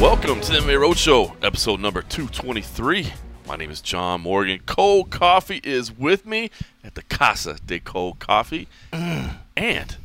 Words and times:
Welcome 0.00 0.40
to 0.40 0.52
the 0.52 0.58
MMA 0.60 0.78
Roadshow, 0.78 1.36
episode 1.44 1.78
number 1.78 2.00
223. 2.00 3.12
My 3.46 3.56
name 3.56 3.70
is 3.70 3.80
John 3.80 4.22
Morgan. 4.22 4.60
Cold 4.64 5.10
Coffee 5.10 5.60
is 5.62 5.92
with 5.92 6.24
me 6.24 6.50
at 6.82 6.94
the 6.94 7.02
Casa 7.02 7.58
de 7.66 7.80
Cold 7.80 8.18
Coffee. 8.18 8.68
Mm. 8.92 9.34
And 9.56 9.96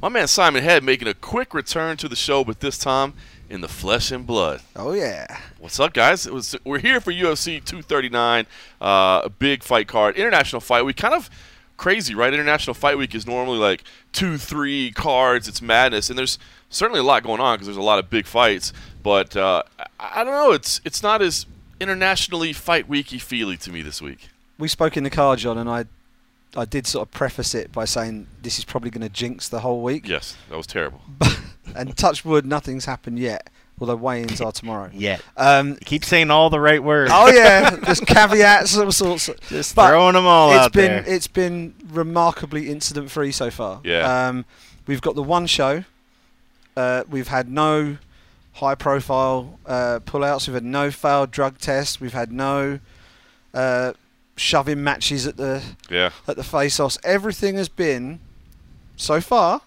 my 0.00 0.08
man 0.08 0.28
Simon 0.28 0.62
Head 0.62 0.84
making 0.84 1.08
a 1.08 1.14
quick 1.14 1.52
return 1.52 1.96
to 1.96 2.08
the 2.08 2.14
show, 2.14 2.44
but 2.44 2.60
this 2.60 2.78
time 2.78 3.14
in 3.50 3.60
the 3.60 3.68
flesh 3.68 4.12
and 4.12 4.26
blood. 4.26 4.62
Oh 4.76 4.92
yeah. 4.92 5.26
What's 5.58 5.78
up, 5.80 5.92
guys? 5.92 6.24
It 6.26 6.32
was 6.32 6.56
we're 6.64 6.78
here 6.78 7.00
for 7.00 7.12
UFC 7.12 7.62
239, 7.62 8.46
uh, 8.80 9.22
a 9.24 9.28
big 9.28 9.64
fight 9.64 9.88
card, 9.88 10.16
international 10.16 10.60
fight. 10.60 10.84
We 10.84 10.94
kind 10.94 11.12
of 11.12 11.28
crazy, 11.76 12.14
right? 12.14 12.32
International 12.32 12.74
Fight 12.74 12.96
Week 12.96 13.14
is 13.14 13.26
normally 13.26 13.58
like 13.58 13.82
two, 14.12 14.38
three 14.38 14.92
cards. 14.92 15.48
It's 15.48 15.60
madness, 15.60 16.08
and 16.08 16.18
there's 16.18 16.38
certainly 16.68 17.00
a 17.00 17.02
lot 17.02 17.24
going 17.24 17.40
on 17.40 17.56
because 17.56 17.66
there's 17.66 17.76
a 17.76 17.82
lot 17.82 17.98
of 17.98 18.08
big 18.08 18.26
fights. 18.26 18.72
But 19.02 19.36
uh, 19.36 19.64
I, 19.98 20.20
I 20.20 20.24
don't 20.24 20.32
know. 20.32 20.52
It's 20.52 20.80
it's 20.84 21.02
not 21.02 21.20
as 21.20 21.44
internationally 21.80 22.52
fight 22.52 22.88
weeky 22.88 23.20
feely 23.20 23.56
to 23.58 23.72
me 23.72 23.82
this 23.82 24.00
week. 24.00 24.28
We 24.58 24.68
spoke 24.68 24.96
in 24.96 25.04
the 25.04 25.10
car, 25.10 25.36
John, 25.36 25.58
and 25.58 25.68
I, 25.68 25.86
I 26.54 26.66
did 26.66 26.86
sort 26.86 27.08
of 27.08 27.12
preface 27.12 27.54
it 27.54 27.72
by 27.72 27.86
saying 27.86 28.26
this 28.42 28.58
is 28.58 28.64
probably 28.64 28.90
going 28.90 29.02
to 29.02 29.08
jinx 29.08 29.48
the 29.48 29.60
whole 29.60 29.82
week. 29.82 30.06
Yes, 30.06 30.36
that 30.50 30.56
was 30.56 30.66
terrible. 30.66 31.00
and 31.74 31.96
touch 31.96 32.24
wood, 32.24 32.44
nothing's 32.46 32.84
happened 32.84 33.18
yet. 33.18 33.50
Although 33.80 33.96
weigh-ins 33.96 34.42
are 34.42 34.52
tomorrow. 34.52 34.90
Yeah. 34.92 35.20
Um, 35.38 35.76
Keep 35.76 36.04
saying 36.04 36.30
all 36.30 36.50
the 36.50 36.60
right 36.60 36.82
words. 36.82 37.10
oh 37.14 37.28
yeah, 37.32 37.70
there's 37.82 38.00
caveats, 38.00 38.76
all 38.76 38.92
sorts. 38.92 39.30
Just 39.48 39.74
but 39.74 39.88
throwing 39.88 40.12
them 40.12 40.26
all 40.26 40.50
it's 40.50 40.66
out 40.66 40.72
been 40.74 41.02
there. 41.02 41.04
it's 41.06 41.26
been 41.26 41.74
remarkably 41.90 42.68
incident 42.68 43.10
free 43.10 43.32
so 43.32 43.50
far. 43.50 43.80
Yeah. 43.82 44.26
Um, 44.28 44.44
we've 44.86 45.00
got 45.00 45.14
the 45.14 45.22
one 45.22 45.46
show. 45.46 45.84
Uh, 46.76 47.04
we've 47.08 47.28
had 47.28 47.50
no 47.50 47.96
high 48.52 48.74
profile 48.74 49.58
uh, 49.64 50.00
pullouts. 50.04 50.46
We've 50.46 50.54
had 50.54 50.64
no 50.64 50.90
failed 50.90 51.30
drug 51.30 51.56
tests. 51.58 52.02
We've 52.02 52.12
had 52.12 52.32
no 52.32 52.80
uh, 53.54 53.94
shoving 54.36 54.84
matches 54.84 55.26
at 55.26 55.38
the 55.38 55.62
Yeah, 55.88 56.10
at 56.28 56.36
the 56.36 56.44
face-offs. 56.44 56.98
Everything 57.02 57.56
has 57.56 57.70
been 57.70 58.20
so 58.96 59.22
far 59.22 59.62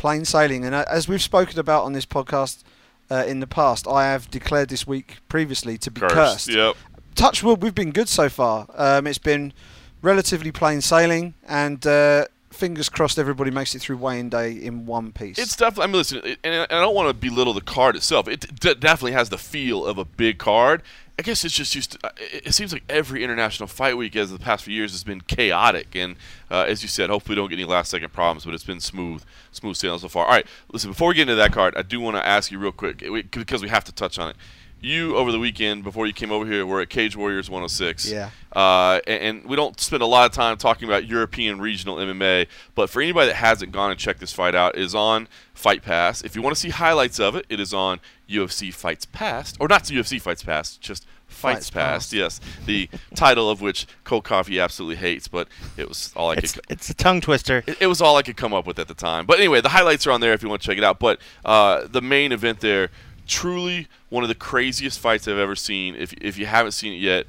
plain 0.00 0.24
sailing. 0.24 0.64
And 0.64 0.74
uh, 0.74 0.84
as 0.90 1.06
we've 1.08 1.20
spoken 1.22 1.58
about 1.58 1.84
on 1.84 1.92
this 1.92 2.06
podcast 2.06 2.62
uh, 3.10 3.24
in 3.26 3.40
the 3.40 3.46
past, 3.46 3.86
I 3.86 4.04
have 4.10 4.30
declared 4.30 4.70
this 4.70 4.86
week 4.86 5.18
previously 5.28 5.76
to 5.78 5.90
be 5.90 6.00
cursed. 6.00 6.14
cursed 6.14 6.48
Yep. 6.48 6.76
touch 7.14 7.42
wood, 7.42 7.62
we've 7.62 7.74
been 7.74 7.90
good 7.92 8.08
so 8.08 8.28
far. 8.30 8.66
Um, 8.74 9.06
it's 9.06 9.18
been 9.18 9.52
relatively 10.00 10.50
plain 10.52 10.80
sailing, 10.80 11.34
and 11.46 11.86
uh, 11.86 12.24
fingers 12.50 12.88
crossed 12.88 13.18
everybody 13.18 13.50
makes 13.50 13.74
it 13.74 13.80
through 13.80 13.98
weighing 13.98 14.30
day 14.30 14.52
in 14.52 14.86
one 14.86 15.12
piece. 15.12 15.38
It's 15.38 15.54
definitely. 15.54 15.84
I 15.84 15.86
mean, 15.88 15.96
listen, 15.96 16.36
and 16.44 16.54
I 16.62 16.80
don't 16.80 16.94
want 16.94 17.08
to 17.08 17.14
belittle 17.14 17.52
the 17.52 17.60
card 17.60 17.94
itself. 17.94 18.26
It 18.26 18.46
d- 18.58 18.74
definitely 18.74 19.12
has 19.12 19.28
the 19.28 19.38
feel 19.38 19.84
of 19.84 19.98
a 19.98 20.04
big 20.06 20.38
card. 20.38 20.82
I 21.20 21.22
guess 21.22 21.44
it's 21.44 21.54
just 21.54 21.74
used. 21.74 22.00
To, 22.00 22.12
it 22.18 22.54
seems 22.54 22.72
like 22.72 22.82
every 22.88 23.22
international 23.22 23.66
fight 23.66 23.94
week, 23.94 24.16
as 24.16 24.32
of 24.32 24.38
the 24.38 24.42
past 24.42 24.64
few 24.64 24.74
years, 24.74 24.92
has 24.92 25.04
been 25.04 25.20
chaotic. 25.20 25.94
And 25.94 26.16
uh, 26.50 26.64
as 26.66 26.80
you 26.80 26.88
said, 26.88 27.10
hopefully, 27.10 27.34
we 27.34 27.42
don't 27.42 27.50
get 27.50 27.58
any 27.58 27.66
last 27.66 27.90
second 27.90 28.10
problems. 28.10 28.46
But 28.46 28.54
it's 28.54 28.64
been 28.64 28.80
smooth, 28.80 29.22
smooth 29.52 29.76
sailing 29.76 29.98
so 29.98 30.08
far. 30.08 30.24
All 30.24 30.32
right, 30.32 30.46
listen. 30.72 30.92
Before 30.92 31.08
we 31.08 31.14
get 31.14 31.28
into 31.28 31.34
that 31.34 31.52
card, 31.52 31.76
I 31.76 31.82
do 31.82 32.00
want 32.00 32.16
to 32.16 32.26
ask 32.26 32.50
you 32.50 32.58
real 32.58 32.72
quick 32.72 33.04
because 33.32 33.60
we 33.60 33.68
have 33.68 33.84
to 33.84 33.92
touch 33.92 34.18
on 34.18 34.30
it. 34.30 34.36
You 34.80 35.16
over 35.16 35.30
the 35.30 35.38
weekend 35.38 35.84
before 35.84 36.06
you 36.06 36.12
came 36.12 36.32
over 36.32 36.46
here 36.46 36.64
were 36.64 36.80
at 36.80 36.88
Cage 36.88 37.16
Warriors 37.16 37.50
106. 37.50 38.10
Yeah. 38.10 38.30
Uh, 38.52 39.00
and, 39.06 39.22
and 39.22 39.44
we 39.44 39.56
don't 39.56 39.78
spend 39.78 40.02
a 40.02 40.06
lot 40.06 40.28
of 40.28 40.34
time 40.34 40.56
talking 40.56 40.88
about 40.88 41.06
European 41.06 41.60
regional 41.60 41.96
MMA, 41.96 42.46
but 42.74 42.90
for 42.90 43.02
anybody 43.02 43.28
that 43.28 43.36
hasn't 43.36 43.72
gone 43.72 43.90
and 43.90 44.00
checked 44.00 44.20
this 44.20 44.32
fight 44.32 44.54
out, 44.54 44.76
it 44.76 44.82
is 44.82 44.94
on 44.94 45.28
Fight 45.54 45.82
Pass. 45.82 46.22
If 46.22 46.34
you 46.34 46.42
want 46.42 46.56
to 46.56 46.60
see 46.60 46.70
highlights 46.70 47.20
of 47.20 47.36
it, 47.36 47.46
it 47.48 47.60
is 47.60 47.72
on 47.74 48.00
UFC 48.28 48.72
Fights 48.72 49.04
Past, 49.04 49.56
or 49.60 49.68
not 49.68 49.84
UFC 49.84 50.20
Fights 50.20 50.42
Past, 50.42 50.80
just 50.80 51.06
Fights, 51.30 51.70
Fights 51.70 51.70
Past. 51.70 51.92
Past. 51.92 52.12
Yes, 52.12 52.40
the 52.66 52.88
title 53.14 53.48
of 53.48 53.60
which 53.60 53.86
Cold 54.04 54.24
Coffee 54.24 54.58
absolutely 54.58 54.96
hates, 54.96 55.28
but 55.28 55.48
it 55.76 55.88
was 55.88 56.12
all 56.16 56.30
I 56.30 56.34
it's, 56.34 56.52
could. 56.52 56.64
it's 56.68 56.90
a 56.90 56.94
tongue 56.94 57.20
twister. 57.20 57.62
It, 57.66 57.82
it 57.82 57.86
was 57.86 58.00
all 58.00 58.16
I 58.16 58.22
could 58.22 58.36
come 58.36 58.52
up 58.52 58.66
with 58.66 58.78
at 58.78 58.88
the 58.88 58.94
time. 58.94 59.26
But 59.26 59.38
anyway, 59.38 59.60
the 59.60 59.68
highlights 59.68 60.06
are 60.06 60.10
on 60.10 60.20
there 60.20 60.32
if 60.32 60.42
you 60.42 60.48
want 60.48 60.62
to 60.62 60.66
check 60.66 60.76
it 60.76 60.84
out. 60.84 60.98
But 60.98 61.20
uh, 61.44 61.86
the 61.86 62.02
main 62.02 62.32
event 62.32 62.60
there, 62.60 62.90
truly 63.30 63.86
one 64.10 64.24
of 64.24 64.28
the 64.28 64.34
craziest 64.34 64.98
fights 64.98 65.26
I've 65.26 65.38
ever 65.38 65.56
seen. 65.56 65.94
If, 65.94 66.12
if 66.14 66.36
you 66.36 66.46
haven't 66.46 66.72
seen 66.72 66.92
it 66.92 66.96
yet, 66.96 67.26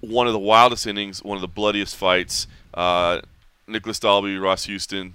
one 0.00 0.26
of 0.26 0.32
the 0.32 0.38
wildest 0.38 0.86
innings, 0.86 1.22
one 1.22 1.36
of 1.36 1.40
the 1.40 1.48
bloodiest 1.48 1.96
fights. 1.96 2.46
Uh, 2.74 3.20
Nicholas 3.66 4.00
Dalby, 4.00 4.36
Ross 4.36 4.64
Houston, 4.64 5.14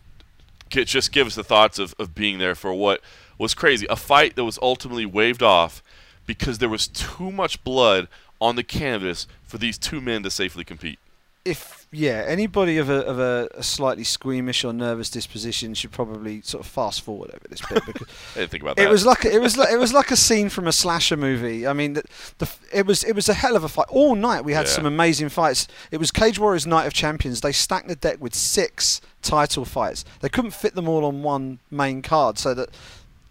just 0.70 1.12
give 1.12 1.28
us 1.28 1.36
the 1.36 1.44
thoughts 1.44 1.78
of, 1.78 1.94
of 2.00 2.16
being 2.16 2.38
there 2.38 2.56
for 2.56 2.74
what 2.74 3.02
was 3.38 3.54
crazy. 3.54 3.86
A 3.90 3.96
fight 3.96 4.36
that 4.36 4.46
was 4.46 4.58
ultimately 4.62 5.06
waved 5.06 5.44
off 5.44 5.84
because 6.26 6.58
there 6.58 6.70
was 6.70 6.88
too 6.88 7.32
much 7.32 7.64
blood 7.64 8.08
on 8.40 8.56
the 8.56 8.64
canvas 8.64 9.28
for 9.44 9.58
these 9.58 9.78
two 9.78 10.02
men 10.02 10.24
to 10.24 10.32
safely 10.32 10.64
compete. 10.64 11.00
If 11.46 11.88
yeah, 11.92 12.24
anybody 12.28 12.78
of 12.78 12.90
a 12.90 13.06
of 13.06 13.20
a, 13.20 13.48
a 13.54 13.64
slightly 13.64 14.04
squeamish 14.04 14.66
or 14.66 14.74
nervous 14.74 15.10
disposition 15.10 15.74
should 15.76 15.92
probably 15.92 16.42
sort 16.42 16.66
of 16.66 16.70
fast 16.70 17.02
forward 17.02 17.30
over 17.30 17.48
this 17.48 17.62
bit 17.62 17.86
because 17.86 18.08
I 18.36 18.40
didn't 18.40 18.52
think 18.52 18.64
about 18.64 18.76
that. 18.78 18.86
it 18.86 18.90
was 18.90 19.06
like 19.06 19.24
a, 19.24 19.34
it 19.34 19.40
was 19.40 19.56
like, 19.56 19.72
it 19.72 19.78
was 19.78 19.94
like 19.94 20.12
a 20.12 20.18
scene 20.18 20.50
from 20.50 20.68
a 20.68 20.72
slasher 20.74 21.16
movie. 21.16 21.66
I 21.68 21.74
mean, 21.74 21.94
the, 21.94 22.04
the 22.40 22.52
it 22.74 22.86
was 22.86 23.04
it 23.04 23.14
was 23.14 23.30
a 23.30 23.34
hell 23.36 23.56
of 23.56 23.64
a 23.64 23.70
fight. 23.70 23.86
All 23.90 24.16
night 24.16 24.44
we 24.44 24.54
had 24.54 24.66
Yeah. 24.66 24.72
some 24.74 24.86
amazing 24.86 25.30
fights. 25.30 25.68
It 25.92 25.98
was 25.98 26.12
Cage 26.12 26.40
Warriors 26.40 26.66
Night 26.68 26.86
of 26.88 26.94
Champions. 26.94 27.42
They 27.42 27.52
stacked 27.54 27.88
the 27.88 27.96
deck 27.96 28.18
with 28.20 28.34
six 28.36 29.00
title 29.22 29.64
fights. 29.66 30.04
They 30.22 30.30
couldn't 30.30 30.52
fit 30.52 30.74
them 30.76 30.90
all 30.90 31.06
on 31.06 31.22
one 31.24 31.60
main 31.70 32.02
card, 32.02 32.38
so 32.40 32.54
that 32.56 32.70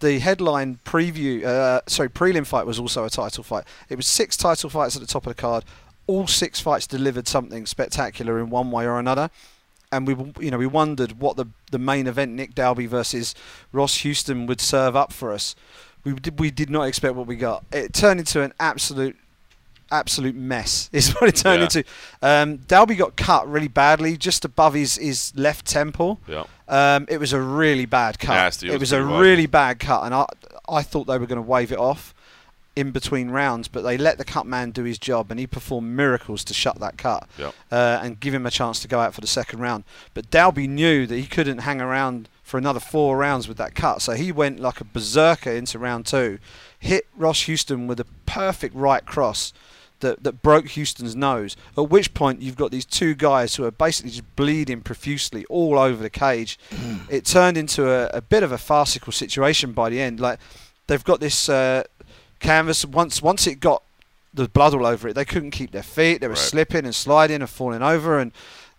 the 0.01 0.19
headline 0.21 0.79
preview, 0.85 1.45
uh, 1.45 1.81
sorry, 1.87 2.09
prelim 2.11 2.47
fight 2.47 2.67
was 2.67 2.79
also 2.79 3.05
a 3.05 3.11
title 3.11 3.43
fight. 3.43 3.65
It 3.89 3.97
was 3.97 4.07
six 4.07 4.37
title 4.37 4.71
fights 4.71 4.97
at 4.97 5.01
the 5.03 5.09
top 5.09 5.27
of 5.27 5.35
the 5.35 5.41
card. 5.41 5.65
All 6.07 6.27
six 6.27 6.61
fights 6.61 6.87
delivered 6.87 7.27
something 7.29 7.67
spectacular 7.67 8.39
in 8.39 8.51
one 8.51 8.71
way 8.71 8.85
or 8.87 8.99
another 8.99 9.31
and 9.93 10.07
we 10.09 10.15
you 10.45 10.51
know 10.51 10.59
we 10.59 10.67
wondered 10.67 11.21
what 11.21 11.37
the 11.37 11.47
the 11.71 11.79
main 11.79 12.07
event 12.07 12.33
Nick 12.33 12.55
Dalby 12.55 12.87
versus 12.87 13.35
Ross 13.73 13.99
Houston 13.99 14.47
would 14.47 14.61
serve 14.61 14.97
up 14.97 15.13
for 15.13 15.33
us. 15.33 15.55
We 16.03 16.15
did 16.15 16.39
we 16.41 16.51
did 16.51 16.69
not 16.69 16.83
expect 16.85 17.15
what 17.15 17.27
we 17.27 17.37
got. 17.37 17.65
It 17.73 17.93
turned 17.93 18.19
into 18.21 18.43
an 18.43 18.53
absolute 18.59 19.17
absolute 19.93 20.35
mess. 20.35 20.89
Is 20.93 21.13
what 21.13 21.29
it 21.29 21.37
turned 21.37 21.59
Yeah. 21.61 21.65
into. 21.65 21.85
Um, 22.23 22.57
Dalby 22.67 22.97
got 22.97 23.17
cut 23.17 23.49
really 23.49 23.69
badly, 23.69 24.17
just 24.17 24.45
above 24.45 24.75
his 24.75 24.97
his 24.97 25.33
left 25.37 25.67
temple. 25.67 26.21
yeah. 26.27 26.45
Um, 26.67 27.07
it 27.11 27.19
was 27.19 27.33
a 27.35 27.41
really 27.41 27.85
bad 27.87 28.19
cut. 28.19 28.35
Nasty. 28.35 28.69
It 28.69 28.71
It 28.71 28.81
was 28.81 28.93
was 28.93 28.93
a 28.93 29.03
bad. 29.05 29.21
really 29.21 29.47
bad 29.47 29.79
cut, 29.79 30.05
and 30.05 30.15
I 30.15 30.25
I 30.69 30.83
thought 30.83 31.07
they 31.07 31.19
were 31.19 31.27
going 31.27 31.37
to 31.37 31.43
wave 31.43 31.71
it 31.73 31.79
off 31.79 32.14
in 32.77 32.91
between 32.91 33.31
rounds, 33.31 33.69
but 33.69 33.83
they 33.83 33.97
let 33.97 34.19
the 34.19 34.25
cut 34.25 34.47
man 34.47 34.71
do 34.73 34.83
his 34.85 34.99
job, 34.99 35.31
and 35.31 35.39
he 35.39 35.47
performed 35.47 35.95
miracles 35.95 36.43
to 36.45 36.53
shut 36.55 36.81
that 36.81 36.99
cut 36.99 37.29
Yeah. 37.39 37.53
uh, 37.71 38.01
and 38.03 38.19
give 38.19 38.35
him 38.35 38.47
a 38.47 38.51
chance 38.51 38.81
to 38.81 38.89
go 38.89 38.99
out 39.01 39.15
for 39.15 39.21
the 39.21 39.27
second 39.29 39.61
round. 39.61 39.85
But 40.13 40.31
Dalby 40.31 40.67
knew 40.67 41.07
that 41.07 41.17
he 41.17 41.27
couldn't 41.27 41.59
hang 41.59 41.81
around 41.81 42.29
for 42.43 42.59
another 42.59 42.81
four 42.81 43.17
rounds 43.17 43.47
with 43.49 43.57
that 43.59 43.75
cut, 43.75 44.03
so 44.03 44.13
he 44.15 44.33
went 44.33 44.59
like 44.61 44.81
a 44.81 44.85
berserker 44.85 45.51
into 45.53 45.79
round 45.79 46.07
two, 46.07 46.39
hit 46.79 47.07
Ross 47.17 47.43
Houston 47.43 47.87
with 47.87 48.01
a 48.01 48.07
perfect 48.27 48.75
right 48.75 49.05
cross. 49.07 49.53
That, 50.01 50.23
that 50.25 50.43
broke 50.43 50.69
Houston's 50.71 51.17
nose. 51.17 51.57
At 51.79 51.89
which 51.89 52.13
point 52.13 52.43
you've 52.43 52.57
got 52.57 52.71
these 52.71 52.85
two 52.85 53.15
guys 53.15 53.55
who 53.55 53.65
are 53.65 53.71
basically 53.71 54.11
just 54.11 54.37
bleeding 54.37 54.83
profusely 54.83 55.47
all 55.47 55.79
over 55.79 56.03
the 56.03 56.11
cage. 56.11 56.59
it 57.09 57.25
turned 57.25 57.57
into 57.57 57.89
a, 57.89 58.09
a 58.09 58.21
bit 58.21 58.43
of 58.43 58.53
a 58.53 58.59
farcical 58.59 59.13
situation 59.15 59.73
by 59.73 59.89
the 59.89 60.01
end. 60.03 60.21
Like 60.21 60.41
they've 60.89 61.05
got 61.05 61.21
this 61.21 61.49
uh, 61.49 61.85
canvas. 62.41 62.85
Once 62.85 63.23
once 63.23 63.47
it 63.47 63.61
got 63.61 63.83
the 64.33 64.49
blood 64.49 64.75
all 64.75 64.87
over 64.87 65.09
it, 65.09 65.15
they 65.15 65.25
couldn't 65.25 65.53
keep 65.53 65.71
their 65.71 65.83
feet. 65.83 66.21
They 66.21 66.27
were 66.27 66.33
Right. 66.35 66.39
slipping 66.39 66.85
and 66.85 66.95
sliding 66.95 67.41
and 67.41 67.49
falling 67.51 67.83
over, 67.83 68.19
and 68.19 68.33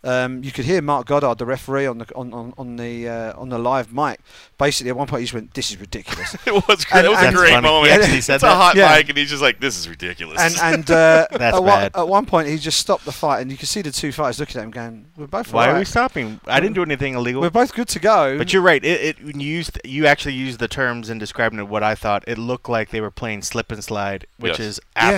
um, 0.06 0.44
you 0.44 0.52
could 0.52 0.66
hear 0.66 0.82
Mark 0.82 1.08
Goddard, 1.08 1.38
the 1.40 1.46
referee, 1.46 1.86
on 1.88 1.98
the 1.98 2.16
on 2.16 2.34
on, 2.34 2.54
on 2.58 2.76
the 2.78 3.08
uh, 3.10 3.40
on 3.40 3.50
the 3.50 3.58
live 3.58 3.92
mic. 3.94 4.20
Basically, 4.58 4.90
at 4.90 4.96
one 4.98 5.08
point, 5.08 5.22
he 5.22 5.26
just 5.26 5.34
went, 5.34 5.54
"This 5.54 5.72
is 5.72 5.78
ridiculous." 5.80 6.36
It 6.48 6.54
was 6.54 6.86
great. 6.86 7.00
And- 7.00 7.08
it 7.08 7.10
was 7.10 7.24
a 7.24 7.32
great 7.34 7.50
funny. 7.52 7.68
moment. 7.68 8.06
He 8.06 8.22
said 8.22 8.36
it's 8.36 8.44
a 8.44 8.48
that? 8.48 8.56
hot 8.56 8.76
Yeah. 8.76 8.96
mic, 8.96 9.10
and 9.10 9.18
he's 9.18 9.30
just 9.30 9.42
like, 9.42 9.60
"This 9.60 9.78
is 9.78 9.90
ridiculous." 9.90 10.40
and 10.40 10.56
and 10.76 10.92
uh, 10.92 11.28
That's 11.32 11.58
at, 11.58 11.64
one, 11.64 11.66
bad. 11.80 11.92
at 11.96 12.08
one 12.08 12.26
point, 12.26 12.48
he 12.48 12.58
just 12.58 12.80
stopped 12.80 13.06
the 13.06 13.12
fight, 13.12 13.42
and 13.42 13.52
you 13.52 13.58
could 13.58 13.68
see 13.68 13.82
the 13.82 13.92
two 13.92 14.12
fighters 14.12 14.40
looking 14.40 14.60
at 14.62 14.64
him, 14.64 14.72
going, 14.72 15.06
"We're 15.18 15.28
both 15.28 15.52
Why 15.52 15.70
are 15.70 15.78
we 15.80 15.86
stopping? 15.86 16.40
I 16.46 16.60
didn't 16.60 16.76
do 16.76 16.84
anything 16.84 17.16
illegal. 17.16 17.42
We're 17.42 17.50
both 17.50 17.74
good 17.74 17.88
to 17.90 18.00
go." 18.00 18.38
But 18.38 18.54
you're 18.54 18.62
right. 18.62 18.84
It, 18.84 19.20
it 19.20 19.36
you 19.36 19.48
used 19.50 19.80
you 19.84 20.06
actually 20.06 20.36
used 20.36 20.60
the 20.60 20.68
terms 20.68 21.10
in 21.10 21.18
describing 21.18 21.60
it. 21.60 21.68
What 21.68 21.84
I 21.84 21.96
thought 21.96 22.24
it 22.28 22.38
looked 22.38 22.70
like 22.70 22.90
they 22.92 23.02
were 23.02 23.12
playing 23.12 23.42
slip 23.42 23.72
and 23.72 23.84
slide, 23.84 24.26
which 24.38 24.60
Yes. 24.60 24.60
is 24.60 24.80
Yeah. 24.96 25.12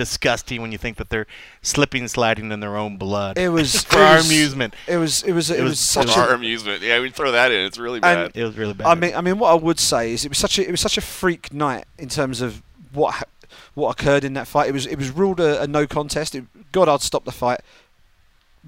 Absolutely 0.00 0.12
disgusting 0.14 0.62
when 0.62 0.72
you 0.72 0.78
think 0.78 0.96
that 0.96 1.10
they're 1.10 1.26
slipping 1.62 2.02
and 2.02 2.10
sliding 2.10 2.50
in 2.52 2.60
their 2.60 2.76
own 2.76 2.96
blood. 2.96 3.38
it 3.38 3.48
was 3.50 3.82
for 3.84 3.98
it 3.98 4.02
our 4.02 4.16
was- 4.16 4.26
amusement. 4.26 4.74
It 4.86 4.96
was 4.96 5.22
it 5.22 5.32
was 5.32 5.50
it, 5.50 5.60
It 5.60 5.62
was, 5.62 5.70
was 5.72 5.80
such 5.80 6.14
for 6.14 6.20
a 6.20 6.22
our 6.24 6.34
amusement. 6.34 6.82
Yeah, 6.82 7.00
we 7.00 7.10
throw 7.10 7.32
that 7.32 7.52
in. 7.52 7.66
It's 7.66 7.78
really 7.78 8.00
bad. 8.00 8.32
It 8.34 8.44
was 8.44 8.56
really 8.56 8.74
bad. 8.74 8.86
I 8.86 8.94
mean, 8.94 9.14
I 9.14 9.20
mean, 9.20 9.38
what 9.38 9.50
I 9.50 9.54
would 9.54 9.78
say 9.80 10.12
is 10.12 10.24
it 10.24 10.28
was 10.30 10.38
such 10.38 10.58
a 10.58 10.66
it 10.66 10.70
was 10.70 10.80
such 10.80 10.98
a 10.98 11.00
freak 11.02 11.52
night 11.52 11.84
in 11.98 12.08
terms 12.08 12.40
of 12.40 12.62
what 12.92 13.28
what 13.74 13.90
occurred 14.00 14.24
in 14.24 14.34
that 14.34 14.46
fight. 14.48 14.68
It 14.68 14.72
was 14.72 14.86
it 14.86 14.96
was 14.96 15.10
ruled 15.10 15.40
a, 15.40 15.62
a 15.62 15.66
no 15.66 15.86
contest. 15.86 16.34
It, 16.34 16.44
Goddard 16.72 17.00
stopped 17.02 17.24
the 17.26 17.32
fight. 17.32 17.60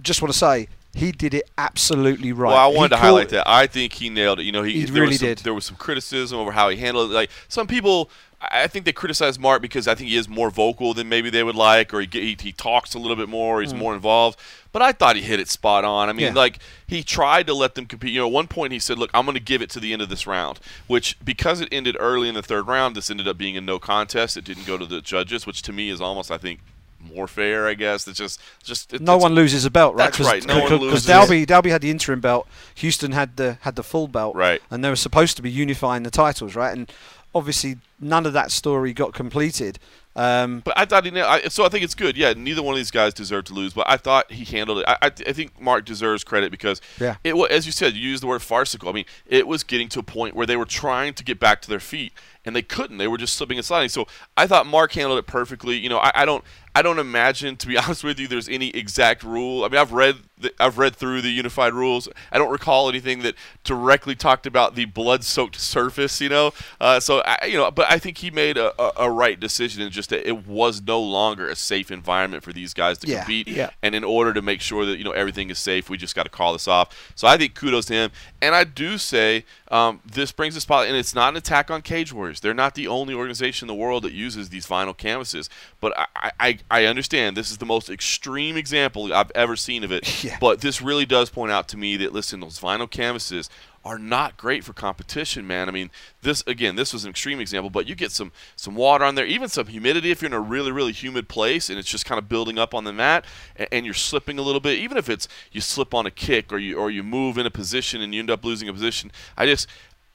Just 0.02 0.22
want 0.22 0.32
to 0.32 0.38
say 0.38 0.68
he 0.94 1.12
did 1.12 1.34
it 1.34 1.48
absolutely 1.58 2.32
right. 2.32 2.48
Well, 2.48 2.56
I 2.56 2.66
wanted 2.66 2.82
He 2.82 2.88
to 2.88 2.94
caught- 2.96 3.00
highlight 3.00 3.28
that. 3.30 3.48
I 3.48 3.66
think 3.66 3.92
he 3.92 4.08
nailed 4.08 4.40
it. 4.40 4.44
You 4.44 4.52
know, 4.52 4.62
he, 4.62 4.72
He 4.72 4.84
there 4.84 4.94
really 5.02 5.08
was 5.08 5.18
some, 5.20 5.28
did. 5.28 5.38
There 5.38 5.54
was 5.54 5.64
some 5.64 5.76
criticism 5.76 6.38
over 6.38 6.50
how 6.52 6.68
he 6.68 6.76
handled 6.78 7.10
it. 7.10 7.14
Like 7.14 7.30
some 7.48 7.66
people, 7.66 8.08
I 8.42 8.68
think 8.68 8.86
they 8.86 8.92
criticize 8.92 9.38
Mark 9.38 9.60
because 9.60 9.86
I 9.86 9.94
think 9.94 10.08
he 10.08 10.16
is 10.16 10.26
more 10.28 10.50
vocal 10.50 10.94
than 10.94 11.08
maybe 11.10 11.28
they 11.28 11.42
would 11.42 11.54
like, 11.56 11.92
or 11.92 12.00
he 12.00 12.08
he, 12.10 12.36
he 12.40 12.52
talks 12.52 12.94
a 12.94 12.98
little 12.98 13.16
bit 13.16 13.28
more. 13.28 13.60
He's 13.60 13.74
more 13.74 13.94
involved. 13.94 14.38
But 14.72 14.80
I 14.82 14.92
thought 14.92 15.16
he 15.16 15.22
hit 15.22 15.40
it 15.40 15.48
spot 15.48 15.84
on. 15.84 16.08
I 16.08 16.12
mean, 16.12 16.28
Mm. 16.30 16.34
Yeah. 16.34 16.40
like 16.40 16.58
he 16.86 17.02
tried 17.02 17.46
to 17.48 17.54
let 17.54 17.74
them 17.74 17.84
compete. 17.86 18.12
You 18.12 18.20
know, 18.20 18.26
at 18.28 18.32
one 18.32 18.46
point 18.46 18.72
he 18.72 18.78
said, 18.78 18.98
"Look, 18.98 19.10
I'm 19.12 19.26
going 19.26 19.34
to 19.34 19.42
give 19.42 19.60
it 19.62 19.68
to 19.70 19.80
the 19.80 19.92
end 19.92 20.00
of 20.00 20.08
this 20.08 20.26
round," 20.26 20.58
which 20.86 21.16
because 21.24 21.60
it 21.60 21.68
ended 21.70 21.96
early 22.00 22.28
in 22.28 22.34
the 22.34 22.42
third 22.42 22.66
round, 22.66 22.96
this 22.96 23.10
ended 23.10 23.28
up 23.28 23.36
being 23.36 23.56
a 23.56 23.60
no 23.60 23.78
contest. 23.78 24.36
It 24.38 24.44
didn't 24.44 24.66
go 24.66 24.78
to 24.78 24.86
the 24.86 25.00
judges, 25.02 25.46
which 25.46 25.60
to 25.62 25.72
me 25.72 25.90
is 25.90 26.00
almost, 26.00 26.30
I 26.30 26.38
think. 26.38 26.60
More 27.02 27.26
fair, 27.26 27.66
I 27.66 27.72
guess. 27.72 28.06
It's 28.06 28.18
just, 28.18 28.38
just 28.62 28.92
it, 28.92 29.00
no 29.00 29.16
one 29.16 29.34
loses 29.34 29.64
a 29.64 29.70
belt, 29.70 29.94
right? 29.94 30.12
That's 30.12 30.20
right, 30.20 30.46
no 30.46 30.56
one 30.56 30.64
Because 30.64 30.80
loses. 30.82 31.06
Dalby, 31.06 31.46
Dalby 31.46 31.70
had 31.70 31.80
the 31.80 31.90
interim 31.90 32.20
belt. 32.20 32.46
Houston 32.74 33.12
had 33.12 33.38
the 33.38 33.56
had 33.62 33.74
the 33.76 33.82
full 33.82 34.06
belt, 34.06 34.36
Right. 34.36 34.60
And 34.70 34.84
they 34.84 34.90
were 34.90 34.96
supposed 34.96 35.36
to 35.36 35.42
be 35.42 35.50
unifying 35.50 36.02
the 36.02 36.10
titles, 36.10 36.54
right? 36.54 36.76
And 36.76 36.92
obviously, 37.34 37.78
none 38.00 38.26
of 38.26 38.32
that 38.32 38.50
story 38.50 38.92
got 38.92 39.12
completed. 39.14 39.78
Um, 40.16 40.60
But 40.64 40.74
I 40.76 40.84
thought 40.86 41.06
he. 41.06 41.20
I, 41.20 41.42
so 41.48 41.64
I 41.64 41.68
think 41.68 41.84
it's 41.84 41.94
good. 41.94 42.16
Yeah, 42.16 42.32
neither 42.36 42.62
one 42.62 42.74
of 42.74 42.78
these 42.78 42.90
guys 42.90 43.14
deserved 43.14 43.46
to 43.46 43.54
lose, 43.54 43.72
but 43.72 43.88
I 43.88 43.96
thought 43.96 44.30
he 44.32 44.44
handled 44.44 44.78
it. 44.80 44.84
I, 44.88 44.96
I, 45.02 45.06
I 45.06 45.32
think 45.32 45.60
Mark 45.60 45.84
deserves 45.84 46.24
credit 46.24 46.50
because 46.50 46.80
Yeah. 46.98 47.16
it 47.22 47.36
was, 47.36 47.48
as 47.50 47.64
you 47.64 47.70
said, 47.72 47.94
you 47.94 48.08
used 48.10 48.22
the 48.22 48.26
word 48.26 48.42
farcical. 48.42 48.88
I 48.88 48.92
mean, 48.92 49.04
it 49.26 49.46
was 49.46 49.62
getting 49.62 49.88
to 49.90 50.00
a 50.00 50.02
point 50.02 50.34
where 50.34 50.46
they 50.46 50.56
were 50.56 50.64
trying 50.64 51.14
to 51.14 51.22
get 51.24 51.38
back 51.38 51.62
to 51.62 51.68
their 51.70 51.78
feet 51.80 52.12
and 52.44 52.56
they 52.56 52.62
couldn't. 52.62 52.98
They 52.98 53.08
were 53.08 53.18
just 53.18 53.34
slipping 53.34 53.58
and 53.58 53.64
sliding. 53.64 53.88
So 53.90 54.06
I 54.36 54.46
thought 54.46 54.66
Mark 54.66 54.92
handled 54.92 55.18
it 55.18 55.26
perfectly. 55.26 55.76
You 55.76 55.88
know, 55.88 55.98
I, 55.98 56.10
I 56.14 56.24
don't. 56.24 56.44
I 56.72 56.82
don't 56.82 57.00
imagine, 57.00 57.56
to 57.56 57.66
be 57.66 57.76
honest 57.78 58.04
with 58.04 58.20
you, 58.20 58.28
there's 58.28 58.48
any 58.48 58.68
exact 58.68 59.24
rule. 59.24 59.64
I 59.64 59.68
mean, 59.68 59.80
I've 59.80 59.90
read 59.92 60.18
the, 60.38 60.52
I've 60.60 60.78
read 60.78 60.94
through 60.94 61.20
the 61.20 61.28
unified 61.28 61.74
rules. 61.74 62.08
I 62.30 62.38
don't 62.38 62.50
recall 62.52 62.88
anything 62.88 63.22
that 63.22 63.34
directly 63.64 64.14
talked 64.14 64.46
about 64.46 64.76
the 64.76 64.84
blood-soaked 64.84 65.56
surface. 65.56 66.20
You 66.20 66.28
know, 66.28 66.52
uh, 66.80 67.00
so 67.00 67.22
I, 67.26 67.46
you 67.46 67.54
know, 67.58 67.72
but 67.72 67.90
I 67.90 67.98
think 67.98 68.18
he 68.18 68.30
made 68.30 68.56
a, 68.56 68.72
a, 68.80 68.92
a 69.06 69.10
right 69.10 69.38
decision 69.38 69.82
in 69.82 69.90
just 69.90 70.10
that 70.10 70.24
it 70.28 70.46
was 70.46 70.80
no 70.80 71.00
longer 71.00 71.48
a 71.48 71.56
safe 71.56 71.90
environment 71.90 72.44
for 72.44 72.52
these 72.52 72.72
guys 72.72 72.98
to 72.98 73.08
Yeah, 73.08 73.24
compete. 73.24 73.48
yeah. 73.48 73.70
And 73.82 73.96
in 73.96 74.04
order 74.04 74.32
to 74.32 74.40
make 74.40 74.60
sure 74.60 74.86
that 74.86 74.96
you 74.96 75.02
know 75.02 75.10
everything 75.10 75.50
is 75.50 75.58
safe, 75.58 75.90
we 75.90 75.96
just 75.96 76.14
got 76.14 76.22
to 76.22 76.30
call 76.30 76.52
this 76.52 76.68
off. 76.68 77.12
So 77.16 77.26
I 77.26 77.36
think 77.36 77.54
kudos 77.56 77.86
to 77.86 77.94
him. 77.94 78.10
And 78.40 78.54
I 78.54 78.62
do 78.62 78.96
say 78.96 79.44
um, 79.70 80.00
this 80.04 80.32
brings 80.32 80.56
a 80.56 80.60
spot, 80.60 80.88
and 80.88 80.96
it's 80.96 81.14
not 81.14 81.28
an 81.32 81.36
attack 81.36 81.70
on 81.70 81.82
Cage 81.82 82.12
Warriors. 82.12 82.40
They're 82.40 82.52
not 82.52 82.74
the 82.74 82.88
only 82.88 83.14
organization 83.14 83.68
in 83.68 83.68
the 83.68 83.80
world 83.80 84.02
that 84.02 84.12
uses 84.12 84.48
these 84.48 84.66
vinyl 84.66 84.96
canvases. 84.96 85.48
But 85.80 85.96
I, 85.96 86.32
I, 86.40 86.58
I 86.70 86.84
understand 86.86 87.36
this 87.36 87.52
is 87.52 87.58
the 87.58 87.66
most 87.66 87.88
extreme 87.88 88.56
example 88.56 89.12
I've 89.12 89.30
ever 89.34 89.56
seen 89.56 89.84
of 89.84 89.92
it. 89.92 90.08
Yeah. 90.20 90.36
But 90.38 90.60
this 90.60 90.82
really 90.82 91.06
does 91.06 91.30
point 91.30 91.50
out 91.50 91.68
to 91.68 91.78
me 91.78 91.96
that 91.98 92.12
listen, 92.12 92.40
those 92.40 92.60
vinyl 92.60 92.90
canvases 92.90 93.48
are 93.84 93.98
not 93.98 94.36
great 94.36 94.62
for 94.62 94.72
competition, 94.72 95.46
man. 95.46 95.68
I 95.68 95.72
mean, 95.72 95.90
this 96.22 96.44
again, 96.46 96.76
this 96.76 96.92
was 96.92 97.04
an 97.04 97.10
extreme 97.10 97.40
example, 97.40 97.70
but 97.70 97.86
you 97.86 97.94
get 97.94 98.12
some 98.12 98.30
some 98.56 98.74
water 98.74 99.04
on 99.04 99.14
there, 99.14 99.26
even 99.26 99.48
some 99.48 99.68
humidity 99.68 100.10
if 100.10 100.20
you're 100.20 100.26
in 100.28 100.34
a 100.34 100.40
really 100.40 100.70
really 100.70 100.92
humid 100.92 101.28
place 101.28 101.70
and 101.70 101.78
it's 101.78 101.88
just 101.88 102.04
kind 102.04 102.18
of 102.18 102.28
building 102.28 102.58
up 102.58 102.74
on 102.74 102.84
the 102.84 102.92
mat 102.92 103.24
and, 103.56 103.68
and 103.72 103.84
you're 103.86 103.94
slipping 103.94 104.38
a 104.38 104.42
little 104.42 104.60
bit, 104.60 104.78
even 104.78 104.96
if 104.98 105.08
it's 105.08 105.28
you 105.50 105.60
slip 105.60 105.94
on 105.94 106.04
a 106.06 106.10
kick 106.10 106.52
or 106.52 106.58
you 106.58 106.76
or 106.76 106.90
you 106.90 107.02
move 107.02 107.38
in 107.38 107.46
a 107.46 107.50
position 107.50 108.00
and 108.02 108.14
you 108.14 108.20
end 108.20 108.30
up 108.30 108.44
losing 108.44 108.68
a 108.68 108.72
position. 108.72 109.10
I 109.36 109.46
just 109.46 109.66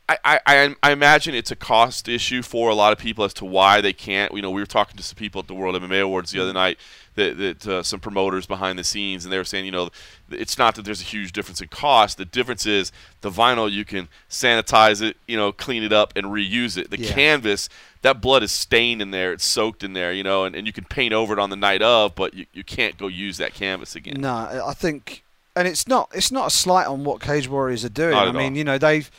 I, 0.07 0.17
I, 0.45 0.75
I- 0.83 0.91
imagine 0.91 1.33
it's 1.33 1.49
a 1.49 1.55
cost 1.55 2.07
issue 2.07 2.43
for 2.43 2.69
a 2.69 2.75
lot 2.75 2.93
of 2.93 2.99
people 2.99 3.23
as 3.25 3.33
to 3.35 3.45
why 3.45 3.81
they 3.81 3.93
can't. 3.93 4.31
You 4.33 4.41
know, 4.43 4.51
we 4.51 4.61
were 4.61 4.67
talking 4.67 4.97
to 4.97 5.03
some 5.03 5.15
people 5.15 5.39
at 5.39 5.47
the 5.47 5.55
World 5.55 5.75
MMA 5.81 6.01
Awards 6.03 6.31
the 6.31 6.39
other 6.41 6.53
night, 6.53 6.77
that, 7.15 7.37
that 7.37 7.67
uh, 7.67 7.81
some 7.81 7.99
promoters 7.99 8.45
behind 8.45 8.77
the 8.77 8.83
scenes, 8.83 9.25
and 9.25 9.33
they 9.33 9.37
were 9.37 9.43
saying, 9.43 9.65
you 9.65 9.71
know, 9.71 9.89
it's 10.29 10.57
not 10.59 10.75
that 10.75 10.85
there's 10.85 11.01
a 11.01 11.05
huge 11.05 11.31
difference 11.31 11.59
in 11.59 11.69
cost. 11.69 12.17
The 12.19 12.25
difference 12.25 12.67
is 12.67 12.91
the 13.21 13.31
vinyl 13.31 13.71
you 13.71 13.83
can 13.83 14.07
sanitize 14.29 15.01
it, 15.01 15.17
you 15.27 15.37
know, 15.37 15.51
clean 15.51 15.81
it 15.81 15.91
up, 15.93 16.13
and 16.15 16.27
reuse 16.27 16.77
it. 16.77 16.91
The 16.91 16.99
Yeah. 16.99 17.11
canvas, 17.13 17.67
that 18.03 18.21
blood 18.21 18.43
is 18.43 18.51
stained 18.51 19.01
in 19.01 19.09
there, 19.09 19.33
it's 19.33 19.45
soaked 19.45 19.83
in 19.83 19.93
there, 19.93 20.13
you 20.13 20.23
know, 20.23 20.43
and, 20.45 20.55
and 20.55 20.67
you 20.67 20.73
can 20.73 20.83
paint 20.83 21.13
over 21.13 21.33
it 21.33 21.39
on 21.39 21.49
the 21.49 21.55
night 21.55 21.81
of, 21.81 22.13
but 22.13 22.33
you, 22.35 22.45
you 22.53 22.63
can't 22.63 22.95
go 22.97 23.07
use 23.07 23.37
that 23.37 23.55
canvas 23.55 23.95
again. 23.95 24.21
No, 24.21 24.33
I 24.65 24.73
think, 24.75 25.23
and 25.55 25.67
it's 25.67 25.87
not 25.87 26.09
it's 26.13 26.31
not 26.31 26.47
a 26.47 26.49
slight 26.51 26.85
on 26.85 27.03
what 27.05 27.21
Cage 27.21 27.47
Warriors 27.47 27.83
are 27.85 27.89
doing. 27.89 28.13
I 28.13 28.31
mean, 28.31 28.51
all. 28.53 28.57
you 28.57 28.63
know, 28.65 28.77
they've 28.77 29.09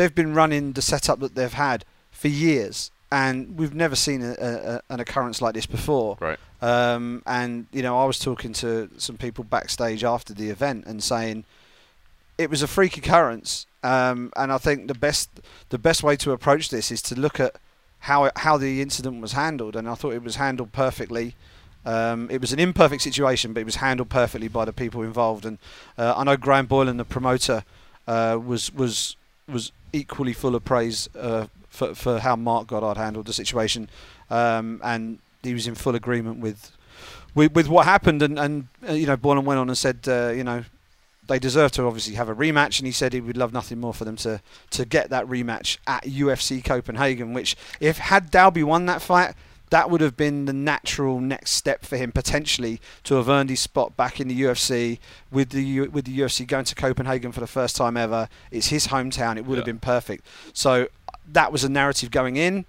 they've 0.00 0.14
been 0.14 0.32
running 0.32 0.72
the 0.72 0.80
setup 0.80 1.20
that 1.20 1.34
they've 1.34 1.52
had 1.52 1.84
for 2.10 2.28
years, 2.28 2.90
and 3.12 3.58
we've 3.58 3.74
never 3.74 3.94
seen 3.94 4.22
a, 4.22 4.32
a, 4.40 4.80
an 4.88 4.98
occurrence 4.98 5.42
like 5.42 5.52
this 5.52 5.66
before. 5.66 6.16
Right. 6.18 6.38
Um, 6.62 7.22
and 7.26 7.66
you 7.70 7.82
know, 7.82 8.00
I 8.00 8.06
was 8.06 8.18
talking 8.18 8.54
to 8.54 8.88
some 8.96 9.18
people 9.18 9.44
backstage 9.44 10.02
after 10.02 10.32
the 10.32 10.48
event 10.48 10.86
and 10.86 11.02
saying 11.02 11.44
it 12.38 12.48
was 12.48 12.62
a 12.62 12.66
freak 12.66 12.96
occurrence. 12.96 13.66
Um, 13.82 14.32
and 14.36 14.50
I 14.50 14.56
think 14.56 14.88
the 14.88 14.94
best 14.94 15.28
the 15.68 15.78
best 15.78 16.02
way 16.02 16.16
to 16.16 16.32
approach 16.32 16.70
this 16.70 16.90
is 16.90 17.02
to 17.02 17.14
look 17.14 17.38
at 17.38 17.56
how 17.98 18.24
it, 18.24 18.32
how 18.36 18.56
the 18.56 18.80
incident 18.80 19.20
was 19.20 19.32
handled, 19.32 19.76
and 19.76 19.86
I 19.86 19.96
thought 19.96 20.14
it 20.14 20.22
was 20.22 20.36
handled 20.36 20.72
perfectly. 20.72 21.34
Um, 21.84 22.30
it 22.30 22.40
was 22.40 22.54
an 22.54 22.58
imperfect 22.58 23.02
situation, 23.02 23.52
but 23.52 23.60
it 23.60 23.66
was 23.66 23.76
handled 23.76 24.08
perfectly 24.08 24.48
by 24.48 24.64
the 24.64 24.72
people 24.72 25.02
involved. 25.02 25.44
And 25.44 25.58
uh, 25.98 26.14
I 26.16 26.24
know 26.24 26.38
Graham 26.38 26.64
Boylan, 26.64 26.96
the 26.96 27.04
promoter, 27.04 27.64
uh, 28.06 28.38
was 28.42 28.72
was 28.72 29.16
was 29.46 29.72
equally 29.92 30.32
full 30.32 30.54
of 30.54 30.64
praise 30.64 31.08
uh, 31.18 31.46
for 31.68 31.94
for 31.94 32.18
how 32.20 32.36
Mark 32.36 32.66
Goddard 32.66 32.98
handled 32.98 33.26
the 33.26 33.32
situation, 33.32 33.88
um, 34.28 34.80
and 34.84 35.18
he 35.42 35.54
was 35.54 35.66
in 35.66 35.74
full 35.74 35.94
agreement 35.94 36.40
with 36.40 36.72
with, 37.34 37.52
with 37.52 37.68
what 37.68 37.86
happened. 37.86 38.22
And 38.22 38.38
and 38.38 38.68
uh, 38.88 38.92
you 38.92 39.06
know, 39.06 39.16
Boylan 39.16 39.44
went 39.44 39.58
on 39.58 39.68
and 39.68 39.78
said, 39.78 40.00
uh, 40.06 40.32
you 40.34 40.44
know, 40.44 40.64
they 41.26 41.38
deserve 41.38 41.72
to 41.72 41.84
obviously 41.84 42.14
have 42.14 42.28
a 42.28 42.34
rematch, 42.34 42.78
and 42.78 42.86
he 42.86 42.92
said 42.92 43.12
he 43.12 43.20
would 43.20 43.36
love 43.36 43.52
nothing 43.52 43.80
more 43.80 43.94
for 43.94 44.04
them 44.04 44.16
to 44.16 44.40
to 44.70 44.84
get 44.84 45.10
that 45.10 45.26
rematch 45.26 45.78
at 45.86 46.04
UFC 46.04 46.62
Copenhagen. 46.64 47.32
Which, 47.32 47.56
if 47.80 47.98
had 47.98 48.30
Dalby 48.30 48.62
won 48.62 48.86
that 48.86 49.00
fight, 49.02 49.34
that 49.70 49.88
would 49.88 50.00
have 50.00 50.16
been 50.16 50.44
the 50.44 50.52
natural 50.52 51.20
next 51.20 51.52
step 51.52 51.84
for 51.84 51.96
him 51.96 52.12
potentially 52.12 52.80
to 53.04 53.14
have 53.14 53.28
earned 53.28 53.50
his 53.50 53.60
spot 53.60 53.96
back 53.96 54.20
in 54.20 54.28
the 54.28 54.42
UFC 54.42 54.98
with 55.30 55.50
the 55.50 55.62
U- 55.64 55.90
with 55.90 56.04
the 56.04 56.18
UFC 56.18 56.46
going 56.46 56.64
to 56.66 56.74
Copenhagen 56.74 57.32
for 57.32 57.40
the 57.40 57.46
first 57.46 57.76
time 57.76 57.96
ever. 57.96 58.28
It's 58.50 58.68
his 58.68 58.88
hometown. 58.88 59.36
It 59.36 59.46
would 59.46 59.56
have 59.58 59.64
been 59.66 59.78
perfect. 59.78 60.26
So 60.52 60.88
that 61.26 61.52
was 61.52 61.64
a 61.64 61.68
narrative 61.68 62.10
going 62.10 62.36
in. 62.36 62.66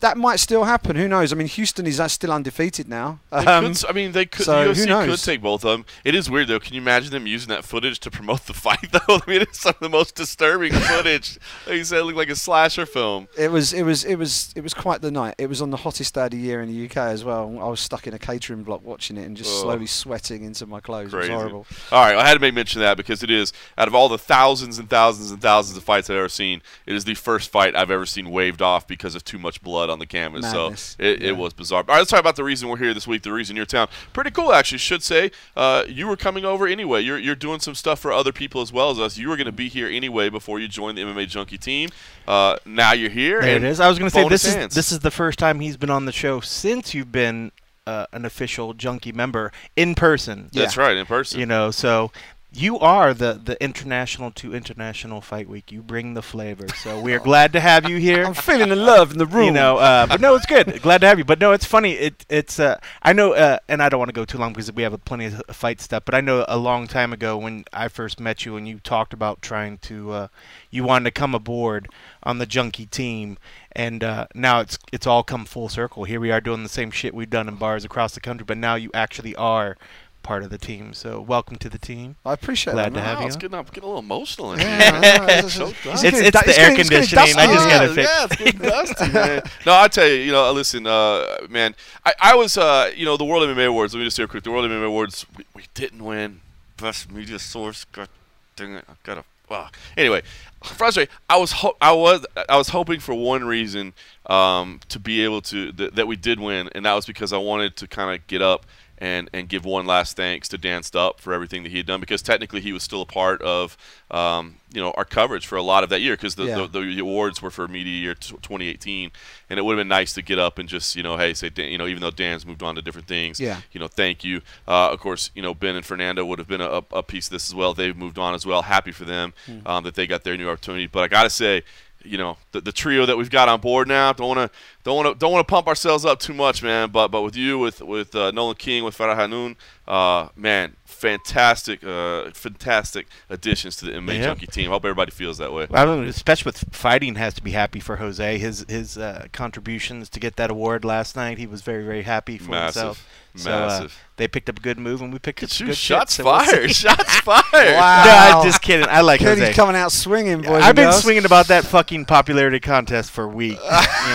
That 0.00 0.16
might 0.16 0.36
still 0.36 0.64
happen. 0.64 0.96
Who 0.96 1.06
knows? 1.08 1.32
I 1.32 1.36
mean, 1.36 1.46
Houston 1.46 1.86
is 1.86 2.00
uh, 2.00 2.08
still 2.08 2.32
undefeated 2.32 2.88
now. 2.88 3.20
Um, 3.30 3.74
could, 3.74 3.84
I 3.86 3.92
mean, 3.92 4.12
they 4.12 4.26
could. 4.26 4.46
so 4.46 4.68
the 4.68 4.74
who 4.74 4.86
UFC 4.86 4.88
knows? 4.88 5.20
could 5.20 5.24
take 5.32 5.42
both 5.42 5.64
of 5.64 5.70
them. 5.72 5.84
It 6.04 6.14
is 6.14 6.30
weird 6.30 6.48
though. 6.48 6.58
Can 6.58 6.74
you 6.74 6.80
imagine 6.80 7.10
them 7.10 7.26
using 7.26 7.48
that 7.50 7.64
footage 7.64 8.00
to 8.00 8.10
promote 8.10 8.46
the 8.46 8.54
fight 8.54 8.86
though? 8.92 9.00
I 9.08 9.20
mean, 9.26 9.42
it's 9.42 9.60
some 9.60 9.70
of 9.74 9.80
the 9.80 9.88
most 9.90 10.14
disturbing 10.14 10.72
footage. 10.74 11.38
Like 11.66 11.76
you 11.76 11.84
said, 11.84 11.98
it 11.98 12.04
looked 12.04 12.16
like 12.18 12.30
a 12.30 12.36
slasher 12.36 12.86
film. 12.86 13.28
It 13.38 13.50
was 13.50 13.72
it 13.72 13.82
was 13.82 14.04
it 14.04 14.16
was 14.16 14.52
it 14.56 14.62
was 14.62 14.72
quite 14.74 15.02
the 15.02 15.10
night. 15.10 15.34
It 15.38 15.48
was 15.48 15.60
on 15.60 15.70
the 15.70 15.76
hottest 15.76 16.14
day 16.14 16.24
of 16.24 16.30
the 16.30 16.38
year 16.38 16.62
in 16.62 16.68
the 16.70 16.84
UK 16.86 16.96
as 16.96 17.22
well. 17.22 17.58
I 17.60 17.68
was 17.68 17.80
stuck 17.80 18.06
in 18.06 18.14
a 18.14 18.18
catering 18.18 18.62
block 18.62 18.82
watching 18.84 19.16
it 19.18 19.26
and 19.26 19.36
just 19.36 19.50
Oh. 19.50 19.62
slowly 19.62 19.86
sweating 19.86 20.44
into 20.44 20.64
my 20.66 20.80
clothes. 20.80 21.10
Crazy. 21.12 21.30
It 21.30 21.34
was 21.34 21.40
horrible. 21.42 21.66
All 21.92 22.02
right, 22.04 22.16
I 22.16 22.26
had 22.26 22.34
to 22.34 22.40
make 22.40 22.54
mention 22.54 22.80
of 22.80 22.86
that 22.86 22.96
because 22.96 23.22
it 23.22 23.30
is 23.30 23.52
out 23.76 23.86
of 23.88 23.94
all 23.94 24.08
the 24.08 24.16
thousands 24.18 24.78
and 24.78 24.88
thousands 24.88 25.30
and 25.30 25.42
thousands 25.42 25.76
of 25.76 25.84
fights 25.84 26.08
I've 26.08 26.16
ever 26.16 26.28
seen, 26.30 26.62
it 26.86 26.94
is 26.94 27.04
the 27.04 27.14
first 27.14 27.50
fight 27.50 27.76
I've 27.76 27.90
ever 27.90 28.06
seen 28.06 28.30
waved 28.30 28.62
off 28.62 28.86
because 28.86 29.14
of 29.14 29.24
too 29.24 29.38
much 29.38 29.60
blood 29.60 29.89
on 29.90 29.98
the 29.98 30.06
canvas. 30.06 30.42
Madness. 30.42 30.96
So 30.98 31.04
it, 31.04 31.20
Yeah. 31.20 31.28
it 31.28 31.36
was 31.36 31.52
bizarre. 31.52 31.80
All 31.80 31.86
right, 31.88 31.98
let's 31.98 32.10
talk 32.10 32.20
about 32.20 32.36
the 32.36 32.44
reason 32.44 32.68
we're 32.68 32.78
here 32.78 32.94
this 32.94 33.06
week. 33.06 33.22
The 33.22 33.32
reason 33.32 33.56
you're 33.56 33.66
town, 33.66 33.88
pretty 34.12 34.30
cool 34.30 34.52
actually. 34.52 34.78
Should 34.78 35.02
say 35.02 35.30
uh, 35.56 35.84
you 35.88 36.06
were 36.06 36.16
coming 36.16 36.44
over 36.44 36.66
anyway. 36.66 37.02
You're 37.02 37.18
you're 37.18 37.34
doing 37.34 37.60
some 37.60 37.74
stuff 37.74 37.98
for 38.00 38.12
other 38.12 38.32
people 38.32 38.60
as 38.62 38.72
well 38.72 38.90
as 38.90 38.98
us. 38.98 39.18
You 39.18 39.28
were 39.28 39.36
going 39.36 39.46
to 39.46 39.52
be 39.52 39.68
here 39.68 39.88
anyway 39.88 40.28
before 40.30 40.58
you 40.60 40.68
joined 40.68 40.96
the 40.96 41.02
MMA 41.02 41.28
Junkie 41.28 41.58
team. 41.58 41.90
Uh, 42.26 42.56
now 42.64 42.92
you're 42.92 43.10
here. 43.10 43.40
There 43.42 43.50
it 43.50 43.56
and 43.56 43.64
is. 43.66 43.80
I 43.80 43.88
was 43.88 43.98
going 43.98 44.08
to 44.10 44.14
say 44.14 44.22
bonus 44.22 44.42
this 44.42 44.54
hands. 44.54 44.72
is 44.72 44.76
this 44.76 44.92
is 44.92 45.00
the 45.00 45.10
first 45.10 45.38
time 45.38 45.60
he's 45.60 45.76
been 45.76 45.90
on 45.90 46.04
the 46.06 46.12
show 46.12 46.40
since 46.40 46.94
you've 46.94 47.10
been 47.12 47.50
uh, 47.86 48.06
an 48.12 48.24
official 48.24 48.72
junkie 48.74 49.10
member 49.12 49.50
in 49.74 49.94
person. 49.94 50.48
That's 50.52 50.76
Yeah. 50.76 50.82
right 50.82 50.96
in 50.96 51.06
person. 51.06 51.40
You 51.40 51.46
know, 51.46 51.70
so 51.72 52.12
you 52.52 52.78
are 52.80 53.14
the 53.14 53.40
the 53.42 53.62
international 53.62 54.32
to 54.32 54.54
international 54.54 55.20
fight 55.20 55.48
week. 55.48 55.70
You 55.70 55.82
bring 55.82 56.14
the 56.14 56.22
flavor. 56.22 56.66
So 56.82 57.00
we 57.00 57.14
are 57.14 57.20
glad 57.20 57.52
to 57.52 57.60
have 57.60 57.88
you 57.88 57.98
here. 57.98 58.24
I'm 58.24 58.34
feeling 58.34 58.70
the 58.70 58.76
love 58.76 59.12
in 59.12 59.18
the 59.18 59.26
room. 59.26 59.46
You 59.46 59.52
know, 59.52 59.76
uh, 59.78 60.06
but 60.06 60.20
no, 60.20 60.34
it's 60.34 60.46
good. 60.46 60.82
Glad 60.82 61.00
to 61.02 61.06
have 61.06 61.18
you. 61.18 61.24
But 61.24 61.38
no, 61.38 61.52
it's 61.52 61.64
funny. 61.64 61.92
It 61.92 62.26
it's 62.28 62.58
uh, 62.58 62.80
I 63.02 63.12
know, 63.12 63.34
uh, 63.34 63.58
and 63.68 63.80
I 63.82 63.88
don't 63.88 63.98
want 63.98 64.08
to 64.08 64.14
go 64.14 64.24
too 64.24 64.38
long 64.38 64.52
because 64.52 64.72
we 64.72 64.82
have 64.82 65.04
plenty 65.04 65.26
of 65.26 65.42
fight 65.52 65.80
stuff. 65.80 66.04
But 66.04 66.14
I 66.14 66.20
know 66.20 66.44
a 66.48 66.58
long 66.58 66.88
time 66.88 67.12
ago 67.12 67.36
when 67.36 67.64
I 67.72 67.86
first 67.86 68.18
met 68.18 68.44
you 68.44 68.56
and 68.56 68.66
you 68.66 68.80
talked 68.80 69.12
about 69.12 69.42
trying 69.42 69.78
to, 69.78 70.12
uh, 70.12 70.28
you 70.70 70.82
wanted 70.82 71.04
to 71.04 71.12
come 71.12 71.34
aboard 71.34 71.88
on 72.24 72.38
the 72.38 72.46
junkie 72.46 72.86
team, 72.86 73.38
and 73.72 74.02
uh, 74.02 74.26
now 74.34 74.60
it's 74.60 74.76
it's 74.92 75.06
all 75.06 75.22
come 75.22 75.44
full 75.44 75.68
circle. 75.68 76.02
Here 76.02 76.18
we 76.18 76.32
are 76.32 76.40
doing 76.40 76.64
the 76.64 76.68
same 76.68 76.90
shit 76.90 77.14
we've 77.14 77.30
done 77.30 77.46
in 77.46 77.54
bars 77.54 77.84
across 77.84 78.14
the 78.14 78.20
country, 78.20 78.44
but 78.44 78.58
now 78.58 78.74
you 78.74 78.90
actually 78.92 79.36
are 79.36 79.76
part 80.22 80.42
of 80.42 80.50
the 80.50 80.58
team. 80.58 80.92
So 80.94 81.20
welcome 81.20 81.56
to 81.56 81.68
the 81.68 81.78
team. 81.78 82.16
I 82.24 82.32
appreciate 82.34 82.74
Glad 82.74 82.92
that. 82.94 82.98
to 82.98 83.04
have 83.04 83.16
Wow, 83.16 83.20
you 83.22 83.26
it's 83.28 83.36
getting, 83.36 83.58
I'm 83.58 83.64
getting 83.64 83.82
a 83.84 83.86
little 83.86 83.98
emotional 84.00 84.52
in 84.52 84.60
Yeah, 84.60 84.78
here. 84.78 84.92
I 84.92 85.16
know, 85.18 85.24
it's- 85.24 85.54
So 85.54 85.66
it's- 85.68 86.04
It's- 86.04 86.22
it's 86.22 86.42
the 86.44 86.58
air 86.60 86.70
getting 86.70 86.84
conditioning. 86.88 87.24
dusty. 87.24 87.40
I 87.40 87.46
just 87.46 87.68
gotta 87.68 87.94
fix- 87.94 88.08
Yeah, 88.10 88.24
it's 88.24 88.36
getting 88.36 88.60
dusty, 88.68 89.12
man. 89.12 89.42
No, 89.66 89.74
I 89.78 89.88
tell 89.88 90.06
you, 90.08 90.14
you 90.14 90.32
know, 90.32 90.52
listen, 90.52 90.86
uh, 90.86 91.38
man, 91.48 91.74
I, 92.04 92.14
I 92.20 92.34
was, 92.34 92.56
uh, 92.58 92.90
you 92.96 93.04
know, 93.04 93.16
the 93.16 93.24
World 93.24 93.42
MMA 93.48 93.66
Awards. 93.66 93.94
Let 93.94 94.00
me 94.00 94.06
just 94.06 94.16
say 94.16 94.22
real 94.22 94.28
quick. 94.28 94.44
The 94.44 94.50
World 94.50 94.70
MMA 94.70 94.86
Awards, 94.86 95.26
we, 95.36 95.44
we 95.54 95.64
didn't 95.74 96.04
win. 96.04 96.40
Best 96.76 97.10
media 97.10 97.38
source. 97.38 97.84
God 97.92 98.08
dang 98.56 98.74
it, 98.74 98.84
I 98.88 98.92
gotta. 99.02 99.24
Wow. 99.50 99.68
Anyway, 99.96 100.22
frustrated. 100.62 101.12
I 101.28 101.36
was, 101.36 101.50
ho- 101.50 101.76
I 101.80 101.90
was, 101.92 102.24
I 102.48 102.56
was 102.56 102.68
hoping 102.68 103.00
for 103.00 103.14
one 103.14 103.42
reason 103.44 103.94
um, 104.26 104.78
to 104.90 105.00
be 105.00 105.24
able 105.24 105.40
to 105.42 105.72
th- 105.72 105.90
that 105.94 106.06
we 106.06 106.14
did 106.14 106.38
win, 106.38 106.68
and 106.72 106.86
that 106.86 106.94
was 106.94 107.04
because 107.04 107.32
I 107.32 107.38
wanted 107.38 107.74
to 107.78 107.88
kind 107.88 108.14
of 108.14 108.24
get 108.28 108.42
up 108.42 108.64
and 109.00 109.30
and 109.32 109.48
give 109.48 109.64
one 109.64 109.86
last 109.86 110.16
thanks 110.16 110.48
to 110.48 110.58
Dan 110.58 110.82
Stupp 110.82 111.18
for 111.20 111.32
everything 111.32 111.62
that 111.62 111.70
he 111.70 111.78
had 111.78 111.86
done 111.86 112.00
because 112.00 112.20
technically 112.22 112.60
he 112.60 112.72
was 112.72 112.82
still 112.82 113.02
a 113.02 113.06
part 113.06 113.40
of 113.42 113.76
um, 114.10 114.56
you 114.72 114.80
know 114.80 114.90
our 114.92 115.04
coverage 115.04 115.46
for 115.46 115.56
a 115.56 115.62
lot 115.62 115.82
of 115.84 115.90
that 115.90 116.00
year 116.00 116.14
because 116.14 116.34
the, 116.34 116.44
Yeah. 116.44 116.66
the, 116.70 116.80
the 116.80 116.98
awards 117.00 117.40
were 117.40 117.50
for 117.50 117.66
media 117.68 117.92
year 117.98 118.14
t- 118.14 118.32
2018 118.34 119.10
and 119.48 119.58
it 119.58 119.62
would 119.62 119.72
have 119.76 119.80
been 119.80 119.88
nice 119.88 120.12
to 120.14 120.22
get 120.22 120.38
up 120.38 120.58
and 120.58 120.68
just 120.68 120.94
you 120.96 121.02
know 121.02 121.16
hey 121.16 121.32
say 121.34 121.48
Dan, 121.48 121.70
you 121.72 121.78
know 121.78 121.86
even 121.86 122.00
though 122.02 122.10
Dan's 122.10 122.44
moved 122.44 122.62
on 122.62 122.74
to 122.74 122.82
different 122.82 123.08
things 123.08 123.40
Yeah. 123.40 123.60
you 123.72 123.80
know 123.80 123.88
thank 123.88 124.22
you 124.24 124.42
uh, 124.68 124.90
of 124.90 125.00
course 125.00 125.30
you 125.34 125.42
know 125.42 125.54
Ben 125.54 125.76
and 125.76 125.84
Fernando 125.86 126.24
would 126.24 126.38
have 126.38 126.48
been 126.48 126.60
a, 126.60 126.82
a 126.92 127.02
piece 127.02 127.26
of 127.28 127.32
this 127.32 127.48
as 127.48 127.54
well 127.54 127.72
they've 127.74 127.96
moved 127.96 128.18
on 128.18 128.34
as 128.34 128.44
well 128.44 128.62
happy 128.62 128.92
for 128.92 129.04
them 129.04 129.32
Hmm. 129.46 129.58
um, 129.66 129.84
that 129.84 129.94
they 129.94 130.06
got 130.06 130.24
their 130.24 130.36
new 130.36 130.48
opportunity 130.50 130.86
but 130.86 131.02
I 131.02 131.08
gotta 131.08 131.30
say 131.30 131.62
you 132.02 132.16
know 132.16 132.36
the, 132.52 132.60
the 132.62 132.72
trio 132.72 133.04
that 133.06 133.16
we've 133.18 133.28
got 133.30 133.48
on 133.50 133.60
board 133.60 133.86
now. 133.86 134.10
Don't 134.14 134.28
want 134.34 134.50
to 134.50 134.58
don't 134.84 134.96
want 134.96 135.08
to 135.08 135.18
don't 135.18 135.32
want 135.32 135.46
to 135.46 135.50
pump 135.50 135.66
ourselves 135.66 136.04
up 136.04 136.18
too 136.20 136.34
much, 136.34 136.62
man. 136.62 136.90
But 136.90 137.08
but 137.08 137.22
with 137.22 137.36
you, 137.36 137.58
with 137.58 137.80
with 137.82 138.14
uh, 138.14 138.30
Nolan 138.30 138.56
King, 138.56 138.84
with 138.84 138.96
Farah 138.96 139.16
Hannoun, 139.16 139.56
uh, 139.86 140.28
man, 140.36 140.76
fantastic, 140.84 141.82
uh, 141.84 142.30
fantastic 142.32 143.06
additions 143.28 143.76
to 143.76 143.86
the 143.86 143.92
MMA 143.92 144.14
Yeah. 144.18 144.24
Junkie 144.26 144.46
team. 144.46 144.70
I 144.70 144.74
hope 144.74 144.84
everybody 144.84 145.10
feels 145.10 145.38
that 145.38 145.52
way. 145.52 145.66
I 145.72 145.84
don't 145.84 146.04
especially 146.04 146.48
with 146.50 146.64
fighting, 146.72 147.16
has 147.16 147.34
to 147.34 147.42
be 147.42 147.50
happy 147.52 147.80
for 147.80 147.96
Jose. 147.96 148.38
His 148.38 148.64
his 148.68 148.96
uh, 148.96 149.26
contributions 149.32 150.08
to 150.10 150.20
get 150.20 150.36
that 150.36 150.50
award 150.50 150.84
last 150.84 151.14
night, 151.16 151.38
he 151.38 151.46
was 151.46 151.62
very 151.62 151.84
very 151.84 152.02
happy 152.02 152.38
for 152.38 152.50
Massive, 152.52 152.82
himself. 152.82 153.08
So, 153.36 153.52
uh, 153.52 153.66
massive. 153.68 153.98
they 154.16 154.26
picked 154.26 154.48
up 154.48 154.58
a 154.58 154.60
good 154.60 154.76
move, 154.76 155.00
and 155.02 155.12
we 155.12 155.20
picked 155.20 155.40
up 155.44 155.50
Shoot, 155.50 155.66
good 155.66 155.76
shots 155.76 156.16
shit, 156.16 156.24
so 156.24 156.32
we'll 156.32 156.40
see. 156.40 156.50
fired! 156.50 156.70
shots 156.72 157.16
fired! 157.20 157.44
Wow. 157.76 158.04
No, 158.04 158.38
I'm 158.40 158.44
just 158.44 158.60
kidding. 158.68 158.86
I 158.88 159.02
like 159.02 159.20
Cody's 159.20 159.44
Jose. 159.44 159.52
coming 159.54 159.76
out 159.76 159.92
swinging, 159.92 160.42
boys. 160.42 160.62
I've 160.64 160.74
been 160.74 160.86
girls. 160.86 161.02
swinging 161.02 161.24
about 161.24 161.46
that 161.46 161.64
fucking 161.64 162.06
popularity 162.06 162.58
contest 162.58 163.12
for 163.12 163.28
weeks. 163.28 163.62
you 163.62 163.68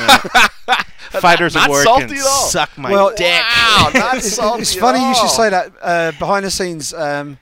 know. 0.07 0.17
Fighters 1.21 1.55
Not 1.55 1.67
Award 1.67 1.83
salty 1.83 2.07
can 2.07 2.17
at 2.17 2.21
all. 2.23 2.47
suck 2.47 2.77
my 2.77 2.91
Well, 2.91 3.09
dick. 3.15 3.41
Wow, 3.41 3.91
not 3.93 4.17
it's, 4.17 4.33
salty 4.33 4.61
it's 4.61 4.75
at 4.75 4.81
funny 4.81 4.99
you 5.07 5.15
should 5.15 5.29
say 5.29 5.49
that. 5.49 5.71
Uh, 5.81 6.11
behind 6.19 6.45
the 6.45 6.51
scenes, 6.51 6.93
um, 6.93 7.37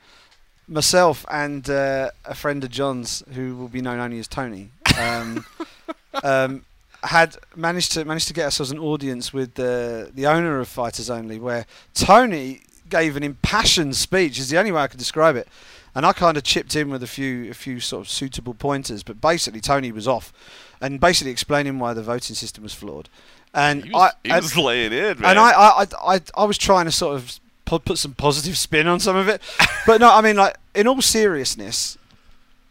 myself 0.68 1.26
and 1.30 1.70
uh, 1.70 2.10
a 2.26 2.36
friend 2.36 2.64
of 2.64 2.70
John's, 2.70 3.24
who 3.34 3.56
will 3.56 3.68
be 3.68 3.82
known 3.82 4.00
only 4.00 4.20
as 4.20 4.28
Tony, 4.28 4.70
um, 5.00 5.46
um, 6.24 6.66
had 7.04 7.36
managed 7.56 7.92
to 7.94 8.06
managed 8.06 8.28
to 8.30 8.34
get 8.34 8.46
ourselves 8.46 8.72
an 8.72 8.80
audience 8.80 9.34
with 9.34 9.56
the 9.56 10.10
the 10.14 10.26
owner 10.26 10.60
of 10.60 10.68
Fighters 10.68 11.10
Only, 11.10 11.40
where 11.40 11.66
Tony 11.94 12.62
gave 12.90 13.18
an 13.18 13.24
impassioned 13.24 13.96
speech. 13.96 14.40
Is 14.40 14.50
the 14.50 14.58
only 14.58 14.72
way 14.72 14.82
I 14.82 14.88
could 14.88 15.00
describe 15.00 15.36
it. 15.36 15.48
And 15.96 16.08
I 16.08 16.14
kind 16.14 16.38
of 16.38 16.44
chipped 16.44 16.76
in 16.76 16.90
with 16.90 17.04
a 17.04 17.08
few 17.08 17.52
a 17.52 17.54
few 17.54 17.80
sort 17.80 18.06
of 18.06 18.10
suitable 18.10 18.54
pointers, 18.56 19.04
but 19.04 19.22
basically 19.22 19.62
Tony 19.62 19.92
was 19.92 20.08
off, 20.08 20.34
and 20.82 21.00
basically 21.00 21.32
explaining 21.32 21.78
why 21.78 21.94
the 21.94 22.02
voting 22.02 22.36
system 22.36 22.64
was 22.64 22.74
flawed. 22.74 23.10
And 23.54 23.86
was, 23.92 24.14
I, 24.30 24.36
was 24.40 24.58
laying 24.58 24.92
in, 24.92 25.20
man. 25.20 25.32
and 25.32 25.40
I, 25.40 25.52
I, 25.52 25.84
I, 25.84 26.16
I, 26.16 26.22
I 26.36 26.44
was 26.46 26.58
trying 26.58 26.86
to 26.86 26.92
sort 26.92 27.16
of 27.16 27.40
put 27.66 27.98
some 27.98 28.14
positive 28.14 28.58
spin 28.58 28.88
on 28.88 29.00
some 29.00 29.16
of 29.16 29.28
it, 29.28 29.42
but 29.86 30.02
no, 30.02 30.12
I 30.12 30.22
mean, 30.22 30.36
like 30.36 30.56
in 30.74 30.88
all 30.88 31.02
seriousness, 31.02 31.98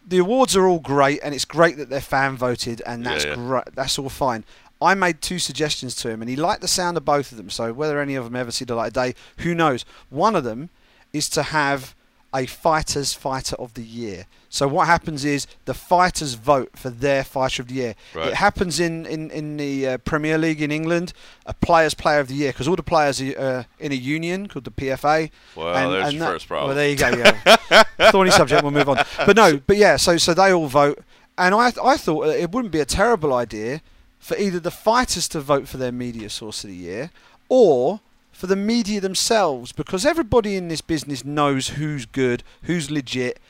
the 0.07 0.19
awards 0.19 0.57
are 0.57 0.67
all 0.67 0.81
great, 0.81 1.21
and 1.23 1.35
it's 1.35 1.45
great 1.45 1.77
that 1.77 1.89
they're 1.89 2.01
fan 2.01 2.37
voted, 2.37 2.83
and 2.85 3.05
Yeah, 3.05 3.11
that's 3.11 3.25
yeah. 3.25 3.35
great. 3.37 3.65
That's 3.75 3.99
all 3.99 4.09
fine. 4.09 4.45
I 4.81 4.95
made 4.95 5.21
two 5.21 5.39
suggestions 5.39 5.95
to 5.97 6.11
him, 6.11 6.21
and 6.21 6.29
he 6.29 6.35
liked 6.35 6.61
the 6.61 6.69
sound 6.69 6.97
of 6.97 7.05
both 7.05 7.31
of 7.31 7.39
them. 7.39 7.51
So 7.51 7.73
whether 7.73 8.01
any 8.01 8.17
of 8.17 8.25
them 8.25 8.35
ever 8.35 8.51
see 8.51 8.65
the 8.65 8.75
light 8.75 8.89
of 8.89 8.93
day, 8.95 9.15
who 9.39 9.55
knows? 9.55 9.85
One 10.11 10.35
of 10.35 10.43
them 10.43 10.71
is 11.13 11.29
to 11.31 11.45
have 11.45 11.95
a 12.35 12.47
fighters 12.47 13.15
fighter 13.15 13.55
of 13.57 13.75
the 13.75 13.85
year. 13.85 14.27
So 14.53 14.69
what 14.69 14.87
happens 14.87 15.25
is 15.25 15.47
the 15.65 15.73
fighters 15.73 16.35
vote 16.35 16.73
for 16.77 16.91
their 16.91 17.25
fighter 17.25 17.63
of 17.63 17.69
the 17.69 17.75
year. 17.75 17.95
Right. 18.15 18.29
It 18.29 18.35
happens 18.35 18.79
in 18.79 19.07
in 19.07 19.31
in 19.31 19.57
the 19.57 19.89
uh, 19.89 19.99
Premier 20.05 20.37
League 20.37 20.61
in 20.61 20.71
England, 20.71 21.15
a 21.47 21.55
players 21.55 21.95
player 21.95 22.21
of 22.21 22.29
the 22.29 22.35
year 22.35 22.53
because 22.53 22.69
all 22.69 22.77
the 22.77 22.83
players 22.83 23.19
are 23.23 23.39
uh, 23.39 23.65
in 23.81 23.93
a 23.93 23.95
union 23.95 24.49
called 24.49 24.65
the 24.67 24.71
PFA. 24.71 25.31
well, 25.57 25.91
there's 25.91 26.13
your 26.13 26.21
that- 26.21 26.33
first 26.33 26.49
problem. 26.49 26.69
Well, 26.69 26.77
there 26.77 26.91
you 26.91 26.97
go. 26.97 27.09
Yeah. 27.71 28.11
Thorny 28.11 28.31
subject. 28.31 28.63
We'll 28.63 28.73
move 28.73 28.91
on. 28.91 29.03
But 29.25 29.37
no, 29.37 29.57
but 29.67 29.79
yeah. 29.79 29.97
So 29.97 30.19
so 30.19 30.35
they 30.35 30.53
all 30.53 30.67
vote, 30.67 30.99
and 31.39 31.55
I 31.55 31.73
I 31.83 31.97
thought 31.97 32.27
it 32.27 32.53
wouldn't 32.53 32.73
be 32.73 32.81
a 32.81 32.85
terrible 32.85 33.33
idea 33.33 33.81
for 34.19 34.37
either 34.37 34.61
the 34.61 34.71
fighters 34.71 35.29
to 35.29 35.41
vote 35.41 35.67
for 35.67 35.79
their 35.79 35.93
media 35.93 36.29
source 36.29 36.63
of 36.63 36.69
the 36.69 36.77
year, 36.77 37.11
or 37.49 38.01
for 38.33 38.47
the 38.47 38.57
media 38.57 39.01
themselves, 39.01 39.73
because 39.73 40.05
everybody 40.05 40.57
in 40.57 40.69
this 40.69 40.83
business 40.83 41.25
knows 41.25 41.69
who's 41.69 42.05
good, 42.05 42.43
who's 42.65 42.91
legit, 42.91 43.41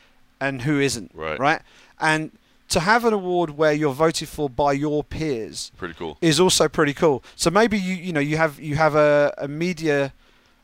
and 0.46 0.62
who 0.62 0.80
isn't. 0.80 1.10
Right. 1.14 1.38
Right. 1.38 1.60
And 2.00 2.32
to 2.68 2.80
have 2.80 3.04
an 3.04 3.12
award 3.12 3.50
where 3.50 3.72
you're 3.72 3.92
voted 4.06 4.28
for 4.28 4.48
by 4.48 4.72
your 4.72 5.04
peers 5.04 5.70
Pretty 5.76 5.94
cool. 5.94 6.16
is 6.20 6.40
also 6.40 6.68
pretty 6.68 6.94
cool. 6.94 7.22
So 7.36 7.50
maybe 7.50 7.76
you 7.78 7.94
you 8.06 8.12
know 8.12 8.20
you 8.30 8.36
have 8.38 8.58
you 8.60 8.76
have 8.76 8.94
a, 8.94 9.32
a 9.38 9.46
media 9.46 10.12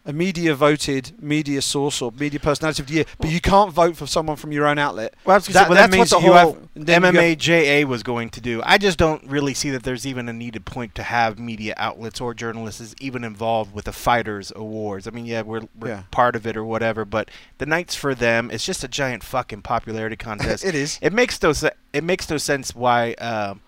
a 0.07 0.13
media 0.13 0.55
voted 0.55 1.13
media 1.23 1.61
source 1.61 2.01
or 2.01 2.11
media 2.13 2.41
personality 2.41 2.83
of 2.83 2.89
the 2.89 2.95
year, 2.95 3.05
but 3.19 3.29
you 3.31 3.41
can't 3.43 3.73
vote 3.73 3.95
for 3.95 4.07
someone 4.07 4.37
from 4.37 4.53
your 4.53 4.67
own 4.67 4.79
outlet. 4.79 5.13
Well, 5.25 5.35
I 5.35 5.37
was 5.37 5.49
gonna 5.49 5.55
That- 5.55 5.69
well, 5.69 5.77
that 5.77 5.91
that's 5.91 6.13
what 6.13 6.23
the 6.23 6.27
whole 6.33 6.55
have- 6.77 6.87
MMA 6.87 7.35
JA 7.37 7.85
was 7.85 8.03
going 8.03 8.31
to 8.31 8.41
do. 8.41 8.63
I 8.65 8.79
just 8.79 8.97
don't 8.97 9.23
really 9.25 9.53
see 9.53 9.69
that 9.71 9.83
there's 9.83 10.07
even 10.07 10.29
a 10.29 10.33
needed 10.33 10.65
point 10.65 10.95
to 10.95 11.03
have 11.03 11.39
media 11.39 11.75
outlets 11.77 12.21
or 12.23 12.33
journalists 12.33 12.95
even 13.01 13.23
involved 13.23 13.75
with 13.75 13.85
the 13.85 13.93
Fighters 13.93 14.51
Awards. 14.57 15.07
I 15.07 15.11
mean, 15.11 15.27
yeah, 15.27 15.43
we're, 15.43 15.63
we're 15.79 15.89
Yeah. 15.89 16.03
part 16.11 16.35
of 16.37 16.47
it 16.47 16.57
or 16.57 16.65
whatever, 16.65 17.05
but 17.05 17.31
the 17.59 17.67
nights 17.67 17.95
for 17.95 18.15
them, 18.15 18.51
it's 18.51 18.65
just 18.65 18.83
a 18.83 18.89
giant 18.89 19.23
fucking 19.25 19.61
popularity 19.63 20.17
contest. 20.29 20.65
it 20.65 20.75
is. 20.75 20.99
it 21.03 21.13
makes 21.13 21.43
no 21.43 21.53
se- 21.53 21.73
it 21.93 22.03
makes 22.05 22.31
no 22.31 22.39
sense 22.39 22.75
why 22.75 23.13
um, 23.15 23.61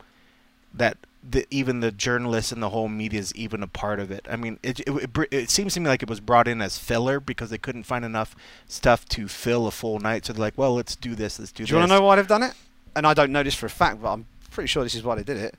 that 0.72 0.96
the, 1.28 1.46
even 1.50 1.80
the 1.80 1.92
journalists 1.92 2.50
and 2.52 2.62
the 2.62 2.70
whole 2.70 2.88
media 2.88 3.20
is 3.20 3.34
even 3.34 3.62
a 3.62 3.66
part 3.66 4.00
of 4.00 4.10
it. 4.10 4.26
I 4.30 4.36
mean, 4.36 4.58
it, 4.62 4.80
it, 4.80 4.88
it, 4.88 5.28
it 5.30 5.50
seems 5.50 5.74
to 5.74 5.80
me 5.80 5.88
like 5.88 6.02
it 6.02 6.08
was 6.08 6.20
brought 6.20 6.48
in 6.48 6.62
as 6.62 6.78
filler 6.78 7.20
because 7.20 7.50
they 7.50 7.58
couldn't 7.58 7.82
find 7.84 8.04
enough 8.04 8.34
stuff 8.66 9.06
to 9.10 9.28
fill 9.28 9.66
a 9.66 9.70
full 9.70 9.98
night. 10.00 10.24
So 10.26 10.32
they're 10.32 10.40
like, 10.40 10.56
well, 10.56 10.74
let's 10.74 10.96
do 10.96 11.14
this, 11.14 11.38
let's 11.38 11.52
do, 11.52 11.58
Do 11.58 11.62
this. 11.64 11.70
you 11.70 11.76
want 11.76 11.90
to 11.90 11.94
know 11.98 12.02
why 12.04 12.16
they've 12.16 12.26
done 12.26 12.42
it? 12.42 12.54
And 12.96 13.06
I 13.06 13.14
don't 13.14 13.30
know 13.32 13.42
this 13.42 13.54
for 13.54 13.66
a 13.66 13.70
fact, 13.70 14.00
but 14.02 14.12
I'm 14.12 14.26
pretty 14.50 14.68
sure 14.68 14.82
this 14.82 14.94
is 14.94 15.02
why 15.04 15.14
they 15.14 15.22
did 15.22 15.36
it. 15.36 15.54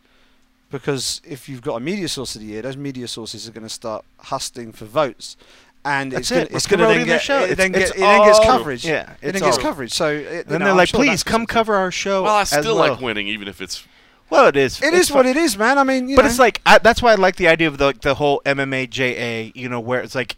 Because 0.70 1.22
if 1.26 1.50
you've 1.50 1.62
got 1.62 1.76
a 1.76 1.80
media 1.82 2.08
source 2.08 2.36
of 2.36 2.42
the 2.42 2.48
year, 2.48 2.62
those 2.62 2.78
media 2.78 3.08
sources 3.08 3.48
are 3.48 3.52
going 3.52 3.66
to 3.66 3.70
start 3.70 4.06
hustling 4.20 4.72
for 4.72 4.86
votes, 4.86 5.36
and 5.84 6.12
That's 6.14 6.22
it's 6.22 6.30
gonna, 6.32 6.42
it. 6.44 6.52
it's 6.54 6.68
going 6.68 6.80
to 6.80 6.86
then 6.88 7.06
get 7.06 7.22
show. 7.22 7.40
it 7.40 7.52
It's- 7.52 7.58
then, 7.58 7.72
get, 7.74 7.82
it's 7.82 7.92
it 7.92 7.98
then 8.00 8.24
gets 8.26 8.40
coverage. 8.40 8.86
Yeah, 8.86 9.14
it 9.22 9.34
then 9.34 9.42
gets 9.42 9.58
coverage. 9.58 9.92
So 9.92 10.08
it, 10.10 10.24
you 10.48 10.54
know, 10.54 10.60
they're 10.60 10.68
I'm 10.70 10.78
like, 10.78 10.90
sure 10.90 11.00
please 11.02 11.24
come 11.24 11.46
cover 11.46 11.76
our 11.76 11.92
show. 11.92 12.24
Well, 12.24 12.36
I 12.36 12.42
as 12.42 12.50
still 12.50 12.78
well. 12.78 12.94
like 12.94 13.02
winning, 13.02 13.28
even 13.28 13.48
if 13.50 13.62
it's 13.62 13.86
Well, 14.32 14.48
it 14.48 14.56
is. 14.56 14.82
It 14.82 14.94
It's 14.94 15.10
is 15.10 15.12
what 15.12 15.26
it 15.28 15.38
is, 15.38 15.58
man. 15.58 15.78
I 15.78 15.84
mean, 15.84 16.08
you 16.10 16.16
But 16.16 16.24
know. 16.24 16.30
it's 16.30 16.40
like 16.40 16.62
I, 16.66 16.80
that's 16.80 17.02
why 17.04 17.12
I 17.12 17.16
like 17.16 17.36
the 17.36 17.48
idea 17.48 17.68
of 17.68 17.78
the 17.78 17.94
the 18.02 18.16
whole 18.16 18.42
MMA 18.46 18.90
JA. 18.90 19.52
You 19.54 19.70
know, 19.70 19.80
where 19.80 20.02
it's 20.02 20.16
like 20.16 20.38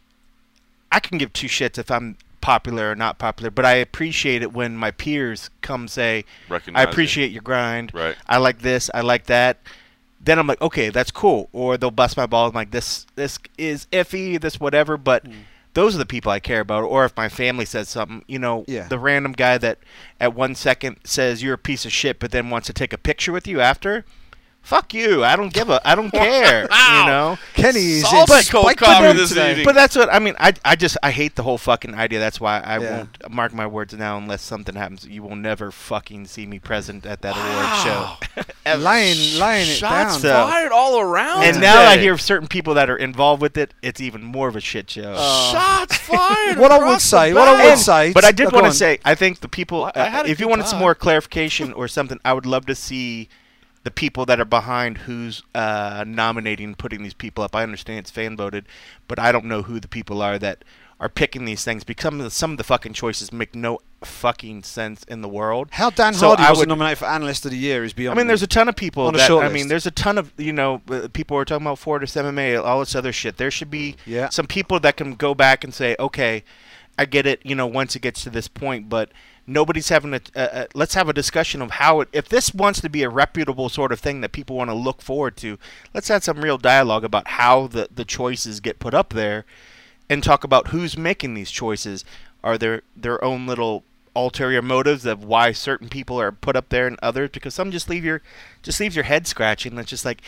I 0.92 1.00
can 1.00 1.18
give 1.18 1.32
two 1.32 1.48
shits 1.48 1.78
if 1.78 1.90
I'm 1.92 2.18
popular 2.42 2.92
or 2.92 2.96
not 2.96 3.20
popular, 3.20 3.50
but 3.52 3.64
I 3.66 3.76
appreciate 3.76 4.42
it 4.42 4.52
when 4.52 4.76
my 4.76 4.92
peers 4.92 5.50
come 5.62 5.88
say, 5.88 6.26
recognized. 6.50 6.88
"I 6.88 6.92
appreciate 6.92 7.32
your 7.32 7.44
grind. 7.44 7.94
Right. 7.94 8.16
I 8.28 8.38
like 8.40 8.60
this. 8.60 8.90
I 8.94 9.02
like 9.02 9.28
that." 9.28 9.60
Then 10.26 10.40
I'm 10.40 10.48
like, 10.48 10.62
okay, 10.62 10.90
that's 10.90 11.12
cool. 11.12 11.50
Or 11.52 11.78
they'll 11.78 11.92
bust 11.92 12.16
my 12.16 12.26
balls. 12.26 12.52
I'm 12.52 12.56
like, 12.56 12.72
this 12.72 13.06
this 13.16 13.38
is 13.58 13.88
iffy, 13.92 14.40
this 14.42 14.60
whatever. 14.60 14.98
But 14.98 15.26
Mm. 15.26 15.34
Those 15.74 15.96
are 15.96 15.98
the 16.00 16.06
people 16.06 16.32
I 16.32 16.40
care 16.40 16.60
about. 16.62 16.84
Or 16.84 17.06
if 17.06 17.16
my 17.18 17.30
family 17.30 17.66
says 17.66 17.90
something, 17.90 18.24
you 18.28 18.40
know, 18.40 18.64
Yeah. 18.68 18.88
the 18.88 19.00
random 19.00 19.32
guy 19.34 19.58
that 19.58 19.80
at 20.20 20.34
one 20.36 20.56
second 20.56 20.98
says 21.04 21.42
you're 21.44 21.54
a 21.56 21.58
piece 21.58 21.86
of 21.86 21.92
shit, 21.92 22.20
but 22.20 22.32
then 22.32 22.50
wants 22.50 22.68
to 22.68 22.74
take 22.74 22.94
a 22.94 22.98
picture 22.98 23.32
with 23.32 23.48
you 23.48 23.60
after. 23.62 24.06
Fuck 24.64 24.94
you! 24.94 25.26
I 25.26 25.36
don't 25.36 25.54
give 25.54 25.70
a. 25.70 25.86
I 25.88 25.94
don't 25.94 26.10
care. 26.10 26.68
Wow. 26.74 27.00
You 27.02 27.06
know. 27.12 27.38
Kenny 27.54 27.80
is 27.80 28.10
Salty 28.10 28.34
in 28.34 28.44
cold 28.46 28.64
spike 28.66 28.78
coffee 28.78 29.18
this 29.18 29.30
today. 29.30 29.52
evening. 29.52 29.66
But 29.66 29.76
that's 29.76 29.96
what 29.96 30.12
I 30.12 30.20
mean. 30.20 30.36
I, 30.40 30.54
I 30.64 30.76
just 30.78 30.98
I 31.04 31.12
hate 31.12 31.36
the 31.36 31.44
whole 31.44 31.58
fucking 31.58 31.94
idea. 31.94 32.20
That's 32.20 32.40
why 32.40 32.60
I 32.62 32.80
Yeah. 32.80 32.98
won't 32.98 33.30
mark 33.30 33.54
my 33.54 33.68
words 33.68 33.94
now 33.94 34.18
unless 34.18 34.42
something 34.42 34.76
happens. 34.76 35.06
You 35.06 35.22
will 35.22 35.36
never 35.36 35.70
fucking 35.70 36.26
see 36.28 36.46
me 36.46 36.60
present 36.60 37.06
at 37.06 37.22
that 37.22 37.36
Wow. 37.36 38.18
award 38.24 38.38
show. 38.38 38.44
Ever. 38.66 38.82
laying 38.82 39.38
laying 39.40 39.68
it 39.70 39.74
Shots 39.74 40.14
down. 40.14 40.20
So- 40.22 40.34
fired 40.48 40.72
all 40.72 41.00
around. 41.02 41.44
and 41.44 41.60
now 41.60 41.86
I 41.86 41.96
today. 41.96 42.04
hear 42.04 42.18
certain 42.18 42.48
people 42.48 42.74
that 42.76 42.90
are 42.90 42.96
involved 42.98 43.42
with 43.42 43.58
it. 43.58 43.74
It's 43.82 44.00
even 44.00 44.24
more 44.24 44.48
of 44.48 44.56
a 44.56 44.62
shit 44.62 44.90
show. 44.90 45.14
Uh, 45.18 45.52
shots 45.52 45.98
fired. 46.08 46.58
What 46.58 46.72
I 46.72 46.78
would 46.80 47.02
say- 47.02 47.34
what 47.34 47.48
I 47.50 47.70
would 47.70 47.78
say- 47.78 48.14
but 48.14 48.24
I 48.24 48.32
did 48.32 48.48
Oh, 48.48 48.52
want 48.56 48.68
to 48.68 48.72
say, 48.74 49.00
I 49.04 49.14
think 49.16 49.42
the 49.42 49.50
people. 49.50 49.82
Well, 49.82 49.92
uh, 49.94 50.24
if 50.26 50.40
you 50.40 50.46
good 50.46 50.52
wanted 50.52 50.68
some 50.68 50.80
more 50.80 50.96
clarification 50.96 51.74
or 51.74 51.88
something, 51.90 52.20
I 52.24 52.32
would 52.34 52.46
love 52.46 52.66
to 52.68 52.76
see 52.76 53.28
the 53.84 53.92
people 53.92 54.26
that 54.26 54.40
are 54.40 54.46
behind 54.46 55.00
who's 55.00 55.44
uh, 55.54 56.04
nominating, 56.08 56.76
putting 56.76 57.04
these 57.04 57.14
people 57.14 57.44
up. 57.44 57.56
I 57.56 57.64
understand 57.64 58.00
it's 58.00 58.12
fan 58.12 58.38
voted, 58.38 58.66
but 59.08 59.20
I 59.20 59.32
don't 59.32 59.46
know 59.46 59.64
who 59.64 59.80
the 59.80 59.88
people 59.88 60.22
are 60.22 60.40
that 60.40 60.64
are 61.00 61.10
picking 61.10 61.44
these 61.44 61.66
things 61.66 61.84
because 61.84 62.34
some 62.34 62.52
of 62.52 62.58
the 62.58 62.64
fucking 62.64 62.94
choices 62.94 63.34
make 63.34 63.54
no 63.56 63.80
fucking 64.06 64.64
sense 64.64 65.04
in 65.04 65.22
the 65.22 65.28
world. 65.28 65.68
How 65.72 65.90
Dan 65.90 66.14
So 66.14 66.28
Hardy 66.28 66.44
I 66.44 66.50
wasn't 66.52 66.60
would- 66.70 66.70
nominated 66.70 67.00
for 67.00 67.06
Analyst 67.06 67.44
of 67.46 67.52
the 67.52 67.58
Year 67.58 67.84
is 67.84 67.92
beyond. 67.94 68.18
I 68.18 68.22
mean, 68.22 68.28
there's 68.28 68.44
a 68.44 68.48
ton 68.48 68.70
of 68.70 68.76
people 68.78 69.08
On 69.08 69.16
a 69.16 69.18
that 69.18 69.28
short 69.28 69.44
I 69.44 69.48
list. 69.48 69.54
mean, 69.56 69.68
there's 69.68 69.86
a 69.86 69.92
ton 69.92 70.18
of 70.18 70.32
you 70.38 70.54
know 70.54 70.82
uh, 70.90 71.08
people 71.12 71.36
are 71.38 71.44
talking 71.44 71.66
about 71.66 71.80
Fortis 71.80 72.16
MMA, 72.16 72.64
all 72.64 72.80
this 72.80 72.96
other 72.96 73.12
shit. 73.12 73.36
There 73.38 73.52
should 73.52 73.72
be 73.72 73.96
Yeah. 74.06 74.30
some 74.30 74.48
people 74.48 74.80
that 74.82 74.96
can 74.96 75.16
go 75.16 75.34
back 75.36 75.64
and 75.66 75.74
say, 75.74 75.96
okay, 76.00 76.44
I 76.98 77.06
get 77.06 77.26
it. 77.26 77.42
You 77.44 77.56
know, 77.56 77.68
once 77.68 77.96
it 77.96 78.02
gets 78.02 78.24
to 78.24 78.30
this 78.30 78.48
point, 78.48 78.90
but 78.90 79.10
nobody's 79.48 79.90
having 79.90 80.14
a. 80.14 80.22
Uh, 80.36 80.40
uh, 80.40 80.66
let's 80.74 80.94
have 80.94 81.10
a 81.10 81.14
discussion 81.14 81.62
of 81.62 81.72
how 81.72 82.02
it. 82.02 82.10
If 82.14 82.30
this 82.30 82.54
wants 82.54 82.82
to 82.82 82.90
be 82.90 83.04
a 83.04 83.10
reputable 83.10 83.70
sort 83.70 83.92
of 83.92 84.00
thing 84.00 84.22
that 84.22 84.32
people 84.32 84.56
want 84.58 84.70
to 84.70 84.76
look 84.76 85.02
forward 85.02 85.36
to, 85.38 85.58
let's 85.94 86.08
have 86.10 86.24
some 86.24 86.42
real 86.42 86.58
dialogue 86.58 87.04
about 87.04 87.28
how 87.30 87.68
the 87.68 87.88
the 87.94 88.06
choices 88.06 88.60
get 88.60 88.80
put 88.80 88.94
up 88.94 89.10
there, 89.10 89.46
and 90.10 90.24
talk 90.24 90.44
about 90.44 90.68
who's 90.68 90.98
making 90.98 91.34
these 91.34 91.52
choices. 91.52 92.06
Are 92.44 92.58
there 92.58 92.82
their 92.96 93.24
own 93.24 93.48
little 93.48 93.84
ulterior 94.16 94.62
motives 94.62 95.06
of 95.08 95.24
why 95.24 95.52
certain 95.52 95.90
people 95.90 96.20
are 96.22 96.32
put 96.32 96.56
up 96.56 96.70
there 96.70 96.86
and 96.86 97.00
others? 97.02 97.32
Because 97.32 97.56
some 97.56 97.72
just 97.72 97.90
leave 97.90 98.06
your 98.06 98.22
just 98.62 98.80
leaves 98.80 98.96
your 98.96 99.06
head 99.06 99.26
scratching. 99.26 99.78
It's 99.80 99.90
just 99.90 100.06
like 100.06 100.22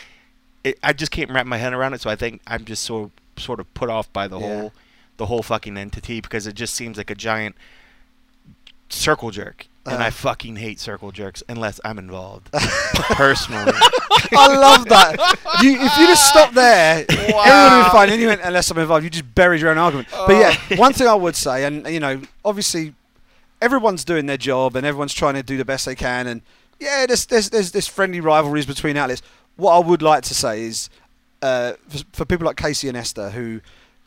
it, 0.64 0.78
I 0.82 0.92
just 0.92 1.12
can't 1.12 1.30
wrap 1.30 1.46
my 1.46 1.58
head 1.58 1.72
around 1.72 1.94
it. 1.94 2.00
So 2.00 2.10
I 2.10 2.16
think 2.16 2.40
I'm 2.46 2.64
just 2.64 2.82
so 2.82 3.12
sort 3.36 3.60
of 3.60 3.72
put 3.74 3.88
off 3.90 4.12
by 4.12 4.26
the 4.26 4.40
Yeah. 4.40 4.46
whole 4.60 4.72
the 5.16 5.26
whole 5.26 5.42
fucking 5.42 5.76
entity 5.76 6.20
because 6.20 6.46
it 6.46 6.54
just 6.54 6.74
seems 6.74 6.96
like 6.98 7.10
a 7.10 7.14
giant 7.14 7.54
circle 8.88 9.30
jerk. 9.30 9.66
And 9.84 10.02
I 10.02 10.08
Uh. 10.08 10.10
fucking 10.10 10.56
hate 10.56 10.80
circle 10.80 11.12
jerks 11.12 11.42
unless 11.48 11.80
I'm 11.84 11.98
involved 11.98 12.50
personally. 12.94 13.72
I 14.36 14.56
love 14.56 14.88
that. 14.88 15.16
You, 15.62 15.76
if 15.80 15.96
you 15.98 16.06
just 16.08 16.28
stop 16.28 16.52
there, 16.54 17.04
everyone 17.08 17.78
would 17.78 17.84
be 17.84 17.90
fine. 17.90 18.10
And 18.10 18.20
you 18.20 18.26
went, 18.28 18.40
unless 18.42 18.68
I'm 18.70 18.78
involved, 18.78 19.04
you 19.04 19.10
just 19.10 19.32
buried 19.34 19.60
your 19.60 19.70
own 19.70 19.78
argument. 19.78 20.08
But 20.10 20.32
yeah, 20.32 20.76
one 20.76 20.92
thing 20.92 21.06
I 21.06 21.14
would 21.14 21.36
say, 21.36 21.64
and 21.64 21.86
you 21.86 22.00
know, 22.00 22.20
obviously, 22.44 22.94
everyone's 23.62 24.04
doing 24.04 24.26
their 24.26 24.36
job 24.36 24.74
and 24.74 24.84
everyone's 24.84 25.14
trying 25.14 25.34
to 25.34 25.42
do 25.44 25.56
the 25.56 25.64
best 25.64 25.86
they 25.86 25.94
can. 25.94 26.26
And 26.26 26.42
yeah, 26.80 27.06
there's 27.06 27.26
there's 27.26 27.50
there's, 27.50 27.70
there's 27.70 27.86
friendly 27.86 28.20
rivalries 28.20 28.66
between 28.66 28.96
outlets. 28.96 29.22
What 29.54 29.72
I 29.72 29.78
would 29.78 30.02
like 30.02 30.24
to 30.24 30.34
say 30.34 30.62
is, 30.64 30.90
uh, 31.42 31.74
for, 31.88 31.98
for 32.12 32.24
people 32.24 32.44
like 32.46 32.56
Casey 32.56 32.88
and 32.88 32.96
Esther 32.96 33.30
who 33.30 33.60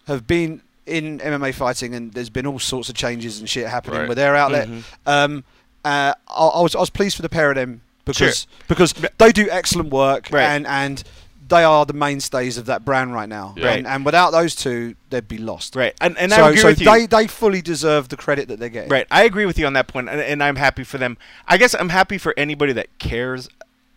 have 0.08 0.28
been 0.28 0.62
in 0.90 1.20
MMA 1.20 1.54
fighting, 1.54 1.94
and 1.96 2.12
there's 2.14 2.30
been 2.30 2.46
all 2.46 2.60
sorts 2.60 2.90
of 2.90 2.96
changes 2.96 3.40
and 3.40 3.50
shit 3.50 3.68
happening 3.68 4.00
Right. 4.02 4.10
with 4.10 4.18
their 4.18 4.36
outlet. 4.36 4.68
Mhm. 4.68 4.84
Um, 5.06 5.44
uh, 5.86 6.14
I, 6.28 6.46
I 6.46 6.62
was 6.62 6.76
I 6.76 6.80
was 6.80 6.90
pleased 6.90 7.16
for 7.16 7.22
the 7.22 7.30
pair 7.30 7.50
of 7.52 7.56
them 7.56 7.82
because 8.06 8.18
Sure. 8.42 8.48
because 8.68 8.94
they 9.18 9.32
do 9.32 9.48
excellent 9.50 9.92
work 9.92 10.28
Right. 10.32 10.44
and 10.44 10.68
and 10.68 11.04
they 11.48 11.64
are 11.64 11.84
the 11.84 11.94
mainstays 11.94 12.60
of 12.60 12.68
that 12.68 12.86
brand 12.86 13.12
right 13.12 13.28
now. 13.28 13.56
Yeah. 13.58 13.72
And, 13.72 13.88
and 13.88 14.06
without 14.06 14.30
those 14.30 14.54
two, 14.56 14.94
they'd 15.10 15.28
be 15.28 15.40
lost. 15.40 15.76
right. 15.76 15.96
And, 16.00 16.16
and 16.20 16.32
so 16.32 16.44
I 16.44 16.50
agree 16.50 16.62
so 16.62 16.68
with 16.68 16.80
you. 16.82 16.86
they 16.86 17.06
they 17.08 17.26
fully 17.28 17.62
deserve 17.64 18.10
the 18.10 18.18
credit 18.18 18.48
that 18.50 18.60
they're 18.60 18.70
getting. 18.70 18.90
Right, 18.92 19.08
I 19.10 19.24
agree 19.24 19.48
with 19.48 19.58
you 19.58 19.66
on 19.66 19.74
that 19.74 19.88
point, 19.88 20.10
and, 20.10 20.20
and 20.22 20.44
I'm 20.44 20.58
happy 20.58 20.84
for 20.84 20.98
them. 21.00 21.18
I 21.48 21.58
guess 21.58 21.74
I'm 21.74 21.90
happy 21.90 22.18
for 22.20 22.36
anybody 22.38 22.72
that 22.74 22.88
cares 23.00 23.50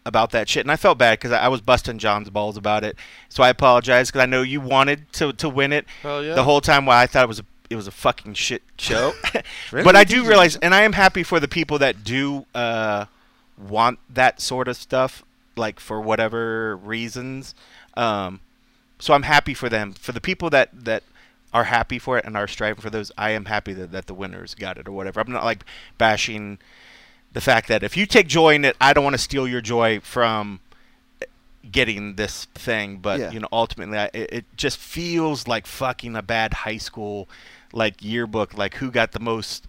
about 0.04 0.30
that 0.32 0.48
shit. 0.48 0.64
And 0.64 0.70
I 0.70 0.76
felt 0.76 0.98
bad 0.98 1.18
because 1.18 1.32
I, 1.32 1.44
I 1.44 1.48
was 1.48 1.60
busting 1.60 1.98
John's 1.98 2.30
balls 2.30 2.56
about 2.56 2.84
it, 2.84 2.96
so 3.28 3.42
I 3.42 3.48
apologize 3.48 4.10
because 4.10 4.22
I 4.22 4.26
know 4.26 4.42
you 4.42 4.60
wanted 4.60 5.12
to 5.14 5.32
to 5.34 5.48
win 5.48 5.72
it 5.72 5.86
yeah. 6.04 6.34
the 6.34 6.44
whole 6.44 6.60
time. 6.60 6.86
While 6.86 6.98
I 6.98 7.06
thought 7.06 7.24
it 7.24 7.28
was 7.28 7.40
a 7.40 7.44
it 7.70 7.76
was 7.76 7.86
a 7.86 7.92
fucking 7.92 8.34
shit 8.34 8.62
show, 8.78 9.12
Really? 9.72 9.84
but 9.84 9.96
I 9.96 10.04
do 10.04 10.24
realize, 10.24 10.56
and 10.56 10.74
I 10.74 10.82
am 10.82 10.92
happy 10.92 11.22
for 11.22 11.40
the 11.40 11.48
people 11.48 11.78
that 11.78 12.04
do 12.04 12.46
uh, 12.54 13.06
want 13.56 13.98
that 14.10 14.40
sort 14.40 14.68
of 14.68 14.76
stuff, 14.76 15.24
like 15.56 15.80
for 15.80 16.00
whatever 16.00 16.76
reasons. 16.76 17.54
Um, 17.94 18.40
so 18.98 19.14
I'm 19.14 19.24
happy 19.24 19.54
for 19.54 19.68
them. 19.68 19.92
For 19.92 20.12
the 20.12 20.20
people 20.20 20.50
that 20.50 20.84
that 20.84 21.02
are 21.52 21.64
happy 21.64 21.98
for 21.98 22.16
it 22.18 22.24
and 22.24 22.36
are 22.36 22.48
striving 22.48 22.80
for 22.80 22.90
those, 22.90 23.12
I 23.18 23.30
am 23.30 23.44
happy 23.44 23.74
that, 23.74 23.92
that 23.92 24.06
the 24.06 24.14
winners 24.14 24.54
got 24.54 24.78
it 24.78 24.88
or 24.88 24.92
whatever. 24.92 25.20
I'm 25.20 25.30
not 25.30 25.44
like 25.44 25.64
bashing 25.98 26.58
the 27.32 27.40
fact 27.40 27.68
that 27.68 27.82
if 27.82 27.96
you 27.96 28.06
take 28.06 28.26
joy 28.26 28.54
in 28.54 28.64
it, 28.64 28.76
I 28.80 28.92
don't 28.92 29.04
want 29.04 29.14
to 29.14 29.18
steal 29.22 29.48
your 29.48 29.60
joy 29.60 30.00
from 30.00 30.60
getting 31.70 32.16
this 32.16 32.46
thing. 32.54 32.98
But 32.98 33.20
Yeah. 33.20 33.30
you 33.30 33.40
know, 33.40 33.48
ultimately, 33.52 33.98
I, 33.98 34.10
it, 34.12 34.32
it 34.32 34.44
just 34.56 34.78
feels 34.78 35.46
like 35.46 35.66
fucking 35.66 36.16
a 36.16 36.22
bad 36.22 36.54
high 36.54 36.78
school 36.78 37.28
like 37.72 38.02
yearbook. 38.02 38.56
Like 38.56 38.76
who 38.76 38.90
got 38.90 39.12
the 39.12 39.20
most 39.20 39.66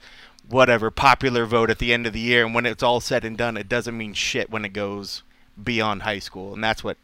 whatever 0.49 0.91
popular 0.91 1.45
vote 1.45 1.69
at 1.69 1.79
the 1.79 1.93
end 1.93 2.05
of 2.05 2.13
the 2.13 2.19
year, 2.19 2.45
and 2.45 2.53
when 2.53 2.65
it's 2.65 2.83
all 2.83 2.99
said 2.99 3.23
and 3.23 3.37
done, 3.37 3.55
it 3.57 3.69
doesn't 3.69 3.97
mean 3.97 4.13
shit 4.13 4.49
when 4.49 4.65
it 4.65 4.73
goes 4.73 5.23
beyond 5.61 6.03
high 6.03 6.19
school, 6.19 6.53
and 6.53 6.63
that's 6.63 6.83
what. 6.83 6.97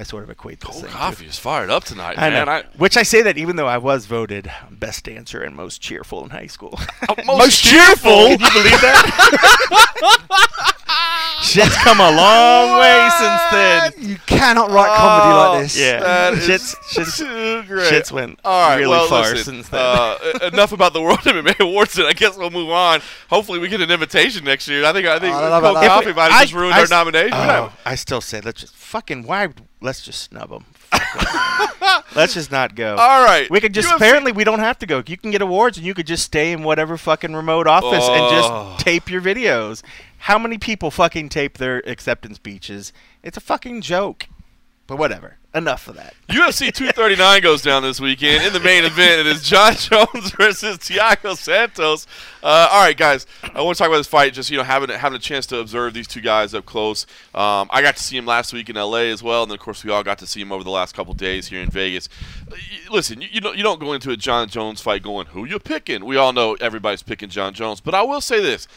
I 0.00 0.02
sort 0.02 0.24
of 0.24 0.30
equate 0.30 0.60
this 0.60 0.70
Cold 0.70 0.82
thing 0.84 0.90
to. 0.92 0.96
coffee 0.96 1.26
is 1.26 1.38
fired 1.38 1.68
up 1.68 1.84
tonight, 1.84 2.18
I 2.18 2.30
man. 2.30 2.48
I, 2.48 2.62
Which 2.78 2.96
I 2.96 3.02
say 3.02 3.20
that 3.22 3.36
even 3.36 3.56
though 3.56 3.66
I 3.66 3.76
was 3.76 4.06
voted 4.06 4.50
best 4.70 5.04
dancer 5.04 5.42
and 5.42 5.54
most 5.54 5.82
cheerful 5.82 6.24
in 6.24 6.30
high 6.30 6.46
school. 6.46 6.80
most, 7.26 7.62
cheerful. 7.62 8.10
Can 8.10 8.30
you 8.30 8.36
believe 8.38 8.80
that? 8.80 9.66
Shit's 11.42 11.76
come 11.78 12.00
a 12.00 12.10
long 12.10 12.78
way 12.80 13.08
since 13.18 13.42
then. 13.50 13.92
You 14.10 14.16
cannot 14.26 14.70
write 14.70 14.94
comedy 14.96 15.34
like 15.36 15.62
this. 15.62 15.78
Yeah. 15.78 16.00
That 16.00 16.32
is 16.34 16.44
Shit's- 16.46 16.76
shit's- 16.92 17.16
too 17.18 17.62
great. 17.66 17.88
Shit's 17.88 18.12
went 18.12 18.38
All 18.44 18.68
right, 18.68 18.76
really 18.76 18.90
well, 18.90 19.08
far 19.08 19.22
listen, 19.32 19.54
since 19.56 19.68
then. 19.70 19.80
Uh, 19.80 20.16
enough 20.52 20.72
about 20.72 20.92
the 20.92 21.00
World 21.02 21.18
MMA 21.20 21.58
Awards. 21.60 21.94
Then 21.94 22.06
I 22.06 22.12
guess 22.12 22.36
we'll 22.36 22.50
move 22.50 22.70
on. 22.70 23.00
Hopefully, 23.30 23.58
we 23.58 23.68
get 23.68 23.80
an 23.80 23.90
invitation 23.90 24.44
next 24.44 24.68
year. 24.68 24.84
I 24.84 24.92
think 24.92 25.06
I 25.06 25.18
think 25.18 25.34
Oh, 25.34 25.38
I 25.38 25.40
don't 25.42 25.50
know 25.50 25.60
Coke 25.60 25.70
about 25.70 25.80
that. 25.80 25.88
Coffee 25.88 26.12
might 26.12 26.30
have 26.32 26.42
just 26.42 26.54
I- 26.54 26.58
ruined 26.58 26.74
I 26.74 26.78
our 26.78 26.84
s- 26.84 26.90
nomination. 26.90 27.32
Oh, 27.34 27.72
I 27.84 27.94
still 27.94 28.20
say 28.20 28.40
let's 28.42 28.60
just 28.60 28.74
fucking 28.90 29.22
why 29.22 29.48
let's 29.80 30.02
just 30.04 30.22
snub 30.22 30.50
them. 30.50 30.64
let's 32.16 32.34
just 32.34 32.50
not 32.50 32.74
go. 32.74 32.96
All 32.96 33.24
right, 33.24 33.48
We 33.50 33.60
could 33.60 33.72
just 33.72 33.88
UFC 33.88 33.96
apparently 33.96 34.32
we 34.32 34.42
don't 34.44 34.58
have 34.58 34.78
to 34.80 34.86
go. 34.86 35.02
You 35.06 35.16
can 35.16 35.30
get 35.30 35.40
awards 35.42 35.78
and 35.78 35.86
you 35.86 35.94
could 35.94 36.06
just 36.08 36.24
stay 36.24 36.50
in 36.52 36.62
whatever 36.64 36.96
fucking 36.96 37.34
remote 37.34 37.66
office 37.66 38.08
and 38.08 38.20
Oh. 38.24 38.30
just 38.74 38.84
tape 38.84 39.08
your 39.10 39.20
videos. 39.20 39.82
How 40.18 40.38
many 40.38 40.58
people 40.58 40.90
fucking 40.90 41.28
tape 41.28 41.58
their 41.58 41.78
acceptance 41.86 42.36
speeches? 42.36 42.92
It's 43.22 43.36
a 43.36 43.40
fucking 43.40 43.80
joke. 43.82 44.26
But 44.86 44.96
whatever. 44.98 45.36
Enough 45.52 45.88
of 45.88 45.96
that. 45.96 46.14
UFC 46.28 46.72
239 46.72 47.42
goes 47.42 47.60
down 47.60 47.82
this 47.82 47.98
weekend. 48.00 48.44
In 48.44 48.52
the 48.52 48.60
main 48.60 48.84
event, 48.84 49.20
it 49.20 49.26
is 49.26 49.42
John 49.42 49.74
Jones 49.76 50.30
versus 50.36 50.78
Thiago 50.78 51.36
Santos. 51.36 52.06
Uh, 52.40 52.68
all 52.70 52.80
right, 52.84 52.96
guys, 52.96 53.26
I 53.42 53.60
want 53.60 53.76
to 53.76 53.82
talk 53.82 53.88
about 53.88 53.96
this 53.96 54.06
fight. 54.06 54.32
Just 54.32 54.48
you 54.48 54.58
know, 54.58 54.62
having 54.62 54.90
having 54.90 55.16
a 55.16 55.20
chance 55.20 55.46
to 55.46 55.58
observe 55.58 55.92
these 55.92 56.06
two 56.06 56.20
guys 56.20 56.54
up 56.54 56.66
close. 56.66 57.04
Um, 57.34 57.68
I 57.72 57.82
got 57.82 57.96
to 57.96 58.02
see 58.02 58.16
him 58.16 58.26
last 58.26 58.52
week 58.52 58.70
in 58.70 58.76
LA 58.76 59.08
as 59.10 59.24
well, 59.24 59.42
and 59.42 59.50
then 59.50 59.56
of 59.56 59.60
course 59.60 59.82
we 59.82 59.90
all 59.90 60.04
got 60.04 60.18
to 60.18 60.26
see 60.26 60.40
him 60.40 60.52
over 60.52 60.62
the 60.62 60.70
last 60.70 60.94
couple 60.94 61.14
days 61.14 61.48
here 61.48 61.60
in 61.60 61.68
Vegas. 61.68 62.08
Uh, 62.48 62.54
Listen, 62.88 63.20
you, 63.20 63.28
you 63.32 63.40
don't 63.40 63.56
you 63.56 63.64
don't 63.64 63.80
go 63.80 63.92
into 63.92 64.12
a 64.12 64.16
John 64.16 64.48
Jones 64.48 64.80
fight 64.80 65.02
going, 65.02 65.26
"Who 65.26 65.46
you 65.46 65.58
picking?" 65.58 66.04
We 66.04 66.16
all 66.16 66.32
know 66.32 66.54
everybody's 66.60 67.02
picking 67.02 67.28
John 67.28 67.54
Jones, 67.54 67.80
but 67.80 67.92
I 67.92 68.02
will 68.02 68.20
say 68.20 68.40
this. 68.40 68.68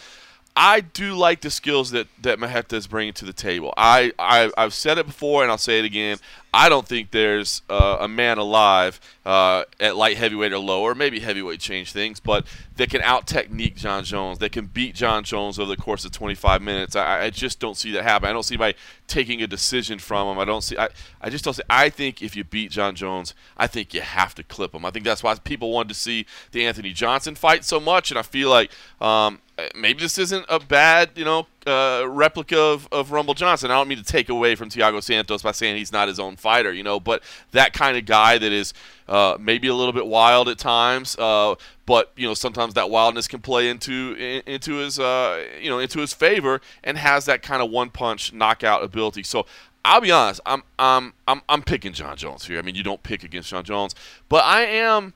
I 0.55 0.81
do 0.81 1.15
like 1.15 1.41
the 1.41 1.49
skills 1.49 1.91
that 1.91 2.07
that 2.21 2.39
Marreta 2.39 2.73
is 2.73 2.87
bringing 2.87 3.13
to 3.13 3.25
the 3.25 3.33
table. 3.33 3.73
I, 3.77 4.11
I 4.19 4.51
I've 4.57 4.73
said 4.73 4.97
it 4.97 5.05
before 5.07 5.43
and 5.43 5.51
I'll 5.51 5.57
say 5.57 5.79
it 5.79 5.85
again. 5.85 6.17
I 6.53 6.69
don't 6.69 6.87
think 6.87 7.09
there's 7.09 7.63
uh, 7.67 7.97
a 8.01 8.07
man 8.07 8.37
alive 8.37 9.01
uh, 9.25 9.63
at 9.79 9.95
light 9.95 10.17
heavyweight 10.17 10.53
or 10.53 10.59
lower, 10.59 10.93
maybe 10.93 11.19
heavyweight 11.19 11.59
change 11.59 11.91
things, 11.91 12.19
but 12.19 12.45
that 12.75 12.91
can 12.91 13.01
out 13.01 13.25
technique 13.25 13.75
John 13.75 14.03
Jones. 14.03 14.37
That 14.37 14.51
can 14.51 14.67
beat 14.67 14.93
John 14.93 15.23
Jones 15.23 15.57
over 15.57 15.73
the 15.75 15.81
course 15.81 16.05
of 16.05 16.11
25 16.11 16.61
minutes. 16.61 16.95
I, 16.95 17.23
I 17.23 17.29
just 17.31 17.59
don't 17.59 17.75
see 17.75 17.91
that 17.93 18.03
happen. 18.03 18.29
I 18.29 18.33
don't 18.33 18.43
see 18.43 18.53
anybody 18.53 18.77
taking 19.07 19.41
a 19.41 19.47
decision 19.47 19.97
from 19.97 20.27
him. 20.27 20.39
I 20.39 20.45
don't 20.45 20.61
see. 20.61 20.77
I, 20.77 20.89
I 21.21 21.31
just 21.31 21.43
don't 21.43 21.53
see. 21.53 21.63
I 21.69 21.89
think 21.89 22.21
if 22.21 22.35
you 22.35 22.43
beat 22.43 22.69
John 22.69 22.93
Jones, 22.93 23.33
I 23.57 23.65
think 23.65 23.93
you 23.93 24.01
have 24.01 24.35
to 24.35 24.43
clip 24.43 24.75
him. 24.75 24.85
I 24.85 24.91
think 24.91 25.05
that's 25.05 25.23
why 25.23 25.33
people 25.35 25.71
wanted 25.71 25.89
to 25.89 25.95
see 25.95 26.27
the 26.51 26.65
Anthony 26.65 26.93
Johnson 26.93 27.33
fight 27.33 27.65
so 27.65 27.79
much, 27.79 28.11
and 28.11 28.19
I 28.19 28.23
feel 28.23 28.49
like 28.49 28.71
um, 29.01 29.39
maybe 29.75 30.01
this 30.01 30.17
isn't 30.17 30.45
a 30.49 30.59
bad, 30.59 31.11
you 31.15 31.25
know, 31.25 31.47
uh, 31.67 32.05
replica 32.07 32.59
of, 32.59 32.87
of 32.91 33.11
Rumble 33.11 33.33
Johnson. 33.33 33.71
I 33.71 33.75
don't 33.75 33.87
mean 33.87 33.97
to 33.97 34.03
take 34.03 34.29
away 34.29 34.55
from 34.55 34.69
Thiago 34.69 35.01
Santos 35.01 35.41
by 35.41 35.51
saying 35.51 35.77
he's 35.77 35.91
not 35.91 36.07
his 36.07 36.19
own 36.19 36.35
fighter, 36.35 36.71
you 36.73 36.83
know, 36.83 36.99
but 36.99 37.23
that 37.51 37.73
kind 37.73 37.97
of 37.97 38.05
guy 38.05 38.37
that 38.37 38.51
is 38.51 38.73
uh, 39.07 39.37
maybe 39.39 39.67
a 39.67 39.73
little 39.73 39.93
bit 39.93 40.07
wild 40.07 40.49
at 40.49 40.57
times, 40.57 41.17
uh, 41.17 41.55
but 41.85 42.11
you 42.15 42.27
know 42.27 42.33
sometimes 42.33 42.73
that 42.73 42.89
wildness 42.89 43.27
can 43.27 43.41
play 43.41 43.69
into 43.69 44.15
in, 44.17 44.41
into 44.45 44.75
his 44.75 44.99
uh, 44.99 45.45
you 45.61 45.69
know 45.69 45.79
into 45.79 45.99
his 45.99 46.13
favor 46.13 46.61
and 46.83 46.97
has 46.97 47.25
that 47.25 47.41
kind 47.41 47.61
of 47.61 47.69
one 47.69 47.89
punch 47.89 48.33
knockout 48.33 48.83
ability. 48.83 49.23
So. 49.23 49.45
I'll 49.85 49.99
be 49.99 50.11
honest. 50.11 50.39
I'm 50.45 50.63
I'm 50.79 51.11
I'm 51.27 51.41
I'm 51.49 51.61
picking 51.61 51.91
John 51.91 52.15
Jones 52.15 52.45
here. 52.45 52.57
I 52.57 52.61
mean, 52.61 52.73
you 52.73 52.83
don't 52.83 53.03
pick 53.03 53.21
against 53.21 53.49
John 53.49 53.65
Jones, 53.65 53.93
but 54.29 54.41
I 54.45 54.61
am 54.61 55.13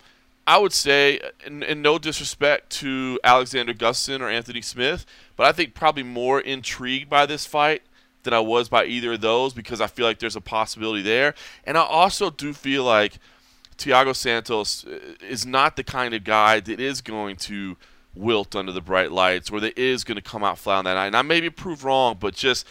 I 0.48 0.58
would 0.58 0.72
say, 0.72 1.20
in, 1.46 1.62
in 1.62 1.82
no 1.82 2.00
disrespect 2.00 2.70
to 2.78 3.20
Alexander 3.22 3.74
Gustin 3.74 4.22
or 4.22 4.30
Anthony 4.30 4.62
Smith, 4.62 5.06
but 5.36 5.46
I 5.46 5.52
think 5.52 5.74
probably 5.74 6.04
more 6.04 6.40
intrigued 6.40 7.10
by 7.10 7.26
this 7.26 7.46
fight 7.46 7.82
than 8.24 8.34
I 8.34 8.40
was 8.40 8.70
by 8.70 8.86
either 8.86 9.14
of 9.14 9.22
those 9.22 9.54
because 9.54 9.82
I 9.82 9.88
feel 9.88 10.06
like 10.06 10.20
there's 10.20 10.38
a 10.38 10.42
possibility 10.42 11.02
there. 11.02 11.36
And 11.66 11.78
I 11.78 11.82
also 11.82 12.30
do 12.30 12.54
feel 12.54 12.86
like 12.86 13.20
Thiago 13.78 14.16
Santos 14.16 14.86
uh, 14.86 15.16
is 15.22 15.46
not 15.46 15.76
the 15.76 15.84
kind 15.84 16.14
of 16.14 16.24
guy 16.24 16.62
that 16.62 16.80
is 16.80 17.02
going 17.02 17.36
to 17.38 17.76
wilt 18.16 18.56
under 18.56 18.72
the 18.72 18.82
bright 18.82 19.12
lights 19.12 19.52
or 19.52 19.60
that 19.60 19.78
is 19.78 20.06
going 20.06 20.16
to 20.16 20.22
come 20.22 20.46
out 20.46 20.58
flat 20.58 20.78
on 20.78 20.86
that 20.86 20.94
night. 20.94 21.08
And 21.08 21.16
I 21.18 21.22
may 21.24 21.42
be 21.42 21.50
proved 21.50 21.84
wrong, 21.84 22.16
but 22.20 22.34
just 22.34 22.66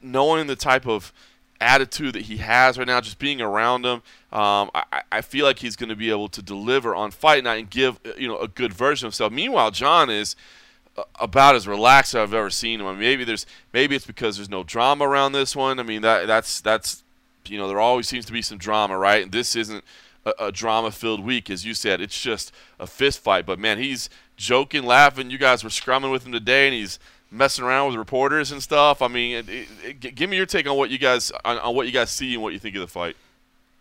knowing 0.00 0.46
the 0.46 0.56
type 0.56 0.86
of 0.86 1.12
attitude 1.60 2.14
that 2.14 2.22
he 2.22 2.38
has 2.38 2.78
right 2.78 2.86
now, 2.86 3.00
just 3.00 3.18
being 3.18 3.40
around 3.40 3.84
him, 3.84 4.02
um, 4.32 4.70
I, 4.74 5.02
I 5.10 5.20
feel 5.20 5.44
like 5.44 5.58
he's 5.58 5.76
going 5.76 5.88
to 5.88 5.96
be 5.96 6.10
able 6.10 6.28
to 6.28 6.42
deliver 6.42 6.94
on 6.94 7.10
fight 7.10 7.44
night 7.44 7.56
and 7.56 7.70
give 7.70 7.98
you 8.16 8.28
know 8.28 8.38
a 8.38 8.48
good 8.48 8.72
version 8.72 9.06
of 9.06 9.12
himself. 9.12 9.32
Meanwhile, 9.32 9.70
John 9.72 10.10
is 10.10 10.36
about 11.20 11.54
as 11.54 11.68
relaxed 11.68 12.14
as 12.14 12.20
I've 12.20 12.34
ever 12.34 12.50
seen 12.50 12.80
him. 12.80 12.86
I 12.86 12.92
mean, 12.92 13.00
maybe 13.00 13.24
there's 13.24 13.46
maybe 13.72 13.96
it's 13.96 14.06
because 14.06 14.36
there's 14.36 14.50
no 14.50 14.62
drama 14.62 15.08
around 15.08 15.32
this 15.32 15.54
one. 15.54 15.78
I 15.78 15.82
mean 15.82 16.02
that 16.02 16.26
that's 16.26 16.60
that's 16.60 17.02
you 17.46 17.58
know 17.58 17.68
there 17.68 17.80
always 17.80 18.08
seems 18.08 18.24
to 18.26 18.32
be 18.32 18.42
some 18.42 18.58
drama, 18.58 18.98
right? 18.98 19.22
And 19.22 19.32
this 19.32 19.56
isn't 19.56 19.84
a, 20.24 20.46
a 20.46 20.52
drama-filled 20.52 21.24
week, 21.24 21.50
as 21.50 21.64
you 21.64 21.74
said. 21.74 22.00
It's 22.00 22.20
just 22.20 22.52
a 22.78 22.86
fist 22.86 23.20
fight. 23.20 23.46
But 23.46 23.58
man, 23.58 23.78
he's 23.78 24.10
joking, 24.36 24.84
laughing. 24.84 25.30
You 25.30 25.38
guys 25.38 25.64
were 25.64 25.70
scrumming 25.70 26.12
with 26.12 26.26
him 26.26 26.32
today, 26.32 26.66
and 26.66 26.74
he's 26.74 26.98
messing 27.30 27.64
around 27.64 27.88
with 27.88 27.96
reporters 27.96 28.52
and 28.52 28.62
stuff. 28.62 29.02
I 29.02 29.08
mean, 29.08 29.36
it, 29.36 29.48
it, 29.48 29.68
it, 29.84 30.14
give 30.14 30.30
me 30.30 30.36
your 30.36 30.46
take 30.46 30.68
on 30.68 30.76
what 30.76 30.90
you 30.90 30.98
guys 30.98 31.30
on, 31.44 31.58
on 31.58 31.74
what 31.74 31.86
you 31.86 31.92
guys 31.92 32.10
see 32.10 32.34
and 32.34 32.42
what 32.42 32.52
you 32.52 32.58
think 32.58 32.74
of 32.76 32.80
the 32.80 32.88
fight. 32.88 33.16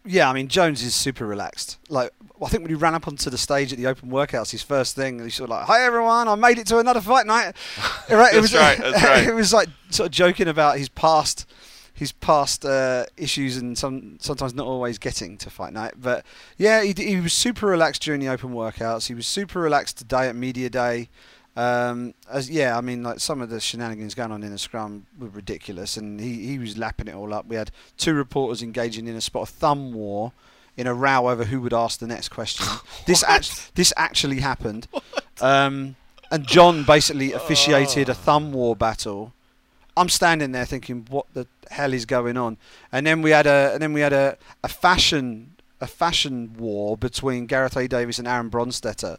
Yeah, 0.05 0.29
I 0.29 0.33
mean 0.33 0.47
Jones 0.47 0.81
is 0.83 0.95
super 0.95 1.25
relaxed. 1.25 1.77
Like 1.89 2.11
I 2.41 2.47
think 2.47 2.63
when 2.63 2.69
he 2.69 2.75
ran 2.75 2.95
up 2.95 3.07
onto 3.07 3.29
the 3.29 3.37
stage 3.37 3.73
at 3.73 3.77
the 3.77 3.87
open 3.87 4.09
workouts, 4.09 4.51
his 4.51 4.63
first 4.63 4.95
thing 4.95 5.21
he 5.21 5.29
sort 5.29 5.49
of 5.49 5.57
like, 5.57 5.65
"Hi 5.65 5.83
everyone, 5.83 6.29
I 6.29 6.35
made 6.35 6.57
it 6.57 6.67
to 6.67 6.79
another 6.79 7.01
fight 7.01 7.25
night." 7.25 7.55
right, 8.09 8.33
it 8.33 8.39
was 8.39 8.53
right. 8.53 8.77
That's 8.77 9.03
right. 9.03 9.27
it 9.27 9.33
was 9.33 9.51
like 9.51 9.67
sort 9.89 10.07
of 10.07 10.11
joking 10.13 10.47
about 10.47 10.77
his 10.77 10.87
past, 10.87 11.45
his 11.93 12.13
past 12.13 12.63
uh, 12.63 13.05
issues, 13.17 13.57
and 13.57 13.77
some 13.77 14.17
sometimes 14.21 14.53
not 14.53 14.65
always 14.65 14.97
getting 14.97 15.37
to 15.39 15.49
fight 15.49 15.73
night. 15.73 15.95
But 15.97 16.25
yeah, 16.57 16.83
he, 16.83 16.93
he 16.95 17.19
was 17.19 17.33
super 17.33 17.67
relaxed 17.67 18.01
during 18.01 18.21
the 18.21 18.29
open 18.29 18.51
workouts. 18.51 19.07
He 19.07 19.13
was 19.13 19.27
super 19.27 19.59
relaxed 19.59 19.97
today 19.97 20.29
at 20.29 20.37
media 20.37 20.69
day. 20.69 21.09
Um, 21.57 22.13
as 22.29 22.51
yeah, 22.51 22.77
I 22.77 22.81
mean, 22.81 23.01
like 23.01 23.19
some 23.19 23.41
of 23.41 23.49
the 23.49 23.59
shenanigans 23.59 24.13
going 24.13 24.31
on 24.31 24.43
in 24.43 24.51
the 24.51 24.59
scrum 24.59 25.07
were 25.17 25.29
ridiculous, 25.29 25.97
and 25.97 26.19
he, 26.19 26.45
he 26.45 26.59
was 26.59 26.77
lapping 26.77 27.07
it 27.07 27.15
all 27.15 27.33
up. 27.33 27.47
We 27.47 27.55
had 27.55 27.71
two 27.97 28.13
reporters 28.13 28.61
engaging 28.61 29.07
in 29.07 29.15
a 29.15 29.21
spot 29.21 29.41
of 29.41 29.49
thumb 29.49 29.91
war, 29.91 30.33
in 30.77 30.85
a 30.85 30.93
row 30.93 31.29
over 31.29 31.45
who 31.45 31.59
would 31.61 31.73
ask 31.73 31.99
the 31.99 32.05
next 32.05 32.29
question. 32.29 32.67
this 33.07 33.23
act- 33.23 33.73
this 33.73 33.91
actually 33.97 34.39
happened, 34.39 34.87
um, 35.41 35.95
and 36.29 36.45
John 36.45 36.83
basically 36.83 37.33
officiated 37.33 38.07
a 38.07 38.13
thumb 38.13 38.53
war 38.53 38.75
battle. 38.75 39.33
I'm 39.97 40.09
standing 40.09 40.51
there 40.51 40.65
thinking, 40.65 41.07
what 41.09 41.25
the 41.33 41.47
hell 41.71 41.91
is 41.91 42.05
going 42.05 42.37
on? 42.37 42.57
And 42.91 43.07
then 43.07 43.23
we 43.23 43.31
had 43.31 43.47
a 43.47 43.71
and 43.73 43.81
then 43.81 43.93
we 43.93 44.01
had 44.01 44.13
a, 44.13 44.37
a 44.63 44.67
fashion 44.67 45.55
a 45.81 45.87
fashion 45.87 46.55
war 46.57 46.95
between 46.97 47.47
Gareth 47.47 47.75
A. 47.75 47.87
Davies 47.87 48.19
and 48.19 48.27
Aaron 48.27 48.51
Bronsteter 48.51 49.17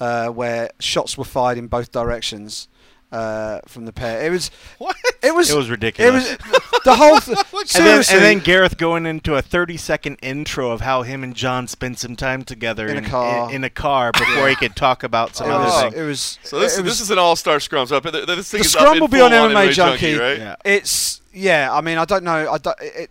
uh, 0.00 0.28
where 0.28 0.70
shots 0.78 1.18
were 1.18 1.24
fired 1.24 1.58
in 1.58 1.66
both 1.66 1.92
directions 1.92 2.68
uh, 3.10 3.60
from 3.66 3.86
the 3.86 3.92
pair. 3.92 4.26
It 4.26 4.30
was 4.30 4.50
what? 4.78 4.96
It 5.22 5.34
was 5.34 5.50
it 5.50 5.56
was 5.56 5.70
ridiculous. 5.70 6.30
It 6.30 6.40
was 6.46 6.60
the 6.84 6.94
whole. 6.94 7.18
Th- 7.20 7.36
and, 7.76 7.86
then, 7.86 8.04
and 8.10 8.22
then 8.22 8.38
Gareth 8.38 8.76
going 8.76 9.06
into 9.06 9.34
a 9.34 9.42
30 9.42 9.76
second 9.76 10.18
intro 10.22 10.70
of 10.70 10.82
how 10.82 11.02
him 11.02 11.24
and 11.24 11.34
John 11.34 11.66
spent 11.66 11.98
some 11.98 12.16
time 12.16 12.42
together 12.42 12.86
in, 12.86 12.98
in 12.98 13.04
a 13.04 13.08
car 13.08 13.48
in, 13.48 13.56
in 13.56 13.64
a 13.64 13.70
car 13.70 14.12
before 14.12 14.48
he 14.48 14.54
could 14.54 14.76
talk 14.76 15.02
about 15.02 15.34
some 15.34 15.48
it 15.48 15.52
other 15.52 15.64
was, 15.64 15.82
thing. 15.82 15.92
It 16.00 16.06
was 16.06 16.38
so. 16.42 16.58
This, 16.58 16.78
it 16.78 16.82
was, 16.82 16.92
this 16.92 17.00
is 17.00 17.10
an 17.10 17.18
all-star 17.18 17.60
scrum. 17.60 17.86
So 17.86 17.98
this 18.00 18.50
thing 18.50 18.60
the 18.60 18.64
is 18.64 18.72
scrum 18.72 19.00
will 19.00 19.08
be 19.08 19.20
on 19.20 19.30
MMA, 19.30 19.72
Junkie, 19.72 20.14
right? 20.14 20.38
Yeah. 20.38 20.56
It's 20.64 21.20
yeah. 21.32 21.72
I 21.72 21.80
mean, 21.80 21.98
I 21.98 22.04
don't 22.04 22.24
know. 22.24 22.50
I 22.50 22.58
don't. 22.58 22.76
It, 22.80 23.10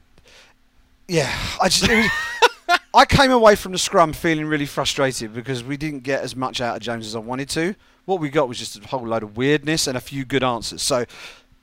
yeah, 1.08 1.34
I 1.62 1.70
just. 1.70 1.90
I 2.94 3.06
came 3.06 3.32
away 3.32 3.56
from 3.56 3.72
the 3.72 3.78
scrum 3.78 4.14
feeling 4.14 4.46
really 4.48 4.66
frustrated 4.66 5.34
because 5.34 5.64
we 5.64 5.78
didn't 5.78 6.04
get 6.04 6.22
as 6.22 6.36
much 6.36 6.60
out 6.62 6.76
of 6.78 6.82
Jones 6.82 7.06
as 7.06 7.16
I 7.16 7.20
wanted 7.20 7.50
to. 7.50 7.76
What 8.06 8.20
we 8.20 8.30
got 8.30 8.48
was 8.48 8.58
just 8.60 8.78
a 8.84 8.88
whole 8.88 9.06
load 9.06 9.24
of 9.24 9.38
weirdness 9.38 9.88
and 9.88 9.98
a 9.98 10.02
few 10.02 10.26
good 10.26 10.44
answers. 10.44 10.82
So, 10.82 11.06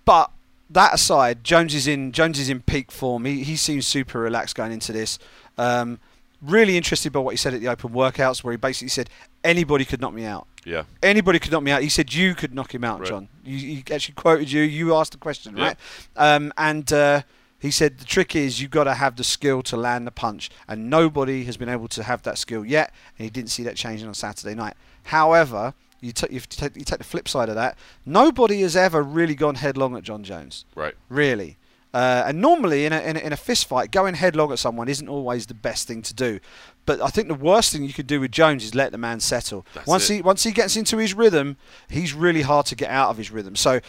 but 0.04 0.30
that 0.70 0.94
aside, 0.94 1.42
Jones 1.44 1.74
is 1.74 1.86
in 1.86 2.12
Jones 2.12 2.38
is 2.38 2.48
in 2.48 2.60
peak 2.62 2.90
form. 2.92 3.24
He 3.24 3.42
he 3.42 3.56
seems 3.56 3.86
super 3.86 4.20
relaxed 4.20 4.54
going 4.54 4.72
into 4.72 4.92
this. 4.92 5.18
Um, 5.58 5.98
really 6.42 6.76
interested 6.76 7.12
by 7.12 7.20
what 7.20 7.30
he 7.30 7.36
said 7.38 7.54
at 7.54 7.60
the 7.60 7.68
open 7.68 7.90
workouts, 7.90 8.44
where 8.44 8.52
he 8.52 8.56
basically 8.58 8.88
said 8.88 9.08
anybody 9.42 9.84
could 9.84 10.00
knock 10.00 10.12
me 10.12 10.24
out. 10.24 10.46
Yeah. 10.64 10.84
Anybody 11.02 11.38
could 11.38 11.52
knock 11.52 11.62
me 11.62 11.70
out. 11.70 11.82
He 11.82 11.88
said 11.88 12.12
you 12.12 12.34
could 12.34 12.54
knock 12.54 12.74
him 12.74 12.84
out, 12.84 13.00
Right. 13.00 13.08
John. 13.08 13.28
You, 13.44 13.58
he 13.58 13.84
actually 13.92 14.14
quoted 14.14 14.50
you. 14.50 14.62
You 14.62 14.94
asked 14.94 15.12
the 15.12 15.18
question, 15.18 15.56
Yeah. 15.56 15.64
right? 15.64 15.76
Um, 16.16 16.52
and 16.56 16.90
uh, 16.92 17.22
he 17.64 17.70
said 17.70 17.96
the 17.98 18.04
trick 18.04 18.36
is 18.36 18.60
you've 18.60 18.70
got 18.70 18.84
to 18.84 18.94
have 18.94 19.16
the 19.16 19.24
skill 19.24 19.62
to 19.62 19.76
land 19.76 20.06
the 20.06 20.10
punch, 20.10 20.50
and 20.68 20.90
nobody 20.90 21.44
has 21.44 21.56
been 21.56 21.70
able 21.70 21.88
to 21.88 22.02
have 22.02 22.20
that 22.22 22.36
skill 22.36 22.62
yet. 22.62 22.92
And 23.18 23.24
he 23.24 23.30
didn't 23.30 23.48
see 23.50 23.62
that 23.62 23.74
changing 23.74 24.06
on 24.06 24.12
Saturday 24.12 24.54
night. 24.54 24.74
However, 25.04 25.72
you, 26.02 26.12
t- 26.12 26.26
you, 26.30 26.40
take, 26.40 26.76
you 26.76 26.84
take 26.84 26.98
the 26.98 27.04
flip 27.04 27.26
side 27.26 27.48
of 27.48 27.54
that. 27.54 27.78
Nobody 28.04 28.60
has 28.60 28.76
ever 28.76 29.02
really 29.02 29.34
gone 29.34 29.54
headlong 29.54 29.96
at 29.96 30.02
John 30.02 30.22
Jones 30.24 30.66
Right. 30.74 30.94
really. 31.08 31.56
Uh, 31.94 32.24
and 32.26 32.40
normally 32.40 32.84
in 32.84 32.92
a, 32.92 33.00
in, 33.00 33.16
a, 33.16 33.20
in 33.20 33.32
a 33.32 33.36
fist 33.36 33.66
fight, 33.66 33.90
going 33.92 34.14
headlong 34.14 34.52
at 34.52 34.58
someone 34.58 34.88
isn't 34.88 35.08
always 35.08 35.46
the 35.46 35.54
best 35.54 35.86
thing 35.86 36.02
to 36.02 36.12
do. 36.12 36.40
But 36.84 37.00
I 37.00 37.06
think 37.08 37.28
the 37.28 37.34
worst 37.34 37.72
thing 37.72 37.84
you 37.84 37.92
could 37.94 38.08
do 38.08 38.20
with 38.20 38.32
Jones 38.32 38.64
is 38.64 38.74
let 38.74 38.92
the 38.92 38.98
man 38.98 39.20
settle. 39.20 39.64
That's 39.74 39.86
once 39.86 40.10
it. 40.10 40.16
he 40.16 40.20
once 40.22 40.42
he 40.42 40.50
gets 40.52 40.76
into 40.76 40.98
his 40.98 41.14
rhythm, 41.14 41.56
he's 41.88 42.12
really 42.12 42.42
hard 42.42 42.66
to 42.66 42.74
get 42.74 42.90
out 42.90 43.08
of 43.10 43.16
his 43.16 43.30
rhythm. 43.30 43.54
So 43.56 43.80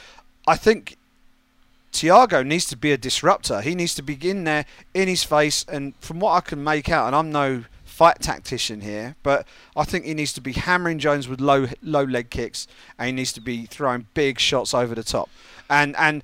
I 0.48 0.56
think 0.56 0.98
Thiago 1.96 2.46
needs 2.46 2.66
to 2.66 2.76
be 2.76 2.92
a 2.92 2.98
disruptor. 2.98 3.62
He 3.62 3.74
needs 3.74 3.96
to 3.96 4.04
be 4.04 4.18
in 4.22 4.44
there 4.44 4.66
in 4.94 5.08
his 5.08 5.24
face. 5.24 5.66
And 5.70 5.96
from 6.02 6.20
what 6.20 6.34
I 6.34 6.42
can 6.42 6.62
make 6.62 6.90
out, 6.90 7.08
and 7.08 7.16
I'm 7.16 7.32
no 7.32 7.64
fight 7.86 8.20
tactician 8.20 8.82
here, 8.82 9.16
but 9.24 9.48
I 9.78 9.86
think 9.86 10.04
he 10.04 10.14
needs 10.14 10.34
to 10.34 10.42
be 10.42 10.52
hammering 10.52 11.00
Jones 11.00 11.30
with 11.30 11.40
low 11.40 11.68
low 11.82 12.04
leg 12.04 12.30
kicks, 12.30 12.68
and 13.00 13.08
he 13.08 13.14
needs 13.14 13.32
to 13.34 13.42
be 13.42 13.66
throwing 13.66 14.08
big 14.14 14.40
shots 14.40 14.74
over 14.74 14.94
the 14.94 15.04
top. 15.04 15.30
And 15.70 15.96
and 15.96 16.22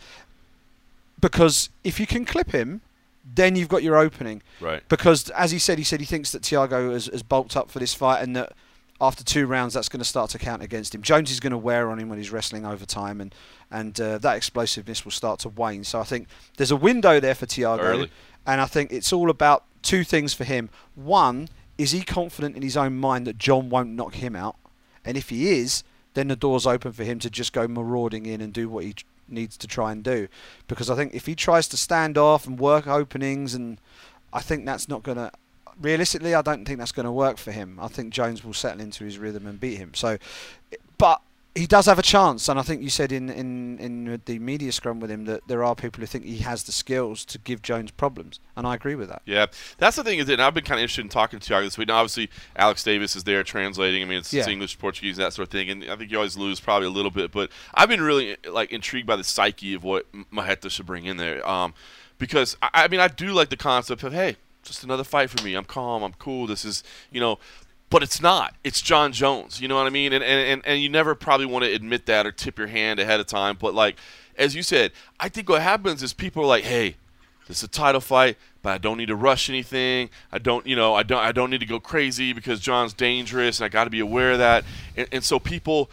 because 1.21 1.69
if 1.85 2.01
you 2.01 2.05
can 2.05 2.25
clip 2.25 2.51
him, 2.51 2.81
then 3.23 3.55
you've 3.55 3.69
got 3.69 3.81
your 3.81 3.95
opening. 3.95 4.41
Right. 4.59 4.83
Because 4.89 5.29
as 5.29 5.51
he 5.51 5.59
said, 5.59 5.77
he 5.77 5.85
said 5.85 6.01
he 6.01 6.05
thinks 6.05 6.31
that 6.33 6.41
Thiago 6.41 6.91
has, 6.91 7.05
has 7.05 7.23
bulked 7.23 7.55
up 7.55 7.71
for 7.71 7.79
this 7.79 7.93
fight, 7.93 8.21
and 8.21 8.35
that 8.35 8.51
after 9.01 9.23
two 9.23 9.47
rounds, 9.47 9.73
that's 9.73 9.89
going 9.89 9.99
to 9.99 10.05
start 10.05 10.29
to 10.29 10.37
count 10.37 10.61
against 10.61 10.93
him. 10.93 11.01
Jones 11.01 11.31
is 11.31 11.39
going 11.39 11.51
to 11.51 11.57
wear 11.57 11.89
on 11.89 11.99
him 11.99 12.07
when 12.07 12.19
he's 12.19 12.31
wrestling 12.31 12.65
over 12.65 12.85
time, 12.85 13.19
and 13.19 13.33
and 13.71 13.99
uh, 13.99 14.19
that 14.19 14.37
explosiveness 14.37 15.03
will 15.03 15.11
start 15.11 15.39
to 15.39 15.49
wane. 15.49 15.83
So 15.83 15.99
I 15.99 16.03
think 16.03 16.27
there's 16.57 16.71
a 16.71 16.75
window 16.75 17.19
there 17.19 17.35
for 17.35 17.47
Thiago, 17.47 18.07
and 18.45 18.61
I 18.61 18.65
think 18.65 18.91
it's 18.91 19.11
all 19.11 19.29
about 19.29 19.65
two 19.81 20.03
things 20.03 20.33
for 20.33 20.43
him. 20.43 20.69
One, 20.95 21.49
is 21.77 21.91
he 21.91 22.03
confident 22.03 22.55
in 22.55 22.61
his 22.61 22.77
own 22.77 22.97
mind 22.97 23.25
that 23.25 23.37
John 23.39 23.69
won't 23.69 23.89
knock 23.89 24.15
him 24.15 24.35
out? 24.35 24.55
And 25.03 25.17
if 25.17 25.29
he 25.29 25.51
is, 25.59 25.83
then 26.13 26.27
the 26.27 26.35
door's 26.35 26.67
open 26.67 26.91
for 26.91 27.03
him 27.03 27.17
to 27.19 27.29
just 27.29 27.53
go 27.53 27.67
marauding 27.67 28.27
in 28.27 28.39
and 28.39 28.53
do 28.53 28.69
what 28.69 28.83
he 28.83 28.93
needs 29.27 29.57
to 29.57 29.67
try 29.67 29.91
and 29.91 30.03
do. 30.03 30.27
Because 30.67 30.89
I 30.91 30.95
think 30.95 31.15
if 31.15 31.25
he 31.25 31.33
tries 31.33 31.67
to 31.69 31.77
stand 31.77 32.17
off 32.17 32.45
and 32.45 32.59
work 32.59 32.85
openings, 32.85 33.55
and 33.55 33.79
I 34.31 34.41
think 34.41 34.65
that's 34.65 34.87
not 34.87 35.01
going 35.01 35.17
to. 35.17 35.31
Realistically, 35.81 36.35
I 36.35 36.41
don't 36.41 36.65
think 36.65 36.79
that's 36.79 36.91
going 36.91 37.05
to 37.05 37.11
work 37.11 37.37
for 37.37 37.51
him. 37.51 37.79
I 37.81 37.87
think 37.87 38.13
Jones 38.13 38.43
will 38.43 38.53
settle 38.53 38.81
into 38.81 39.03
his 39.03 39.17
rhythm 39.17 39.47
and 39.47 39.59
beat 39.59 39.77
him. 39.77 39.93
So, 39.93 40.17
but 40.97 41.21
he 41.53 41.67
does 41.67 41.85
have 41.85 41.99
a 41.99 42.03
chance, 42.03 42.47
and 42.47 42.57
I 42.57 42.61
think 42.61 42.81
you 42.81 42.89
said 42.89 43.11
in, 43.11 43.29
in, 43.29 43.77
in 43.77 44.21
the 44.23 44.39
media 44.39 44.71
scrum 44.71 45.01
with 45.01 45.11
him 45.11 45.25
that 45.25 45.41
there 45.47 45.65
are 45.65 45.75
people 45.75 45.99
who 45.99 46.05
think 46.05 46.23
he 46.23 46.37
has 46.37 46.63
the 46.63 46.71
skills 46.71 47.25
to 47.25 47.37
give 47.39 47.61
Jones 47.61 47.91
problems, 47.91 48.39
and 48.55 48.65
I 48.65 48.75
agree 48.75 48.95
with 48.95 49.09
that. 49.09 49.21
Yeah, 49.25 49.47
that's 49.77 49.97
the 49.97 50.03
thing 50.03 50.19
is 50.19 50.27
that 50.27 50.33
and 50.33 50.41
I've 50.41 50.53
been 50.53 50.63
kind 50.63 50.79
of 50.79 50.83
interested 50.83 51.01
in 51.01 51.09
talking 51.09 51.39
to 51.39 51.53
Thiago 51.53 51.65
this 51.65 51.77
week. 51.77 51.89
Now, 51.89 51.97
obviously, 51.97 52.29
Alex 52.55 52.83
Davis 52.83 53.17
is 53.17 53.25
there 53.25 53.43
translating. 53.43 54.01
I 54.01 54.05
mean, 54.05 54.19
it's, 54.19 54.33
it's 54.33 54.47
English, 54.47 54.79
Portuguese, 54.79 55.17
that 55.17 55.33
sort 55.33 55.49
of 55.49 55.51
thing. 55.51 55.69
And 55.69 55.83
I 55.89 55.97
think 55.97 56.09
you 56.09 56.17
always 56.17 56.37
lose 56.37 56.61
probably 56.61 56.87
a 56.87 56.91
little 56.91 57.11
bit. 57.11 57.33
But 57.33 57.51
I've 57.73 57.89
been 57.89 58.01
really 58.01 58.37
like 58.49 58.71
intrigued 58.71 59.07
by 59.07 59.17
the 59.17 59.23
psyche 59.25 59.73
of 59.73 59.83
what 59.83 60.05
Marreta 60.31 60.71
should 60.71 60.85
bring 60.85 61.05
in 61.05 61.17
there. 61.17 61.47
Um, 61.47 61.73
because 62.17 62.55
I, 62.61 62.69
I 62.73 62.87
mean, 62.87 63.01
I 63.01 63.09
do 63.09 63.33
like 63.33 63.49
the 63.49 63.57
concept 63.57 64.03
of 64.03 64.13
hey, 64.13 64.37
just 64.63 64.83
another 64.83 65.03
fight 65.03 65.29
for 65.29 65.43
me. 65.43 65.55
I'm 65.55 65.65
calm. 65.65 66.03
I'm 66.03 66.13
cool. 66.13 66.47
This 66.47 66.65
is 66.65 66.83
you 67.11 67.19
know. 67.19 67.39
But 67.89 68.03
it's 68.03 68.21
not. 68.21 68.55
It's 68.63 68.81
John 68.81 69.11
Jones. 69.11 69.59
You 69.59 69.67
know 69.67 69.75
what 69.75 69.85
I 69.85 69.89
mean? 69.89 70.13
And, 70.13 70.23
and, 70.23 70.61
and, 70.65 70.81
you 70.81 70.87
never 70.87 71.13
probably 71.13 71.45
want 71.45 71.65
to 71.65 71.73
admit 71.73 72.05
that 72.05 72.25
or 72.25 72.31
tip 72.31 72.57
your 72.57 72.67
hand 72.67 73.01
ahead 73.01 73.19
of 73.19 73.27
time. 73.27 73.57
But, 73.59 73.73
like, 73.73 73.97
as 74.37 74.55
you 74.55 74.63
said, 74.63 74.93
I 75.19 75.27
think 75.27 75.49
what 75.49 75.61
happens 75.61 76.01
is 76.01 76.13
people 76.13 76.43
are 76.43 76.47
like, 76.47 76.63
hey, 76.63 76.95
this 77.49 77.57
is 77.57 77.63
a 77.63 77.67
title 77.67 77.99
fight, 77.99 78.37
but 78.61 78.69
I 78.69 78.77
don't 78.77 78.97
need 78.97 79.07
to 79.07 79.15
rush 79.17 79.49
anything. 79.49 80.09
I 80.31 80.37
don't, 80.37 80.65
you 80.65 80.73
know, 80.73 80.93
I 80.93 81.03
don't, 81.03 81.19
I 81.19 81.33
don't 81.33 81.49
need 81.49 81.59
to 81.59 81.65
go 81.65 81.81
crazy 81.81 82.31
because 82.31 82.61
John's 82.61 82.93
dangerous, 82.93 83.59
and 83.59 83.65
I 83.65 83.67
got 83.67 83.83
to 83.83 83.89
be 83.89 83.99
aware 83.99 84.31
of 84.31 84.37
that. 84.37 84.63
And, 84.95 85.07
and 85.11 85.23
so 85.23 85.37
people, 85.37 85.89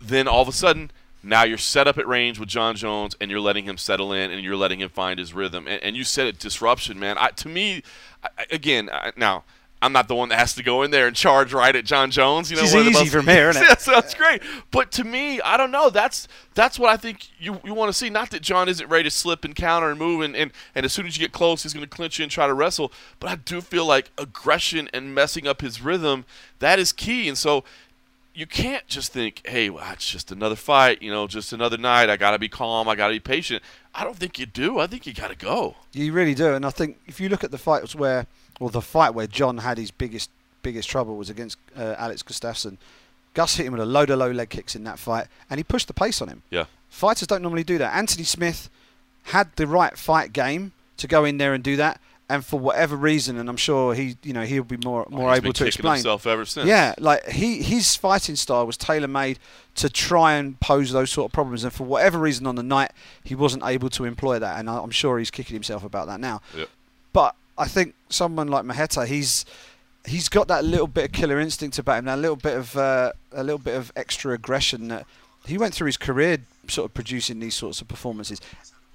then 0.00 0.26
all 0.26 0.40
of 0.40 0.48
a 0.48 0.52
sudden, 0.52 0.90
now 1.24 1.44
you're 1.44 1.58
set 1.58 1.88
up 1.88 1.98
at 1.98 2.06
range 2.06 2.38
with 2.38 2.48
John 2.48 2.76
Jones, 2.76 3.16
and 3.20 3.30
you're 3.30 3.40
letting 3.40 3.64
him 3.64 3.78
settle 3.78 4.12
in, 4.12 4.30
and 4.30 4.42
you're 4.42 4.56
letting 4.56 4.80
him 4.80 4.88
find 4.90 5.18
his 5.18 5.32
rhythm. 5.34 5.66
And, 5.66 5.82
and 5.82 5.96
you 5.96 6.04
said 6.04 6.26
it, 6.26 6.38
disruption, 6.38 6.98
man. 6.98 7.16
I, 7.18 7.30
to 7.30 7.48
me, 7.48 7.82
I, 8.22 8.46
again, 8.50 8.90
I, 8.92 9.12
now. 9.16 9.44
I'm 9.82 9.92
not 9.92 10.08
the 10.08 10.14
one 10.14 10.30
that 10.30 10.38
has 10.38 10.54
to 10.54 10.62
go 10.62 10.82
in 10.82 10.92
there 10.92 11.06
and 11.06 11.14
charge 11.14 11.52
right 11.52 11.76
at 11.76 11.84
John 11.84 12.10
Jones. 12.10 12.50
You 12.50 12.56
know, 12.56 12.62
It's 12.62 12.74
easy 12.74 12.90
most- 12.90 13.12
from 13.12 13.26
here, 13.26 13.50
isn't 13.50 13.62
it? 13.64 13.68
Yeah, 13.68 13.76
so 13.76 13.90
that's 13.90 14.14
great. 14.14 14.40
But 14.70 14.90
to 14.92 15.04
me, 15.04 15.42
I 15.42 15.58
don't 15.58 15.70
know. 15.70 15.90
That's 15.90 16.26
that's 16.54 16.78
what 16.78 16.88
I 16.88 16.96
think 16.96 17.28
you, 17.38 17.60
you 17.62 17.74
want 17.74 17.90
to 17.90 17.92
see. 17.92 18.08
Not 18.08 18.30
that 18.30 18.40
John 18.40 18.66
isn't 18.70 18.88
ready 18.88 19.04
to 19.04 19.10
slip 19.10 19.44
and 19.44 19.54
counter 19.54 19.90
and 19.90 19.98
move, 19.98 20.22
and, 20.22 20.34
and, 20.34 20.52
and 20.74 20.86
as 20.86 20.94
soon 20.94 21.06
as 21.06 21.18
you 21.18 21.20
get 21.20 21.32
close, 21.32 21.64
he's 21.64 21.74
going 21.74 21.84
to 21.84 21.90
clinch 21.90 22.18
you 22.18 22.22
and 22.22 22.32
try 22.32 22.46
to 22.46 22.54
wrestle. 22.54 22.92
But 23.20 23.28
I 23.28 23.34
do 23.34 23.60
feel 23.60 23.84
like 23.84 24.10
aggression 24.16 24.88
and 24.94 25.14
messing 25.14 25.46
up 25.46 25.60
his 25.60 25.82
rhythm 25.82 26.24
that 26.60 26.78
is 26.78 26.90
key. 26.90 27.28
And 27.28 27.36
so 27.36 27.62
you 28.34 28.46
can't 28.46 28.86
just 28.86 29.12
think, 29.12 29.42
hey, 29.46 29.70
well, 29.70 29.84
it's 29.92 30.08
just 30.08 30.32
another 30.32 30.56
fight, 30.56 31.00
you 31.00 31.10
know, 31.10 31.26
just 31.26 31.52
another 31.52 31.78
night. 31.78 32.10
I 32.10 32.16
got 32.16 32.32
to 32.32 32.38
be 32.38 32.48
calm. 32.48 32.88
I 32.88 32.96
got 32.96 33.08
to 33.08 33.14
be 33.14 33.20
patient. 33.20 33.62
I 33.94 34.02
don't 34.02 34.16
think 34.16 34.38
you 34.38 34.46
do. 34.46 34.80
I 34.80 34.86
think 34.86 35.06
you 35.06 35.14
got 35.14 35.30
to 35.30 35.36
go. 35.36 35.76
You 35.92 36.12
really 36.12 36.34
do, 36.34 36.54
and 36.54 36.66
I 36.66 36.70
think 36.70 36.98
if 37.06 37.20
you 37.20 37.28
look 37.28 37.44
at 37.44 37.52
the 37.52 37.58
fights 37.58 37.94
where, 37.94 38.26
or 38.58 38.70
the 38.70 38.82
fight 38.82 39.14
where 39.14 39.26
John 39.26 39.58
had 39.58 39.78
his 39.78 39.90
biggest 39.90 40.30
biggest 40.64 40.88
trouble 40.88 41.16
was 41.16 41.30
against 41.30 41.58
uh, 41.76 41.94
Alex 41.96 42.24
Gustafsson. 42.24 42.78
Gus 43.34 43.56
hit 43.56 43.66
him 43.66 43.72
with 43.72 43.82
a 43.82 43.86
load 43.86 44.10
of 44.10 44.18
low 44.18 44.30
leg 44.30 44.48
kicks 44.48 44.74
in 44.74 44.82
that 44.84 44.98
fight, 44.98 45.28
and 45.48 45.58
he 45.58 45.64
pushed 45.64 45.86
the 45.86 45.94
pace 45.94 46.20
on 46.20 46.28
him. 46.28 46.42
Yeah. 46.50 46.64
Fighters 46.88 47.28
don't 47.28 47.42
normally 47.42 47.64
do 47.64 47.78
that. 47.78 47.94
Anthony 47.94 48.24
Smith 48.24 48.70
had 49.24 49.54
the 49.56 49.66
right 49.66 49.96
fight 49.96 50.32
game 50.32 50.72
to 50.96 51.06
go 51.06 51.24
in 51.24 51.38
there 51.38 51.54
and 51.54 51.62
do 51.62 51.76
that, 51.76 52.00
and 52.28 52.44
for 52.44 52.58
whatever 52.58 52.96
reason, 52.96 53.38
and 53.38 53.48
I'm 53.48 53.56
sure 53.56 53.94
he, 53.94 54.16
you 54.22 54.32
know, 54.32 54.42
he'll 54.42 54.64
be 54.64 54.78
more 54.78 55.06
more 55.10 55.30
He's 55.30 55.38
able 55.38 55.52
to 55.54 55.66
explain. 55.66 55.96
himself 55.96 56.26
ever 56.26 56.44
since. 56.44 56.66
Yeah, 56.66 56.94
like 56.98 57.28
he 57.28 57.62
his 57.62 57.96
fighting 57.96 58.36
style 58.36 58.66
was 58.66 58.76
tailor 58.76 59.08
made 59.08 59.38
to 59.76 59.90
try 59.90 60.34
and 60.34 60.58
pose 60.60 60.92
those 60.92 61.10
sort 61.10 61.30
of 61.30 61.32
problems, 61.32 61.64
and 61.64 61.72
for 61.72 61.84
whatever 61.84 62.18
reason 62.18 62.46
on 62.46 62.54
the 62.54 62.62
night 62.62 62.92
he 63.22 63.34
wasn't 63.34 63.62
able 63.64 63.90
to 63.90 64.04
employ 64.04 64.38
that, 64.38 64.58
and 64.58 64.70
I'm 64.70 64.90
sure 64.90 65.18
he's 65.18 65.30
kicking 65.30 65.54
himself 65.54 65.84
about 65.84 66.06
that 66.06 66.20
now. 66.20 66.40
Yep. 66.56 66.68
But 67.12 67.34
I 67.58 67.68
think 67.68 67.94
someone 68.08 68.48
like 68.48 68.64
Marreta, 68.64 69.06
he's 69.06 69.44
he's 70.06 70.28
got 70.28 70.48
that 70.48 70.64
little 70.64 70.86
bit 70.86 71.06
of 71.06 71.12
killer 71.12 71.38
instinct 71.38 71.78
about 71.78 71.98
him, 71.98 72.04
that 72.06 72.18
little 72.18 72.36
bit 72.36 72.56
of 72.56 72.76
uh, 72.76 73.12
a 73.32 73.42
little 73.42 73.58
bit 73.58 73.76
of 73.76 73.92
extra 73.96 74.32
aggression 74.32 74.88
that 74.88 75.06
he 75.46 75.58
went 75.58 75.74
through 75.74 75.86
his 75.86 75.96
career 75.96 76.38
sort 76.68 76.86
of 76.86 76.94
producing 76.94 77.40
these 77.40 77.54
sorts 77.54 77.80
of 77.80 77.88
performances. 77.88 78.40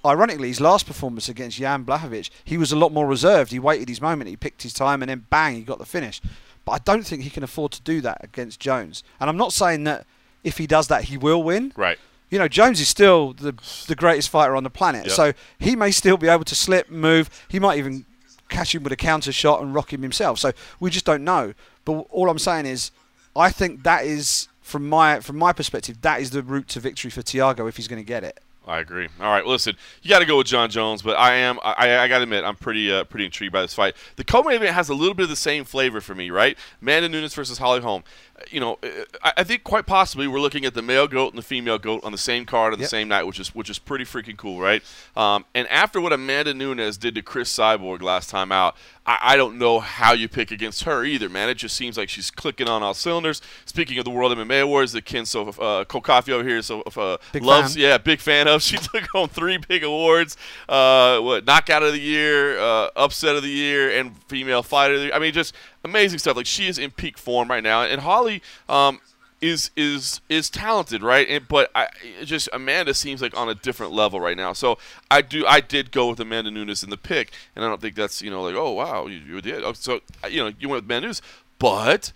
Ironically, 0.04 0.48
his 0.48 0.60
last 0.60 0.86
performance 0.86 1.28
against 1.28 1.58
Jan 1.58 1.84
Blachowicz, 1.84 2.30
he 2.44 2.56
was 2.56 2.72
a 2.72 2.76
lot 2.76 2.92
more 2.92 3.06
reserved. 3.06 3.52
He 3.52 3.58
waited 3.58 3.88
his 3.88 4.00
moment, 4.00 4.30
he 4.30 4.36
picked 4.36 4.62
his 4.62 4.72
time, 4.72 5.02
and 5.02 5.10
then 5.10 5.26
bang, 5.28 5.56
he 5.56 5.62
got 5.62 5.78
the 5.78 5.84
finish. 5.84 6.20
But 6.64 6.72
I 6.72 6.78
don't 6.78 7.06
think 7.06 7.22
he 7.22 7.30
can 7.30 7.42
afford 7.42 7.72
to 7.72 7.82
do 7.82 8.00
that 8.00 8.18
against 8.22 8.60
Jones. 8.60 9.02
And 9.20 9.28
I'm 9.28 9.36
not 9.36 9.52
saying 9.52 9.84
that 9.84 10.06
if 10.42 10.58
he 10.58 10.66
does 10.66 10.88
that, 10.88 11.04
he 11.04 11.16
will 11.18 11.42
win. 11.42 11.72
Right. 11.76 11.98
You 12.30 12.38
know, 12.38 12.48
Jones 12.48 12.80
is 12.80 12.88
still 12.88 13.32
the 13.32 13.52
the 13.88 13.96
greatest 13.96 14.28
fighter 14.30 14.54
on 14.54 14.62
the 14.62 14.70
planet, 14.70 15.06
Yep. 15.06 15.14
so 15.14 15.32
he 15.58 15.74
may 15.76 15.90
still 15.90 16.16
be 16.16 16.28
able 16.28 16.44
to 16.44 16.54
slip, 16.54 16.88
move. 16.88 17.28
He 17.48 17.58
might 17.58 17.78
even 17.78 18.06
catch 18.48 18.74
him 18.74 18.82
with 18.84 18.92
a 18.92 18.96
counter 18.96 19.32
shot 19.32 19.60
and 19.62 19.74
rock 19.74 19.92
him 19.92 20.02
himself. 20.02 20.38
So 20.38 20.52
we 20.78 20.90
just 20.90 21.04
don't 21.04 21.24
know. 21.24 21.54
But 21.84 22.06
all 22.10 22.30
I'm 22.30 22.38
saying 22.38 22.66
is, 22.66 22.90
I 23.34 23.50
think 23.50 23.82
that 23.82 24.04
is 24.04 24.48
from 24.62 24.88
my 24.88 25.20
from 25.20 25.36
my 25.38 25.52
perspective, 25.52 26.00
that 26.02 26.20
is 26.20 26.30
the 26.30 26.42
route 26.42 26.68
to 26.68 26.80
victory 26.80 27.10
for 27.10 27.20
Thiago 27.22 27.68
if 27.68 27.76
he's 27.76 27.88
going 27.88 28.02
to 28.02 28.06
get 28.06 28.22
it. 28.24 28.38
I 28.66 28.78
agree. 28.78 29.08
All 29.18 29.30
right, 29.30 29.44
listen, 29.44 29.74
you 30.02 30.10
got 30.10 30.18
to 30.18 30.26
go 30.26 30.36
with 30.36 30.46
John 30.46 30.70
Jones, 30.70 31.02
but 31.02 31.16
I 31.16 31.34
am, 31.36 31.58
I, 31.62 31.98
I 31.98 32.08
got 32.08 32.18
to 32.18 32.24
admit, 32.24 32.44
I'm 32.44 32.56
pretty, 32.56 32.92
uh, 32.92 33.04
pretty 33.04 33.24
intrigued 33.24 33.52
by 33.52 33.62
this 33.62 33.74
fight. 33.74 33.96
The 34.16 34.24
co-main 34.24 34.56
event 34.56 34.74
has 34.74 34.90
a 34.90 34.94
little 34.94 35.14
bit 35.14 35.24
of 35.24 35.28
the 35.30 35.36
same 35.36 35.64
flavor 35.64 36.00
for 36.00 36.14
me, 36.14 36.30
right? 36.30 36.56
Amanda 36.82 37.08
Nunes 37.08 37.34
versus 37.34 37.58
Holly 37.58 37.80
Holm. 37.80 38.04
You 38.50 38.60
know, 38.60 38.78
uh, 38.82 38.88
I, 39.22 39.32
I 39.38 39.44
think 39.44 39.64
quite 39.64 39.86
possibly 39.86 40.26
we're 40.26 40.40
looking 40.40 40.64
at 40.64 40.74
the 40.74 40.82
male 40.82 41.06
goat 41.06 41.32
and 41.32 41.38
the 41.38 41.42
female 41.46 41.78
goat 41.78 42.02
on 42.04 42.12
the 42.12 42.18
same 42.18 42.44
card 42.46 42.72
on 42.72 42.78
the 42.78 42.84
Yep. 42.84 42.90
same 42.90 43.08
night, 43.08 43.24
which 43.24 43.38
is, 43.40 43.54
which 43.54 43.68
is 43.70 43.78
pretty 43.78 44.04
freaking 44.04 44.36
cool, 44.36 44.60
right? 44.60 44.82
Um, 45.16 45.44
and 45.54 45.68
after 45.68 46.00
what 46.00 46.12
Amanda 46.12 46.54
Nunes 46.54 46.96
did 46.96 47.14
to 47.16 47.22
Cris 47.22 47.52
Cyborg 47.56 48.02
last 48.02 48.30
time 48.30 48.50
out, 48.52 48.76
I, 49.06 49.18
I 49.22 49.36
don't 49.36 49.58
know 49.58 49.80
how 49.80 50.12
you 50.12 50.28
pick 50.28 50.50
against 50.50 50.84
her 50.84 51.04
either, 51.04 51.28
man. 51.28 51.48
It 51.48 51.54
just 51.56 51.76
seems 51.76 51.96
like 51.98 52.08
she's 52.08 52.30
clicking 52.30 52.68
on 52.68 52.82
all 52.82 52.94
cylinders. 52.94 53.42
Speaking 53.66 53.98
of 53.98 54.04
the 54.04 54.10
World 54.10 54.36
MMA 54.36 54.62
Awards, 54.62 54.92
the 54.92 55.02
Ken 55.02 55.26
so 55.26 55.48
uh, 55.48 55.84
Kokafi 55.84 56.30
over 56.30 56.46
here 56.48 56.62
so 56.62 56.82
uh, 56.82 57.16
loves, 57.40 57.74
fan. 57.74 57.82
yeah, 57.82 57.98
big 57.98 58.20
fan 58.20 58.48
of. 58.48 58.62
She 58.70 58.76
took 58.76 59.02
home 59.12 59.28
three 59.28 59.58
big 59.58 59.82
awards. 59.84 60.36
Uh, 60.68 61.18
what 61.20 61.44
knockout 61.44 61.82
of 61.82 61.92
the 61.92 61.98
year, 62.00 62.58
uh, 62.58 62.90
upset 62.94 63.34
of 63.34 63.42
the 63.42 63.48
year, 63.48 63.90
and 63.98 64.16
female 64.28 64.62
fighter 64.62 64.94
of 64.94 65.00
the 65.00 65.06
year. 65.06 65.14
I 65.14 65.18
mean, 65.18 65.32
just 65.32 65.54
amazing 65.84 66.18
stuff. 66.18 66.36
Like 66.36 66.46
she 66.46 66.66
is 66.66 66.78
in 66.78 66.90
peak 66.90 67.18
form 67.18 67.48
right 67.48 67.62
now, 67.62 67.82
and 67.82 68.00
Holly. 68.00 68.42
Um, 68.68 69.00
is 69.40 69.70
is 69.74 70.20
is 70.28 70.50
talented, 70.50 71.02
right? 71.02 71.26
And, 71.28 71.48
but 71.48 71.70
I 71.74 71.88
just 72.24 72.48
Amanda 72.52 72.92
seems 72.92 73.22
like 73.22 73.34
on 73.34 73.48
a 73.48 73.54
different 73.54 73.92
level 73.92 74.20
right 74.20 74.36
now. 74.36 74.52
So 74.52 74.76
I 75.10 75.22
do 75.22 75.46
I 75.46 75.60
did 75.60 75.92
go 75.92 76.10
with 76.10 76.20
Amanda 76.20 76.50
Nunes 76.50 76.82
in 76.82 76.90
the 76.90 76.98
pick, 76.98 77.32
and 77.56 77.64
I 77.64 77.68
don't 77.68 77.80
think 77.80 77.94
that's 77.94 78.20
you 78.20 78.30
know 78.30 78.42
like 78.42 78.54
oh 78.54 78.72
wow 78.72 79.06
you, 79.06 79.16
you 79.16 79.40
did. 79.40 79.64
Oh, 79.64 79.72
So 79.72 80.00
you 80.28 80.44
know 80.44 80.52
you 80.58 80.68
went 80.68 80.82
with 80.82 80.84
Amanda 80.84 81.06
Nunes, 81.06 81.22
but 81.58 82.12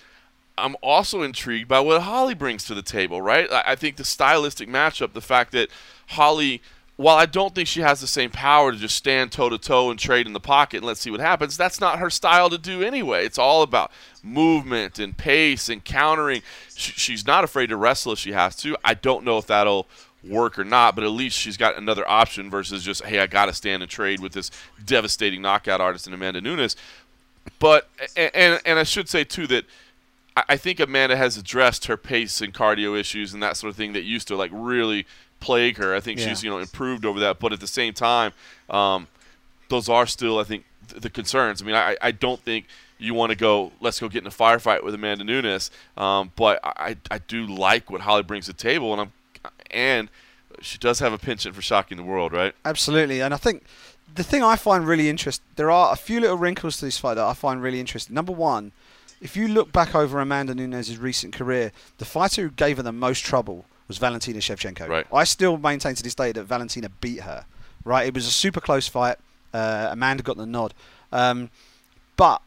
I'm 0.56 0.76
also 0.82 1.22
intrigued 1.22 1.68
by 1.68 1.80
what 1.80 2.02
Holly 2.02 2.34
brings 2.34 2.64
to 2.64 2.74
the 2.74 2.82
table, 2.82 3.20
right? 3.20 3.50
I, 3.50 3.62
I 3.68 3.74
think 3.76 3.96
the 3.96 4.04
stylistic 4.04 4.68
matchup, 4.68 5.12
the 5.12 5.20
fact 5.20 5.52
that 5.52 5.68
Holly, 6.08 6.62
while 6.96 7.16
I 7.16 7.26
don't 7.26 7.54
think 7.54 7.66
she 7.66 7.80
has 7.80 8.00
the 8.00 8.06
same 8.06 8.30
power 8.30 8.70
to 8.70 8.78
just 8.78 8.96
stand 8.96 9.32
toe 9.32 9.48
to 9.48 9.58
toe 9.58 9.90
and 9.90 9.98
trade 9.98 10.26
in 10.26 10.32
the 10.32 10.40
pocket 10.40 10.78
and 10.78 10.86
let's 10.86 11.00
see 11.00 11.10
what 11.10 11.20
happens, 11.20 11.56
that's 11.56 11.80
not 11.80 11.98
her 11.98 12.08
style 12.08 12.48
to 12.50 12.58
do 12.58 12.82
anyway. 12.82 13.26
It's 13.26 13.38
all 13.38 13.62
about 13.62 13.90
movement 14.22 15.00
and 15.00 15.16
pace 15.16 15.68
and 15.68 15.84
countering. 15.84 16.42
Sh- 16.74 16.92
she's 16.96 17.26
not 17.26 17.42
afraid 17.42 17.68
to 17.68 17.76
wrestle 17.76 18.12
if 18.12 18.20
she 18.20 18.32
has 18.32 18.54
to. 18.56 18.76
I 18.84 18.94
don't 18.94 19.24
know 19.24 19.38
if 19.38 19.46
that'll 19.46 19.88
work 20.22 20.56
or 20.56 20.64
not, 20.64 20.94
but 20.94 21.02
at 21.02 21.10
least 21.10 21.36
she's 21.36 21.56
got 21.56 21.76
another 21.76 22.08
option 22.08 22.48
versus 22.48 22.84
just, 22.84 23.04
hey, 23.04 23.18
I 23.18 23.26
got 23.26 23.46
to 23.46 23.52
stand 23.52 23.82
and 23.82 23.90
trade 23.90 24.20
with 24.20 24.32
this 24.32 24.52
devastating 24.84 25.42
knockout 25.42 25.80
artist 25.80 26.06
in 26.06 26.14
Amanda 26.14 26.40
Nunes. 26.40 26.76
But, 27.58 27.88
and, 28.16 28.60
and, 28.64 28.78
I 28.78 28.84
should 28.84 29.08
say, 29.08 29.24
too, 29.24 29.46
that 29.48 29.64
I 30.34 30.44
I 30.50 30.56
think 30.56 30.80
Amanda 30.80 31.16
has 31.16 31.36
addressed 31.36 31.86
her 31.86 31.96
pace 31.96 32.40
and 32.40 32.54
cardio 32.54 32.98
issues 32.98 33.34
and 33.34 33.42
that 33.42 33.56
sort 33.56 33.70
of 33.70 33.76
thing 33.76 33.92
that 33.92 34.02
used 34.02 34.28
to 34.28 34.36
like 34.36 34.50
really 34.52 35.06
plague 35.44 35.76
her. 35.78 35.94
I 35.94 36.00
think 36.00 36.18
Yeah. 36.18 36.28
she's 36.28 36.42
you 36.42 36.50
know 36.50 36.58
improved 36.58 37.04
over 37.04 37.20
that, 37.20 37.38
but 37.38 37.52
at 37.52 37.60
the 37.60 37.66
same 37.66 37.92
time, 37.92 38.32
um, 38.70 39.06
those 39.68 39.88
are 39.88 40.06
still 40.06 40.38
I 40.38 40.44
think 40.44 40.64
th- 40.88 41.02
the 41.02 41.10
concerns. 41.10 41.60
I 41.62 41.64
mean, 41.66 41.74
I, 41.74 41.96
I 42.00 42.10
don't 42.10 42.40
think 42.40 42.66
you 42.98 43.12
want 43.14 43.30
to 43.30 43.36
go 43.36 43.72
let's 43.80 44.00
go 44.00 44.08
get 44.08 44.22
in 44.22 44.26
a 44.26 44.30
firefight 44.30 44.82
with 44.84 44.94
Amanda 44.94 45.24
Nunes, 45.24 45.70
um, 45.96 46.32
but 46.36 46.60
I, 46.64 46.96
I 47.10 47.18
do 47.18 47.46
like 47.46 47.90
what 47.90 48.00
Holly 48.02 48.22
brings 48.22 48.46
to 48.46 48.52
the 48.52 48.58
table, 48.58 48.92
and 48.92 49.00
I'm 49.02 49.12
and 49.70 50.08
she 50.62 50.78
does 50.78 51.00
have 51.00 51.12
a 51.12 51.18
penchant 51.18 51.54
for 51.54 51.62
shocking 51.62 51.96
the 51.96 52.02
world, 52.04 52.32
right? 52.32 52.54
Absolutely, 52.64 53.20
and 53.20 53.34
I 53.34 53.36
think 53.36 53.64
the 54.14 54.22
thing 54.24 54.42
I 54.42 54.56
find 54.56 54.86
really 54.86 55.08
interesting, 55.08 55.44
there 55.56 55.70
are 55.70 55.92
a 55.92 55.96
few 55.96 56.20
little 56.20 56.36
wrinkles 56.38 56.76
to 56.78 56.84
this 56.84 56.96
fight 56.98 57.14
that 57.14 57.24
I 57.26 57.34
find 57.34 57.60
really 57.60 57.80
interesting. 57.80 58.14
Number 58.14 58.32
one, 58.32 58.70
if 59.20 59.36
you 59.36 59.48
look 59.48 59.72
back 59.72 59.94
over 59.94 60.20
Amanda 60.20 60.54
Nunes' 60.54 60.96
recent 60.96 61.34
career, 61.34 61.72
the 61.98 62.04
fighter 62.04 62.42
who 62.42 62.50
gave 62.50 62.76
her 62.76 62.82
the 62.84 62.92
most 62.92 63.24
trouble 63.24 63.64
was 63.88 63.98
Valentina 63.98 64.38
Shevchenko. 64.38 64.88
Right. 64.88 65.06
I 65.12 65.24
still 65.24 65.56
maintain 65.58 65.94
to 65.94 66.02
this 66.02 66.14
day 66.14 66.32
that 66.32 66.44
Valentina 66.44 66.88
beat 67.00 67.20
her. 67.20 67.44
Right, 67.84 68.06
it 68.08 68.14
was 68.14 68.26
a 68.26 68.30
super 68.30 68.60
close 68.60 68.88
fight. 68.88 69.18
Uh, 69.52 69.88
Amanda 69.90 70.22
got 70.22 70.36
the 70.38 70.46
nod, 70.46 70.72
um, 71.12 71.50
but 72.16 72.40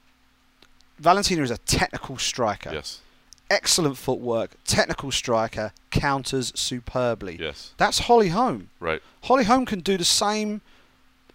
Valentina 0.99 1.41
is 1.43 1.51
a 1.51 1.57
technical 1.59 2.17
striker. 2.17 2.71
Yes, 2.73 3.01
Excellent 3.49 3.97
footwork, 3.97 4.51
technical 4.65 5.09
striker, 5.11 5.71
counters 5.89 6.51
superbly. 6.55 7.37
yes, 7.39 7.73
That's 7.77 7.99
Holly 7.99 8.29
Holm. 8.29 8.69
right, 8.79 9.01
Holly 9.23 9.45
Holm 9.45 9.65
can 9.65 9.79
do 9.79 9.95
the 9.97 10.03
same, 10.03 10.59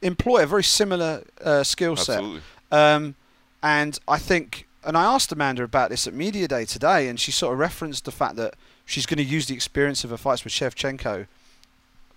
employ 0.03 0.43
a 0.43 0.47
very 0.47 0.65
similar 0.65 1.23
uh, 1.43 1.62
skill 1.62 1.97
set. 1.97 2.19
absolutely, 2.19 2.43
Um, 2.71 3.15
and 3.62 3.99
I 4.09 4.19
think, 4.19 4.67
and 4.85 4.95
I 4.99 5.05
asked 5.05 5.33
Amanda 5.33 5.62
about 5.62 5.88
this 5.91 6.07
at 6.07 6.12
Media 6.12 6.47
Day 6.49 6.65
today, 6.67 7.09
and 7.09 7.19
she 7.19 7.31
sort 7.33 7.53
of 7.55 7.59
referenced 7.61 8.05
the 8.05 8.11
fact 8.12 8.37
that 8.37 8.55
she's 8.85 9.07
going 9.07 9.18
to 9.18 9.25
use 9.25 9.47
the 9.47 9.55
experience 9.55 10.05
of 10.05 10.11
her 10.11 10.16
fights 10.16 10.45
with 10.45 10.53
Shevchenko 10.53 11.27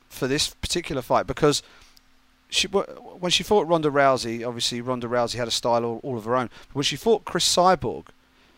for 0.09 0.27
this 0.27 0.49
particular 0.49 1.01
fight 1.01 1.27
because 1.27 1.61
she 2.49 2.67
when 2.67 3.31
she 3.31 3.43
fought 3.43 3.67
Ronda 3.67 3.89
Rousey, 3.89 4.45
obviously 4.45 4.81
Ronda 4.81 5.07
Rousey 5.07 5.35
had 5.35 5.47
a 5.47 5.51
style 5.51 5.83
all, 5.83 5.99
all 6.03 6.17
of 6.17 6.25
her 6.25 6.35
own. 6.35 6.49
But 6.67 6.75
when 6.75 6.83
she 6.83 6.95
fought 6.95 7.25
Cris 7.25 7.45
Cyborg, 7.47 8.07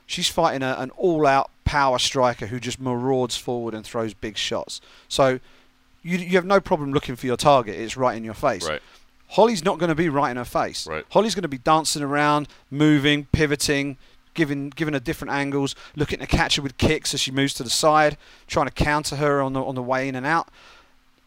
she's 0.05 0.29
fighting 0.29 0.61
a, 0.61 0.75
an 0.77 0.91
all-out 0.91 1.49
power 1.65 1.99
striker 1.99 2.47
who 2.47 2.59
just 2.59 2.79
marauds 2.79 3.37
forward 3.37 3.73
and 3.73 3.85
throws 3.85 4.13
big 4.13 4.37
shots. 4.37 4.81
So 5.07 5.39
you 6.03 6.17
you 6.17 6.35
have 6.35 6.45
no 6.45 6.59
problem 6.59 6.93
looking 6.93 7.15
for 7.15 7.25
your 7.25 7.37
target; 7.37 7.75
it's 7.75 7.97
right 7.97 8.15
in 8.15 8.23
your 8.23 8.33
face. 8.33 8.67
right, 8.67 8.81
Holly's 9.29 9.63
not 9.63 9.77
going 9.77 9.89
to 9.89 9.95
be 9.95 10.09
right 10.09 10.31
in 10.31 10.37
her 10.37 10.45
face. 10.45 10.87
Right. 10.87 11.05
Holly's 11.09 11.35
going 11.35 11.43
to 11.43 11.49
be 11.49 11.57
dancing 11.57 12.01
around, 12.01 12.47
moving, 12.71 13.25
pivoting, 13.31 13.97
giving 14.37 14.69
giving 14.69 14.93
her 14.93 15.01
different 15.01 15.33
angles, 15.33 15.75
looking 15.97 16.19
to 16.19 16.27
catch 16.27 16.55
her 16.55 16.61
with 16.61 16.77
kicks 16.77 17.13
as 17.13 17.19
she 17.19 17.31
moves 17.31 17.53
to 17.55 17.63
the 17.63 17.69
side, 17.69 18.15
trying 18.47 18.67
to 18.67 18.71
counter 18.71 19.17
her 19.17 19.41
on 19.41 19.51
the 19.51 19.61
on 19.61 19.75
the 19.75 19.83
way 19.83 20.07
in 20.07 20.15
and 20.15 20.25
out. 20.25 20.47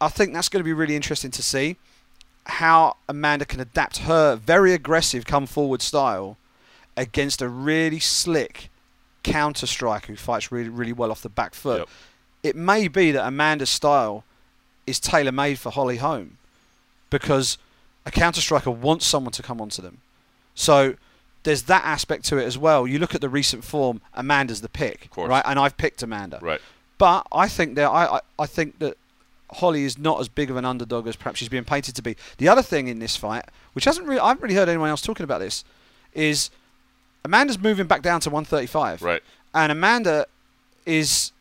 I 0.00 0.08
think 0.08 0.32
that's 0.32 0.48
going 0.48 0.60
to 0.60 0.64
be 0.64 0.72
really 0.72 0.96
interesting 0.96 1.30
to 1.32 1.42
see 1.42 1.76
how 2.46 2.96
Amanda 3.06 3.44
can 3.44 3.60
adapt 3.60 3.98
her 3.98 4.34
very 4.34 4.72
aggressive 4.72 5.26
come 5.26 5.46
forward 5.46 5.82
style 5.82 6.38
against 6.96 7.42
a 7.42 7.48
really 7.48 8.00
slick 8.00 8.70
counter 9.22 9.66
striker 9.66 10.06
who 10.06 10.16
fights 10.16 10.50
really 10.50 10.70
really 10.70 10.94
well 10.94 11.10
off 11.10 11.20
the 11.20 11.28
back 11.28 11.54
foot. 11.54 11.80
Yep. 11.80 11.88
It 12.42 12.56
may 12.56 12.88
be 12.88 13.12
that 13.12 13.26
Amanda's 13.26 13.68
style 13.68 14.24
is 14.86 14.98
tailor 14.98 15.32
made 15.32 15.58
for 15.58 15.70
Holly 15.70 15.98
Holm 15.98 16.38
because 17.10 17.58
a 18.06 18.10
counter 18.10 18.40
striker 18.40 18.70
wants 18.70 19.04
someone 19.04 19.32
to 19.32 19.42
come 19.42 19.60
onto 19.60 19.82
them. 19.82 19.98
So 20.54 20.94
there's 21.42 21.62
that 21.62 21.84
aspect 21.84 22.24
to 22.26 22.38
it 22.38 22.44
as 22.44 22.58
well. 22.58 22.86
You 22.86 22.98
look 22.98 23.14
at 23.14 23.20
the 23.20 23.28
recent 23.28 23.64
form, 23.64 24.00
Amanda's 24.14 24.60
the 24.60 24.68
pick, 24.68 25.08
right? 25.28 25.42
And 25.46 25.58
I've 25.58 25.76
picked 25.76 26.02
Amanda. 26.02 26.38
right. 26.42 26.60
But 26.98 27.26
I 27.32 27.48
think 27.48 27.76
that 27.76 27.86
I, 27.86 28.16
I, 28.16 28.20
I 28.40 28.46
think 28.46 28.78
that 28.80 28.98
Holly 29.52 29.84
is 29.84 29.96
not 29.96 30.20
as 30.20 30.28
big 30.28 30.50
of 30.50 30.56
an 30.56 30.66
underdog 30.66 31.06
as 31.06 31.16
perhaps 31.16 31.38
she's 31.38 31.48
being 31.48 31.64
painted 31.64 31.96
to 31.96 32.02
be. 32.02 32.14
The 32.36 32.46
other 32.48 32.60
thing 32.62 32.88
in 32.88 32.98
this 32.98 33.16
fight, 33.16 33.46
which 33.72 33.86
hasn't 33.86 34.06
really 34.06 34.20
I 34.20 34.28
haven't 34.28 34.42
really 34.42 34.54
heard 34.54 34.68
anyone 34.68 34.90
else 34.90 35.00
talking 35.00 35.24
about 35.24 35.38
this, 35.40 35.64
is 36.12 36.50
Amanda's 37.24 37.58
moving 37.58 37.86
back 37.86 38.02
down 38.02 38.20
to 38.20 38.30
135. 38.30 39.02
Right. 39.02 39.22
And 39.54 39.72
Amanda 39.72 40.26
is, 40.84 41.32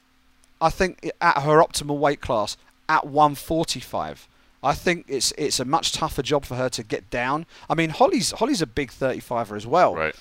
I 0.61 0.69
think, 0.69 1.11
at 1.19 1.39
her 1.43 1.61
optimal 1.61 1.97
weight 1.97 2.21
class 2.21 2.55
at 2.87 3.05
145. 3.05 4.27
I 4.63 4.73
think 4.73 5.05
it's 5.07 5.31
it's 5.37 5.59
a 5.59 5.65
much 5.65 5.93
tougher 5.93 6.21
job 6.21 6.45
for 6.45 6.55
her 6.55 6.69
to 6.69 6.83
get 6.83 7.09
down. 7.09 7.45
I 7.69 7.75
mean, 7.75 7.91
Holly's 7.91 8.31
Holly's 8.31 8.61
a 8.61 8.67
big 8.67 8.91
35er 8.91 9.55
as 9.55 9.65
well, 9.65 9.95
Right. 9.95 10.15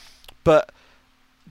but 0.44 0.70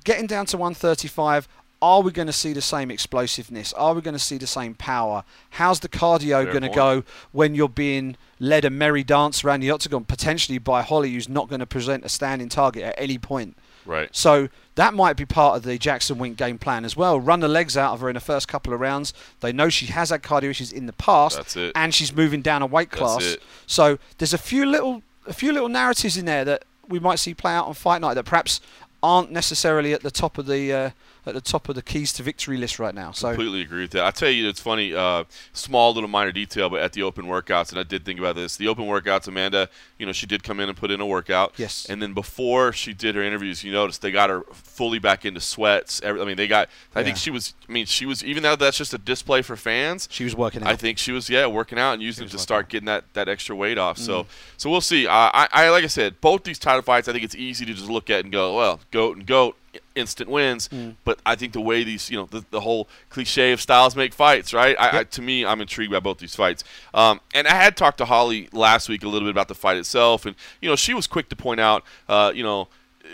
getting 0.04 0.28
down 0.28 0.46
to 0.48 0.58
135. 0.58 1.48
Are 1.80 2.02
we 2.02 2.12
going 2.12 2.26
to 2.26 2.34
see 2.34 2.54
the 2.54 2.62
same 2.62 2.90
explosiveness? 2.90 3.72
Are 3.74 3.94
we 3.94 4.02
going 4.02 4.16
to 4.16 4.20
see 4.20 4.40
the 4.40 4.48
same 4.48 4.74
power? 4.74 5.24
How's 5.52 5.80
the 5.82 5.88
cardio 5.88 6.42
Fair 6.44 6.52
going 6.52 6.64
to 6.64 6.70
go 6.70 7.04
when 7.32 7.54
you're 7.54 7.70
being 7.70 8.18
led 8.40 8.66
a 8.66 8.72
merry 8.72 9.04
dance 9.04 9.44
around 9.44 9.60
the 9.60 9.70
octagon, 9.70 10.04
potentially 10.04 10.58
by 10.58 10.82
Holly, 10.82 11.14
who's 11.14 11.30
not 11.30 11.50
going 11.50 11.60
to 11.60 11.68
present 11.68 12.04
a 12.04 12.10
standing 12.10 12.50
target 12.50 12.82
at 12.82 12.96
any 12.98 13.20
point? 13.20 13.56
Right. 13.88 14.10
So 14.16 14.50
that 14.76 14.94
might 14.94 15.18
be 15.18 15.26
part 15.26 15.56
of 15.58 15.64
the 15.64 15.78
Jackson 15.80 16.20
Wink 16.20 16.38
game 16.38 16.60
plan 16.60 16.86
as 16.86 16.96
well. 16.96 17.20
Run 17.20 17.40
the 17.40 17.48
legs 17.48 17.76
out 17.76 17.94
of 17.94 18.02
her 18.02 18.10
in 18.10 18.14
the 18.14 18.20
first 18.20 18.48
couple 18.48 18.74
of 18.74 18.80
rounds. 18.80 19.14
They 19.40 19.52
know 19.52 19.70
she 19.70 19.88
has 19.88 20.12
had 20.12 20.22
cardio 20.22 20.50
issues 20.52 20.72
in 20.72 20.86
the 20.86 20.94
past, 20.94 21.38
That's 21.38 21.56
it. 21.56 21.72
and 21.76 21.94
she's 21.96 22.14
moving 22.14 22.42
down 22.44 22.62
a 22.62 22.66
weight 22.68 22.92
That's 22.92 23.00
class. 23.00 23.24
it. 23.26 23.42
So 23.66 23.98
there's 24.20 24.34
a 24.34 24.38
few 24.38 24.66
little, 24.66 25.02
a 25.26 25.34
few 25.34 25.52
little 25.52 25.70
narratives 25.70 26.18
in 26.18 26.26
there 26.26 26.46
that 26.46 26.66
we 26.88 27.00
might 27.00 27.18
see 27.20 27.34
play 27.34 27.54
out 27.54 27.66
on 27.68 27.74
fight 27.74 28.02
night 28.02 28.14
that 28.16 28.26
perhaps 28.26 28.62
aren't 29.02 29.32
necessarily 29.32 29.94
at 29.94 30.02
the 30.04 30.12
top 30.12 30.38
of 30.38 30.46
the 30.48 30.74
uh, 30.74 30.90
at 31.28 31.34
the 31.36 31.42
top 31.42 31.70
of 31.70 31.76
the 31.76 31.82
keys 31.82 32.14
to 32.14 32.24
victory 32.24 32.58
list 32.58 32.80
right 32.80 32.96
now. 32.96 33.12
So 33.12 33.30
Completely 33.30 33.62
agree 33.62 33.82
with 33.82 33.92
that. 33.92 34.06
I 34.06 34.12
tell 34.12 34.30
you, 34.30 34.48
it's 34.48 34.60
funny. 34.60 34.94
Uh, 34.94 35.26
small 35.54 35.94
little 35.94 36.10
minor 36.10 36.32
detail, 36.32 36.70
but 36.70 36.82
at 36.82 36.94
the 36.94 37.04
open 37.04 37.26
workouts, 37.26 37.72
and 37.72 37.80
I 37.80 37.84
did 37.84 38.06
think 38.06 38.20
about 38.20 38.36
this. 38.36 38.58
The 38.58 38.68
open 38.68 38.86
workouts, 38.86 39.28
Amanda, 39.28 39.70
you 39.98 40.06
know, 40.06 40.12
she 40.12 40.26
did 40.26 40.44
come 40.44 40.60
in 40.60 40.70
and 40.70 40.78
put 40.78 40.92
in 40.92 41.02
a 41.02 41.06
workout. 41.06 41.54
Yes. 41.58 41.86
And 41.90 42.02
then 42.02 42.14
before 42.14 42.74
she 42.74 42.94
did 42.94 43.16
her 43.16 43.24
interviews, 43.24 43.64
you 43.64 43.72
noticed 43.72 44.02
they 44.02 44.12
got 44.12 44.30
her 44.30 44.42
fully 44.52 45.00
back 45.00 45.26
into 45.26 45.42
sweats. 45.42 46.02
Every, 46.04 46.22
I 46.22 46.26
mean, 46.26 46.38
they 46.38 46.48
got. 46.48 46.70
I 46.96 47.04
think 47.04 47.18
she 47.18 47.32
was. 47.32 47.54
I 47.68 47.72
mean, 47.72 47.86
she 47.86 48.06
was. 48.06 48.24
Even 48.24 48.44
though 48.44 48.56
that's 48.56 48.78
just 48.78 48.94
a 48.94 48.98
display 48.98 49.42
for 49.42 49.56
fans, 49.56 50.08
she 50.12 50.24
was 50.24 50.36
working 50.36 50.64
out. 50.64 50.70
I 50.70 50.76
think 50.76 50.98
she 50.98 51.12
was 51.12 51.30
yeah 51.30 51.48
working 51.48 51.80
out 51.80 51.94
and 51.94 52.02
using 52.02 52.26
it 52.26 52.32
to 52.32 52.40
start 52.40 52.70
getting 52.70 52.86
that, 52.86 53.06
that 53.14 53.28
extra 53.28 53.56
weight 53.56 53.78
off. 53.78 53.98
Mm. 53.98 54.06
So 54.06 54.28
so 54.58 54.70
we'll 54.70 54.82
see. 54.82 55.08
I, 55.08 55.48
I 55.52 55.70
like 55.70 55.84
I 55.84 55.88
said, 55.88 56.20
both 56.22 56.44
these 56.44 56.60
title 56.60 56.82
fights, 56.82 57.08
I 57.08 57.12
think 57.12 57.24
it's 57.24 57.36
easy 57.36 57.66
to 57.66 57.74
just 57.74 57.90
look 57.90 58.10
at 58.10 58.24
and 58.24 58.32
go, 58.32 58.56
well, 58.56 58.80
goat 58.92 59.18
and 59.18 59.26
goat, 59.26 59.56
instant 59.96 60.30
wins. 60.30 60.68
Mm. 60.70 60.96
But 61.04 61.20
I 61.26 61.36
think 61.36 61.54
the 61.54 61.62
way 61.62 61.84
these 61.84 62.10
you 62.10 62.18
know 62.18 62.26
the, 62.26 62.46
the 62.52 62.62
whole 62.62 62.88
cliche 63.10 63.52
of 63.52 63.62
styles 63.62 63.96
make 63.96 64.14
fights, 64.14 64.54
right? 64.54 64.76
I, 64.80 65.00
I, 65.00 65.04
to 65.04 65.22
me, 65.22 65.46
I'm 65.46 65.62
intrigued 65.62 65.92
by 65.92 66.00
both 66.00 66.20
these 66.20 66.36
fights. 66.36 66.64
Um, 66.94 67.20
and 67.34 67.48
I 67.48 67.56
had 67.56 67.78
talked 67.78 67.98
to 68.00 68.06
Holly 68.06 68.50
last 68.52 68.90
week 68.90 69.04
a 69.04 69.08
little 69.08 69.28
bit 69.28 69.32
about 69.32 69.48
the 69.48 69.56
fight 69.56 69.78
itself, 69.78 70.26
and 70.26 70.36
you 70.62 70.70
know 70.70 70.76
she 70.76 70.94
was 70.94 71.08
quick 71.08 71.30
to 71.30 71.36
point 71.36 71.60
out, 71.60 71.84
uh, 72.08 72.32
you 72.34 72.44
know 72.44 72.68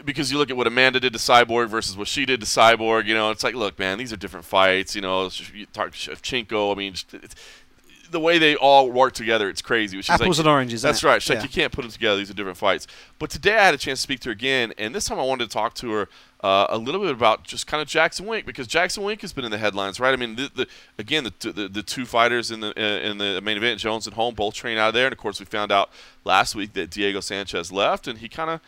because 0.06 0.32
you 0.32 0.38
look 0.38 0.49
at 0.49 0.58
what 0.58 0.67
Amanda 0.67 0.99
did 0.99 1.13
to 1.13 1.19
Cyborg 1.19 1.69
versus 1.69 1.97
what 1.97 2.08
she 2.08 2.26
did 2.26 2.39
to 2.39 2.45
Cyborg, 2.45 3.06
you 3.06 3.13
know, 3.13 3.32
it's 3.32 3.43
like, 3.43 3.56
look, 3.56 3.78
man, 3.78 3.97
these 3.97 4.12
are 4.12 4.17
different 4.17 4.45
fights. 4.45 4.95
You 4.95 5.02
know, 5.02 5.30
you 5.54 5.65
talk 5.67 5.91
Shevchenko. 5.91 6.73
I 6.73 6.78
mean, 6.78 6.93
it's, 6.93 7.36
the 8.13 8.19
way 8.19 8.38
they 8.38 8.56
all 8.56 8.89
work 8.89 9.12
together, 9.13 9.49
it's 9.49 9.62
crazy. 9.62 9.97
She's 9.97 10.10
Apples 10.10 10.38
like, 10.38 10.45
and 10.45 10.47
oranges, 10.47 10.82
That's 10.82 11.04
right. 11.04 11.21
She's 11.21 11.36
like, 11.36 11.43
you 11.43 11.49
can't 11.49 11.73
put 11.73 11.82
them 11.82 11.91
together. 11.91 12.15
These 12.15 12.30
are 12.30 12.34
different 12.34 12.58
fights. 12.58 12.88
But 13.19 13.30
today 13.30 13.58
I 13.58 13.65
had 13.65 13.73
a 13.73 13.78
chance 13.78 13.99
to 13.99 14.04
speak 14.04 14.21
to 14.21 14.30
her 14.30 14.34
again, 14.34 14.73
and 14.78 14.95
this 14.95 15.06
time 15.06 15.19
I 15.19 15.23
wanted 15.23 15.49
to 15.49 15.54
talk 15.54 15.73
to 15.76 15.91
her 15.91 16.10
uh, 16.41 16.67
a 16.69 16.78
little 16.78 17.02
bit 17.02 17.12
about 17.12 17.43
just 17.43 17.67
kind 17.67 17.82
of 17.82 17.88
Jackson 17.88 18.26
Wink 18.26 18.45
because 18.45 18.67
Jackson 18.67 19.04
Wink 19.04 19.21
has 19.21 19.34
been 19.34 19.45
in 19.45 19.52
the 19.52 19.58
headlines, 19.58 19.99
right? 19.99 20.13
I 20.13 20.15
mean, 20.15 20.36
the, 20.36 20.52
the, 20.54 20.67
again, 20.97 21.23
the, 21.23 21.52
the 21.52 21.67
the 21.67 21.84
two 21.84 22.06
fighters 22.06 22.52
in 22.52 22.60
the 22.60 22.69
uh, 22.78 23.10
in 23.10 23.17
the 23.17 23.41
main 23.41 23.58
event, 23.58 23.80
Jones 23.80 24.08
and 24.08 24.15
Holm, 24.15 24.36
both 24.36 24.54
train 24.54 24.78
out 24.78 24.89
of 24.89 24.93
there, 24.93 25.06
and 25.06 25.13
of 25.13 25.19
course 25.19 25.39
we 25.39 25.45
found 25.45 25.71
out 25.71 25.89
last 26.23 26.54
week 26.54 26.73
that 26.73 26.89
Diego 26.89 27.19
Sanchez 27.21 27.71
left, 27.71 28.08
and 28.08 28.19
he 28.19 28.30
kind 28.30 28.49
of 28.49 28.60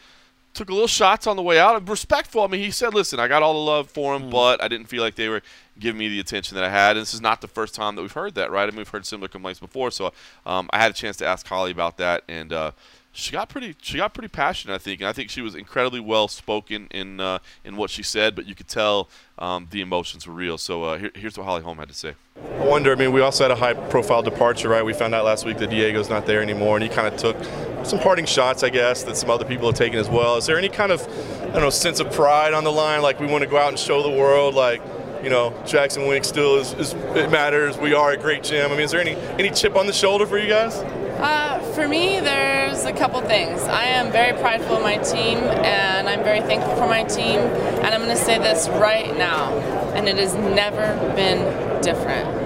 took 0.53 0.69
a 0.69 0.73
little 0.73 0.87
shots 0.87 1.27
on 1.27 1.35
the 1.35 1.43
way 1.43 1.59
out. 1.59 1.87
Respectful. 1.87 2.43
I 2.43 2.47
mean, 2.47 2.61
he 2.61 2.71
said, 2.71 2.93
"Listen, 2.93 3.19
I 3.19 3.27
got 3.27 3.43
all 3.43 3.53
the 3.53 3.71
love 3.71 3.91
for 3.91 4.15
him, 4.15 4.29
but 4.29 4.63
I 4.63 4.67
didn't 4.67 4.87
feel 4.87 5.03
like 5.03 5.15
they 5.15 5.27
were 5.27 5.41
giving 5.79 5.99
me 5.99 6.07
the 6.07 6.19
attention 6.19 6.55
that 6.55 6.63
I 6.63 6.69
had." 6.69 6.97
And 6.97 7.01
this 7.01 7.13
is 7.13 7.21
not 7.21 7.41
the 7.41 7.47
first 7.47 7.75
time 7.75 7.95
that 7.95 8.01
we've 8.01 8.11
heard 8.11 8.35
that, 8.35 8.51
right? 8.51 8.63
I 8.63 8.71
mean, 8.71 8.77
we've 8.77 8.89
heard 8.89 9.05
similar 9.05 9.27
complaints 9.27 9.59
before. 9.59 9.91
So 9.91 10.13
um, 10.45 10.69
I 10.71 10.79
had 10.79 10.91
a 10.91 10.93
chance 10.93 11.17
to 11.17 11.27
ask 11.27 11.45
Holly 11.47 11.71
about 11.71 11.97
that, 11.97 12.23
and 12.27 12.53
uh, 12.53 12.71
she 13.11 13.31
got 13.31 13.49
pretty 13.49 13.75
she 13.81 13.97
got 13.97 14.13
pretty 14.13 14.27
passionate, 14.27 14.75
I 14.75 14.77
think, 14.77 14.99
and 14.99 15.07
I 15.07 15.13
think 15.13 15.29
she 15.29 15.41
was 15.41 15.55
incredibly 15.55 15.99
well 15.99 16.27
spoken 16.27 16.87
in 16.91 17.19
uh, 17.19 17.39
in 17.63 17.77
what 17.77 17.89
she 17.89 18.03
said. 18.03 18.35
But 18.35 18.45
you 18.45 18.55
could 18.55 18.67
tell 18.67 19.09
um, 19.39 19.67
the 19.71 19.81
emotions 19.81 20.27
were 20.27 20.33
real. 20.33 20.57
So 20.57 20.83
uh, 20.83 20.97
here, 20.97 21.11
here's 21.15 21.37
what 21.37 21.45
Holly 21.45 21.61
Holm 21.61 21.77
had 21.77 21.87
to 21.87 21.93
say. 21.93 22.15
I 22.59 22.65
wonder, 22.65 22.91
I 22.91 22.95
mean, 22.95 23.13
we 23.13 23.21
also 23.21 23.45
had 23.45 23.51
a 23.51 23.55
high 23.55 23.73
profile 23.73 24.21
departure, 24.21 24.67
right? 24.67 24.83
We 24.83 24.91
found 24.91 25.15
out 25.15 25.23
last 25.23 25.45
week 25.45 25.57
that 25.59 25.69
Diego's 25.69 26.09
not 26.09 26.25
there 26.25 26.41
anymore, 26.41 26.75
and 26.75 26.83
he 26.83 26.89
kind 26.89 27.07
of 27.07 27.15
took 27.17 27.37
some 27.85 27.99
parting 27.99 28.25
shots, 28.25 28.63
I 28.63 28.69
guess, 28.69 29.03
that 29.03 29.15
some 29.15 29.29
other 29.29 29.45
people 29.45 29.67
have 29.67 29.75
taken 29.75 29.99
as 29.99 30.09
well. 30.09 30.35
Is 30.35 30.45
there 30.45 30.57
any 30.57 30.67
kind 30.67 30.91
of, 30.91 31.07
I 31.43 31.51
don't 31.51 31.61
know, 31.61 31.69
sense 31.69 31.99
of 32.01 32.11
pride 32.11 32.53
on 32.53 32.63
the 32.63 32.71
line? 32.71 33.01
Like, 33.01 33.19
we 33.19 33.27
want 33.27 33.43
to 33.43 33.49
go 33.49 33.57
out 33.57 33.69
and 33.69 33.79
show 33.79 34.03
the 34.03 34.09
world, 34.09 34.55
like, 34.55 34.81
you 35.23 35.29
know, 35.29 35.53
Jackson 35.65 36.07
Wink 36.07 36.25
still 36.25 36.57
is, 36.57 36.73
is 36.73 36.93
it 37.15 37.31
matters. 37.31 37.77
We 37.77 37.93
are 37.93 38.11
a 38.11 38.17
great 38.17 38.43
gym. 38.43 38.71
I 38.71 38.75
mean, 38.75 38.83
is 38.83 38.91
there 38.91 39.01
any, 39.01 39.15
any 39.39 39.49
chip 39.49 39.75
on 39.75 39.87
the 39.87 39.93
shoulder 39.93 40.25
for 40.25 40.37
you 40.37 40.47
guys? 40.47 40.75
Uh, 41.17 41.59
for 41.73 41.87
me, 41.87 42.19
there's 42.19 42.83
a 42.83 42.91
couple 42.91 43.21
things. 43.21 43.61
I 43.63 43.85
am 43.85 44.11
very 44.11 44.37
prideful 44.39 44.75
of 44.75 44.83
my 44.83 44.97
team, 44.97 45.37
and 45.37 46.09
I'm 46.09 46.23
very 46.23 46.41
thankful 46.41 46.75
for 46.75 46.87
my 46.87 47.03
team. 47.03 47.39
And 47.39 47.87
I'm 47.87 48.01
going 48.01 48.15
to 48.15 48.21
say 48.21 48.37
this 48.37 48.67
right 48.67 49.17
now, 49.17 49.57
and 49.95 50.09
it 50.09 50.17
has 50.17 50.35
never 50.35 50.95
been 51.15 51.81
different. 51.81 52.45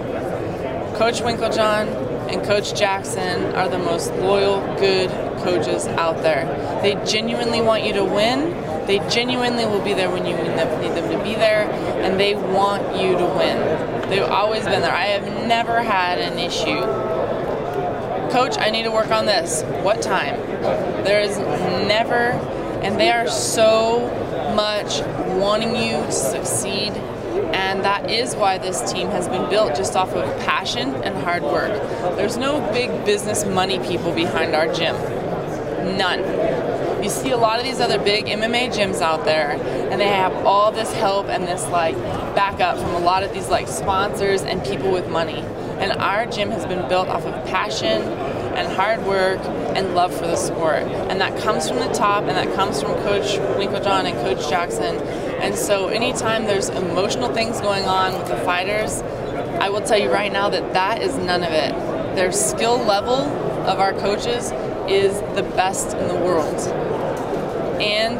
Coach 0.97 1.21
Winkeljohn 1.21 2.09
and 2.29 2.43
Coach 2.43 2.77
Jackson 2.77 3.55
are 3.55 3.67
the 3.67 3.79
most 3.79 4.13
loyal, 4.15 4.59
good 4.77 5.09
coaches 5.39 5.87
out 5.87 6.21
there. 6.21 6.45
They 6.83 6.93
genuinely 7.05 7.61
want 7.61 7.83
you 7.83 7.93
to 7.93 8.03
win. 8.03 8.53
They 8.89 8.97
genuinely 9.07 9.65
will 9.65 9.83
be 9.83 9.93
there 9.93 10.09
when 10.09 10.25
you 10.25 10.35
need 10.35 10.57
them, 10.57 10.67
to 11.11 11.23
be 11.23 11.35
there, 11.35 11.69
and 12.01 12.19
they 12.19 12.33
want 12.33 12.99
you 12.99 13.17
to 13.17 13.25
win. 13.37 14.09
They've 14.09 14.23
always 14.23 14.65
been 14.65 14.81
there. 14.81 14.91
I 14.91 15.05
have 15.05 15.47
never 15.47 15.83
had 15.83 16.17
an 16.17 16.39
issue 16.39 16.81
Coach, 18.31 18.59
I 18.59 18.69
need 18.69 18.83
to 18.83 18.91
work 18.91 19.09
on 19.09 19.25
this. 19.25 19.63
What 19.83 20.03
time? 20.03 20.39
There 21.03 21.19
is 21.19 21.35
never, 21.87 22.33
and 22.83 22.99
they 22.99 23.09
are 23.09 23.27
so 23.27 24.07
much 24.55 25.01
wanting 25.39 25.75
you 25.75 25.93
to 25.93 26.11
succeed. 26.11 26.91
And 27.53 27.83
that 27.83 28.11
is 28.11 28.35
why 28.35 28.59
this 28.59 28.91
team 28.91 29.07
has 29.07 29.27
been 29.27 29.49
built 29.49 29.75
just 29.75 29.95
off 29.95 30.13
of 30.13 30.23
passion 30.41 30.93
and 31.03 31.17
hard 31.23 31.41
work. 31.41 31.71
There's 32.17 32.37
no 32.37 32.61
big 32.71 33.03
business 33.03 33.45
money 33.45 33.79
people 33.79 34.13
behind 34.13 34.53
our 34.53 34.71
gym. 34.71 34.95
None. 35.97 36.19
You 37.01 37.09
see 37.09 37.31
a 37.31 37.37
lot 37.37 37.59
of 37.59 37.65
these 37.65 37.79
other 37.79 37.97
big 37.97 38.25
MMA 38.25 38.73
gyms 38.73 39.01
out 39.01 39.23
there, 39.23 39.51
and 39.51 40.01
they 40.01 40.07
have 40.07 40.33
all 40.45 40.71
this 40.71 40.91
help 40.93 41.27
and 41.27 41.47
this 41.47 41.65
like 41.69 41.95
backup 42.35 42.77
from 42.77 42.93
a 42.93 42.99
lot 42.99 43.23
of 43.23 43.33
these 43.33 43.47
like 43.47 43.69
sponsors 43.69 44.41
and 44.41 44.61
people 44.65 44.91
with 44.91 45.07
money. 45.09 45.39
And 45.79 45.93
our 45.93 46.25
gym 46.25 46.51
has 46.51 46.65
been 46.65 46.87
built 46.89 47.07
off 47.07 47.23
of 47.23 47.33
passion 47.45 48.01
and 48.59 48.67
hard 48.73 49.05
work 49.05 49.39
and 49.77 49.95
love 49.95 50.13
for 50.13 50.27
the 50.27 50.35
sport. 50.35 50.83
And 50.83 51.21
that 51.21 51.39
comes 51.41 51.69
from 51.69 51.79
the 51.79 51.87
top 51.93 52.23
and 52.23 52.31
that 52.31 52.53
comes 52.53 52.81
from 52.81 52.95
Coach 52.95 53.37
Winkeljohn 53.57 54.03
and 54.03 54.15
Coach 54.17 54.49
Jackson. 54.49 54.97
And 55.41 55.55
so 55.55 55.87
anytime 55.87 56.43
there's 56.43 56.67
emotional 56.67 57.33
things 57.33 57.61
going 57.61 57.85
on 57.85 58.19
with 58.19 58.27
the 58.27 58.35
fighters, 58.37 59.01
I 59.61 59.69
will 59.69 59.81
tell 59.81 59.97
you 59.97 60.11
right 60.11 60.33
now 60.33 60.49
that 60.49 60.73
that 60.73 61.01
is 61.01 61.15
none 61.15 61.43
of 61.43 61.53
it. 61.53 61.71
Their 62.17 62.33
skill 62.33 62.77
level 62.77 63.15
of 63.15 63.79
our 63.79 63.93
coaches 63.93 64.51
is 64.89 65.21
the 65.35 65.43
best 65.55 65.95
in 65.95 66.09
the 66.09 66.15
world. 66.15 66.88
And 67.81 68.19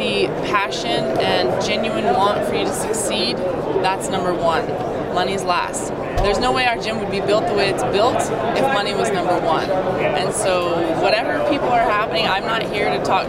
the 0.00 0.26
passion 0.48 1.04
and 1.18 1.64
genuine 1.64 2.04
want 2.04 2.46
for 2.46 2.54
you 2.54 2.64
to 2.64 2.72
succeed, 2.72 3.36
that's 3.82 4.08
number 4.08 4.32
one. 4.32 4.66
Money's 5.14 5.42
last. 5.42 5.88
There's 6.22 6.38
no 6.38 6.52
way 6.52 6.66
our 6.66 6.78
gym 6.78 6.98
would 7.00 7.10
be 7.10 7.20
built 7.20 7.46
the 7.46 7.54
way 7.54 7.68
it's 7.68 7.82
built 7.84 8.16
if 8.56 8.62
money 8.72 8.94
was 8.94 9.10
number 9.10 9.38
one. 9.40 9.68
And 9.70 10.32
so, 10.32 11.00
whatever 11.02 11.38
people 11.50 11.68
are 11.68 11.82
happening, 11.82 12.26
I'm 12.26 12.44
not 12.44 12.62
here 12.62 12.88
to 12.90 13.04
talk 13.04 13.26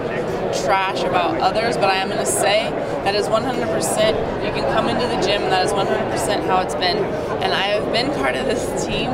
trash 0.63 1.01
about 1.03 1.39
others, 1.41 1.75
but 1.75 1.85
I 1.85 1.95
am 1.95 2.09
going 2.09 2.19
to 2.19 2.25
say 2.25 2.69
that 3.03 3.15
is 3.15 3.27
100%. 3.27 4.45
You 4.45 4.51
can 4.51 4.71
come 4.73 4.87
into 4.87 5.07
the 5.07 5.19
gym, 5.21 5.43
and 5.43 5.51
that 5.51 5.65
is 5.65 5.71
100% 5.71 6.45
how 6.45 6.61
it's 6.61 6.75
been. 6.75 6.97
And 7.43 7.53
I 7.53 7.63
have 7.67 7.91
been 7.91 8.11
part 8.13 8.35
of 8.35 8.45
this 8.45 8.85
team 8.85 9.09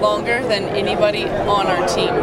longer 0.00 0.40
than 0.46 0.64
anybody 0.76 1.24
on 1.24 1.66
our 1.66 1.86
team. 1.88 2.14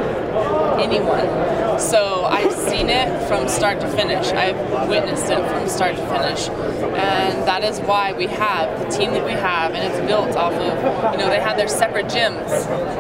Anyone. 0.81 1.79
So 1.79 2.25
I've 2.25 2.53
seen 2.53 2.89
it 2.89 3.27
from 3.27 3.47
start 3.47 3.79
to 3.81 3.87
finish. 3.89 4.27
I've 4.27 4.89
witnessed 4.89 5.29
it 5.29 5.47
from 5.49 5.67
start 5.67 5.95
to 5.95 6.07
finish. 6.07 6.49
And 6.49 7.47
that 7.47 7.63
is 7.63 7.79
why 7.79 8.13
we 8.13 8.27
have 8.27 8.79
the 8.79 8.89
team 8.89 9.11
that 9.11 9.23
we 9.23 9.31
have, 9.31 9.73
and 9.73 9.83
it's 9.83 10.05
built 10.07 10.35
off 10.35 10.53
of, 10.53 11.13
you 11.13 11.17
know, 11.17 11.29
they 11.29 11.39
had 11.39 11.57
their 11.57 11.67
separate 11.67 12.07
gyms 12.07 12.49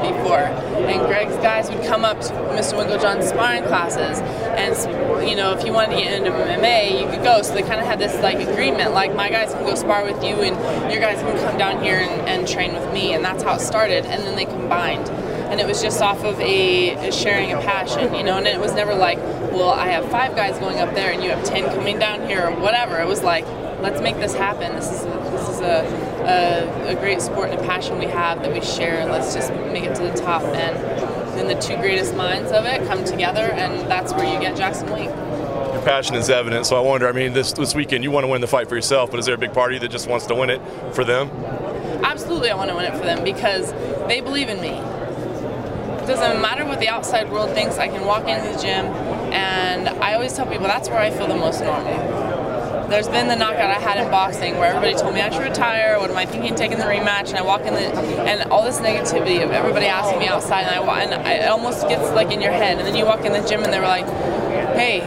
before. 0.01 0.45
And 0.87 1.01
Greg's 1.07 1.35
guys 1.37 1.69
would 1.69 1.83
come 1.85 2.05
up 2.05 2.21
to 2.21 2.33
Mr. 2.53 2.73
Winkeljohn's 2.73 3.29
sparring 3.29 3.63
classes, 3.63 4.19
and, 4.51 5.27
you 5.27 5.35
know, 5.35 5.51
if 5.51 5.65
you 5.65 5.73
wanted 5.73 5.95
to 5.95 6.01
get 6.01 6.13
into 6.13 6.31
MMA, 6.31 7.01
you 7.01 7.07
could 7.07 7.23
go. 7.23 7.41
So 7.41 7.53
they 7.53 7.61
kind 7.61 7.79
of 7.79 7.85
had 7.85 7.99
this, 7.99 8.15
like, 8.21 8.39
agreement, 8.39 8.93
like, 8.93 9.15
my 9.15 9.29
guys 9.29 9.53
can 9.53 9.63
go 9.63 9.75
spar 9.75 10.03
with 10.03 10.23
you, 10.23 10.35
and 10.41 10.91
your 10.91 11.01
guys 11.01 11.19
can 11.19 11.37
come 11.39 11.57
down 11.57 11.83
here 11.83 11.97
and, 11.97 12.27
and 12.27 12.47
train 12.47 12.73
with 12.73 12.91
me. 12.93 13.13
And 13.13 13.23
that's 13.23 13.43
how 13.43 13.55
it 13.55 13.61
started. 13.61 14.05
And 14.05 14.23
then 14.23 14.35
they 14.35 14.45
combined 14.45 15.07
and 15.51 15.59
it 15.59 15.67
was 15.67 15.81
just 15.81 16.01
off 16.01 16.23
of 16.23 16.39
a, 16.39 17.11
sharing 17.11 17.51
a 17.51 17.57
passion, 17.57 18.15
you 18.15 18.23
know. 18.23 18.37
And 18.37 18.47
it 18.47 18.59
was 18.59 18.73
never 18.73 18.95
like, 18.95 19.17
well, 19.51 19.69
I 19.69 19.89
have 19.89 20.09
five 20.09 20.35
guys 20.35 20.57
going 20.57 20.79
up 20.79 20.95
there, 20.95 21.11
and 21.11 21.21
you 21.21 21.29
have 21.29 21.43
ten 21.43 21.65
coming 21.65 21.99
down 21.99 22.27
here, 22.27 22.47
or 22.47 22.55
whatever. 22.59 22.99
It 22.99 23.07
was 23.07 23.21
like, 23.21 23.45
let's 23.81 24.01
make 24.01 24.15
this 24.15 24.33
happen. 24.33 24.73
This 24.73 24.89
is 24.89 25.03
a, 25.03 25.29
this 25.31 25.49
is 25.49 25.59
a 25.59 26.11
a, 26.21 26.91
a 26.91 26.95
great 26.95 27.21
sport 27.21 27.49
and 27.49 27.59
a 27.59 27.63
passion 27.63 27.97
we 27.99 28.05
have 28.05 28.41
that 28.43 28.53
we 28.53 28.61
share. 28.61 28.99
and 28.99 29.11
Let's 29.11 29.33
just 29.33 29.51
make 29.51 29.83
it 29.83 29.95
to 29.95 30.03
the 30.03 30.13
top. 30.13 30.43
And 30.43 30.77
then 31.37 31.47
the 31.47 31.59
two 31.61 31.75
greatest 31.77 32.15
minds 32.15 32.51
of 32.51 32.65
it 32.65 32.85
come 32.87 33.03
together, 33.03 33.41
and 33.41 33.89
that's 33.89 34.13
where 34.13 34.31
you 34.31 34.39
get 34.39 34.55
Jackson 34.55 34.91
Wink. 34.91 35.09
Your 35.09 35.81
passion 35.83 36.15
is 36.15 36.29
evident, 36.29 36.65
so 36.65 36.75
I 36.75 36.79
wonder. 36.79 37.07
I 37.07 37.11
mean, 37.11 37.33
this 37.33 37.53
this 37.53 37.73
weekend 37.73 38.03
you 38.03 38.11
want 38.11 38.23
to 38.23 38.27
win 38.27 38.41
the 38.41 38.47
fight 38.47 38.69
for 38.69 38.75
yourself, 38.75 39.11
but 39.11 39.19
is 39.19 39.25
there 39.25 39.35
a 39.35 39.37
big 39.37 39.53
party 39.53 39.77
that 39.79 39.89
just 39.89 40.07
wants 40.07 40.25
to 40.27 40.35
win 40.35 40.49
it 40.49 40.61
for 40.93 41.03
them? 41.03 41.29
Absolutely, 42.03 42.49
I 42.49 42.55
want 42.55 42.69
to 42.69 42.75
win 42.75 42.85
it 42.85 42.97
for 42.97 43.03
them 43.03 43.23
because 43.23 43.71
they 44.07 44.21
believe 44.21 44.49
in 44.49 44.59
me. 44.61 44.71
Doesn't 46.11 46.41
matter 46.41 46.65
what 46.65 46.81
the 46.81 46.89
outside 46.89 47.31
world 47.31 47.51
thinks. 47.51 47.77
I 47.77 47.87
can 47.87 48.05
walk 48.05 48.27
into 48.27 48.51
the 48.51 48.61
gym, 48.61 48.85
and 49.33 49.87
I 49.87 50.13
always 50.13 50.33
tell 50.33 50.45
people 50.45 50.65
that's 50.67 50.89
where 50.89 50.99
I 50.99 51.09
feel 51.09 51.27
the 51.27 51.35
most 51.35 51.61
normal 51.61 52.31
there's 52.91 53.07
been 53.07 53.29
the 53.29 53.37
knockout 53.37 53.71
I 53.71 53.79
had 53.79 54.03
in 54.03 54.11
boxing 54.11 54.57
where 54.57 54.67
everybody 54.67 54.93
told 54.93 55.13
me 55.13 55.21
I 55.21 55.29
should 55.29 55.43
retire. 55.43 55.97
What 55.97 56.09
am 56.09 56.17
I 56.17 56.25
thinking 56.25 56.55
taking 56.55 56.77
the 56.77 56.83
rematch? 56.83 57.29
And 57.29 57.37
I 57.37 57.41
walk 57.41 57.61
in 57.61 57.73
the 57.73 57.79
and 57.79 58.51
all 58.51 58.65
this 58.65 58.79
negativity 58.79 59.41
of 59.41 59.51
everybody 59.51 59.85
asking 59.85 60.19
me 60.19 60.27
outside, 60.27 60.63
and 60.63 60.89
I 60.89 61.03
and 61.03 61.13
I, 61.13 61.31
it 61.35 61.47
almost 61.47 61.87
gets 61.87 62.11
like 62.11 62.31
in 62.31 62.41
your 62.41 62.51
head. 62.51 62.77
And 62.77 62.85
then 62.85 62.95
you 62.97 63.05
walk 63.05 63.23
in 63.23 63.31
the 63.31 63.47
gym 63.47 63.63
and 63.63 63.71
they're 63.71 63.81
like, 63.81 64.05
"Hey, 64.75 64.99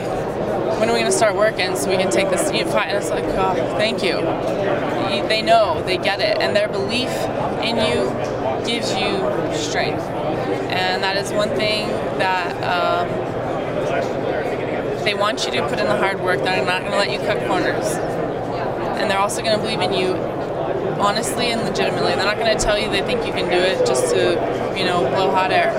when 0.79 0.89
are 0.89 0.95
we 0.95 1.01
going 1.01 1.13
to 1.13 1.17
start 1.17 1.37
working 1.37 1.77
so 1.77 1.91
we 1.91 1.99
can 1.99 2.11
take 2.11 2.31
this 2.31 2.51
fight?" 2.73 2.89
And 2.89 2.97
it's 2.97 3.11
like, 3.11 3.25
"Oh, 3.25 3.55
thank 3.77 4.03
you." 4.03 4.17
They 5.29 5.43
know, 5.43 5.83
they 5.85 5.99
get 5.99 6.21
it, 6.21 6.39
and 6.39 6.57
their 6.57 6.69
belief 6.69 7.11
in 7.63 7.77
you 7.77 8.09
gives 8.67 8.91
you 8.97 9.21
strength. 9.55 10.14
And 10.75 11.03
that 11.03 11.17
is 11.17 11.33
one 11.33 11.51
thing 11.51 11.89
that. 12.19 12.53
Um, 12.63 13.35
they 15.05 15.15
want 15.15 15.45
you 15.45 15.53
to 15.53 15.69
put 15.69 15.79
in 15.79 15.85
the 15.85 15.97
hard 15.97 16.19
work. 16.21 16.43
They're 16.43 16.65
not 16.65 16.81
going 16.81 16.93
to 16.93 16.99
let 16.99 17.13
you 17.13 17.19
cut 17.19 17.47
corners. 17.47 17.95
And 18.99 19.11
they're 19.11 19.19
also 19.19 19.43
going 19.43 19.55
to 19.55 19.63
believe 19.63 19.83
in 19.83 19.93
you 19.93 20.15
honestly 20.99 21.51
and 21.53 21.61
legitimately. 21.63 22.15
They're 22.15 22.25
not 22.25 22.39
going 22.39 22.57
to 22.57 22.63
tell 22.63 22.79
you 22.79 22.89
they 22.91 23.03
think 23.03 23.27
you 23.27 23.33
can 23.33 23.51
do 23.51 23.59
it 23.59 23.87
just 23.87 24.15
to, 24.15 24.75
you 24.77 24.85
know, 24.85 25.01
blow 25.01 25.31
hot 25.31 25.53
air. 25.53 25.73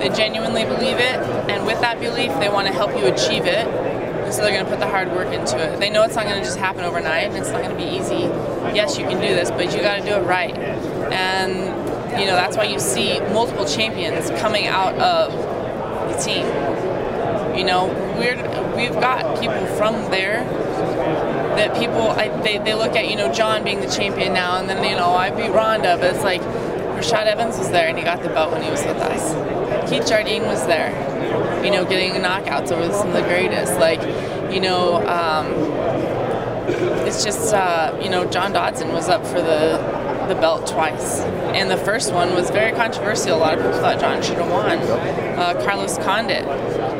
They 0.00 0.08
genuinely 0.08 0.64
believe 0.64 0.96
it, 0.96 1.20
and 1.48 1.66
with 1.66 1.80
that 1.80 2.00
belief, 2.00 2.32
they 2.40 2.48
want 2.48 2.66
to 2.66 2.72
help 2.72 2.90
you 2.98 3.06
achieve 3.06 3.44
it. 3.44 3.66
So 4.32 4.40
they're 4.40 4.52
going 4.52 4.64
to 4.64 4.70
put 4.70 4.80
the 4.80 4.88
hard 4.88 5.12
work 5.12 5.28
into 5.28 5.58
it. 5.58 5.78
They 5.78 5.90
know 5.90 6.02
it's 6.04 6.16
not 6.16 6.24
going 6.24 6.38
to 6.38 6.44
just 6.44 6.56
happen 6.56 6.82
overnight, 6.84 7.28
and 7.28 7.36
it's 7.36 7.50
not 7.50 7.62
going 7.62 7.76
to 7.76 7.80
be 7.80 7.88
easy. 7.88 8.22
Yes, 8.74 8.98
you 8.98 9.04
can 9.04 9.20
do 9.20 9.34
this, 9.34 9.50
but 9.50 9.72
you 9.74 9.82
got 9.82 10.00
to 10.00 10.02
do 10.02 10.14
it 10.14 10.22
right. 10.22 10.56
And 11.12 11.81
you 12.18 12.26
know 12.26 12.36
that's 12.36 12.56
why 12.56 12.64
you 12.64 12.78
see 12.78 13.18
multiple 13.32 13.64
champions 13.64 14.30
coming 14.40 14.66
out 14.66 14.94
of 14.96 15.32
the 16.08 16.22
team. 16.22 16.46
You 17.56 17.64
know, 17.64 17.86
we're 18.18 18.36
we've 18.76 18.94
got 19.00 19.40
people 19.40 19.66
from 19.76 19.94
there 20.10 20.44
that 21.56 21.76
people 21.76 22.00
I, 22.00 22.28
they, 22.42 22.58
they 22.58 22.74
look 22.74 22.96
at 22.96 23.08
you 23.08 23.16
know 23.16 23.32
John 23.32 23.64
being 23.64 23.80
the 23.80 23.90
champion 23.90 24.32
now 24.32 24.58
and 24.58 24.68
then 24.68 24.82
you 24.84 24.96
know 24.96 25.10
I 25.10 25.30
beat 25.30 25.50
Ronda 25.50 25.96
but 25.98 26.14
it's 26.14 26.24
like 26.24 26.40
Rashad 26.42 27.26
Evans 27.26 27.58
was 27.58 27.70
there 27.70 27.88
and 27.88 27.98
he 27.98 28.04
got 28.04 28.22
the 28.22 28.28
belt 28.28 28.52
when 28.52 28.62
he 28.62 28.70
was 28.70 28.84
with 28.84 28.96
us. 28.96 29.90
Keith 29.90 30.06
Jardine 30.06 30.44
was 30.44 30.66
there. 30.66 30.90
You 31.64 31.70
know 31.70 31.84
getting 31.84 32.12
knockouts 32.22 32.72
over 32.72 32.92
some 32.92 33.08
of 33.08 33.14
the 33.14 33.22
greatest. 33.22 33.74
Like 33.74 34.00
you 34.52 34.60
know 34.60 35.06
um, 35.06 35.46
it's 37.06 37.24
just 37.24 37.54
uh, 37.54 37.98
you 38.02 38.08
know 38.08 38.24
John 38.24 38.52
Dodson 38.52 38.88
was 38.88 39.08
up 39.08 39.26
for 39.26 39.40
the 39.40 40.01
the 40.34 40.40
belt 40.40 40.66
twice. 40.66 41.20
And 41.20 41.70
the 41.70 41.76
first 41.76 42.12
one 42.12 42.34
was 42.34 42.50
very 42.50 42.72
controversial. 42.72 43.36
A 43.36 43.38
lot 43.38 43.58
of 43.58 43.64
people 43.64 43.78
thought 43.80 44.00
John 44.00 44.22
should 44.22 44.38
have 44.38 44.50
won. 44.50 44.78
Uh, 45.38 45.62
Carlos 45.64 45.98
Condit, 45.98 46.44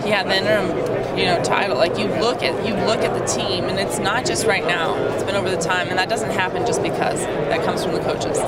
he 0.04 0.10
had 0.10 0.26
the 0.26 0.36
interim, 0.36 0.68
you 1.16 1.24
know, 1.24 1.42
title. 1.42 1.76
Like 1.76 1.98
you 1.98 2.06
look 2.06 2.42
at 2.42 2.66
you 2.66 2.74
look 2.86 3.00
at 3.00 3.18
the 3.18 3.24
team, 3.24 3.64
and 3.64 3.78
it's 3.78 3.98
not 3.98 4.26
just 4.26 4.46
right 4.46 4.66
now. 4.66 4.96
It's 5.14 5.24
been 5.24 5.36
over 5.36 5.50
the 5.50 5.60
time, 5.60 5.88
and 5.88 5.98
that 5.98 6.08
doesn't 6.08 6.30
happen 6.30 6.66
just 6.66 6.82
because. 6.82 7.20
That 7.20 7.64
comes 7.64 7.82
from 7.82 7.94
the 7.94 8.00
coaches. 8.00 8.38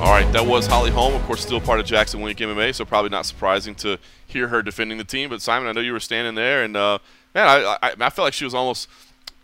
All 0.00 0.06
right, 0.08 0.32
that 0.32 0.46
was 0.46 0.66
Holly 0.66 0.90
Holm, 0.90 1.14
of 1.14 1.22
course, 1.24 1.42
still 1.42 1.60
part 1.60 1.78
of 1.78 1.84
Jackson 1.84 2.22
Wink 2.22 2.38
MMA, 2.38 2.74
so 2.74 2.86
probably 2.86 3.10
not 3.10 3.26
surprising 3.26 3.74
to 3.76 3.98
hear 4.26 4.48
her 4.48 4.62
defending 4.62 4.96
the 4.96 5.04
team. 5.04 5.28
But 5.28 5.42
Simon, 5.42 5.68
I 5.68 5.72
know 5.72 5.82
you 5.82 5.92
were 5.92 6.00
standing 6.00 6.34
there, 6.34 6.64
and 6.64 6.74
uh, 6.74 6.98
man, 7.34 7.46
I, 7.46 7.76
I, 7.82 7.92
I 8.00 8.10
felt 8.10 8.24
like 8.24 8.32
she 8.32 8.44
was 8.44 8.54
almost 8.54 8.88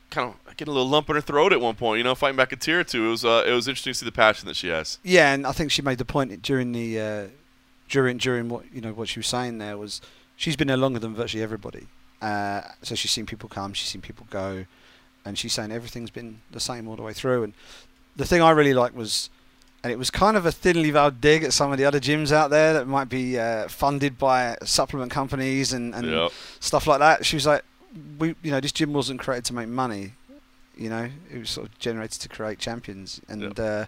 kind 0.09 0.32
of 0.32 0.57
getting 0.57 0.72
a 0.72 0.74
little 0.74 0.88
lump 0.88 1.11
in 1.11 1.16
her 1.16 1.20
throat 1.20 1.52
at 1.52 1.61
one 1.61 1.74
point. 1.74 1.98
You 1.98 2.04
know, 2.04 2.14
fighting 2.14 2.38
back 2.38 2.52
a 2.52 2.57
tear 2.57 2.80
or 2.80 2.84
two. 2.84 3.07
It 3.07 3.11
was 3.11 3.22
uh, 3.22 3.44
it 3.46 3.52
was 3.52 3.68
interesting 3.68 3.92
to 3.92 3.98
see 3.98 4.07
the 4.07 4.12
passion 4.12 4.48
that 4.48 4.57
she 4.57 4.68
has. 4.68 4.98
Yeah, 5.04 5.34
and 5.34 5.46
I 5.46 5.52
think 5.52 5.70
she 5.70 5.82
made 5.82 5.98
the 5.98 6.07
point 6.07 6.40
during 6.40 6.72
the 6.72 7.00
uh, 7.00 7.26
during 7.90 8.16
during 8.16 8.48
what 8.48 8.64
you 8.72 8.80
know 8.80 8.94
what 8.94 9.09
she 9.11 9.18
was 9.18 9.26
saying 9.26 9.59
there 9.59 9.76
was 9.76 10.00
she's 10.36 10.57
been 10.57 10.68
there 10.68 10.78
longer 10.78 10.98
than 10.98 11.14
virtually 11.14 11.42
everybody. 11.42 11.86
Uh, 12.22 12.62
so 12.80 12.94
she's 12.94 13.11
seen 13.11 13.26
people 13.26 13.50
come, 13.50 13.74
she's 13.74 13.88
seen 13.88 14.00
people 14.00 14.26
go, 14.30 14.64
and 15.22 15.36
she's 15.36 15.52
saying 15.52 15.70
everything's 15.70 16.11
been 16.11 16.40
the 16.50 16.61
same 16.61 16.88
all 16.88 16.96
the 16.96 17.02
way 17.02 17.12
through. 17.12 17.42
And 17.42 17.52
the 18.16 18.24
thing 18.24 18.40
I 18.40 18.52
really 18.52 18.72
liked 18.72 18.94
was 18.96 19.28
and 19.87 19.93
it 19.93 20.01
was 20.01 20.11
kind 20.11 20.37
of 20.37 20.45
a 20.45 20.51
thinly 20.51 20.91
veiled 20.91 21.20
dig 21.20 21.45
at 21.45 21.53
some 21.53 21.70
of 21.70 21.78
the 21.78 21.84
other 21.84 22.01
gyms 22.01 22.32
out 22.32 22.51
there 22.51 22.72
that 22.72 22.89
might 22.89 23.09
be 23.09 23.39
uh, 23.39 23.68
funded 23.68 24.18
by 24.18 24.57
supplement 24.64 25.12
companies 25.12 25.72
and, 25.72 25.95
and 25.95 26.11
yep. 26.11 26.32
stuff 26.59 26.89
like 26.89 26.99
that. 26.99 27.24
She 27.24 27.37
was 27.37 27.47
like, 27.47 27.62
"We, 28.18 28.34
you 28.43 28.51
know, 28.51 28.59
this 28.59 28.72
gym 28.72 28.93
wasn't 28.93 29.20
created 29.20 29.45
to 29.45 29.55
make 29.55 29.68
money. 29.68 30.14
You 30.76 30.91
know, 30.91 31.09
it 31.32 31.39
was 31.39 31.51
sort 31.51 31.68
of 31.68 31.78
generated 31.78 32.20
to 32.22 32.28
create 32.28 32.59
champions, 32.59 33.20
and 33.28 33.43
yep. 33.43 33.59
uh, 33.61 33.84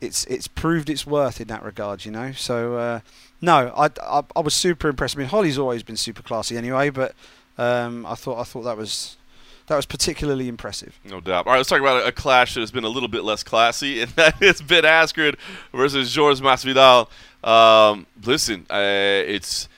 it's 0.00 0.24
it's 0.24 0.48
proved 0.48 0.88
its 0.88 1.06
worth 1.06 1.42
in 1.42 1.48
that 1.48 1.62
regard. 1.62 2.06
You 2.06 2.12
know, 2.12 2.32
so 2.32 2.76
uh, 2.76 3.00
no, 3.42 3.70
I, 3.76 3.90
I, 4.02 4.22
I 4.34 4.40
was 4.40 4.54
super 4.54 4.88
impressed. 4.88 5.14
I 5.14 5.18
mean, 5.18 5.28
Holly's 5.28 5.58
always 5.58 5.82
been 5.82 5.98
super 5.98 6.22
classy 6.22 6.56
anyway, 6.56 6.88
but 6.88 7.14
um, 7.58 8.06
I 8.06 8.14
thought 8.14 8.40
I 8.40 8.44
thought 8.44 8.62
that 8.62 8.78
was 8.78 9.18
that 9.66 9.76
was 9.76 9.86
particularly 9.86 10.48
impressive. 10.48 10.98
No 11.04 11.20
doubt. 11.20 11.46
All 11.46 11.52
right, 11.52 11.58
let's 11.58 11.68
talk 11.68 11.80
about 11.80 12.06
a 12.06 12.12
clash 12.12 12.54
that 12.54 12.60
has 12.60 12.70
been 12.70 12.84
a 12.84 12.88
little 12.88 13.08
bit 13.08 13.24
less 13.24 13.42
classy, 13.42 14.00
and 14.02 14.10
that 14.12 14.40
is 14.42 14.62
Ben 14.62 14.84
Askren 14.84 15.36
versus 15.72 16.14
Jorge 16.14 16.40
Masvidal. 16.40 17.08
Um, 17.42 18.06
listen, 18.24 18.66
uh, 18.70 18.76
it's 18.78 19.68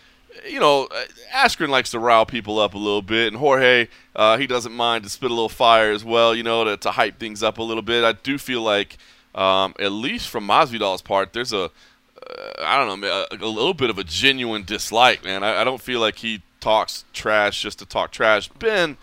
you 0.47 0.61
know, 0.61 0.89
Askren 1.35 1.68
likes 1.68 1.91
to 1.93 1.99
rile 1.99 2.26
people 2.26 2.59
up 2.59 2.74
a 2.74 2.78
little 2.78 3.03
bit, 3.03 3.28
and 3.28 3.37
Jorge, 3.37 3.89
uh, 4.14 4.37
he 4.37 4.47
doesn't 4.47 4.72
mind 4.72 5.05
to 5.05 5.11
spit 5.11 5.30
a 5.30 5.35
little 5.35 5.49
fire 5.49 5.91
as 5.93 6.05
well, 6.05 6.35
you 6.35 6.43
know, 6.43 6.64
to, 6.64 6.76
to 6.78 6.91
hype 6.91 7.18
things 7.18 7.43
up 7.43 7.59
a 7.59 7.62
little 7.62 7.82
bit. 7.82 8.05
I 8.05 8.12
do 8.12 8.39
feel 8.39 8.62
like, 8.62 8.99
um, 9.35 9.74
at 9.78 9.93
least 9.93 10.28
from 10.28 10.47
Masvidal's 10.47 11.03
part, 11.03 11.32
there's 11.32 11.53
a, 11.53 11.64
uh, 11.64 11.70
I 12.61 12.76
don't 12.76 13.01
know, 13.01 13.26
a, 13.30 13.35
a, 13.35 13.47
little 13.47 13.74
bit 13.74 13.91
of 13.91 13.99
a 13.99 14.05
genuine 14.05 14.64
dislike, 14.64 15.24
man. 15.24 15.43
I, 15.43 15.62
I 15.62 15.64
don't 15.64 15.80
feel 15.80 16.01
like 16.01 16.16
he 16.16 16.43
talks 16.61 17.05
trash 17.12 17.62
just 17.62 17.78
to 17.80 17.87
talk 17.87 18.11
trash. 18.11 18.49
Ben 18.49 18.97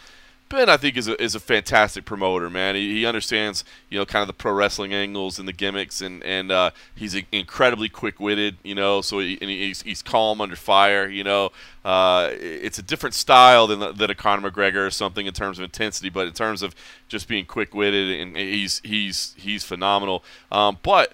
Ben, 0.51 0.69
I 0.69 0.75
think, 0.77 0.97
is 0.97 1.07
a, 1.07 1.21
is 1.21 1.33
a 1.33 1.39
fantastic 1.39 2.03
promoter, 2.03 2.49
man. 2.49 2.75
He, 2.75 2.93
he 2.93 3.05
understands, 3.05 3.63
you 3.89 3.97
know, 3.97 4.05
kind 4.05 4.21
of 4.21 4.27
the 4.27 4.33
pro 4.33 4.51
wrestling 4.51 4.93
angles 4.93 5.39
and 5.39 5.47
the 5.47 5.53
gimmicks, 5.53 6.01
and 6.01 6.21
and 6.23 6.51
uh, 6.51 6.71
he's 6.93 7.15
incredibly 7.31 7.87
quick 7.87 8.19
witted, 8.19 8.57
you 8.61 8.75
know. 8.75 9.01
So 9.01 9.19
he, 9.19 9.37
and 9.41 9.49
he's, 9.49 9.81
he's 9.81 10.01
calm 10.01 10.41
under 10.41 10.57
fire, 10.57 11.07
you 11.07 11.23
know. 11.23 11.51
Uh, 11.85 12.29
it's 12.33 12.77
a 12.77 12.83
different 12.83 13.15
style 13.15 13.65
than 13.65 13.79
than 13.95 14.09
a 14.09 14.15
Conor 14.15 14.51
McGregor 14.51 14.85
or 14.85 14.91
something 14.91 15.25
in 15.25 15.33
terms 15.33 15.57
of 15.57 15.63
intensity, 15.63 16.09
but 16.09 16.27
in 16.27 16.33
terms 16.33 16.61
of 16.61 16.75
just 17.07 17.27
being 17.27 17.45
quick 17.45 17.73
witted, 17.73 18.19
and 18.19 18.35
he's 18.35 18.81
he's 18.83 19.33
he's 19.37 19.63
phenomenal. 19.63 20.23
Um, 20.51 20.77
but 20.83 21.13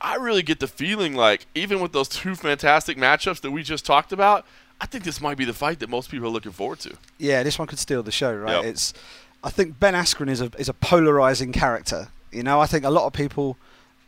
I 0.00 0.16
really 0.16 0.42
get 0.42 0.60
the 0.60 0.68
feeling 0.68 1.14
like 1.14 1.46
even 1.54 1.80
with 1.80 1.92
those 1.92 2.08
two 2.08 2.34
fantastic 2.34 2.96
matchups 2.96 3.40
that 3.40 3.50
we 3.50 3.62
just 3.62 3.84
talked 3.84 4.12
about, 4.12 4.44
I 4.80 4.86
think 4.86 5.04
this 5.04 5.20
might 5.20 5.36
be 5.36 5.44
the 5.44 5.54
fight 5.54 5.80
that 5.80 5.88
most 5.88 6.10
people 6.10 6.28
are 6.28 6.30
looking 6.30 6.52
forward 6.52 6.78
to. 6.80 6.96
Yeah, 7.18 7.42
this 7.42 7.58
one 7.58 7.66
could 7.66 7.78
steal 7.78 8.02
the 8.02 8.12
show, 8.12 8.34
right? 8.34 8.56
Yep. 8.56 8.64
It's, 8.64 8.94
I 9.42 9.50
think 9.50 9.80
Ben 9.80 9.94
Askren 9.94 10.28
is 10.28 10.40
a 10.40 10.50
is 10.58 10.68
a 10.68 10.74
polarizing 10.74 11.52
character. 11.52 12.08
You 12.30 12.42
know, 12.42 12.60
I 12.60 12.66
think 12.66 12.84
a 12.84 12.90
lot 12.90 13.06
of 13.06 13.12
people 13.12 13.56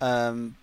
um, 0.01 0.57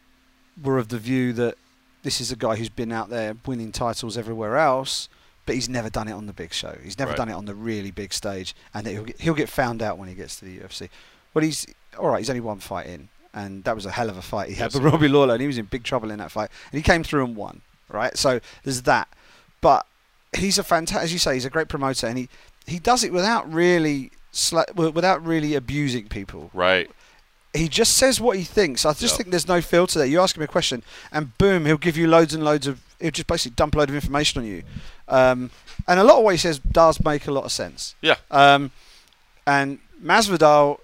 were 0.61 0.77
of 0.77 0.89
the 0.89 0.97
view 0.97 1.33
that 1.33 1.55
this 2.03 2.21
is 2.21 2.31
a 2.31 2.35
guy 2.35 2.55
who's 2.55 2.69
been 2.69 2.91
out 2.91 3.09
there 3.09 3.35
winning 3.45 3.71
titles 3.71 4.17
everywhere 4.17 4.57
else, 4.57 5.09
but 5.45 5.55
he's 5.55 5.67
never 5.67 5.89
done 5.89 6.07
it 6.07 6.13
on 6.13 6.25
the 6.25 6.33
big 6.33 6.53
show. 6.53 6.77
He's 6.83 6.97
never 6.97 7.11
right. 7.11 7.17
done 7.17 7.29
it 7.29 7.33
on 7.33 7.45
the 7.45 7.55
really 7.55 7.91
big 7.91 8.13
stage, 8.13 8.55
and 8.73 8.87
he'll 8.87 9.03
get, 9.03 9.21
he'll 9.21 9.33
get 9.33 9.49
found 9.49 9.81
out 9.81 9.97
when 9.97 10.07
he 10.07 10.15
gets 10.15 10.37
to 10.39 10.45
the 10.45 10.59
UFC. 10.59 10.89
Well, 11.33 11.43
he's 11.43 11.65
all 11.97 12.09
right. 12.09 12.19
He's 12.19 12.29
only 12.29 12.41
one 12.41 12.59
fight 12.59 12.87
in, 12.87 13.09
and 13.33 13.63
that 13.65 13.75
was 13.75 13.85
a 13.85 13.91
hell 13.91 14.09
of 14.09 14.17
a 14.17 14.21
fight 14.21 14.49
he 14.49 14.55
had 14.55 14.73
with 14.73 14.83
Robbie 14.91 15.07
Lawler, 15.07 15.33
and 15.33 15.41
he 15.41 15.47
was 15.47 15.57
in 15.57 15.65
big 15.65 15.83
trouble 15.83 16.11
in 16.11 16.19
that 16.19 16.31
fight, 16.31 16.49
and 16.71 16.77
he 16.77 16.83
came 16.83 17.03
through 17.03 17.25
and 17.25 17.35
won. 17.35 17.61
Right, 17.89 18.17
so 18.17 18.41
there's 18.63 18.81
that, 18.81 19.07
but 19.61 19.85
he's 20.37 20.57
a 20.57 20.63
fantastic, 20.63 21.03
as 21.03 21.13
you 21.13 21.19
say, 21.19 21.33
he's 21.33 21.45
a 21.45 21.49
great 21.49 21.67
promoter, 21.67 22.07
and 22.07 22.17
he 22.17 22.29
he 22.65 22.79
does 22.79 23.03
it 23.03 23.11
without 23.11 23.51
really 23.51 24.11
without 24.75 25.25
really 25.25 25.55
abusing 25.55 26.07
people. 26.07 26.51
Right. 26.53 26.89
He 27.53 27.67
just 27.67 27.97
says 27.97 28.21
what 28.21 28.37
he 28.37 28.43
thinks. 28.43 28.85
I 28.85 28.91
just 28.91 29.13
yep. 29.13 29.17
think 29.17 29.29
there's 29.31 29.47
no 29.47 29.61
filter 29.61 29.97
there. 29.97 30.07
You 30.07 30.19
ask 30.19 30.35
him 30.37 30.43
a 30.43 30.47
question, 30.47 30.83
and 31.11 31.35
boom, 31.37 31.65
he'll 31.65 31.77
give 31.77 31.97
you 31.97 32.07
loads 32.07 32.33
and 32.33 32.43
loads 32.43 32.67
of. 32.67 32.81
He'll 32.99 33.11
just 33.11 33.27
basically 33.27 33.55
dump 33.55 33.75
a 33.75 33.79
load 33.79 33.89
of 33.89 33.95
information 33.95 34.41
on 34.41 34.47
you, 34.47 34.63
um, 35.07 35.49
and 35.87 35.99
a 35.99 36.03
lot 36.03 36.17
of 36.17 36.23
what 36.23 36.33
he 36.33 36.37
says 36.37 36.59
does 36.59 37.03
make 37.03 37.27
a 37.27 37.31
lot 37.31 37.45
of 37.45 37.51
sense. 37.51 37.95
Yeah. 38.01 38.15
Um, 38.29 38.71
and 39.45 39.79
Masvidal, 40.03 40.79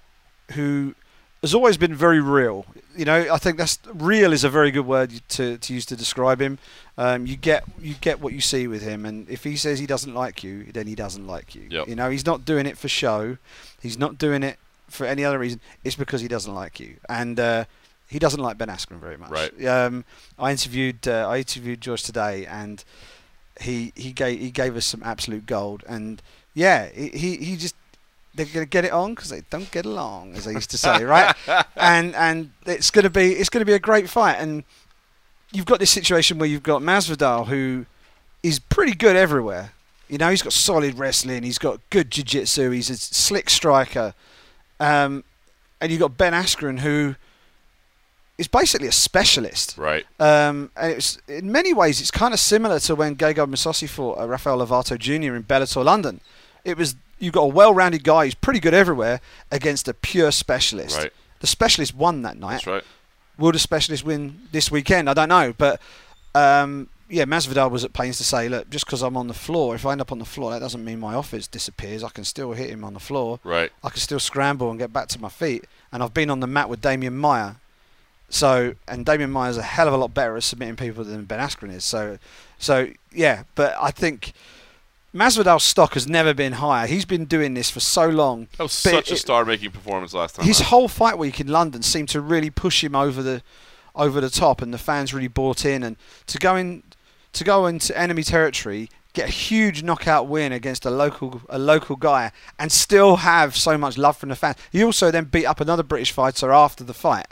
who 0.52 0.96
has 1.42 1.54
always 1.54 1.78
been 1.78 1.94
very 1.94 2.22
real. 2.22 2.66
You 2.96 3.06
know, 3.06 3.34
I 3.34 3.38
think 3.38 3.58
that's 3.58 3.80
real 3.94 4.34
is 4.34 4.44
a 4.44 4.50
very 4.50 4.72
good 4.72 4.86
word 4.86 5.22
to, 5.30 5.58
to 5.58 5.74
use 5.74 5.86
to 5.88 5.96
describe 5.96 6.42
him. 6.42 6.60
Um, 6.98 7.26
you 7.26 7.36
get 7.36 7.64
you 7.80 7.96
get 7.96 8.20
what 8.20 8.34
you 8.34 8.42
see 8.42 8.68
with 8.68 8.82
him, 8.82 9.06
and 9.06 9.30
if 9.30 9.44
he 9.44 9.56
says 9.56 9.80
he 9.80 9.88
doesn't 9.88 10.14
like 10.14 10.44
you, 10.44 10.66
then 10.72 10.88
he 10.88 10.96
doesn't 10.96 11.26
like 11.26 11.56
you. 11.56 11.68
Yep. 11.70 11.88
You 11.88 11.96
know, 11.96 12.10
he's 12.10 12.26
not 12.26 12.46
doing 12.46 12.66
it 12.66 12.78
for 12.78 12.88
show. 12.88 13.38
He's 13.82 13.98
not 13.98 14.18
doing 14.18 14.44
it 14.44 14.58
for 14.90 15.06
any 15.06 15.26
other 15.26 15.40
reason. 15.40 15.60
It's 15.84 15.96
because 15.96 16.22
he 16.22 16.28
doesn't 16.28 16.54
like 16.54 16.80
you, 16.80 16.98
and 17.10 17.40
uh, 17.40 17.66
he 18.08 18.20
doesn't 18.20 18.40
like 18.40 18.58
Ben 18.58 18.68
Askren 18.68 19.00
very 19.00 19.18
much. 19.18 19.32
Right. 19.32 19.66
Um, 19.66 20.06
I 20.38 20.52
interviewed 20.52 21.08
uh, 21.08 21.28
I 21.28 21.40
interviewed 21.40 21.82
George 21.82 22.04
today, 22.04 22.46
and 22.46 22.84
he 23.60 23.92
he 23.96 24.12
gave 24.12 24.40
he 24.40 24.52
gave 24.52 24.76
us 24.78 24.86
some 24.86 25.02
absolute 25.04 25.46
gold, 25.46 25.84
and 25.88 26.22
yeah, 26.54 26.90
he 26.90 27.10
he, 27.10 27.38
he 27.38 27.58
just 27.58 27.76
they're 28.36 28.46
going 28.46 28.66
to 28.66 28.70
get 28.70 28.86
it 28.86 28.92
on 28.92 29.14
because 29.14 29.30
they 29.30 29.42
don't 29.50 29.70
get 29.72 29.86
along, 29.86 30.36
as 30.36 30.48
I 30.48 30.52
used 30.52 30.72
to 30.72 30.78
say, 30.78 31.04
right? 31.04 31.36
And 31.76 32.16
and 32.16 32.52
it's 32.66 32.92
going 32.92 33.04
to 33.04 33.10
be 33.10 33.34
it's 33.34 33.50
going 33.50 33.62
to 33.62 33.66
be 33.66 33.74
a 33.74 33.80
great 33.80 34.10
fight, 34.10 34.36
and 34.36 34.64
you've 35.52 35.66
got 35.66 35.80
this 35.80 35.92
situation 35.92 36.38
where 36.38 36.48
you've 36.48 36.64
got 36.64 36.82
Masvidal 36.82 37.48
who 37.48 37.86
is 38.42 38.60
pretty 38.60 38.94
good 38.94 39.16
everywhere. 39.16 39.74
You 40.10 40.18
know, 40.18 40.30
he's 40.30 40.42
got 40.42 40.54
solid 40.54 40.98
wrestling, 40.98 41.44
he's 41.44 41.58
got 41.58 41.80
good 41.90 42.12
jiu-jitsu, 42.12 42.70
he's 42.72 42.90
a 42.90 42.98
slick 42.98 43.50
striker, 43.50 44.14
um, 44.80 45.24
and 45.80 45.92
you've 45.92 46.02
got 46.02 46.18
Ben 46.18 46.34
Askren 46.34 46.80
who 46.80 47.16
is 48.38 48.48
basically 48.48 48.88
a 48.88 48.92
specialist. 48.92 49.78
Right. 49.78 50.06
Um, 50.20 50.72
and 50.76 50.94
it's 50.94 51.18
in 51.28 51.52
many 51.52 51.74
ways 51.74 52.02
it's 52.02 52.12
kind 52.12 52.34
of 52.34 52.40
similar 52.40 52.80
to 52.82 52.96
when 52.96 53.16
Gegard 53.16 53.50
Mousasi 53.50 53.88
fought 53.88 54.20
uh, 54.20 54.28
Rafael 54.28 54.60
Lovato 54.60 54.98
Jr. 54.98 55.36
in 55.36 55.44
Bellator 55.44 55.84
London. 55.84 56.20
It 56.66 56.78
was 56.78 56.96
you've 57.20 57.34
got 57.34 57.44
a 57.44 57.48
well-rounded 57.48 58.04
guy 58.04 58.26
who's 58.26 58.36
pretty 58.36 58.60
good 58.60 58.74
everywhere 58.74 59.22
against 59.52 59.88
a 59.88 59.94
pure 59.94 60.32
specialist. 60.32 60.98
Right. 60.98 61.14
The 61.40 61.48
specialist 61.48 61.96
won 61.96 62.22
that 62.22 62.38
night. 62.38 62.52
That's 62.52 62.68
right. 62.68 62.84
Will 63.38 63.52
the 63.52 63.60
specialist 63.60 64.04
win 64.06 64.42
this 64.52 64.70
weekend? 64.70 65.10
I 65.10 65.14
don't 65.14 65.30
know, 65.30 65.54
but 65.58 65.82
um, 66.36 66.90
yeah, 67.10 67.26
Masvidal 67.26 67.70
was 67.70 67.84
at 67.84 67.94
pains 67.94 68.18
to 68.18 68.24
say, 68.24 68.50
look, 68.50 68.70
just 68.70 68.86
because 68.86 69.02
I'm 69.02 69.18
on 69.18 69.28
the 69.28 69.34
floor, 69.34 69.76
if 69.76 69.86
I 69.86 69.92
end 69.92 70.02
up 70.02 70.12
on 70.12 70.20
the 70.20 70.26
floor, 70.26 70.52
that 70.52 70.60
doesn't 70.60 70.84
mean 70.84 71.00
my 71.00 71.16
offense 71.16 71.48
disappears. 71.48 72.04
I 72.04 72.10
can 72.10 72.24
still 72.24 72.54
hit 72.54 72.70
him 72.70 72.84
on 72.84 72.94
the 72.94 73.00
floor. 73.00 73.40
Right. 73.44 73.72
I 73.84 73.90
can 73.90 74.00
still 74.00 74.20
scramble 74.20 74.70
and 74.70 74.80
get 74.80 74.94
back 74.94 75.08
to 75.10 75.22
my 75.22 75.30
feet. 75.30 75.66
And 75.92 76.02
I've 76.02 76.14
been 76.14 76.30
on 76.30 76.40
the 76.40 76.48
mat 76.48 76.70
with 76.70 76.82
Demian 76.82 77.14
Maia. 77.14 77.54
So 78.30 78.74
and 78.88 79.06
Demian 79.06 79.30
Maia's 79.30 79.58
a 79.58 79.62
hell 79.62 79.88
of 79.88 79.94
a 79.94 79.98
lot 79.98 80.14
better 80.14 80.36
at 80.36 80.44
submitting 80.44 80.76
people 80.76 81.04
than 81.04 81.26
Ben 81.26 81.40
Askren 81.40 81.72
is. 81.72 81.84
So 81.84 82.18
so 82.58 82.90
yeah, 83.12 83.44
but 83.54 83.76
I 83.80 83.92
think 83.92 84.34
Masvidal's 85.14 85.64
stock 85.64 85.94
has 85.94 86.08
never 86.08 86.34
been 86.34 86.54
higher. 86.54 86.88
He's 86.88 87.06
been 87.06 87.26
doing 87.26 87.54
this 87.54 87.70
for 87.70 87.80
so 87.80 88.10
long. 88.10 88.48
That 88.58 88.64
was 88.64 88.84
But 88.84 88.92
such 88.92 89.12
a 89.12 89.18
star-making 89.18 89.72
performance 89.72 90.14
last 90.14 90.36
time. 90.36 90.46
His 90.46 90.60
out. 90.62 90.68
whole 90.68 90.88
fight 90.88 91.20
week 91.20 91.40
in 91.40 91.48
London 91.48 91.84
seemed 91.84 92.10
to 92.10 92.22
really 92.22 92.50
push 92.50 92.84
him 92.84 92.96
over 92.96 93.22
the 93.22 93.44
over 93.96 94.20
the 94.20 94.30
top, 94.30 94.64
and 94.64 94.74
the 94.74 94.80
fans 94.80 95.14
really 95.14 95.28
bought 95.28 95.66
in. 95.66 95.84
And 95.84 95.98
to 96.26 96.40
go 96.40 96.56
in 96.56 96.82
to 97.34 97.44
go 97.44 97.68
into 97.68 97.96
enemy 97.96 98.24
territory, 98.24 98.90
get 99.14 99.30
a 99.30 99.32
huge 99.32 99.84
knockout 99.84 100.28
win 100.28 100.52
against 100.52 100.84
a 100.84 100.90
local 100.90 101.42
a 101.48 101.60
local 101.60 101.96
guy, 101.96 102.32
and 102.58 102.72
still 102.72 103.18
have 103.18 103.56
so 103.56 103.78
much 103.78 104.00
love 104.00 104.18
from 104.18 104.30
the 104.30 104.36
fans. 104.36 104.58
He 104.72 104.84
also 104.84 105.12
then 105.12 105.26
beat 105.26 105.46
up 105.46 105.60
another 105.62 105.84
British 105.84 106.12
fighter 106.12 106.52
after 106.52 106.84
the 106.84 106.94
fight, 106.96 107.28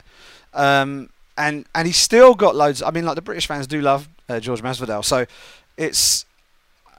um, 0.53 1.09
and 1.35 1.65
and 1.73 1.87
he 1.87 1.93
still 1.93 2.35
got 2.35 2.55
loads. 2.55 2.83
I 2.83 2.91
mean, 2.91 3.05
like 3.05 3.15
the 3.15 3.23
British 3.23 3.47
fans 3.47 3.65
do 3.65 3.81
love 3.81 4.07
uh, 4.29 4.39
George 4.39 4.61
Masvidal, 4.61 5.03
so 5.03 5.25
it's. 5.77 6.27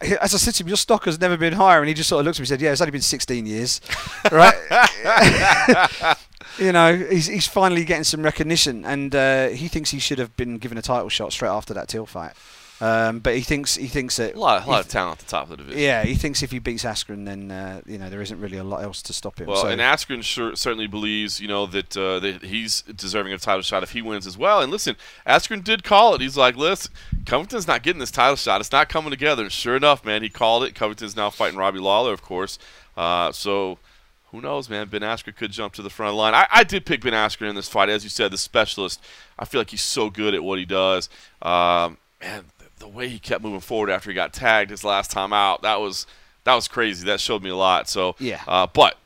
As 0.20 0.34
I 0.34 0.38
said 0.38 0.54
to 0.54 0.64
him, 0.64 0.68
your 0.68 0.76
stock 0.76 1.04
has 1.04 1.20
never 1.20 1.36
been 1.36 1.54
higher, 1.54 1.80
and 1.80 1.88
he 1.88 1.94
just 1.94 2.08
sort 2.08 2.20
of 2.20 2.26
looked 2.26 2.38
at 2.38 2.40
me 2.40 2.44
and 2.44 2.48
said, 2.48 2.60
"Yeah, 2.60 2.72
it's 2.72 2.80
only 2.80 2.90
been 2.90 3.00
16 3.00 3.46
years, 3.46 3.80
right?" 4.32 4.54
you 6.58 6.72
know, 6.72 6.96
he's 6.96 7.26
he's 7.26 7.46
finally 7.46 7.84
getting 7.84 8.04
some 8.04 8.22
recognition, 8.22 8.84
and 8.84 9.14
uh, 9.14 9.48
he 9.48 9.68
thinks 9.68 9.90
he 9.90 9.98
should 9.98 10.18
have 10.18 10.36
been 10.36 10.58
given 10.58 10.78
a 10.78 10.82
title 10.82 11.08
shot 11.08 11.32
straight 11.32 11.50
after 11.50 11.74
that 11.74 11.88
Till 11.88 12.06
fight. 12.06 12.32
Um, 12.82 13.20
but 13.20 13.36
he 13.36 13.42
thinks 13.42 13.76
he 13.76 13.86
thinks 13.86 14.16
that 14.16 14.34
a 14.34 14.40
lot, 14.40 14.66
a 14.66 14.68
lot 14.68 14.80
of 14.80 14.88
talent 14.88 15.20
at 15.20 15.26
the 15.26 15.30
top 15.30 15.44
of 15.44 15.50
the 15.50 15.56
division. 15.58 15.80
yeah, 15.80 16.02
he 16.02 16.16
thinks 16.16 16.42
if 16.42 16.50
he 16.50 16.58
beats 16.58 16.82
Askren, 16.82 17.24
then 17.24 17.52
uh, 17.52 17.80
you 17.86 17.96
know 17.96 18.10
there 18.10 18.20
isn't 18.20 18.40
really 18.40 18.56
a 18.56 18.64
lot 18.64 18.82
else 18.82 19.00
to 19.02 19.12
stop 19.12 19.38
him. 19.38 19.46
Well, 19.46 19.62
so, 19.62 19.68
and 19.68 19.80
Askren 19.80 20.24
sure, 20.24 20.56
certainly 20.56 20.88
believes, 20.88 21.38
you 21.38 21.46
know, 21.46 21.66
that 21.66 21.96
uh, 21.96 22.18
that 22.18 22.42
he's 22.42 22.82
deserving 22.82 23.32
of 23.34 23.40
a 23.40 23.44
title 23.44 23.62
shot 23.62 23.84
if 23.84 23.92
he 23.92 24.02
wins 24.02 24.26
as 24.26 24.36
well. 24.36 24.60
And 24.60 24.72
listen, 24.72 24.96
Askren 25.24 25.62
did 25.62 25.84
call 25.84 26.16
it. 26.16 26.20
He's 26.20 26.36
like, 26.36 26.56
listen, 26.56 26.92
Covington's 27.24 27.68
not 27.68 27.84
getting 27.84 28.00
this 28.00 28.10
title 28.10 28.34
shot. 28.34 28.60
It's 28.60 28.72
not 28.72 28.88
coming 28.88 29.10
together. 29.10 29.44
And 29.44 29.52
sure 29.52 29.76
enough, 29.76 30.04
man, 30.04 30.24
he 30.24 30.28
called 30.28 30.64
it. 30.64 30.74
Covington's 30.74 31.14
now 31.14 31.30
fighting 31.30 31.56
Robbie 31.56 31.78
Lawler, 31.78 32.12
of 32.12 32.22
course. 32.22 32.58
Uh, 32.96 33.30
so 33.30 33.78
who 34.32 34.40
knows, 34.40 34.68
man? 34.68 34.88
Ben 34.88 35.02
Askren 35.02 35.36
could 35.36 35.52
jump 35.52 35.74
to 35.74 35.82
the 35.82 35.90
front 35.90 36.16
line. 36.16 36.34
I, 36.34 36.48
I 36.50 36.64
did 36.64 36.84
pick 36.84 37.02
Ben 37.02 37.12
Askren 37.12 37.48
in 37.50 37.54
this 37.54 37.68
fight, 37.68 37.90
as 37.90 38.02
you 38.02 38.10
said, 38.10 38.32
the 38.32 38.38
specialist. 38.38 39.00
I 39.38 39.44
feel 39.44 39.60
like 39.60 39.70
he's 39.70 39.82
so 39.82 40.10
good 40.10 40.34
at 40.34 40.42
what 40.42 40.58
he 40.58 40.64
does. 40.64 41.08
Um, 41.42 41.98
man, 42.20 42.46
the, 42.82 42.88
way 42.88 43.08
he 43.08 43.18
kept 43.18 43.42
moving 43.42 43.60
forward 43.60 43.90
after 43.90 44.10
he 44.10 44.14
got 44.14 44.32
tagged 44.32 44.70
his 44.70 44.84
last 44.84 45.10
time 45.10 45.32
out, 45.32 45.62
that 45.62 45.80
was 45.80 46.06
that 46.44 46.54
was 46.54 46.68
crazy. 46.68 47.06
That 47.06 47.20
showed 47.20 47.42
me 47.42 47.50
a 47.50 47.56
lot. 47.56 47.88
So 47.88 48.16
Yeah. 48.18 48.40
uh, 48.46 48.66
but 48.66 48.96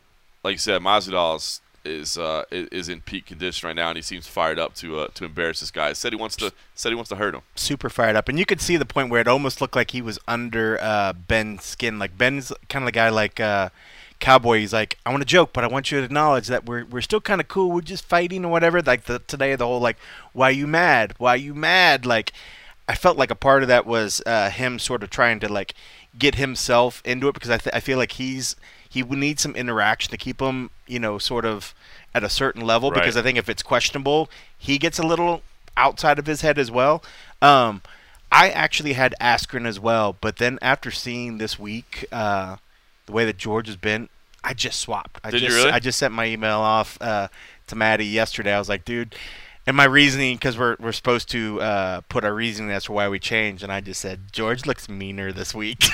like 0.43 0.53
you 0.53 0.59
said, 0.59 0.81
Masvidal 0.83 1.37
is 1.37 1.61
is, 1.85 2.19
uh, 2.19 2.43
is 2.51 2.69
is 2.73 2.89
in 2.89 3.01
peak 3.01 3.27
condition 3.27 3.69
right 3.69 3.77
now, 3.77 3.89
and 3.89 3.97
he 3.97 4.03
seems 4.03 4.27
fired 4.27 4.59
up 4.59 4.75
to 4.75 4.99
uh, 5.01 5.09
to 5.15 5.25
embarrass 5.25 5.61
this 5.61 5.71
guy. 5.71 5.93
Said 5.93 6.13
he 6.13 6.17
wants 6.19 6.35
to 6.37 6.53
said 6.75 6.89
he 6.89 6.97
wants 6.97 7.11
to 7.11 7.17
hurt 7.17 7.35
him. 7.35 7.43
super 7.55 7.89
fired 7.89 8.17
up, 8.17 8.29
and 8.29 8.39
you 8.41 8.45
could 8.45 8.61
see 8.61 8.77
the 8.77 8.85
point 8.85 9.09
where 9.09 9.21
it 9.21 9.29
almost 9.29 9.61
looked 9.61 9.77
like 9.77 9.93
he 9.93 10.03
was 10.03 10.19
under 10.27 10.79
uh, 10.83 11.13
Ben's 11.13 11.63
skin. 11.65 11.99
Like 11.99 12.19
Ben's 12.19 12.53
kind 12.69 12.83
of 12.83 12.87
the 12.87 12.93
guy 12.93 13.09
like 13.09 13.39
uh, 13.39 13.69
Cowboy. 14.19 14.59
He's 14.59 14.73
like, 14.73 14.99
I 15.07 15.11
want 15.11 15.21
to 15.21 15.27
joke, 15.27 15.51
but 15.53 15.63
I 15.63 15.69
want 15.69 15.93
you 15.93 15.99
to 15.99 16.05
acknowledge 16.05 16.49
that 16.49 16.67
we're 16.67 16.85
we're 16.87 17.03
still 17.03 17.21
kind 17.21 17.41
of 17.41 17.47
cool. 17.47 17.71
We're 17.71 17.83
just 17.83 18.05
fighting 18.05 18.45
or 18.45 18.49
whatever. 18.51 18.83
Like 18.83 19.05
the 19.05 19.21
today, 19.21 19.55
the 19.55 19.67
whole 19.67 19.79
like, 19.79 19.99
why 20.33 20.51
you 20.51 20.67
mad? 20.67 21.15
Why 21.19 21.37
you 21.37 21.55
mad? 21.55 22.05
Like, 22.05 22.33
I 22.89 22.95
felt 22.95 23.17
like 23.17 23.31
a 23.31 23.35
part 23.37 23.63
of 23.63 23.69
that 23.69 23.85
was 23.87 24.23
uh, 24.27 24.51
him 24.51 24.79
sort 24.79 25.03
of 25.03 25.11
trying 25.11 25.41
to 25.41 25.53
like 25.53 25.75
get 26.19 26.37
himself 26.37 27.03
into 27.05 27.29
it 27.29 27.35
because 27.35 27.51
I 27.51 27.59
th- 27.59 27.75
I 27.75 27.81
feel 27.81 27.99
like 27.99 28.13
he's 28.13 28.55
he 28.89 29.03
would 29.03 29.19
need 29.19 29.41
some 29.41 29.55
interaction 29.57 30.11
to 30.13 30.17
keep 30.17 30.41
him 30.41 30.71
you 30.87 30.99
know 30.99 31.19
sort 31.19 31.45
of 31.45 31.75
at 32.15 32.23
a 32.25 32.31
certain 32.31 32.63
level 32.63 32.91
Right. 32.91 33.01
because 33.01 33.17
I 33.17 33.23
think 33.23 33.37
if 33.39 33.49
it's 33.49 33.63
questionable, 33.63 34.31
he 34.57 34.79
gets 34.79 34.99
a 34.99 35.03
little 35.03 35.43
outside 35.77 36.19
of 36.19 36.27
his 36.27 36.41
head 36.41 36.59
as 36.59 36.71
well. 36.71 37.03
Um, 37.43 37.83
I 38.33 38.49
actually 38.51 38.95
had 38.95 39.15
Askren 39.21 39.67
as 39.67 39.79
well, 39.79 40.17
but 40.21 40.37
then 40.39 40.59
after 40.63 40.91
seeing 40.91 41.39
this 41.39 41.59
week 41.59 42.07
uh, 42.11 42.57
the 43.07 43.13
way 43.13 43.25
that 43.27 43.37
George 43.37 43.67
has 43.67 43.77
been, 43.77 44.09
I 44.43 44.55
just 44.55 44.79
swapped. 44.81 45.21
I 45.23 45.31
Did 45.31 45.43
you 45.43 45.49
just 45.49 45.59
really? 45.59 45.71
I 45.73 45.79
just 45.81 45.99
sent 45.99 46.15
my 46.15 46.27
email 46.27 46.59
off 46.61 46.97
uh, 47.01 47.29
to 47.67 47.77
Maddie 47.77 48.07
yesterday. 48.07 48.55
I 48.55 48.59
was 48.59 48.69
like, 48.69 48.85
dude. 48.85 49.15
And 49.67 49.77
my 49.77 49.85
reasoning, 49.85 50.37
because 50.37 50.57
we're, 50.57 50.77
we're 50.79 50.93
supposed 50.93 51.29
to 51.31 51.61
uh, 51.61 52.01
put 52.03 52.25
our 52.25 52.33
reasoning 52.33 52.71
as 52.71 52.85
to 52.85 52.93
why 52.93 53.09
we 53.09 53.19
changed, 53.19 53.65
and 53.65 53.73
I 53.73 53.81
just 53.81 54.01
said 54.01 54.33
George 54.33 54.65
looks 54.65 54.89
meaner 54.89 55.33
this 55.33 55.53
week. 55.55 55.83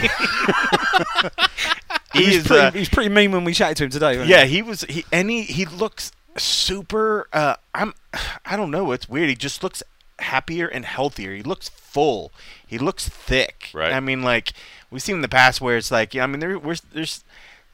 he 2.12 2.26
was 2.26 2.36
is, 2.36 2.46
pretty, 2.46 2.62
uh, 2.62 2.70
he 2.70 2.80
was 2.80 2.90
pretty 2.90 3.08
mean 3.08 3.32
when 3.32 3.44
we 3.44 3.54
chatted 3.54 3.78
to 3.78 3.84
him 3.84 3.90
today. 3.90 4.18
wasn't 4.18 4.28
yeah, 4.28 4.44
he 4.44 4.60
was. 4.60 4.82
He 4.82 5.06
and 5.10 5.30
he 5.30 5.42
he 5.42 5.64
looks 5.64 6.12
super. 6.36 7.28
Uh, 7.32 7.56
I'm. 7.74 7.94
I 8.44 8.56
don't 8.56 8.70
know. 8.70 8.92
It's 8.92 9.08
weird. 9.08 9.30
He 9.30 9.34
just 9.34 9.62
looks 9.62 9.82
happier 10.18 10.66
and 10.66 10.84
healthier. 10.84 11.34
He 11.34 11.42
looks 11.42 11.70
full. 11.70 12.30
He 12.66 12.76
looks 12.78 13.08
thick. 13.08 13.70
Right. 13.72 13.92
I 13.92 14.00
mean, 14.00 14.22
like 14.22 14.52
we've 14.90 15.02
seen 15.02 15.16
in 15.16 15.22
the 15.22 15.28
past 15.28 15.62
where 15.62 15.78
it's 15.78 15.90
like, 15.90 16.12
yeah. 16.12 16.24
I 16.24 16.26
mean, 16.26 16.40
there 16.40 16.58
we're, 16.58 16.76
there's 16.92 17.24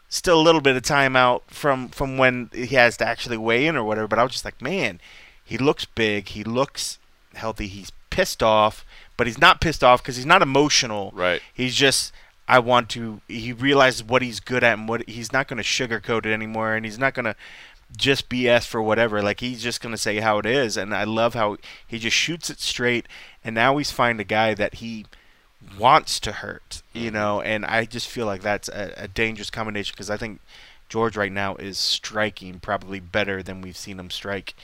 still 0.09 0.41
a 0.41 0.43
little 0.43 0.61
bit 0.61 0.77
of 0.77 0.83
time 0.83 1.17
out 1.17 1.43
from 1.49 1.89
from 1.89 2.19
when 2.19 2.51
he 2.53 2.77
has 2.77 2.97
to 2.99 3.07
actually 3.07 3.37
weigh 3.37 3.67
in 3.67 3.77
or 3.77 3.83
whatever. 3.83 4.07
But 4.07 4.19
I 4.19 4.23
was 4.23 4.33
just 4.33 4.45
like, 4.45 4.63
man, 4.63 5.01
he 5.49 5.57
looks 5.57 5.87
big. 5.87 6.29
He 6.29 6.45
looks 6.45 6.99
healthy. 7.33 7.69
He's 7.69 7.91
pissed 8.11 8.43
off, 8.43 8.85
but 9.17 9.27
he's 9.27 9.39
not 9.39 9.63
pissed 9.63 9.83
off 9.83 10.03
because 10.03 10.17
he's 10.17 10.27
not 10.27 10.43
emotional. 10.43 11.11
Right. 11.15 11.41
He's 11.55 11.75
just 11.75 12.13
I 12.47 12.59
want 12.59 12.91
to 12.91 13.23
he 13.29 13.55
realizes 13.55 14.05
what 14.05 14.21
he's 14.21 14.41
good 14.41 14.63
at 14.63 14.79
and 14.79 14.87
what 14.87 15.09
he's 15.09 15.33
not 15.33 15.49
going 15.49 15.57
to 15.57 15.63
sugarcoat 15.63 16.27
it 16.27 16.35
anymore 16.35 16.75
and 16.75 16.85
he's 16.85 16.99
not 16.99 17.15
going 17.15 17.25
to 17.25 17.35
just 17.97 18.29
BS 18.29 18.67
for 18.67 18.83
whatever. 18.83 19.23
Like 19.23 19.41
he's 19.41 19.63
just 19.63 19.81
going 19.81 19.95
to 19.95 19.99
say 19.99 20.19
how 20.19 20.37
it 20.39 20.45
is 20.45 20.77
and 20.77 20.95
I 20.95 21.05
love 21.05 21.33
how 21.33 21.57
he 21.87 21.99
just 21.99 22.15
shoots 22.15 22.51
it 22.51 22.61
straight 22.61 23.07
and 23.43 23.55
now 23.55 23.79
he's 23.79 23.91
find 23.91 24.21
a 24.21 24.25
guy 24.25 24.53
that 24.53 24.75
he 24.75 25.07
wants 25.79 26.21
to 26.21 26.33
hurt, 26.33 26.83
you 26.93 27.07
mm-hmm. 27.07 27.15
know, 27.15 27.41
and 27.41 27.65
I 27.65 27.87
just 27.87 28.07
feel 28.07 28.27
like 28.27 28.43
that's 28.43 28.69
a, 28.69 28.93
a 28.99 29.09
dangerous 29.09 29.49
combination 29.49 29.95
because 29.97 30.11
I 30.11 30.19
think 30.19 30.41
George 30.91 31.17
right 31.17 31.33
now 31.33 31.57
is 31.57 31.79
striking 31.79 32.61
probably 32.61 33.01
better 33.01 33.43
than 33.43 33.63
we've 33.63 33.79
seen 33.79 33.99
him 33.99 34.11
strike 34.11 34.55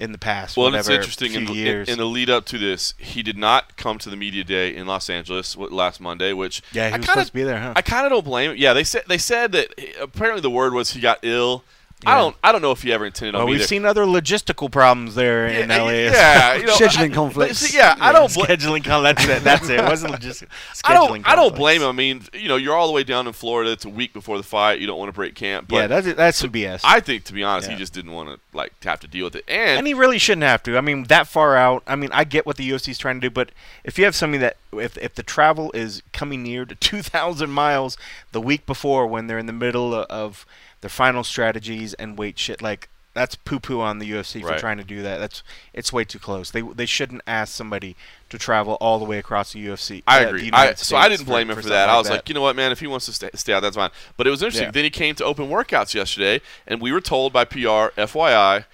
in 0.00 0.12
the 0.12 0.18
past. 0.18 0.56
Well, 0.56 0.66
and 0.66 0.76
it's 0.76 0.88
interesting 0.88 1.34
in, 1.34 1.48
in 1.48 1.98
the 1.98 2.04
lead 2.04 2.28
up 2.28 2.46
to 2.46 2.58
this, 2.58 2.94
he 2.98 3.22
did 3.22 3.36
not 3.36 3.76
come 3.76 3.98
to 3.98 4.10
the 4.10 4.16
media 4.16 4.44
day 4.44 4.74
in 4.74 4.86
Los 4.86 5.08
Angeles 5.08 5.56
last 5.56 6.00
Monday, 6.00 6.32
which 6.32 6.62
yeah, 6.72 6.88
he 6.88 6.94
I 6.94 6.96
was 6.96 7.06
kinda, 7.06 7.12
supposed 7.12 7.28
to 7.28 7.34
be 7.34 7.42
there, 7.44 7.60
huh? 7.60 7.74
I 7.76 7.82
kind 7.82 8.06
of 8.06 8.10
don't 8.10 8.24
blame 8.24 8.52
him. 8.52 8.56
Yeah, 8.56 8.72
they 8.72 8.84
said 8.84 9.04
they 9.08 9.18
said 9.18 9.52
that 9.52 9.68
apparently 10.00 10.40
the 10.40 10.50
word 10.50 10.74
was 10.74 10.92
he 10.92 11.00
got 11.00 11.18
ill 11.22 11.64
I 12.06 12.16
don't 12.18 12.36
I 12.42 12.52
don't 12.52 12.62
know 12.62 12.70
if 12.72 12.82
he 12.82 12.92
ever 12.92 13.06
intended 13.06 13.34
on 13.34 13.40
Well, 13.40 13.46
me 13.46 13.52
we've 13.52 13.60
there. 13.60 13.66
seen 13.68 13.84
other 13.84 14.04
logistical 14.04 14.70
problems 14.70 15.14
there 15.14 15.46
in 15.46 15.68
LA. 15.68 15.88
yeah, 15.90 16.54
you 16.54 16.66
know, 16.66 16.74
Scheduling 16.76 17.10
I- 17.10 17.14
conflicts. 17.14 17.58
see, 17.58 17.76
Yeah, 17.78 17.96
I 18.00 18.12
don't. 18.12 18.32
Bl- 18.32 18.42
scheduling. 18.42 18.84
con- 18.84 19.02
That's 19.02 19.24
it. 19.26 19.42
That's 19.44 19.68
it. 19.68 19.80
It 19.80 19.84
wasn't 19.84 20.18
just. 20.20 20.44
I 20.84 20.94
don't. 20.94 21.08
scheduling 21.10 21.22
I 21.26 21.36
don't 21.36 21.54
blame 21.54 21.82
him. 21.82 21.88
I 21.88 21.92
mean, 21.92 22.22
you 22.32 22.48
know, 22.48 22.56
you're 22.56 22.74
all 22.76 22.86
the 22.86 22.92
way 22.92 23.04
down 23.04 23.26
in 23.26 23.32
Florida. 23.32 23.72
It's 23.72 23.84
a 23.84 23.88
week 23.90 24.12
before 24.12 24.36
the 24.36 24.42
fight. 24.42 24.80
You 24.80 24.86
don't 24.86 24.98
want 24.98 25.08
to 25.08 25.12
break 25.14 25.34
camp. 25.34 25.68
But 25.68 25.76
yeah, 25.76 25.86
that's 25.86 26.14
that's 26.14 26.38
some 26.38 26.50
BS. 26.50 26.80
I 26.84 27.00
think, 27.00 27.24
to 27.24 27.32
be 27.32 27.42
honest, 27.42 27.68
Yeah. 27.68 27.74
he 27.74 27.78
just 27.78 27.92
didn't 27.92 28.12
want 28.12 28.28
to 28.28 28.38
like 28.56 28.72
have 28.84 29.00
to 29.00 29.08
deal 29.08 29.24
with 29.26 29.36
it. 29.36 29.44
And, 29.48 29.78
and 29.78 29.86
he 29.86 29.94
really 29.94 30.18
shouldn't 30.18 30.44
have 30.44 30.62
to. 30.64 30.76
I 30.76 30.80
mean, 30.80 31.04
that 31.04 31.26
far 31.26 31.56
out. 31.56 31.82
I 31.86 31.96
mean, 31.96 32.10
I 32.12 32.24
get 32.24 32.46
what 32.46 32.56
the 32.56 32.68
UFC 32.70 32.88
is 32.90 32.98
trying 32.98 33.20
to 33.20 33.28
do, 33.28 33.30
but 33.30 33.50
if 33.84 33.98
you 33.98 34.04
have 34.04 34.14
something 34.14 34.40
that, 34.40 34.56
if 34.72 34.96
if 34.98 35.14
the 35.14 35.22
travel 35.22 35.70
is 35.72 36.02
coming 36.12 36.42
near 36.42 36.64
to 36.64 36.74
2,000 36.84 37.50
miles 37.50 37.96
the 38.32 38.40
week 38.40 38.66
before, 38.66 39.06
when 39.06 39.26
they're 39.26 39.38
in 39.38 39.46
the 39.46 39.52
middle 39.52 39.94
of 39.94 40.46
their 40.84 40.90
final 40.90 41.24
strategies 41.24 41.94
and 41.94 42.18
weight 42.18 42.38
shit, 42.38 42.60
like 42.60 42.90
that's 43.14 43.36
poo 43.36 43.58
poo 43.58 43.80
on 43.80 44.00
the 44.00 44.10
UFC 44.10 44.42
for 44.42 44.48
Right. 44.48 44.60
trying 44.60 44.76
to 44.76 44.84
do 44.84 45.00
that. 45.00 45.16
That's 45.18 45.42
it's 45.72 45.94
way 45.94 46.04
too 46.04 46.18
close. 46.18 46.50
They 46.50 46.60
they 46.60 46.84
shouldn't 46.84 47.22
ask 47.26 47.54
somebody 47.54 47.96
to 48.28 48.36
travel 48.36 48.74
all 48.82 48.98
the 48.98 49.06
way 49.06 49.16
across 49.16 49.54
the 49.54 49.66
UFC. 49.66 50.02
I 50.06 50.26
uh, 50.26 50.28
agree. 50.28 50.50
I, 50.52 50.74
so 50.74 50.98
I 50.98 51.08
didn't 51.08 51.24
blame 51.24 51.48
him 51.48 51.56
for, 51.56 51.62
something 51.62 51.70
that. 51.74 51.88
I 51.88 51.96
was 51.96 52.08
that. 52.08 52.16
like, 52.16 52.28
you 52.28 52.34
know 52.34 52.42
what, 52.42 52.54
man? 52.54 52.70
If 52.70 52.80
he 52.80 52.86
wants 52.86 53.06
to 53.06 53.14
stay, 53.14 53.30
stay 53.34 53.54
out, 53.54 53.60
that's 53.60 53.76
fine. 53.76 53.92
But 54.18 54.26
it 54.26 54.30
was 54.30 54.42
interesting. 54.42 54.66
Yeah. 54.66 54.72
Then 54.72 54.84
he 54.84 54.90
came 54.90 55.14
to 55.14 55.24
open 55.24 55.48
workouts 55.48 55.94
yesterday, 55.94 56.42
and 56.66 56.82
we 56.82 56.92
were 56.92 57.00
told 57.00 57.32
by 57.32 57.46
PR, 57.46 57.94
FYI, 57.96 58.66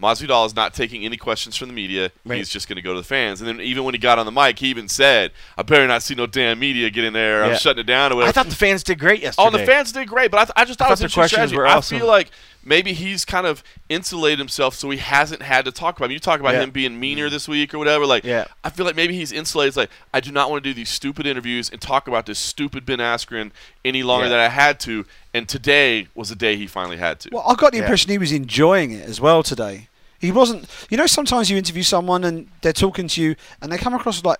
Masvidal 0.00 0.46
is 0.46 0.54
not 0.54 0.74
taking 0.74 1.04
any 1.04 1.16
questions 1.16 1.56
from 1.56 1.68
the 1.68 1.74
media. 1.74 2.12
Right. 2.24 2.36
He's 2.38 2.48
just 2.48 2.68
going 2.68 2.76
to 2.76 2.82
go 2.82 2.94
to 2.94 3.00
the 3.00 3.04
fans. 3.06 3.40
And 3.40 3.48
then 3.48 3.60
even 3.60 3.82
when 3.84 3.94
he 3.94 3.98
got 3.98 4.18
on 4.18 4.26
the 4.26 4.32
mic, 4.32 4.58
he 4.60 4.68
even 4.68 4.88
said, 4.88 5.32
"I 5.56 5.62
better 5.62 5.86
not 5.88 6.02
see 6.04 6.14
no 6.14 6.26
damn 6.26 6.58
media 6.60 6.88
get 6.90 7.04
in 7.04 7.12
there. 7.12 7.42
I'm 7.44 7.50
Yeah. 7.52 7.56
shutting 7.58 7.80
it 7.80 7.86
down." 7.86 8.12
Or 8.12 8.16
whatever. 8.16 8.28
I 8.28 8.32
thought 8.32 8.50
the 8.50 8.56
fans 8.56 8.82
did 8.84 8.98
great 8.98 9.20
yesterday. 9.22 9.46
Oh, 9.48 9.50
the 9.50 9.66
fans 9.66 9.90
did 9.92 10.06
great, 10.08 10.30
but 10.30 10.38
I, 10.38 10.44
th- 10.44 10.52
I 10.56 10.64
just 10.64 10.78
thought, 10.78 10.86
I 10.86 10.88
it 10.88 10.92
was 10.92 11.00
thought 11.00 11.04
an 11.04 11.08
their 11.10 11.14
questions 11.14 11.50
strategy. 11.50 11.56
were 11.56 11.66
I 11.66 11.80
feel 11.80 12.06
like 12.06 12.30
maybe 12.64 12.92
he's 12.92 13.24
kind 13.24 13.46
of 13.46 13.64
insulated 13.88 14.38
himself 14.38 14.74
so 14.74 14.90
he 14.90 14.98
hasn't 14.98 15.40
had 15.42 15.64
to 15.64 15.72
talk 15.72 15.96
about. 15.96 16.06
I 16.06 16.08
mean, 16.08 16.14
you 16.14 16.20
talk 16.20 16.38
about 16.38 16.54
Yeah. 16.54 16.62
him 16.64 16.70
being 16.70 17.00
meaner 17.00 17.30
this 17.30 17.48
week 17.48 17.72
or 17.72 17.78
whatever. 17.78 18.04
Like, 18.06 18.24
Yeah. 18.24 18.44
I 18.62 18.70
feel 18.70 18.84
like 18.84 18.94
maybe 18.96 19.14
he's 19.14 19.32
insulated. 19.32 19.68
It's 19.68 19.76
like 19.76 19.90
I 20.14 20.20
do 20.20 20.30
not 20.30 20.50
want 20.50 20.62
to 20.62 20.70
do 20.70 20.74
these 20.74 20.90
stupid 20.90 21.26
interviews 21.26 21.70
and 21.70 21.80
talk 21.80 22.06
about 22.06 22.26
this 22.26 22.38
stupid 22.38 22.84
Ben 22.86 22.98
Askren 22.98 23.50
any 23.84 24.02
longer 24.02 24.26
Yeah. 24.26 24.30
than 24.30 24.40
I 24.40 24.48
had 24.48 24.78
to. 24.80 25.06
And 25.34 25.48
today 25.48 26.08
was 26.14 26.28
the 26.28 26.34
day 26.36 26.56
he 26.56 26.66
finally 26.66 26.98
had 26.98 27.20
to. 27.20 27.30
Well, 27.32 27.44
I 27.48 27.54
got 27.54 27.72
the 27.72 27.78
Yeah. 27.78 27.84
impression 27.84 28.10
he 28.10 28.18
was 28.18 28.32
enjoying 28.32 28.92
it 28.92 29.08
as 29.08 29.20
well 29.20 29.42
today. 29.42 29.87
He 30.20 30.32
wasn't. 30.32 30.66
You 30.90 30.96
know, 30.96 31.06
sometimes 31.06 31.48
you 31.50 31.56
interview 31.56 31.82
someone 31.82 32.24
and 32.24 32.48
they're 32.62 32.72
talking 32.72 33.06
to 33.08 33.22
you 33.22 33.36
and 33.62 33.70
they 33.70 33.78
come 33.78 33.94
across 33.94 34.24
like 34.24 34.38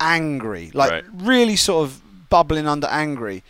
angry, 0.00 0.70
like 0.74 0.90
Right. 0.90 1.04
really 1.14 1.56
sort 1.56 1.84
of 1.86 2.00
bubbling 2.28 2.66
under 2.66 2.86
angry. 2.88 3.42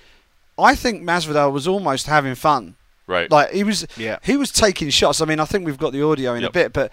I 0.58 0.74
think 0.74 1.02
Masvidal 1.02 1.52
was 1.52 1.66
almost 1.66 2.06
having 2.06 2.34
fun. 2.34 2.74
right. 3.06 3.30
Like 3.30 3.50
he 3.52 3.64
was. 3.64 3.86
Yeah. 3.96 4.18
He 4.22 4.36
was 4.36 4.50
taking 4.52 4.90
shots. 4.90 5.20
I 5.20 5.24
mean, 5.24 5.40
I 5.40 5.44
think 5.44 5.66
we've 5.66 5.78
got 5.78 5.92
the 5.92 6.02
audio 6.02 6.34
in 6.34 6.42
Yep. 6.42 6.50
a 6.50 6.52
bit, 6.52 6.72
but 6.72 6.92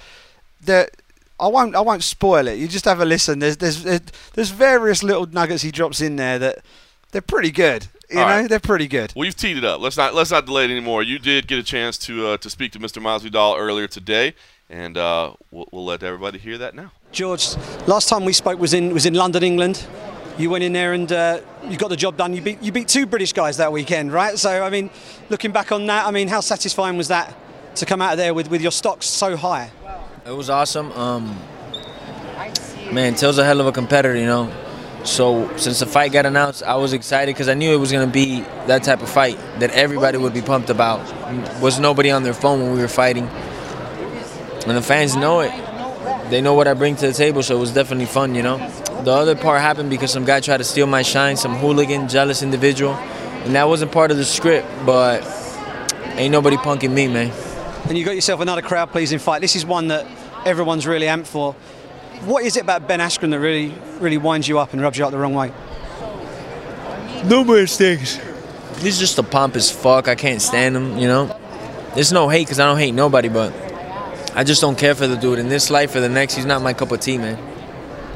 there. 0.62 0.90
I 1.42 1.48
won't. 1.48 1.74
I 1.76 1.80
won't 1.80 2.04
spoil 2.04 2.48
it. 2.48 2.58
You 2.58 2.68
just 2.68 2.84
have 2.86 3.00
a 3.00 3.06
listen. 3.06 3.40
There's 3.40 3.56
there's 3.58 3.84
there's 4.34 4.50
various 4.50 5.04
little 5.04 5.26
nuggets 5.26 5.62
he 5.62 5.72
drops 5.72 6.02
in 6.02 6.18
there 6.18 6.38
that 6.40 6.60
they're 7.12 7.22
pretty 7.22 7.52
good. 7.52 7.88
You 8.10 8.20
All 8.20 8.26
know, 8.28 8.32
right. 8.42 8.50
they're 8.50 8.60
pretty 8.60 8.88
good. 8.88 9.14
Well, 9.16 9.24
you've 9.26 9.38
teed 9.38 9.56
it 9.56 9.64
up. 9.64 9.80
Let's 9.80 9.96
not 9.96 10.14
let's 10.16 10.32
not 10.32 10.46
delay 10.46 10.66
it 10.66 10.72
anymore. 10.72 11.02
You 11.04 11.18
did 11.18 11.48
get 11.48 11.58
a 11.60 11.64
chance 11.64 11.98
to 12.00 12.28
uh, 12.28 12.38
to 12.38 12.50
speak 12.50 12.74
to 12.74 12.80
Mr. 12.80 13.02
Masvidal 13.02 13.58
earlier 13.58 13.88
today, 13.88 14.34
and 14.70 14.98
uh, 14.98 15.34
we'll, 15.52 15.68
we'll 15.72 15.86
let 15.86 16.04
everybody 16.04 16.38
hear 16.38 16.58
that 16.60 16.76
now. 16.76 16.92
George, 17.12 17.56
last 17.88 18.08
time 18.08 18.24
we 18.26 18.34
spoke 18.34 18.60
was 18.60 18.74
in 18.74 18.94
was 18.94 19.06
in 19.06 19.14
London, 19.14 19.44
England. 19.44 19.86
You 20.38 20.50
went 20.50 20.64
in 20.64 20.72
there 20.72 20.94
and 20.94 21.12
uh, 21.12 21.42
you 21.68 21.78
got 21.78 21.90
the 21.90 21.98
job 21.98 22.16
done. 22.16 22.34
You 22.34 22.42
beat 22.42 22.62
you 22.62 22.72
beat 22.72 22.88
two 22.88 23.06
British 23.06 23.34
guys 23.34 23.58
that 23.58 23.72
weekend, 23.72 24.14
right? 24.14 24.38
So 24.38 24.64
I 24.64 24.70
mean, 24.70 24.90
looking 25.30 25.52
back 25.52 25.72
on 25.72 25.86
that, 25.88 26.06
I 26.06 26.12
mean, 26.12 26.28
how 26.28 26.40
satisfying 26.40 26.98
was 26.98 27.10
that 27.10 27.36
to 27.76 27.86
come 27.86 28.02
out 28.02 28.14
of 28.14 28.18
there 28.18 28.34
with, 28.34 28.50
with 28.50 28.62
your 28.62 28.72
stocks 28.72 29.06
so 29.06 29.36
high? 29.36 29.72
It 30.26 30.32
was 30.32 30.50
awesome. 30.50 30.92
Um, 30.94 31.38
man, 32.92 33.16
Till's 33.16 33.38
a 33.38 33.46
hell 33.46 33.60
of 33.60 33.68
a 33.68 33.72
competitor, 33.72 34.16
you 34.18 34.26
know. 34.26 34.54
So 35.04 35.50
since 35.58 35.80
the 35.80 35.86
fight 35.86 36.12
got 36.12 36.26
announced, 36.26 36.62
I 36.62 36.76
was 36.76 36.94
excited 36.94 37.34
because 37.34 37.48
I 37.48 37.54
knew 37.54 37.74
it 37.74 37.78
was 37.78 37.92
gonna 37.92 38.08
be 38.08 38.42
that 38.68 38.84
type 38.84 39.02
of 39.02 39.10
fight 39.10 39.38
that 39.60 39.72
everybody 39.72 40.18
would 40.18 40.34
be 40.34 40.42
pumped 40.42 40.70
about. 40.70 41.00
Was 41.62 41.80
nobody 41.80 42.12
on 42.12 42.24
their 42.24 42.34
phone 42.34 42.62
when 42.62 42.74
we 42.74 42.80
were 42.80 42.88
fighting, 42.88 43.28
and 44.68 44.78
the 44.78 44.82
fans 44.82 45.16
know 45.16 45.42
it. 45.42 45.52
They 46.30 46.42
know 46.42 46.54
what 46.54 46.68
I 46.68 46.74
bring 46.74 46.96
to 46.98 47.08
the 47.08 47.14
table, 47.14 47.42
so 47.42 47.58
it 47.58 47.60
was 47.60 47.74
definitely 47.74 48.06
fun, 48.06 48.36
you 48.36 48.44
know. 48.44 48.58
The 49.04 49.12
other 49.12 49.36
part 49.36 49.62
happened 49.62 49.90
because 49.90 50.12
some 50.12 50.26
guy 50.26 50.42
tried 50.42 50.58
to 50.58 50.64
steal 50.64 50.86
my 50.86 51.02
shine, 51.02 51.38
some 51.38 51.56
hooligan, 51.56 52.08
jealous 52.08 52.44
individual, 52.44 52.94
and 52.94 53.56
that 53.56 53.68
wasn't 53.68 53.92
part 53.92 54.12
of 54.12 54.18
the 54.18 54.26
script. 54.26 54.68
But 54.86 55.24
ain't 56.18 56.32
nobody 56.32 56.58
punking 56.58 56.92
me, 56.92 57.08
man. 57.08 57.32
And 57.88 57.98
you 57.98 58.06
got 58.06 58.16
yourself 58.16 58.42
another 58.42 58.62
crowd 58.62 58.92
pleasing 58.92 59.20
fight. 59.20 59.42
This 59.42 59.56
is 59.56 59.66
one 59.66 59.88
that 59.88 60.06
everyone's 60.46 60.86
really 60.86 61.08
amped 61.08 61.28
for. 61.28 61.54
What 62.26 62.44
is 62.44 62.58
it 62.58 62.64
about 62.64 62.88
Ben 62.88 63.00
Askren 63.00 63.32
that 63.32 63.40
really 63.40 63.74
really 64.00 64.18
winds 64.18 64.48
you 64.48 64.60
up 64.60 64.74
and 64.74 64.82
rubs 64.82 64.98
you 64.98 65.06
up 65.06 65.12
the 65.12 65.18
wrong 65.18 65.34
way? 65.34 65.52
Numerous 67.26 67.78
things. 67.78 68.20
He's 68.80 69.00
just 69.00 69.18
a 69.18 69.24
pompous 69.24 69.72
fuck. 69.72 70.08
I 70.08 70.16
can't 70.16 70.42
stand 70.42 70.76
him, 70.76 70.98
you 70.98 71.08
know. 71.08 71.36
There's 71.96 72.12
no 72.12 72.30
hate 72.30 72.46
because 72.46 72.60
I 72.60 72.66
don't 72.66 72.78
hate 72.78 72.94
nobody, 72.94 73.30
but 73.30 73.54
I 74.36 74.44
just 74.44 74.62
don't 74.62 74.78
care 74.78 74.96
for 74.96 75.08
the 75.08 75.16
dude. 75.16 75.40
In 75.40 75.50
this 75.50 75.70
life 75.70 75.96
or 75.96 76.00
the 76.00 76.10
next, 76.10 76.36
he's 76.36 76.46
not 76.46 76.62
my 76.62 76.74
cup 76.74 76.92
of 76.92 77.00
tea, 77.00 77.18
man. 77.18 77.38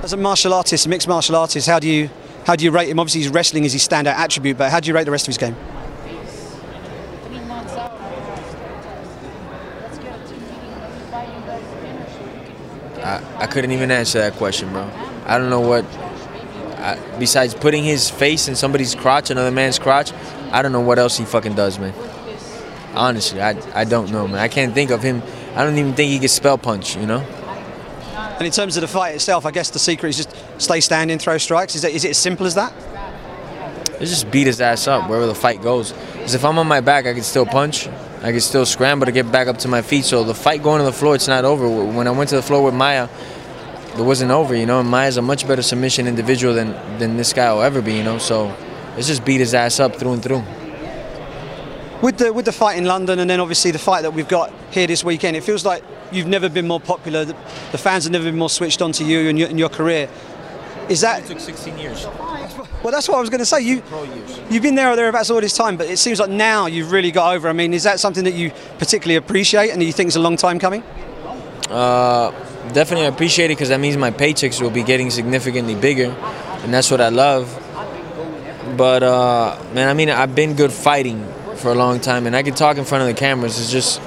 As 0.01 0.13
a 0.13 0.17
martial 0.17 0.53
artist, 0.53 0.85
a 0.85 0.89
mixed 0.89 1.07
martial 1.07 1.35
artist, 1.35 1.67
how 1.67 1.79
do 1.79 1.87
you 1.87 2.09
how 2.45 2.55
do 2.55 2.65
you 2.65 2.71
rate 2.71 2.89
him? 2.89 2.99
Obviously, 2.99 3.21
his 3.21 3.29
wrestling 3.29 3.63
is 3.63 3.73
his 3.73 3.87
standout 3.87 4.15
attribute, 4.15 4.57
but 4.57 4.69
how 4.69 4.79
do 4.79 4.87
you 4.87 4.93
rate 4.93 5.05
the 5.05 5.11
rest 5.11 5.25
of 5.25 5.27
his 5.27 5.37
game? 5.37 5.55
I, 13.03 13.21
I 13.37 13.47
couldn't 13.47 13.71
even 13.71 13.91
answer 13.91 14.19
that 14.19 14.33
question, 14.33 14.69
bro. 14.71 14.89
I 15.25 15.37
don't 15.37 15.49
know 15.49 15.61
what. 15.61 15.85
I, 16.77 16.99
besides 17.17 17.53
putting 17.53 17.83
his 17.83 18.09
face 18.09 18.47
in 18.47 18.55
somebody's 18.55 18.93
crotch, 18.93 19.29
another 19.29 19.51
man's 19.51 19.79
crotch, 19.79 20.11
I 20.51 20.61
don't 20.61 20.73
know 20.73 20.81
what 20.81 20.99
else 20.99 21.17
he 21.17 21.25
fucking 21.25 21.55
does, 21.55 21.79
man. 21.79 21.93
Honestly, 22.93 23.41
I, 23.41 23.55
I 23.73 23.85
don't 23.85 24.11
know, 24.11 24.27
man. 24.27 24.39
I 24.39 24.49
can't 24.49 24.73
think 24.73 24.91
of 24.91 25.01
him. 25.01 25.21
I 25.55 25.63
don't 25.63 25.77
even 25.77 25.93
think 25.93 26.11
he 26.11 26.19
can 26.19 26.27
spell 26.27 26.57
punch, 26.57 26.95
you 26.95 27.05
know? 27.05 27.19
And 28.37 28.47
in 28.47 28.51
terms 28.51 28.75
of 28.77 28.81
the 28.81 28.87
fight 28.87 29.15
itself, 29.15 29.45
I 29.45 29.51
guess 29.51 29.69
the 29.69 29.79
secret 29.79 30.09
is 30.09 30.17
just 30.17 30.35
stay 30.57 30.79
standing, 30.79 31.19
throw 31.19 31.37
strikes. 31.37 31.75
Is, 31.75 31.83
that, 31.83 31.91
is 31.91 32.03
it 32.03 32.09
as 32.09 32.17
simple 32.17 32.47
as 32.47 32.55
that? 32.55 32.73
Let's 33.91 34.09
just 34.09 34.31
beat 34.31 34.47
his 34.47 34.59
ass 34.59 34.87
up 34.87 35.07
wherever 35.07 35.27
the 35.27 35.35
fight 35.35 35.61
goes. 35.61 35.93
Because 35.93 36.33
if 36.33 36.43
I'm 36.43 36.57
on 36.57 36.67
my 36.67 36.81
back, 36.81 37.05
I 37.05 37.13
can 37.13 37.21
still 37.21 37.45
punch. 37.45 37.87
I 38.23 38.31
can 38.31 38.39
still 38.39 38.65
scramble 38.65 39.05
to 39.05 39.11
get 39.11 39.31
back 39.31 39.47
up 39.47 39.59
to 39.59 39.67
my 39.67 39.81
feet. 39.81 40.05
So 40.05 40.23
the 40.23 40.33
fight 40.33 40.63
going 40.63 40.79
to 40.79 40.85
the 40.85 40.91
floor, 40.91 41.13
it's 41.13 41.27
not 41.27 41.45
over. 41.45 41.69
When 41.69 42.07
I 42.07 42.11
went 42.11 42.31
to 42.31 42.35
the 42.35 42.41
floor 42.41 42.63
with 42.63 42.73
Maia, 42.73 43.07
it 43.95 44.01
wasn't 44.01 44.31
over, 44.31 44.55
you 44.55 44.65
know. 44.65 44.79
And 44.79 44.89
Maia's 44.89 45.17
a 45.17 45.21
much 45.21 45.47
better 45.47 45.61
submission 45.61 46.07
individual 46.07 46.53
than, 46.53 46.71
than 46.97 47.15
this 47.15 47.31
guy 47.31 47.53
will 47.53 47.61
ever 47.61 47.81
be, 47.81 47.93
you 47.93 48.03
know. 48.03 48.17
So 48.17 48.47
let's 48.95 49.07
just 49.07 49.23
beat 49.23 49.39
his 49.39 49.53
ass 49.53 49.79
up 49.79 49.95
through 49.97 50.13
and 50.13 50.23
through. 50.23 50.43
With 52.03 52.17
the 52.17 52.33
with 52.33 52.43
the 52.43 52.51
fight 52.51 52.77
in 52.77 52.83
London 52.83 53.19
and 53.19 53.29
then 53.29 53.39
obviously 53.39 53.71
the 53.71 53.79
fight 53.79 54.01
that 54.01 54.13
we've 54.13 54.27
got 54.27 54.51
here 54.71 54.85
this 54.87 55.05
weekend, 55.05 55.37
it 55.37 55.43
feels 55.45 55.63
like 55.63 55.81
you've 56.11 56.27
never 56.27 56.49
been 56.49 56.67
more 56.67 56.81
popular. 56.81 57.23
The, 57.23 57.31
the 57.71 57.77
fans 57.77 58.03
have 58.03 58.11
never 58.11 58.25
been 58.25 58.37
more 58.37 58.49
switched 58.49 58.81
on 58.81 58.91
to 58.91 59.05
you 59.05 59.29
and 59.29 59.39
your, 59.39 59.47
and 59.47 59.57
your 59.57 59.69
career. 59.69 60.09
Is 60.89 60.99
that 60.99 61.25
took 61.25 61.39
16 61.39 61.77
years. 61.77 62.05
well? 62.05 62.91
That's 62.91 63.07
what 63.07 63.19
I 63.19 63.21
was 63.21 63.29
going 63.29 63.39
to 63.39 63.45
say. 63.45 63.61
You 63.61 63.81
you've 64.49 64.63
been 64.63 64.75
there 64.75 64.91
or 64.91 64.97
thereabouts 64.97 65.29
all 65.29 65.39
this 65.39 65.55
time, 65.55 65.77
but 65.77 65.87
it 65.87 65.95
seems 65.95 66.19
like 66.19 66.29
now 66.29 66.65
you've 66.65 66.91
really 66.91 67.09
got 67.09 67.33
over. 67.33 67.47
I 67.47 67.53
mean, 67.53 67.73
is 67.73 67.83
that 67.83 68.01
something 68.01 68.25
that 68.25 68.33
you 68.33 68.51
particularly 68.79 69.15
appreciate 69.15 69.69
and 69.69 69.81
you 69.81 69.93
think 69.93 70.09
is 70.09 70.17
a 70.17 70.19
long 70.19 70.35
time 70.35 70.59
coming? 70.59 70.83
Uh, 71.69 72.31
definitely 72.73 73.05
appreciate 73.05 73.45
it 73.45 73.55
because 73.55 73.69
that 73.69 73.79
means 73.79 73.95
my 73.95 74.11
paychecks 74.11 74.61
will 74.61 74.71
be 74.71 74.83
getting 74.83 75.09
significantly 75.09 75.75
bigger, 75.75 76.13
and 76.63 76.73
that's 76.73 76.91
what 76.91 76.99
I 76.99 77.07
love. 77.07 77.47
But 78.75 79.03
uh, 79.03 79.57
man, 79.73 79.87
I 79.87 79.93
mean, 79.93 80.09
I've 80.09 80.35
been 80.35 80.57
good 80.57 80.73
fighting 80.73 81.32
for 81.63 81.71
a 81.71 81.75
long 81.75 82.01
time, 82.01 82.27
and 82.27 82.35
I 82.35 82.43
can 82.43 82.53
talk 82.53 82.77
in 82.77 82.83
front 82.83 83.03
of 83.03 83.07
the 83.07 83.19
cameras. 83.19 83.57
It's 83.57 83.71
just 83.71 84.01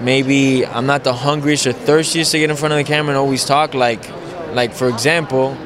maybe 0.00 0.64
I'm 0.64 0.86
not 0.86 1.02
the 1.02 1.12
hungriest 1.12 1.66
or 1.66 1.72
thirstiest 1.72 2.30
to 2.32 2.38
get 2.38 2.48
in 2.50 2.56
front 2.56 2.72
of 2.72 2.78
the 2.78 2.84
camera 2.84 3.10
and 3.10 3.18
always 3.18 3.44
talk. 3.44 3.74
Like, 3.74 4.08
like 4.54 4.72
for 4.72 4.88
example, 4.88 5.56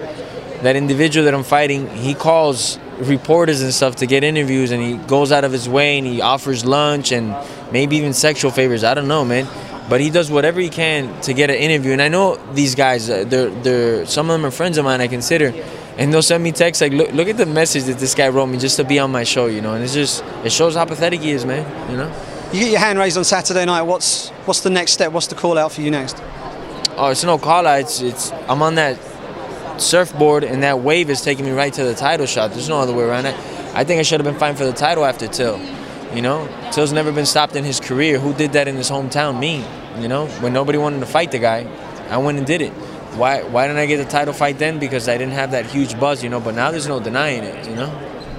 that 0.63 0.75
individual 0.75 1.27
that 1.27 1.35
I'm 1.35 1.45
fighting, 1.45 1.87
he 1.89 2.15
calls 2.15 2.79
reporters 2.99 3.61
and 3.61 3.73
stuff 3.75 3.97
to 3.97 4.07
get 4.07 4.25
interviews, 4.25 4.71
and 4.73 4.83
he 4.83 4.97
goes 5.07 5.31
out 5.31 5.45
of 5.45 5.53
his 5.53 5.69
way 5.69 5.99
and 5.99 6.07
he 6.07 6.23
offers 6.23 6.65
lunch 6.65 7.13
and 7.13 7.37
maybe 7.71 7.97
even 7.97 8.15
sexual 8.15 8.51
favors. 8.51 8.83
I 8.83 8.95
don't 8.95 9.07
know, 9.07 9.25
man. 9.25 9.47
But 9.91 10.01
he 10.01 10.11
does 10.11 10.31
whatever 10.31 10.61
he 10.61 10.71
can 10.71 11.21
to 11.23 11.33
get 11.33 11.51
an 11.51 11.57
interview. 11.57 11.93
And 11.93 12.03
I 12.03 12.09
know 12.09 12.37
these 12.53 12.75
guys, 12.75 13.09
uh, 13.09 13.25
they're, 13.25 13.51
they're, 13.51 14.07
some 14.07 14.29
of 14.29 14.35
them 14.35 14.45
are 14.45 14.51
friends 14.51 14.77
of 14.77 14.85
mine, 14.85 15.01
I 15.01 15.09
consider. 15.09 15.53
And 15.99 16.15
they'll 16.15 16.23
send 16.23 16.45
me 16.45 16.53
texts 16.53 16.81
like, 16.81 16.93
look, 16.93 17.13
look 17.13 17.29
at 17.29 17.37
the 17.37 17.45
message 17.45 17.85
that 17.85 17.99
this 17.99 18.15
guy 18.15 18.29
wrote 18.29 18.47
me 18.47 18.57
just 18.57 18.77
to 18.77 18.85
be 18.85 19.01
on 19.01 19.11
my 19.11 19.25
show, 19.25 19.47
you 19.47 19.61
know. 19.61 19.75
And 19.75 19.83
it's 19.83 19.95
just, 19.95 20.25
it 20.45 20.53
shows 20.53 20.77
how 20.77 20.85
pathetic 20.85 21.21
he 21.21 21.33
is, 21.33 21.45
man, 21.45 21.91
you 21.91 21.97
know. 21.97 22.07
You 22.53 22.61
get 22.61 22.71
your 22.71 22.81
hand 22.81 22.99
raised 22.99 23.19
on 23.19 23.25
Saturday 23.25 23.65
night. 23.67 23.83
What's 23.83 24.31
what's 24.47 24.61
the 24.61 24.71
next 24.71 24.93
step? 24.93 25.13
What's 25.13 25.27
the 25.27 25.35
call 25.35 25.59
out 25.59 25.71
for 25.73 25.83
you 25.83 25.91
next? 25.91 26.17
Oh, 26.97 27.09
it's 27.11 27.23
no 27.23 27.37
call 27.37 27.67
out. 27.67 27.81
It's, 27.81 28.01
it's 28.01 28.33
I'm 28.49 28.63
on 28.63 28.77
that 28.77 28.99
surfboard, 29.79 30.45
and 30.45 30.63
that 30.63 30.81
wave 30.81 31.11
is 31.11 31.21
taking 31.21 31.45
me 31.45 31.51
right 31.51 31.73
to 31.75 31.85
the 31.85 31.95
title 31.95 32.27
shot. 32.27 32.53
There's 32.53 32.69
no 32.69 32.79
other 32.81 32.95
way 32.95 33.05
around 33.05 33.27
it. 33.27 33.35
I 33.75 33.85
think 33.85 34.01
I 34.01 34.03
should 34.03 34.21
have 34.21 34.25
been 34.25 34.39
fighting 34.39 34.57
for 34.57 34.65
the 34.65 34.73
title 34.73 35.05
after 35.05 35.29
Till, 35.29 35.61
You 36.15 36.23
know, 36.23 36.49
Till's 36.73 36.93
never 36.93 37.13
been 37.13 37.27
stopped 37.27 37.55
in 37.55 37.65
his 37.65 37.81
career. 37.81 38.19
Who 38.19 38.33
did 38.33 38.53
that 38.53 38.67
in 38.67 38.77
his 38.77 38.91
hometown? 38.91 39.39
Me. 39.39 39.65
You 40.01 40.09
know, 40.09 40.27
when 40.41 40.53
nobody 40.53 40.79
wanted 40.79 41.01
to 41.01 41.07
fight 41.07 41.33
the 41.33 41.39
guy, 41.39 41.67
I 42.09 42.17
went 42.17 42.39
and 42.39 42.47
did 42.47 42.63
it. 42.63 42.73
Why? 43.17 43.43
Why 43.43 43.67
didn't 43.67 43.81
I 43.81 43.87
get 43.87 43.99
the 43.99 44.05
title 44.05 44.35
fight 44.35 44.59
then? 44.59 44.79
Because 44.79 45.09
I 45.09 45.17
didn't 45.19 45.35
have 45.35 45.51
that 45.53 45.67
huge 45.67 45.99
buzz. 45.99 46.23
You 46.23 46.31
know, 46.31 46.41
but 46.41 46.55
now 46.55 46.71
there's 46.71 46.87
no 46.87 47.01
denying 47.01 47.45
it. 47.45 47.69
You 47.69 47.77
know. 47.77 47.91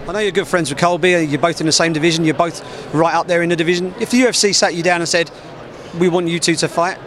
I 0.08 0.12
know 0.12 0.20
you're 0.20 0.32
good 0.32 0.48
friends 0.48 0.70
with 0.70 0.80
Colby. 0.80 1.12
You're 1.12 1.40
both 1.40 1.60
in 1.60 1.68
the 1.68 1.72
same 1.72 1.94
division. 1.94 2.26
You're 2.26 2.34
both 2.34 2.64
right 2.94 3.14
up 3.14 3.28
there 3.28 3.44
in 3.44 3.50
the 3.50 3.56
division. 3.56 3.94
If 4.00 4.10
the 4.10 4.22
UFC 4.22 4.56
sat 4.56 4.74
you 4.74 4.82
down 4.82 5.02
and 5.02 5.08
said, 5.08 5.30
"We 6.00 6.10
want 6.10 6.28
you 6.28 6.40
two 6.40 6.56
to 6.56 6.68
fight," 6.68 6.98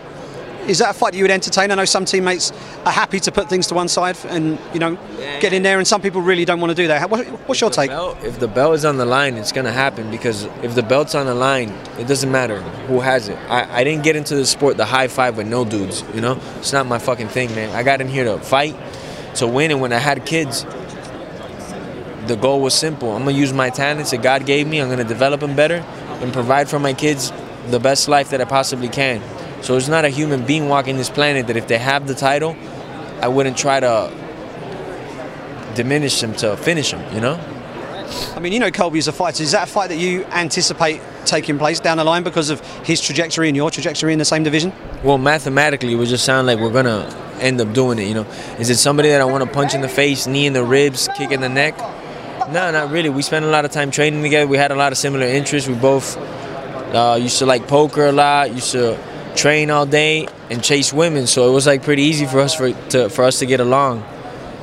is 0.69 0.79
that 0.79 0.91
a 0.91 0.93
fight 0.93 1.13
that 1.13 1.19
you 1.19 1.25
would 1.25 1.31
entertain? 1.31 1.71
I 1.71 1.75
know 1.75 1.85
some 1.85 2.05
teammates 2.05 2.53
are 2.87 2.93
happy 2.93 3.19
to 3.21 3.33
put 3.33 3.49
things 3.49 3.67
to 3.69 3.75
one 3.75 3.89
side 3.89 4.17
and 4.29 4.59
you 4.73 4.79
know 4.81 4.97
get 5.41 5.53
in 5.53 5.63
there, 5.63 5.79
and 5.79 5.87
some 5.87 6.01
people 6.01 6.21
really 6.21 6.45
don't 6.45 6.61
want 6.61 6.71
to 6.71 6.75
do 6.75 6.87
that. 6.89 7.11
What, 7.11 7.27
what's 7.49 7.61
your 7.61 7.71
If 7.71 7.77
the 7.77 7.83
take? 7.83 7.91
belt- 7.91 8.19
if 8.25 8.39
the 8.39 8.49
belt 8.49 8.75
is 8.75 8.85
on 8.85 8.97
the 8.97 9.05
line, 9.05 9.37
it's 9.37 9.53
gonna 9.53 9.73
happen 9.73 10.11
because 10.11 10.45
if 10.63 10.75
the 10.75 10.83
belt's 10.83 11.15
on 11.15 11.27
the 11.27 11.35
line, 11.35 11.71
it 11.99 12.07
doesn't 12.07 12.31
matter 12.31 12.61
who 12.89 13.01
has 13.01 13.29
it. 13.29 13.37
I, 13.49 13.81
I 13.81 13.85
didn't 13.85 14.05
get 14.05 14.17
into 14.17 14.35
the 14.35 14.47
sport 14.47 14.77
the 14.77 14.85
high 14.87 15.09
five 15.09 15.37
with 15.37 15.49
no 15.49 15.65
dudes. 15.65 16.05
You 16.15 16.21
know, 16.21 16.41
it's 16.59 16.73
not 16.73 16.87
my 16.87 16.99
fucking 16.99 17.29
thing, 17.29 17.55
man. 17.55 17.75
I 17.75 17.83
got 17.83 18.01
in 18.01 18.09
here 18.09 18.25
to 18.25 18.39
fight, 18.39 18.77
to 19.37 19.47
win, 19.47 19.71
and 19.71 19.81
when 19.81 19.93
I 19.93 19.99
had 19.99 20.25
kids, 20.27 20.65
the 22.27 22.37
goal 22.37 22.61
was 22.61 22.75
simple. 22.75 23.11
I'm 23.17 23.25
gonna 23.25 23.37
use 23.37 23.53
my 23.53 23.71
talents 23.71 24.13
that 24.13 24.23
God 24.23 24.47
gave 24.47 24.67
me. 24.69 24.81
I'm 24.81 24.89
gonna 24.89 25.03
develop 25.05 25.41
them 25.41 25.57
better 25.57 25.85
and 26.23 26.33
provide 26.33 26.69
for 26.69 26.79
my 26.79 26.93
kids 26.93 27.33
the 27.71 27.81
best 27.81 28.09
life 28.09 28.31
that 28.31 28.41
I 28.41 28.45
possibly 28.45 28.89
can. 28.89 29.21
So 29.63 29.77
it's 29.77 29.89
not 29.89 30.05
a 30.05 30.09
human 30.09 30.45
being 30.45 30.69
walking 30.69 30.97
this 30.97 31.09
planet 31.09 31.47
that 31.47 31.57
if 31.57 31.69
they 31.69 31.79
have 31.79 32.07
the 32.07 32.15
title, 32.15 32.57
I 33.21 33.29
wouldn't 33.29 33.57
try 33.57 33.79
to 33.81 34.13
diminish 35.75 36.21
them 36.21 36.35
to 36.35 36.57
finish 36.57 36.91
them. 36.91 37.15
You 37.15 37.21
know. 37.21 37.41
I 38.35 38.41
mean, 38.41 38.53
you 38.53 38.59
know 38.59 38.71
Colby's 38.71 39.09
a 39.09 39.13
fighter. 39.13 39.43
Is 39.43 39.53
that 39.53 39.69
a 39.69 39.71
fight 39.71 39.89
that 39.89 39.99
you 39.99 40.25
anticipate 40.27 41.01
taking 41.25 41.59
place 41.59 41.81
down 41.81 41.97
the 41.97 42.05
line 42.05 42.25
because 42.25 42.51
of 42.51 42.61
his 42.85 43.01
trajectory 43.01 43.49
and 43.49 43.57
your 43.57 43.71
trajectory 43.71 44.13
in 44.13 44.19
the 44.19 44.25
same 44.25 44.43
division? 44.43 44.73
Well, 45.03 45.17
mathematically, 45.17 45.93
it 45.93 45.97
would 45.97 46.09
just 46.09 46.25
sound 46.25 46.47
like 46.47 46.59
we're 46.59 46.73
gonna 46.73 47.09
end 47.41 47.61
up 47.61 47.73
doing 47.73 47.99
it. 47.99 48.09
You 48.09 48.15
know, 48.15 48.27
is 48.59 48.69
it 48.69 48.77
somebody 48.77 49.09
that 49.11 49.21
I 49.21 49.25
want 49.25 49.45
to 49.45 49.51
punch 49.51 49.75
in 49.75 49.81
the 49.81 49.89
face, 49.89 50.27
knee 50.27 50.47
in 50.47 50.53
the 50.53 50.65
ribs, 50.65 51.09
kick 51.17 51.31
in 51.31 51.41
the 51.41 51.49
neck? 51.49 51.79
No, 52.51 52.71
not 52.71 52.91
really. 52.91 53.09
We 53.09 53.23
spent 53.23 53.45
a 53.45 53.49
lot 53.49 53.65
of 53.65 53.71
time 53.71 53.91
training 53.91 54.23
together. 54.23 54.47
We 54.47 54.59
had 54.59 54.73
a 54.73 54.75
lot 54.75 54.93
of 54.93 54.99
similar 54.99 55.27
interests. 55.27 55.69
We 55.69 55.77
both 55.77 56.17
uh, 56.93 57.19
used 57.21 57.39
to 57.39 57.47
like 57.47 57.69
poker 57.69 58.07
a 58.07 58.13
lot. 58.13 58.53
Used 58.53 58.73
to 58.73 58.99
train 59.35 59.70
all 59.70 59.87
day 59.87 60.28
and 60.51 60.62
chase 60.62 60.93
women. 60.93 61.26
So 61.26 61.49
it 61.49 61.53
was 61.53 61.66
like 61.66 61.83
pretty 61.83 62.03
easy 62.03 62.26
for 62.26 62.41
us 62.41 62.55
for 62.55 62.72
to, 62.91 63.09
for 63.09 63.24
us 63.24 63.39
to 63.41 63.47
get 63.47 63.61
along. 63.61 64.05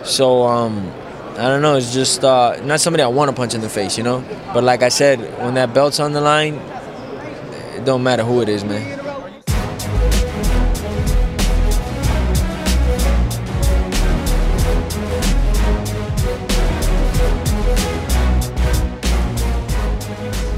So 0.03 0.43
um, 0.43 0.91
I 1.37 1.47
don't 1.47 1.61
know. 1.61 1.75
It's 1.75 1.93
just 1.93 2.23
uh, 2.23 2.59
not 2.63 2.79
somebody 2.79 3.03
I 3.03 3.07
want 3.07 3.29
to 3.29 3.35
punch 3.35 3.53
in 3.53 3.61
the 3.61 3.69
face. 3.69 3.97
You 3.97 4.03
know. 4.03 4.23
But 4.53 4.63
like 4.63 4.83
I 4.83 4.89
said, 4.89 5.19
when 5.39 5.55
that 5.55 5.73
belt's 5.73 5.99
on 5.99 6.13
the 6.13 6.21
line, 6.21 6.55
it 7.75 7.85
don't 7.85 8.03
matter 8.03 8.23
who 8.23 8.41
it 8.41 8.49
is, 8.49 8.63
man. 8.63 8.99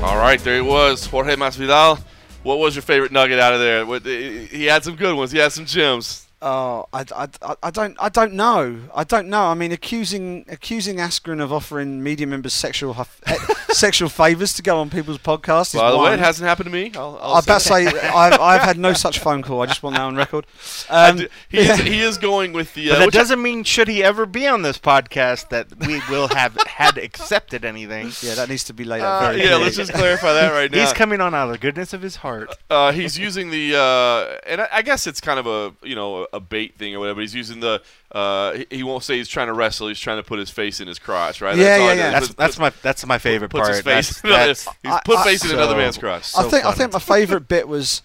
All 0.04 0.18
right, 0.18 0.40
there 0.40 0.56
he 0.56 0.62
was, 0.62 1.06
Jorge 1.06 1.36
Masvidal. 1.36 2.00
What 2.44 2.60
was 2.60 2.76
your 2.76 2.82
favorite 2.82 3.12
nugget 3.12 3.40
out 3.40 3.54
of 3.54 3.60
there? 3.60 3.86
What, 3.86 4.06
he 4.06 4.66
had 4.66 4.84
some 4.84 4.96
good 4.96 5.16
ones. 5.16 5.32
He 5.32 5.38
had 5.38 5.52
some 5.52 5.66
gems. 5.66 6.28
Oh, 6.44 6.88
I, 6.92 7.06
I, 7.16 7.28
I- 7.44 7.56
I 7.64 7.70
don't 7.72 7.96
I 8.00 8.10
don't 8.10 8.34
know. 8.34 8.80
I 8.96 9.04
don't 9.04 9.28
know. 9.28 9.44
I 9.44 9.54
mean, 9.54 9.72
accusing 9.72 10.46
accusing 10.50 10.98
Askren 10.98 11.40
of 11.42 11.54
offering 11.54 12.02
media 12.02 12.26
members 12.26 12.54
sexual 12.54 12.96
eh, 13.28 13.36
sexual 13.70 14.10
favors 14.10 14.54
to 14.54 14.64
go 14.64 14.80
on 14.80 14.90
people's 14.90 15.20
podcasts. 15.20 15.76
By 15.78 15.88
is 15.90 15.94
the 15.94 16.00
way, 16.00 16.14
it 16.14 16.20
hasn't 16.20 16.48
happened 16.48 16.66
to 16.66 16.72
me. 16.72 16.92
I'll, 16.96 17.20
I'll 17.22 17.36
I 17.36 17.58
say. 17.60 17.86
say 17.86 18.00
I've, 18.10 18.40
I've 18.40 18.62
had 18.62 18.78
no 18.80 18.94
such 18.94 19.20
phone 19.20 19.44
call. 19.44 19.62
I 19.62 19.68
just 19.68 19.84
want 19.84 19.96
that 19.98 20.02
on 20.04 20.16
record. 20.16 20.46
Um, 20.90 21.18
do- 21.18 21.28
he, 21.50 21.60
is, 21.60 21.78
he 21.80 22.00
is 22.02 22.18
going 22.18 22.54
with 22.54 22.74
the. 22.74 22.90
But 22.90 22.96
Uh, 22.98 23.00
that 23.06 23.14
doesn't 23.14 23.42
mean 23.42 23.64
should 23.64 23.88
he 23.88 24.04
ever 24.04 24.26
be 24.26 24.48
on 24.48 24.62
this 24.64 24.78
podcast 24.78 25.50
that 25.50 25.68
we 25.86 26.02
will 26.10 26.28
have 26.30 26.58
had 26.68 26.98
accepted 26.98 27.64
anything. 27.64 28.12
yeah, 28.22 28.34
that 28.36 28.50
needs 28.50 28.64
to 28.66 28.74
be 28.74 28.84
laid 28.84 29.02
out 29.02 29.22
uh, 29.22 29.26
very 29.28 29.38
yeah, 29.42 29.44
clearly. 29.50 29.64
let's 29.66 29.76
just 29.78 29.94
clarify 29.94 30.34
that 30.34 30.52
right 30.52 30.70
now. 30.72 30.80
He's 30.82 30.92
coming 30.94 31.22
on 31.22 31.34
out 31.36 31.46
of 31.48 31.52
the 31.54 31.58
goodness 31.60 31.94
of 31.94 32.02
his 32.02 32.18
heart. 32.18 32.54
uh, 32.70 32.92
he's 32.92 33.18
using 33.18 33.52
the, 33.52 33.76
uh, 33.78 34.38
and 34.48 34.62
I, 34.62 34.68
I 34.72 34.82
guess 34.82 35.06
it's 35.08 35.22
kind 35.22 35.40
of 35.40 35.46
a 35.48 35.74
you 35.86 35.96
know 35.96 36.28
a 36.34 36.40
bait 36.40 36.78
thing 36.78 36.96
or 36.96 37.00
whatever. 37.00 37.16
But 37.16 37.22
he's 37.22 37.36
using 37.36 37.60
the. 37.60 37.82
Uh, 38.12 38.54
he, 38.54 38.68
he 38.78 38.84
won't 38.84 39.04
say 39.04 39.18
he's 39.18 39.28
trying 39.28 39.48
to 39.48 39.54
wrestle. 39.54 39.88
He's 39.88 40.00
trying 40.00 40.18
to 40.18 40.24
put 40.24 40.40
his 40.40 40.50
face 40.50 40.80
in 40.80 40.88
his 40.88 41.00
crotch, 41.00 41.42
right? 41.42 41.58
Yeah, 41.58 41.74
all 41.74 41.80
yeah, 41.88 41.94
yeah. 41.94 42.12
That's 42.12 42.28
Put- 42.30 42.38
that's 42.38 42.60
my 42.60 42.70
that's 42.82 43.06
my 43.06 43.18
favorite 43.18 43.50
puts 43.50 43.62
part. 43.62 43.74
his 43.76 43.82
face. 43.84 44.22
That's, 44.22 44.64
that's 44.66 44.78
he's 44.84 44.94
put 45.06 45.18
I- 45.18 45.24
face 45.24 45.44
in 45.44 45.50
so- 45.50 45.56
another 45.58 45.76
man's 45.76 45.98
crotch. 45.98 46.32
I 46.38 46.44
so 46.44 46.50
think 46.50 46.66
I 46.66 46.72
think 46.74 46.94
my 46.94 47.00
favourite 47.00 47.48
bit 47.48 47.68
was, 47.68 48.02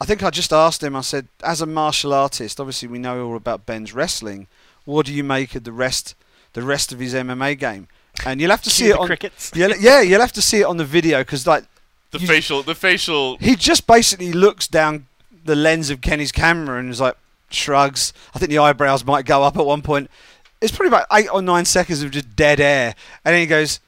I 0.00 0.04
think 0.06 0.22
I 0.22 0.30
just 0.30 0.52
asked 0.52 0.82
him. 0.82 0.94
I 0.96 1.00
said, 1.02 1.28
as 1.42 1.60
a 1.60 1.66
martial 1.66 2.12
artist, 2.14 2.60
obviously 2.60 2.88
we 2.88 2.98
know 2.98 3.26
all 3.26 3.36
about 3.36 3.66
Ben's 3.66 3.92
wrestling. 3.94 4.46
What 4.84 5.06
do 5.06 5.12
you 5.12 5.24
make 5.24 5.54
of 5.54 5.64
the 5.64 5.72
rest, 5.72 6.14
the 6.52 6.62
rest 6.62 6.92
of 6.92 6.98
his 7.00 7.12
MMA 7.14 7.58
game? 7.58 7.88
And 8.24 8.40
you'll 8.40 8.50
have 8.50 8.62
to 8.62 8.70
see 8.70 8.86
it 8.88 8.98
on. 8.98 9.06
crickets. 9.08 9.50
You'll, 9.54 9.76
yeah, 9.76 10.00
you'll 10.00 10.20
have 10.20 10.32
to 10.32 10.40
see 10.42 10.60
it 10.60 10.64
on 10.64 10.76
the 10.78 10.84
video 10.86 11.20
because 11.20 11.46
like 11.46 11.64
The 12.12 12.18
you- 12.20 12.26
facial, 12.26 12.62
the 12.62 12.74
facial. 12.74 13.36
he 13.38 13.56
just 13.56 13.86
basically 13.86 14.32
looks 14.32 14.66
down 14.68 15.06
the 15.44 15.54
lens 15.56 15.90
of 15.90 16.00
Kenny's 16.00 16.32
camera 16.32 16.78
and 16.80 16.88
is 16.90 17.00
like 17.00 17.16
shrugs. 17.50 18.12
I 18.34 18.38
think 18.38 18.50
the 18.50 18.58
eyebrows 18.58 19.04
might 19.04 19.26
go 19.26 19.42
up 19.42 19.56
at 19.56 19.64
one 19.64 19.82
point. 19.82 20.10
It's 20.60 20.72
probably 20.74 20.88
about 20.88 21.06
eight 21.12 21.32
or 21.32 21.42
nine 21.42 21.64
seconds 21.64 22.02
of 22.02 22.10
just 22.10 22.34
dead 22.34 22.60
air, 22.60 22.94
and 23.24 23.34
then 23.34 23.40
he 23.40 23.46
goes, 23.46 23.80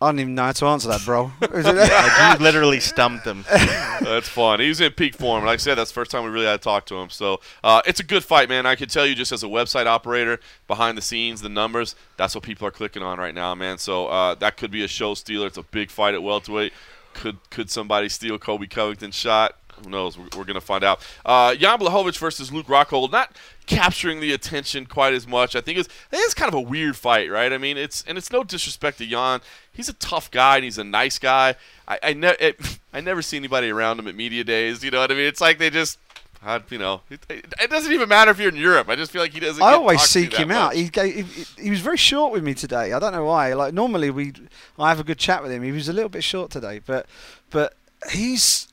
"I 0.00 0.06
don't 0.08 0.20
even 0.20 0.34
know 0.34 0.44
how 0.44 0.52
to 0.52 0.66
answer 0.66 0.88
that, 0.88 1.04
bro." 1.04 1.32
Like, 1.40 2.38
you 2.38 2.44
literally 2.44 2.80
stumped 2.80 3.26
him. 3.26 3.44
That's 3.50 4.28
fun. 4.28 4.60
He's 4.60 4.80
in 4.80 4.92
peak 4.92 5.14
form. 5.14 5.44
Like 5.44 5.54
I 5.54 5.56
said, 5.56 5.76
that's 5.76 5.90
the 5.90 5.94
first 5.94 6.10
time 6.10 6.24
we 6.24 6.30
really 6.30 6.46
had 6.46 6.60
to 6.60 6.64
talk 6.64 6.86
to 6.86 6.96
him. 6.96 7.10
So 7.10 7.40
uh, 7.62 7.82
it's 7.86 8.00
a 8.00 8.04
good 8.04 8.24
fight, 8.24 8.48
man. 8.48 8.66
I 8.66 8.74
can 8.76 8.88
tell 8.88 9.06
you 9.06 9.14
just 9.14 9.32
as 9.32 9.42
a 9.42 9.46
website 9.46 9.86
operator, 9.86 10.40
behind 10.68 10.98
the 10.98 11.02
scenes, 11.02 11.40
the 11.40 11.48
numbers, 11.48 11.94
that's 12.16 12.34
what 12.34 12.44
people 12.44 12.66
are 12.68 12.70
clicking 12.70 13.02
on 13.02 13.18
right 13.18 13.34
now, 13.34 13.54
man. 13.54 13.78
So 13.78 14.06
uh, 14.08 14.34
that 14.36 14.56
could 14.56 14.70
be 14.70 14.84
a 14.84 14.88
show 14.88 15.14
stealer. 15.14 15.46
It's 15.46 15.58
a 15.58 15.62
big 15.62 15.90
fight 15.90 16.14
at 16.14 16.22
welterweight. 16.22 16.72
Could 17.14 17.38
could 17.50 17.70
somebody 17.70 18.08
steal 18.08 18.38
Colby 18.38 18.66
Covington's 18.66 19.14
shot? 19.14 19.56
Who 19.82 19.90
knows? 19.90 20.18
We're, 20.18 20.24
we're 20.36 20.44
going 20.44 20.54
to 20.54 20.60
find 20.60 20.84
out. 20.84 21.00
Uh, 21.24 21.54
Jan 21.54 21.78
Blachowicz 21.78 22.18
versus 22.18 22.52
Luke 22.52 22.66
Rockhold, 22.66 23.10
not 23.10 23.36
capturing 23.66 24.20
the 24.20 24.32
attention 24.32 24.86
quite 24.86 25.14
as 25.14 25.26
much. 25.26 25.56
I 25.56 25.60
think 25.60 25.78
it's 25.78 25.88
it's 26.12 26.34
kind 26.34 26.48
of 26.48 26.54
a 26.54 26.60
weird 26.60 26.96
fight, 26.96 27.30
right? 27.30 27.52
I 27.52 27.58
mean, 27.58 27.76
it's 27.76 28.04
and 28.06 28.18
it's 28.18 28.30
no 28.30 28.44
disrespect 28.44 28.98
to 28.98 29.06
Jan. 29.06 29.40
He's 29.72 29.88
a 29.88 29.94
tough 29.94 30.30
guy 30.30 30.56
and 30.56 30.64
he's 30.64 30.78
a 30.78 30.84
nice 30.84 31.18
guy. 31.18 31.56
I 31.88 31.98
I, 32.02 32.12
ne- 32.12 32.54
I 32.92 33.00
never 33.00 33.22
see 33.22 33.36
anybody 33.36 33.70
around 33.70 33.98
him 33.98 34.08
at 34.08 34.14
media 34.14 34.44
days. 34.44 34.84
You 34.84 34.90
know 34.90 35.00
what 35.00 35.10
I 35.10 35.14
mean? 35.14 35.26
It's 35.26 35.40
like 35.40 35.58
they 35.58 35.70
just. 35.70 35.98
I, 36.46 36.60
you 36.68 36.76
know, 36.76 37.00
it, 37.08 37.24
it 37.30 37.70
doesn't 37.70 37.90
even 37.90 38.06
matter 38.06 38.30
if 38.30 38.38
you're 38.38 38.50
in 38.50 38.56
Europe. 38.56 38.90
I 38.90 38.96
just 38.96 39.10
feel 39.10 39.22
like 39.22 39.32
he 39.32 39.40
doesn't. 39.40 39.62
I 39.62 39.72
always 39.72 40.02
seek 40.02 40.34
him 40.34 40.50
out. 40.50 40.74
He, 40.74 40.90
he 40.94 41.24
he 41.58 41.70
was 41.70 41.80
very 41.80 41.96
short 41.96 42.34
with 42.34 42.44
me 42.44 42.52
today. 42.52 42.92
I 42.92 42.98
don't 42.98 43.12
know 43.12 43.24
why. 43.24 43.54
Like 43.54 43.72
normally 43.72 44.10
we, 44.10 44.34
I 44.78 44.90
have 44.90 45.00
a 45.00 45.04
good 45.04 45.16
chat 45.16 45.42
with 45.42 45.50
him. 45.50 45.62
He 45.62 45.72
was 45.72 45.88
a 45.88 45.94
little 45.94 46.10
bit 46.10 46.22
short 46.22 46.50
today, 46.50 46.82
but 46.84 47.06
but 47.48 47.72
he's 48.10 48.68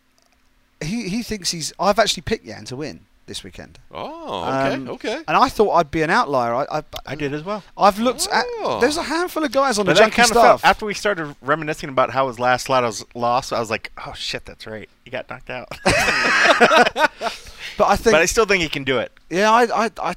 he 0.81 1.09
he 1.09 1.23
thinks 1.23 1.51
he's. 1.51 1.73
I've 1.79 1.99
actually 1.99 2.23
picked 2.23 2.45
Yan 2.45 2.65
to 2.65 2.75
win 2.75 3.01
this 3.27 3.43
weekend, 3.43 3.79
Oh, 3.93 4.41
okay, 4.43 4.73
Um, 4.73 4.89
okay. 4.89 5.15
and 5.27 5.37
I 5.37 5.47
thought 5.47 5.71
I'd 5.75 5.91
be 5.91 6.01
an 6.01 6.09
outlier. 6.09 6.53
I, 6.53 6.65
I 6.79 6.83
I 7.05 7.15
did 7.15 7.33
as 7.33 7.43
well. 7.45 7.63
I've 7.77 7.97
looked 7.99 8.27
Oh. 8.31 8.75
at. 8.75 8.81
There's 8.81 8.97
a 8.97 9.03
handful 9.03 9.43
of 9.45 9.51
guys 9.53 9.79
on 9.79 9.85
But 9.85 9.93
the 9.93 9.99
that 10.01 10.11
junkie 10.11 10.15
kind 10.17 10.31
of 10.31 10.35
felt 10.61 10.65
after 10.65 10.85
we 10.85 10.93
started 10.93 11.33
reminiscing 11.41 11.87
about 11.89 12.09
how 12.09 12.27
his 12.27 12.39
last 12.39 12.65
slot 12.65 12.83
was 12.83 13.05
lost. 13.15 13.53
I 13.53 13.59
was 13.59 13.69
like, 13.69 13.91
oh 14.05 14.13
shit, 14.13 14.43
that's 14.45 14.67
right. 14.67 14.89
He 15.05 15.11
got 15.11 15.29
knocked 15.29 15.49
out. 15.49 15.69
but 15.85 17.87
I 17.87 17.95
think, 17.95 18.13
but 18.13 18.21
I 18.21 18.25
still 18.25 18.45
think 18.45 18.63
he 18.63 18.69
can 18.69 18.83
do 18.83 18.97
it. 18.99 19.11
yeah, 19.29 19.49
I, 19.51 19.85
I, 19.85 19.91
I, 20.01 20.15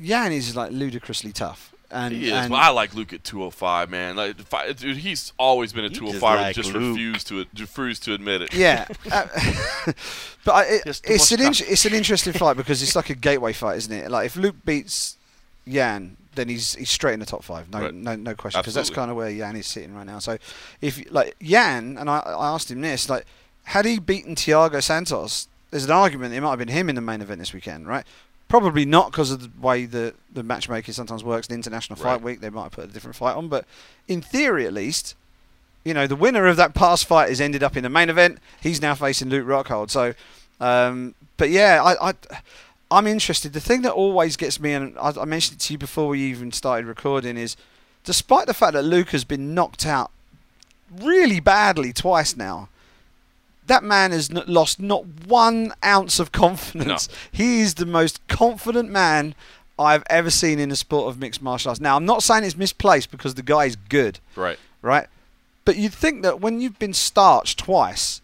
Jan 0.00 0.32
is 0.32 0.54
like 0.54 0.70
ludicrously 0.72 1.32
tough, 1.32 1.71
and, 1.92 2.14
He 2.14 2.26
is. 2.26 2.32
and 2.32 2.50
Well, 2.50 2.60
I 2.60 2.70
like 2.70 2.94
Luke 2.94 3.12
at 3.12 3.22
205, 3.24 3.90
man. 3.90 4.16
Like, 4.16 4.36
I- 4.52 4.72
dude, 4.72 4.96
he's 4.96 5.32
always 5.38 5.72
been 5.72 5.84
at 5.84 5.92
You 5.92 6.00
just 6.00 6.18
205. 6.20 6.40
like 6.40 6.54
just 6.56 6.72
Luke. 6.72 6.96
refused 6.96 7.26
to 7.28 7.44
refused 7.58 8.02
to 8.04 8.14
admit 8.14 8.42
it. 8.42 8.54
Yeah, 8.54 8.86
uh, 9.12 9.26
but 10.44 10.52
I, 10.52 10.62
it, 10.64 11.00
it's 11.04 11.32
an 11.32 11.40
in, 11.40 11.48
it's 11.50 11.84
an 11.84 11.94
interesting 11.94 12.32
fight 12.32 12.56
because 12.56 12.82
it's 12.82 12.96
like 12.96 13.10
a 13.10 13.14
gateway 13.14 13.52
fight, 13.52 13.76
isn't 13.78 13.92
it? 13.92 14.10
Like 14.10 14.26
if 14.26 14.36
Luke 14.36 14.56
beats 14.64 15.16
Yan, 15.66 16.16
then 16.34 16.48
he's 16.48 16.74
he's 16.74 16.90
straight 16.90 17.14
in 17.14 17.20
the 17.20 17.26
top 17.26 17.44
five, 17.44 17.70
no 17.70 17.80
Right. 17.80 17.94
no 17.94 18.16
no 18.16 18.34
question, 18.34 18.60
because 18.60 18.74
that's 18.74 18.90
kind 18.90 19.10
of 19.10 19.16
where 19.16 19.30
Yan 19.30 19.56
is 19.56 19.66
sitting 19.66 19.94
right 19.94 20.06
now. 20.06 20.18
So 20.18 20.38
if 20.80 21.02
like 21.12 21.36
Yan, 21.40 21.96
and 21.98 22.08
I, 22.10 22.18
I 22.18 22.48
asked 22.48 22.70
him 22.70 22.80
this, 22.80 23.08
like 23.08 23.26
had 23.64 23.84
he 23.84 23.98
beaten 23.98 24.34
Thiago 24.34 24.82
Santos, 24.82 25.46
there's 25.70 25.84
an 25.84 25.90
argument 25.92 26.34
it 26.34 26.40
might 26.40 26.50
have 26.50 26.58
been 26.58 26.68
him 26.68 26.88
in 26.88 26.94
the 26.96 27.00
main 27.00 27.20
event 27.20 27.38
this 27.38 27.52
weekend, 27.52 27.86
right? 27.86 28.04
Probably 28.52 28.84
not 28.84 29.12
because 29.12 29.30
of 29.30 29.40
the 29.40 29.66
way 29.66 29.86
the, 29.86 30.12
the 30.30 30.42
matchmaking 30.42 30.92
sometimes 30.92 31.24
works 31.24 31.46
in 31.46 31.54
International 31.54 31.96
Fight 31.96 32.04
Right. 32.04 32.22
Week. 32.22 32.40
They 32.42 32.50
might 32.50 32.64
have 32.64 32.72
put 32.72 32.84
a 32.84 32.88
different 32.88 33.16
fight 33.16 33.34
on, 33.34 33.48
but 33.48 33.64
in 34.08 34.20
theory, 34.20 34.66
at 34.66 34.74
least, 34.74 35.16
you 35.84 35.94
know, 35.94 36.06
the 36.06 36.16
winner 36.16 36.46
of 36.46 36.58
that 36.58 36.74
past 36.74 37.06
fight 37.06 37.30
has 37.30 37.40
ended 37.40 37.62
up 37.62 37.78
in 37.78 37.82
the 37.82 37.88
main 37.88 38.10
event. 38.10 38.40
He's 38.60 38.82
now 38.82 38.94
facing 38.94 39.30
Luke 39.30 39.46
Rockhold. 39.46 39.88
So, 39.88 40.12
um, 40.60 41.14
but 41.38 41.48
yeah, 41.48 41.82
I, 41.82 42.10
I, 42.10 42.14
I'm 42.90 43.06
interested. 43.06 43.54
The 43.54 43.60
thing 43.60 43.80
that 43.82 43.92
always 43.92 44.36
gets 44.36 44.60
me, 44.60 44.74
and 44.74 44.98
I, 44.98 45.14
I 45.18 45.24
mentioned 45.24 45.56
it 45.56 45.62
to 45.62 45.72
you 45.72 45.78
before 45.78 46.08
we 46.08 46.20
even 46.20 46.52
started 46.52 46.84
recording, 46.84 47.38
is 47.38 47.56
despite 48.04 48.46
the 48.48 48.52
fact 48.52 48.74
that 48.74 48.82
Luke 48.82 49.12
has 49.12 49.24
been 49.24 49.54
knocked 49.54 49.86
out 49.86 50.10
really 50.94 51.40
badly 51.40 51.94
twice 51.94 52.36
now, 52.36 52.68
that 53.72 53.82
man 53.82 54.12
has 54.12 54.30
n- 54.30 54.42
lost 54.46 54.78
not 54.80 55.04
one 55.26 55.72
ounce 55.84 56.18
of 56.20 56.30
confidence. 56.32 57.08
He 57.30 57.60
is 57.60 57.74
the 57.74 57.86
most 57.86 58.20
confident 58.28 58.90
man 58.90 59.34
I've 59.78 60.04
ever 60.08 60.30
seen 60.30 60.58
in 60.58 60.68
the 60.68 60.76
sport 60.76 61.08
of 61.08 61.18
mixed 61.18 61.42
martial 61.42 61.70
arts. 61.70 61.80
Now, 61.80 61.96
I'm 61.96 62.04
not 62.06 62.22
saying 62.22 62.44
it's 62.44 62.56
misplaced 62.56 63.10
because 63.10 63.34
the 63.34 63.42
guy 63.42 63.64
is 63.64 63.76
good, 63.88 64.20
Right. 64.36 64.58
right? 64.82 65.06
But 65.64 65.76
you'd 65.76 65.94
think 65.94 66.22
that 66.22 66.40
when 66.40 66.60
you've 66.60 66.78
been 66.78 66.92
starched 66.94 67.58
twice, 67.58 68.20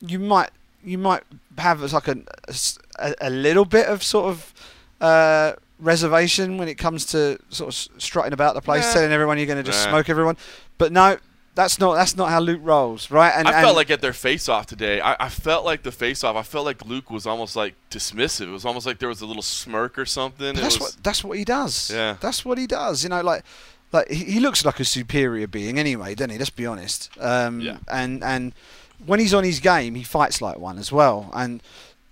you 0.00 0.18
might 0.18 0.50
you 0.84 0.96
might 0.98 1.22
have 1.58 1.80
like 1.92 2.08
a, 2.08 2.16
a, 2.98 3.14
a 3.20 3.30
little 3.30 3.64
bit 3.66 3.86
of 3.86 4.02
sort 4.02 4.26
of 4.26 4.54
uh, 5.00 5.52
reservation 5.78 6.56
when 6.58 6.68
it 6.68 6.76
comes 6.78 7.04
to 7.06 7.38
sort 7.50 7.68
of 7.74 8.02
strutting 8.02 8.32
about 8.32 8.54
the 8.54 8.60
place, 8.62 8.84
Nah. 8.86 8.92
telling 8.94 9.12
everyone 9.12 9.36
you're 9.38 9.46
going 9.46 9.62
to 9.64 9.70
just 9.72 9.84
Nah. 9.84 9.90
smoke 9.90 10.08
everyone. 10.08 10.36
But 10.78 10.92
no, 10.92 11.18
that's 11.60 11.78
not 11.78 11.94
that's 11.94 12.16
not 12.16 12.30
how 12.30 12.40
Luke 12.40 12.60
rolls, 12.62 13.10
right? 13.10 13.32
And 13.34 13.46
I 13.46 13.52
and 13.52 13.64
felt 13.64 13.76
like 13.76 13.90
at 13.90 14.00
their 14.00 14.12
face-off 14.12 14.66
today, 14.66 15.00
I, 15.00 15.26
I 15.26 15.28
felt 15.28 15.64
like 15.64 15.82
the 15.82 15.92
face-off. 15.92 16.34
I 16.36 16.42
felt 16.42 16.64
like 16.64 16.84
Luke 16.86 17.10
was 17.10 17.26
almost 17.26 17.54
like 17.56 17.74
dismissive. 17.90 18.48
It 18.48 18.50
was 18.50 18.64
almost 18.64 18.86
like 18.86 18.98
there 18.98 19.08
was 19.08 19.20
a 19.20 19.26
little 19.26 19.42
smirk 19.42 19.98
or 19.98 20.06
something. 20.06 20.54
That's 20.54 20.78
was, 20.78 20.94
what 20.94 21.04
that's 21.04 21.22
what 21.22 21.38
he 21.38 21.44
does. 21.44 21.90
Yeah. 21.90 22.16
that's 22.20 22.44
what 22.44 22.58
he 22.58 22.66
does. 22.66 23.02
You 23.02 23.10
know, 23.10 23.20
like 23.20 23.44
like 23.92 24.08
he, 24.10 24.24
he 24.24 24.40
looks 24.40 24.64
like 24.64 24.80
a 24.80 24.84
superior 24.84 25.46
being 25.46 25.78
anyway, 25.78 26.14
doesn't 26.14 26.30
he? 26.30 26.38
Let's 26.38 26.50
be 26.50 26.66
honest. 26.66 27.10
Um, 27.20 27.60
Yeah. 27.60 27.78
And 27.88 28.24
and 28.24 28.52
when 29.04 29.20
he's 29.20 29.34
on 29.34 29.44
his 29.44 29.60
game, 29.60 29.94
he 29.94 30.02
fights 30.02 30.40
like 30.40 30.58
one 30.58 30.78
as 30.78 30.90
well. 30.90 31.30
And 31.32 31.62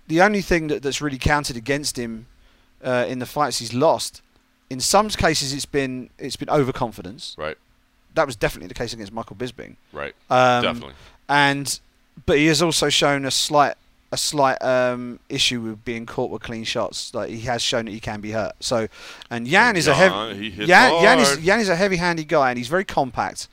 the 0.07 0.21
only 0.21 0.41
thing 0.41 0.67
that, 0.67 0.83
that's 0.83 1.01
really 1.01 1.19
counted 1.19 1.55
against 1.55 1.97
him 1.97 2.27
uh, 2.83 3.05
in 3.07 3.19
the 3.19 3.25
fights 3.25 3.59
he's 3.59 3.73
lost, 3.73 4.21
in 4.69 4.79
some 4.79 5.09
cases, 5.09 5.53
it's 5.53 5.65
been 5.65 6.09
it's 6.17 6.35
been 6.35 6.49
overconfidence. 6.49 7.35
right, 7.37 7.57
That 8.15 8.25
was 8.25 8.35
definitely 8.35 8.67
the 8.67 8.73
case 8.73 8.93
against 8.93 9.13
Michael 9.13 9.35
Bisping. 9.35 9.75
right, 9.93 10.13
Um, 10.29 10.63
definitely. 10.63 10.93
and 11.27 11.79
but 12.25 12.37
he 12.37 12.47
has 12.47 12.61
also 12.61 12.89
shown 12.89 13.25
a 13.25 13.31
slight 13.31 13.75
a 14.11 14.17
slight 14.17 14.57
um, 14.63 15.19
issue 15.29 15.61
with 15.61 15.85
being 15.85 16.05
caught 16.07 16.31
with 16.31 16.41
clean 16.41 16.63
shots. 16.63 17.13
Like 17.13 17.29
he 17.29 17.41
has 17.41 17.61
shown 17.61 17.85
that 17.85 17.91
he 17.91 17.99
can 17.99 18.21
be 18.21 18.31
hurt. 18.31 18.53
So, 18.59 18.87
and 19.29 19.47
Yan 19.47 19.75
is 19.75 19.87
a 19.87 19.93
heavy 19.93 20.15
Yan, 20.49 21.03
Yan 21.03 21.19
is. 21.19 21.39
Yan 21.41 21.59
is 21.59 21.69
a 21.69 21.75
heavy-handed 21.75 22.27
guy, 22.27 22.49
and 22.49 22.57
he's 22.57 22.67
very 22.67 22.85
compact. 22.85 23.47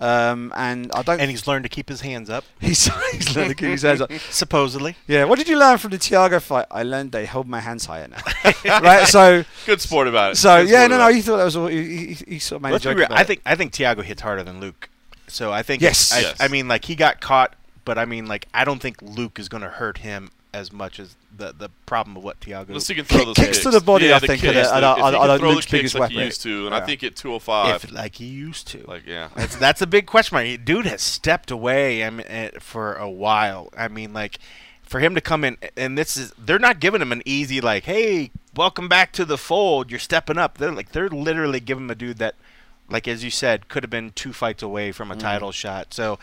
Um, 0.00 0.50
and 0.56 0.90
I 0.94 1.02
don't. 1.02 1.20
And 1.20 1.30
he's 1.30 1.46
learned 1.46 1.64
to 1.64 1.68
keep 1.68 1.88
his 1.90 2.00
hands 2.00 2.30
up, 2.30 2.44
he's 2.60 2.86
he's 3.12 3.36
learned 3.36 3.50
to 3.50 3.54
keep 3.54 3.68
his 3.68 3.82
hands 3.82 4.00
up. 4.00 4.10
supposedly. 4.30 4.96
Yeah. 5.06 5.24
What 5.24 5.38
did 5.38 5.46
you 5.48 5.58
learn 5.58 5.76
from 5.78 5.90
the 5.90 5.98
Thiago 5.98 6.40
fight? 6.40 6.66
I 6.70 6.82
learned 6.82 7.12
they 7.12 7.26
hold 7.26 7.46
my 7.46 7.60
hands 7.60 7.84
higher 7.84 8.08
now. 8.08 8.18
right. 8.80 9.06
So 9.06 9.44
Good 9.66 9.80
sport 9.80 10.08
about 10.08 10.32
it. 10.32 10.36
so 10.36 10.62
Good 10.62 10.70
yeah. 10.70 10.86
No, 10.86 10.96
no. 10.98 11.08
it. 11.08 11.16
He 11.16 11.20
thought 11.22 11.36
that 11.36 11.44
was 11.44 11.56
all. 11.56 11.66
He, 11.66 12.14
he, 12.14 12.24
he 12.26 12.38
sort 12.38 12.56
of 12.56 12.62
made 12.62 12.72
Let's 12.72 12.84
a 12.86 12.88
be 12.88 12.92
joke 12.92 12.98
real. 12.98 13.06
about 13.06 13.18
I 13.18 13.22
it. 13.22 13.26
think 13.26 13.42
I 13.44 13.54
think 13.56 13.72
Thiago 13.72 14.02
hits 14.02 14.22
harder 14.22 14.42
than 14.42 14.58
Luke. 14.60 14.88
So 15.28 15.52
I 15.52 15.62
think 15.62 15.82
Yes. 15.82 16.12
I, 16.12 16.20
Yes. 16.20 16.36
I 16.40 16.48
mean, 16.48 16.66
like 16.66 16.86
he 16.86 16.94
got 16.96 17.20
caught, 17.20 17.54
but 17.84 17.98
I 17.98 18.04
mean, 18.06 18.26
like 18.26 18.46
I 18.54 18.64
don't 18.64 18.80
think 18.80 19.02
Luke 19.02 19.38
is 19.38 19.48
going 19.50 19.62
to 19.62 19.68
hurt 19.68 19.98
him 19.98 20.30
as 20.52 20.72
much 20.72 20.98
as 20.98 21.14
the 21.36 21.52
the 21.56 21.68
problem 21.86 22.16
of 22.16 22.24
what 22.24 22.40
Thiago. 22.40 22.68
Unless 22.68 22.88
he 22.88 22.94
can 22.94 23.04
throw 23.04 23.24
those 23.24 23.36
kicks 23.36 23.48
kicks 23.48 23.58
to 23.60 23.70
the 23.70 23.80
body, 23.80 24.06
yeah, 24.06 24.16
I 24.16 24.18
the 24.18 24.26
think, 24.26 24.40
kicks, 24.42 24.56
are 24.68 24.80
the- 24.80 24.80
the- 24.80 24.86
are 24.86 25.10
the- 25.12 25.18
are 25.18 25.26
can 25.26 25.28
the 25.28 25.38
throw 25.38 25.50
Luke's 25.50 25.66
biggest 25.66 25.94
like 25.94 26.10
he 26.10 26.16
weapon. 26.16 26.26
used 26.26 26.42
to, 26.42 26.66
and 26.66 26.74
Yeah. 26.74 26.80
I 26.82 26.86
think 26.86 27.04
at 27.04 27.16
205, 27.16 27.84
if 27.84 27.92
like 27.92 28.14
he 28.16 28.24
used 28.26 28.66
to. 28.68 28.84
like 28.88 29.06
yeah, 29.06 29.28
That's 29.36 29.56
that's 29.56 29.80
a 29.82 29.86
big 29.86 30.06
question 30.06 30.34
mark. 30.36 30.64
Dude 30.64 30.86
has 30.86 31.02
stepped 31.02 31.50
away. 31.50 32.04
I 32.04 32.10
mean, 32.10 32.26
eh, 32.28 32.50
for 32.60 32.94
a 32.94 33.08
while. 33.08 33.72
I 33.76 33.88
mean, 33.88 34.12
like 34.12 34.38
for 34.82 34.98
him 35.00 35.14
to 35.14 35.20
come 35.20 35.44
in, 35.44 35.56
and 35.76 35.96
this 35.96 36.16
is 36.16 36.32
they're 36.36 36.58
not 36.58 36.80
giving 36.80 37.00
him 37.00 37.12
an 37.12 37.22
easy 37.24 37.60
like, 37.60 37.84
hey, 37.84 38.30
welcome 38.56 38.88
back 38.88 39.12
to 39.12 39.24
the 39.24 39.38
fold. 39.38 39.90
You're 39.90 40.00
stepping 40.00 40.36
up. 40.38 40.58
They're 40.58 40.72
like 40.72 40.90
they're 40.92 41.08
literally 41.08 41.60
giving 41.60 41.84
him 41.84 41.90
a 41.90 41.94
dude 41.94 42.18
that, 42.18 42.34
like 42.88 43.06
as 43.06 43.22
you 43.22 43.30
said, 43.30 43.68
could 43.68 43.84
have 43.84 43.90
been 43.90 44.10
two 44.10 44.32
fights 44.32 44.64
away 44.64 44.90
from 44.90 45.12
a 45.12 45.14
Mm. 45.14 45.20
title 45.20 45.52
shot. 45.52 45.94
So. 45.94 46.18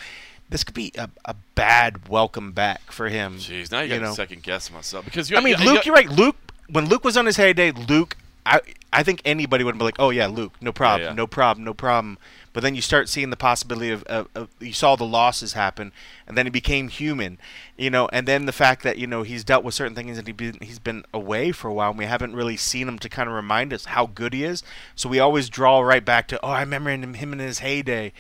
This 0.50 0.64
could 0.64 0.76
be 0.76 0.92
a, 0.98 1.10
a 1.26 1.36
bad 1.56 2.08
welcome 2.08 2.54
back 2.54 2.92
for 2.92 3.10
him. 3.10 3.38
jeez, 3.38 3.72
now 3.72 3.82
you, 3.82 3.94
you 3.94 4.00
got 4.00 4.08
to 4.08 4.14
second 4.14 4.44
guess 4.44 4.72
myself 4.72 5.06
because 5.06 5.30
you. 5.30 5.38
I 5.38 5.42
mean, 5.42 5.58
you, 5.60 5.66
Luke, 5.66 5.86
you, 5.86 5.92
you're 5.92 5.96
right. 5.96 6.10
Luke, 6.10 6.38
when 6.70 6.88
Luke 6.88 7.04
was 7.04 7.18
on 7.18 7.26
his 7.26 7.36
heyday, 7.36 7.72
Luke, 7.72 8.16
I, 8.46 8.62
I 8.94 9.04
think 9.04 9.22
anybody 9.26 9.66
would 9.66 9.78
be 9.78 9.84
like, 9.84 10.00
oh 10.00 10.10
yeah, 10.10 10.28
Luke, 10.28 10.54
no 10.62 10.72
problem, 10.72 11.10
yeah. 11.10 11.14
no 11.14 11.28
problem, 11.28 11.66
no 11.66 11.74
problem. 11.74 12.18
But 12.54 12.64
then 12.64 12.76
you 12.76 12.82
start 12.82 13.10
seeing 13.10 13.30
the 13.30 13.38
possibility 13.38 13.92
of, 13.92 14.04
of, 14.06 14.30
of, 14.34 14.50
you 14.60 14.74
saw 14.74 14.96
the 14.96 15.06
losses 15.06 15.54
happen, 15.54 15.92
and 16.26 16.38
then 16.38 16.46
he 16.46 16.50
became 16.50 16.88
human, 16.88 17.38
you 17.78 17.90
know. 17.90 18.08
And 18.14 18.26
then 18.26 18.46
the 18.46 18.54
fact 18.54 18.84
that 18.84 18.98
you 18.98 19.06
know 19.06 19.24
he's 19.24 19.44
dealt 19.44 19.66
with 19.66 19.74
certain 19.74 19.96
things 19.96 20.18
and 20.18 20.26
he 20.26 20.34
been, 20.34 20.58
he's 20.62 20.80
been 20.80 21.04
away 21.14 21.52
for 21.52 21.68
a 21.68 21.74
while, 21.74 21.90
and 21.90 22.00
we 22.00 22.06
haven't 22.06 22.36
really 22.36 22.58
seen 22.58 22.88
him 22.88 22.98
to 23.00 23.10
kind 23.10 23.28
of 23.28 23.36
remind 23.36 23.74
us 23.74 23.86
how 23.86 24.06
good 24.06 24.34
he 24.34 24.46
is. 24.46 24.64
So 24.96 25.10
we 25.10 25.20
always 25.20 25.50
draw 25.50 25.82
right 25.82 26.04
back 26.04 26.30
to, 26.30 26.40
oh, 26.44 26.50
I 26.50 26.62
remember 26.62 26.90
him, 26.90 27.16
him 27.16 27.34
in 27.34 27.40
his 27.40 27.60
heyday, 27.60 28.14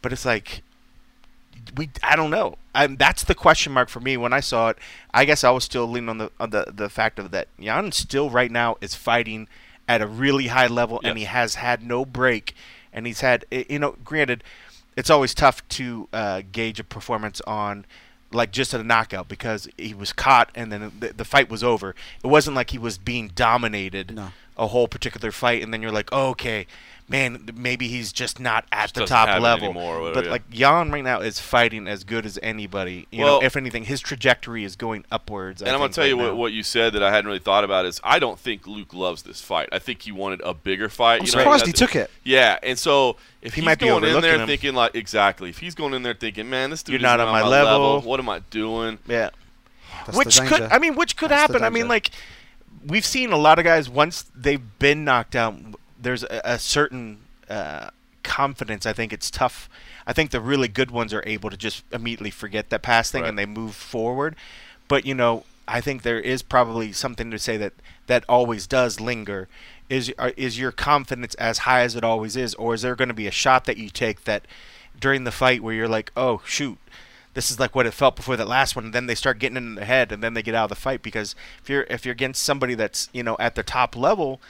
but 0.00 0.12
it's 0.12 0.24
like 0.24 0.62
we 1.76 1.90
I 2.02 2.16
don't 2.16 2.30
know. 2.30 2.56
I, 2.74 2.86
that's 2.86 3.24
the 3.24 3.34
question 3.34 3.72
mark 3.72 3.88
for 3.88 4.00
me 4.00 4.16
when 4.16 4.32
I 4.32 4.40
saw 4.40 4.68
it. 4.70 4.78
I 5.12 5.24
guess 5.24 5.44
I 5.44 5.50
was 5.50 5.64
still 5.64 5.86
leaning 5.86 6.08
on 6.10 6.18
the 6.18 6.30
on 6.40 6.50
the 6.50 6.66
the 6.74 6.88
fact 6.88 7.18
of 7.18 7.30
that 7.32 7.48
Jan 7.60 7.92
still 7.92 8.30
right 8.30 8.50
now 8.50 8.76
is 8.80 8.94
fighting 8.94 9.48
at 9.88 10.00
a 10.00 10.06
really 10.06 10.46
high 10.48 10.68
level 10.68 11.00
and 11.02 11.18
he 11.18 11.24
has 11.24 11.56
had 11.56 11.82
no 11.82 12.04
break 12.04 12.54
and 12.92 13.06
he's 13.06 13.20
had 13.20 13.44
you 13.50 13.78
know 13.80 13.96
granted 14.04 14.44
it's 14.96 15.10
always 15.10 15.34
tough 15.34 15.66
to 15.70 16.08
uh, 16.12 16.42
gauge 16.52 16.78
a 16.78 16.84
performance 16.84 17.40
on 17.46 17.84
like 18.30 18.52
just 18.52 18.72
at 18.72 18.80
a 18.80 18.84
knockout 18.84 19.26
because 19.28 19.68
he 19.76 19.92
was 19.92 20.12
caught 20.12 20.50
and 20.54 20.70
then 20.72 20.92
the, 21.00 21.12
the 21.12 21.24
fight 21.24 21.50
was 21.50 21.62
over. 21.64 21.94
It 22.22 22.28
wasn't 22.28 22.56
like 22.56 22.70
he 22.70 22.78
was 22.78 22.96
being 22.96 23.28
dominated 23.34 24.14
No. 24.14 24.28
a 24.56 24.68
whole 24.68 24.88
particular 24.88 25.32
fight 25.32 25.62
and 25.62 25.72
then 25.72 25.82
you're 25.82 25.90
like, 25.92 26.08
oh, 26.12 26.28
okay, 26.30 26.66
man, 27.12 27.48
maybe 27.54 27.86
he's 27.86 28.12
just 28.12 28.40
not 28.40 28.64
at 28.72 28.84
Just 28.86 28.94
the 28.96 29.06
top 29.06 29.40
level. 29.40 29.66
anymore 29.68 30.00
whatever, 30.00 30.14
but 30.14 30.24
yeah. 30.24 30.30
like 30.30 30.50
Jan 30.50 30.90
right 30.90 31.04
now 31.04 31.20
is 31.20 31.38
fighting 31.38 31.86
as 31.86 32.02
good 32.02 32.26
as 32.26 32.38
anybody. 32.42 33.06
You 33.12 33.22
Well- 33.24 33.40
know, 33.40 33.46
if 33.46 33.56
anything, 33.56 33.84
his 33.84 34.00
trajectory 34.00 34.64
is 34.64 34.74
going 34.74 35.04
upwards. 35.12 35.62
And 35.62 35.70
I'm 35.70 35.74
gonna 35.76 35.84
think, 35.88 35.94
tell 35.94 36.06
you 36.06 36.16
what, 36.16 36.36
what 36.36 36.52
you 36.52 36.62
said 36.62 36.94
that 36.94 37.02
I 37.02 37.10
hadn't 37.10 37.26
really 37.26 37.38
thought 37.38 37.62
about 37.62 37.86
is 37.86 38.00
I 38.02 38.18
don't 38.18 38.38
think 38.38 38.66
Luke 38.66 38.92
loves 38.92 39.22
this 39.22 39.40
fight. 39.40 39.68
I 39.70 39.78
think 39.78 40.02
he 40.02 40.10
wanted 40.10 40.40
a 40.42 40.54
bigger 40.54 40.88
fight. 40.88 41.20
I'm 41.20 41.26
you 41.26 41.44
know, 41.44 41.56
he 41.58 41.72
took 41.72 41.94
it. 41.94 42.10
Yeah, 42.24 42.58
and 42.62 42.78
so 42.78 43.16
if 43.42 43.54
He 43.54 43.60
he's 43.60 43.66
might 43.66 43.78
be 43.78 43.86
going 43.86 44.02
in 44.04 44.20
there 44.20 44.38
him. 44.38 44.46
thinking 44.46 44.74
like 44.74 44.94
exactly, 44.94 45.50
if 45.50 45.58
he's 45.58 45.74
going 45.74 45.94
in 45.94 46.02
there 46.02 46.14
thinking, 46.14 46.48
man, 46.50 46.70
this 46.70 46.82
dude 46.82 46.94
You're 46.94 46.98
is 47.00 47.02
not 47.02 47.20
on 47.20 47.28
my 47.30 47.46
level." 47.46 48.00
What 48.00 48.18
am 48.18 48.28
I 48.28 48.40
doing? 48.50 48.98
Yeah. 49.06 49.30
That's 50.06 50.16
which 50.18 50.40
could. 50.40 50.62
I 50.62 50.78
mean, 50.78 50.94
which 50.96 51.16
could 51.16 51.30
That's 51.30 51.52
happen. 51.52 51.62
I 51.62 51.70
mean, 51.70 51.86
like 51.88 52.10
we've 52.86 53.04
seen 53.06 53.32
a 53.32 53.36
lot 53.36 53.58
of 53.58 53.64
guys 53.64 53.88
once 53.88 54.24
they've 54.34 54.78
been 54.78 55.04
knocked 55.04 55.36
out. 55.36 55.54
There's 56.02 56.22
a, 56.24 56.40
a 56.44 56.58
certain 56.58 57.18
uh, 57.48 57.90
confidence. 58.22 58.86
I 58.86 58.92
think 58.92 59.12
it's 59.12 59.30
tough. 59.30 59.68
I 60.06 60.12
think 60.12 60.30
the 60.30 60.40
really 60.40 60.68
good 60.68 60.90
ones 60.90 61.12
are 61.14 61.22
able 61.26 61.50
to 61.50 61.56
just 61.56 61.84
immediately 61.92 62.30
forget 62.30 62.70
that 62.70 62.82
past 62.82 63.12
thing 63.12 63.22
Right. 63.22 63.28
and 63.28 63.38
they 63.38 63.46
move 63.46 63.74
forward. 63.74 64.36
But 64.88 65.06
you 65.06 65.14
know, 65.14 65.44
I 65.66 65.80
think 65.80 66.02
there 66.02 66.20
is 66.20 66.42
probably 66.42 66.92
something 66.92 67.30
to 67.30 67.38
say 67.38 67.56
that 67.56 67.72
that 68.06 68.24
always 68.28 68.66
does 68.66 69.00
linger. 69.00 69.48
Is 69.88 70.12
is 70.36 70.58
your 70.58 70.72
confidence 70.72 71.34
as 71.34 71.58
high 71.58 71.82
as 71.82 71.94
it 71.96 72.02
always 72.04 72.36
is, 72.36 72.54
or 72.54 72.74
is 72.74 72.82
there 72.82 72.96
going 72.96 73.08
to 73.08 73.14
be 73.14 73.26
a 73.26 73.32
shot 73.32 73.64
that 73.66 73.76
you 73.76 73.90
take 73.90 74.24
that 74.24 74.46
during 74.98 75.24
the 75.24 75.30
fight 75.32 75.62
where 75.62 75.74
you're 75.74 75.88
like, 75.88 76.10
oh 76.16 76.40
shoot, 76.46 76.78
this 77.34 77.50
is 77.50 77.60
like 77.60 77.74
what 77.74 77.86
it 77.86 77.92
felt 77.94 78.16
before 78.16 78.36
that 78.36 78.48
last 78.48 78.74
one. 78.74 78.86
And 78.86 78.94
then 78.94 79.06
they 79.06 79.14
start 79.14 79.38
getting 79.38 79.56
in 79.56 79.74
the 79.74 79.84
head, 79.84 80.10
and 80.10 80.22
then 80.22 80.34
they 80.34 80.42
get 80.42 80.54
out 80.54 80.64
of 80.64 80.68
the 80.70 80.76
fight 80.76 81.02
because 81.02 81.34
if 81.62 81.68
you're 81.68 81.84
if 81.84 82.04
you're 82.06 82.12
against 82.12 82.42
somebody 82.42 82.74
that's 82.74 83.08
you 83.12 83.22
know 83.22 83.36
at 83.38 83.54
the 83.54 83.62
top 83.62 83.94
level, 83.96 84.40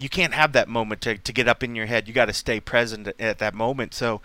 you 0.00 0.08
can't 0.08 0.34
have 0.34 0.52
that 0.52 0.68
moment 0.68 1.00
to 1.02 1.18
to 1.18 1.32
get 1.32 1.46
up 1.46 1.62
in 1.62 1.74
your 1.76 1.86
head. 1.86 2.08
You 2.08 2.14
got 2.14 2.26
to 2.26 2.32
stay 2.32 2.58
present 2.60 3.08
at 3.20 3.38
that 3.38 3.54
moment. 3.54 3.94
So. 3.94 4.20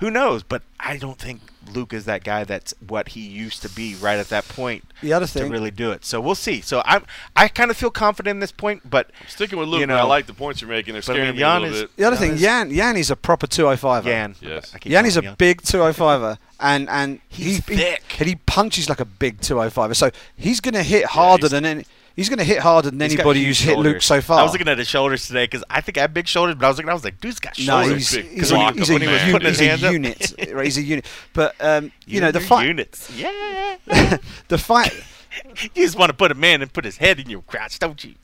Who 0.00 0.10
knows? 0.10 0.42
But 0.42 0.60
I 0.78 0.98
don't 0.98 1.18
think 1.18 1.40
Luke 1.72 1.94
is 1.94 2.04
that 2.04 2.22
guy. 2.22 2.44
That's 2.44 2.74
what 2.86 3.08
he 3.08 3.20
used 3.20 3.62
to 3.62 3.70
be 3.70 3.94
right 3.94 4.18
at 4.18 4.28
that 4.28 4.46
point 4.46 4.84
The 5.00 5.14
other 5.14 5.26
to 5.26 5.44
really 5.46 5.70
do 5.70 5.90
it. 5.90 6.04
So 6.04 6.20
we'll 6.20 6.34
see. 6.34 6.60
So 6.60 6.82
I'm 6.84 7.06
I 7.34 7.48
kind 7.48 7.70
of 7.70 7.78
feel 7.78 7.90
confident 7.90 8.32
in 8.36 8.40
this 8.40 8.52
point, 8.52 8.90
but 8.90 9.10
Sticking 9.26 9.58
with 9.58 9.68
Luke, 9.70 9.80
You 9.80 9.86
man, 9.86 9.96
I 9.96 10.02
like 10.02 10.26
the 10.26 10.34
points 10.34 10.60
you're 10.60 10.68
making. 10.68 10.92
They're 10.92 11.00
but 11.00 11.12
I 11.12 11.14
scaring 11.14 11.28
mean, 11.30 11.36
me 11.36 11.42
a 11.44 11.54
little 11.54 11.74
is- 11.74 11.80
bit. 11.84 11.96
the 11.96 12.04
other 12.04 12.16
Jan 12.16 12.20
thing, 12.26 12.32
is- 12.32 12.42
Yan 12.42 12.70
Yan 12.72 12.96
is 12.98 13.10
a 13.10 13.16
proper 13.16 13.46
205er. 13.46 14.04
Yan, 14.04 14.34
Yes. 14.42 14.74
I 14.74 14.78
keep 14.80 14.92
Yan 14.92 15.06
is 15.06 15.16
a 15.16 15.22
calling 15.22 15.36
big 15.38 15.62
205er, 15.62 16.36
and 16.60 16.90
and 16.90 17.20
He's 17.30 17.56
he, 17.56 17.60
thick. 17.62 18.02
He, 18.12 18.18
and 18.18 18.28
he 18.28 18.34
punches 18.34 18.90
like 18.90 19.00
a 19.00 19.06
big 19.06 19.40
205er. 19.40 19.96
So 19.96 20.10
he's 20.36 20.60
going 20.60 20.74
to 20.74 20.82
hit 20.82 21.06
harder 21.06 21.44
he's- 21.48 21.52
than 21.52 21.64
any. 21.64 21.86
He's 22.16 22.30
going 22.30 22.38
to 22.38 22.44
hit 22.44 22.60
harder 22.60 22.90
than 22.90 22.98
He's 22.98 23.12
anybody 23.12 23.44
who's 23.44 23.60
hit 23.60 23.76
Luke 23.76 24.00
so 24.00 24.22
far. 24.22 24.40
I 24.40 24.42
was 24.42 24.52
looking 24.52 24.68
at 24.68 24.78
his 24.78 24.88
shoulders 24.88 25.26
today 25.26 25.44
because 25.44 25.62
I 25.68 25.82
think 25.82 25.98
I 25.98 26.00
have 26.00 26.14
big 26.14 26.26
shoulders, 26.26 26.54
but 26.54 26.64
I 26.64 26.68
was 26.68 26.78
looking, 26.78 26.88
I 26.88 26.94
was 26.94 27.04
like, 27.04 27.20
dude's 27.20 27.38
got 27.38 27.58
no, 27.58 27.64
shoulders. 27.64 28.08
he's, 28.08 28.22
big 28.22 28.32
he's, 28.32 28.50
block 28.50 28.74
a, 28.74 28.78
he's, 28.78 28.88
a, 28.88 28.96
a 28.96 28.98
man. 29.00 29.32
Putting 29.32 29.48
his 29.48 29.58
he's 29.58 29.66
a 29.66 29.70
hands 29.70 29.84
up. 29.84 29.92
unit. 29.92 30.34
right, 30.54 30.64
he's 30.64 30.78
a 30.78 30.82
unit. 30.82 31.06
But 31.34 31.54
um, 31.60 31.92
you 32.06 32.22
know 32.22 32.32
the 32.32 32.40
fight. 32.40 32.66
units. 32.66 33.14
Yeah. 33.14 33.76
The 34.48 34.58
fight. 34.58 34.94
you 35.74 35.84
just 35.84 35.98
want 35.98 36.08
to 36.08 36.16
put 36.16 36.30
a 36.30 36.34
man 36.34 36.62
and 36.62 36.72
put 36.72 36.86
his 36.86 36.96
head 36.96 37.20
in 37.20 37.28
your 37.28 37.42
crotch, 37.42 37.78
don't 37.78 38.02
you? 38.02 38.14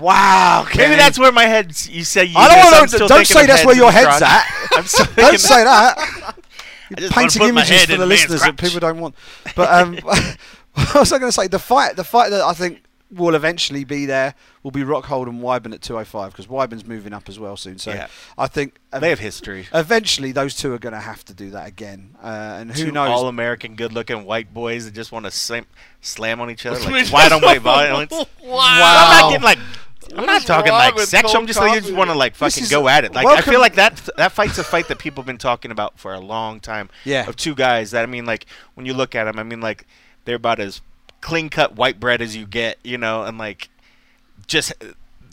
wow. 0.00 0.66
Maybe 0.76 0.96
that's 0.96 1.18
where 1.18 1.32
my 1.32 1.44
head. 1.44 1.68
You 1.88 2.04
say 2.04 2.24
you. 2.24 2.36
I 2.36 2.48
don't 2.48 2.72
want 2.72 2.90
to. 2.90 2.96
still 2.96 3.08
Don't 3.08 3.26
say 3.26 3.46
that's 3.46 3.64
where 3.64 3.76
your 3.76 3.90
head's 3.90 4.18
crotch. 4.18 4.22
at. 4.22 5.16
Don't 5.16 5.38
say 5.38 5.64
that. 5.64 6.34
I 6.94 7.00
just 7.00 7.16
wanna 7.16 7.28
Painting 7.28 7.48
images 7.48 7.86
for 7.86 7.96
the 7.96 8.06
listeners 8.06 8.42
that 8.42 8.58
people 8.58 8.80
don't 8.80 9.00
want. 9.00 9.14
But 9.56 9.72
um, 9.72 9.98
what 10.92 10.94
was 10.94 11.12
I 11.12 11.18
going 11.18 11.28
to 11.30 11.34
say? 11.34 11.46
The 11.48 11.58
fight. 11.58 11.96
The 11.96 12.04
fight 12.04 12.30
that 12.30 12.40
I 12.40 12.52
think 12.54 12.82
will 13.10 13.34
eventually 13.34 13.84
be 13.84 14.06
there 14.06 14.34
will 14.62 14.70
be 14.70 14.80
Rockhold 14.80 15.28
and 15.28 15.42
Weidman 15.42 15.74
at 15.74 15.82
205 15.82 16.32
because 16.32 16.46
Weidman's 16.46 16.86
moving 16.86 17.12
up 17.12 17.28
as 17.28 17.38
well 17.38 17.56
soon. 17.58 17.78
So 17.78 17.92
Yeah. 17.92 18.06
I 18.38 18.46
think 18.46 18.78
They 18.90 19.10
have 19.10 19.18
history. 19.18 19.68
eventually 19.74 20.32
those 20.32 20.56
two 20.56 20.72
are 20.72 20.78
going 20.78 20.94
to 20.94 21.00
have 21.00 21.22
to 21.26 21.34
do 21.34 21.50
that 21.50 21.68
again. 21.68 22.16
Uh, 22.22 22.56
and 22.60 22.72
who 22.72 22.86
Two 22.86 22.92
knows? 22.92 23.10
all-American, 23.10 23.76
good-looking 23.76 24.24
white 24.24 24.54
boys 24.54 24.86
that 24.86 24.94
just 24.94 25.12
want 25.12 25.26
to 25.26 25.30
slam, 25.30 25.66
slam 26.00 26.40
on 26.40 26.50
each 26.50 26.64
other 26.64 26.78
What 26.80 26.88
do 26.88 26.96
you 26.96 27.04
like 27.04 27.12
white 27.12 27.32
on 27.32 27.42
white 27.42 27.60
violence. 27.60 28.12
wow. 28.42 28.56
I'm 28.58 29.20
not 29.20 29.30
getting 29.30 29.44
like. 29.44 29.58
I'm 30.16 30.26
not 30.26 30.42
talking 30.42 30.72
like 30.72 30.98
sexual. 31.00 31.40
I'm 31.40 31.46
just 31.46 31.58
like 31.60 31.74
you 31.74 31.80
just 31.80 31.94
want 31.94 32.10
to 32.10 32.16
like 32.16 32.34
fucking 32.34 32.64
go 32.68 32.88
at 32.88 33.04
it. 33.04 33.14
Like 33.14 33.26
I 33.26 33.40
feel 33.40 33.60
like 33.60 33.76
that 33.76 34.08
that 34.16 34.32
fight's 34.32 34.58
a 34.58 34.64
fight 34.64 34.88
that 34.88 34.98
people 34.98 35.22
have 35.22 35.26
been 35.26 35.38
talking 35.38 35.70
about 35.70 35.98
for 35.98 36.12
a 36.12 36.20
long 36.20 36.60
time. 36.60 36.90
Yeah. 37.04 37.26
Of 37.28 37.36
two 37.36 37.54
guys 37.54 37.92
that 37.92 38.02
I 38.02 38.06
mean, 38.06 38.26
like 38.26 38.46
when 38.74 38.84
you 38.84 38.94
look 38.94 39.14
at 39.14 39.24
them, 39.24 39.38
I 39.38 39.42
mean, 39.42 39.60
like 39.60 39.86
they're 40.24 40.36
about 40.36 40.60
as 40.60 40.80
clean 41.20 41.48
cut 41.48 41.76
white 41.76 42.00
bread 42.00 42.20
as 42.20 42.36
you 42.36 42.46
get, 42.46 42.78
you 42.82 42.98
know, 42.98 43.24
and 43.24 43.38
like 43.38 43.68
just. 44.46 44.72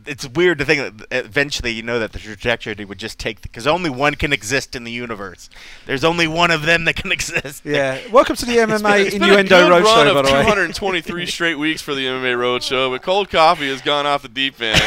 It's 0.06 0.28
weird 0.28 0.58
to 0.60 0.66
think 0.66 0.97
that 1.10 1.26
eventually 1.26 1.72
you 1.72 1.84
know 1.84 2.00
that 2.00 2.12
the 2.14 2.20
trajectory 2.20 2.86
would 2.86 2.97
just 2.97 3.20
take 3.20 3.41
because 3.41 3.68
only 3.68 3.89
one 3.89 4.16
can 4.16 4.32
exist 4.34 4.76
in 4.76 4.84
the 4.84 4.91
universe. 4.91 5.50
There's 5.86 6.04
only 6.04 6.28
one 6.28 6.52
of 6.52 6.64
them 6.66 6.86
that 6.86 6.95
can 6.95 7.12
exist. 7.20 7.64
yeah. 7.66 8.00
Welcome 8.12 8.36
to 8.38 8.45
the 8.45 8.58
MMA 8.58 9.06
It's 9.06 9.14
been 9.14 9.24
a 9.24 9.26
Innuendo 9.28 9.50
good 9.50 9.70
run 9.70 9.84
Roadshow, 9.84 10.14
by 10.14 10.20
of 10.20 10.26
the 10.26 10.34
way. 10.34 10.41
223 10.43 11.26
straight 11.28 11.56
weeks 11.56 11.82
for 11.82 11.93
the 11.95 12.06
MMA 12.06 12.36
Roadshow, 12.38 12.91
but 12.91 13.02
cold 13.02 13.30
coffee 13.30 13.70
has 13.70 13.82
gone 13.82 14.06
off 14.06 14.22
the 14.22 14.30
deep 14.30 14.62
end, 14.62 14.80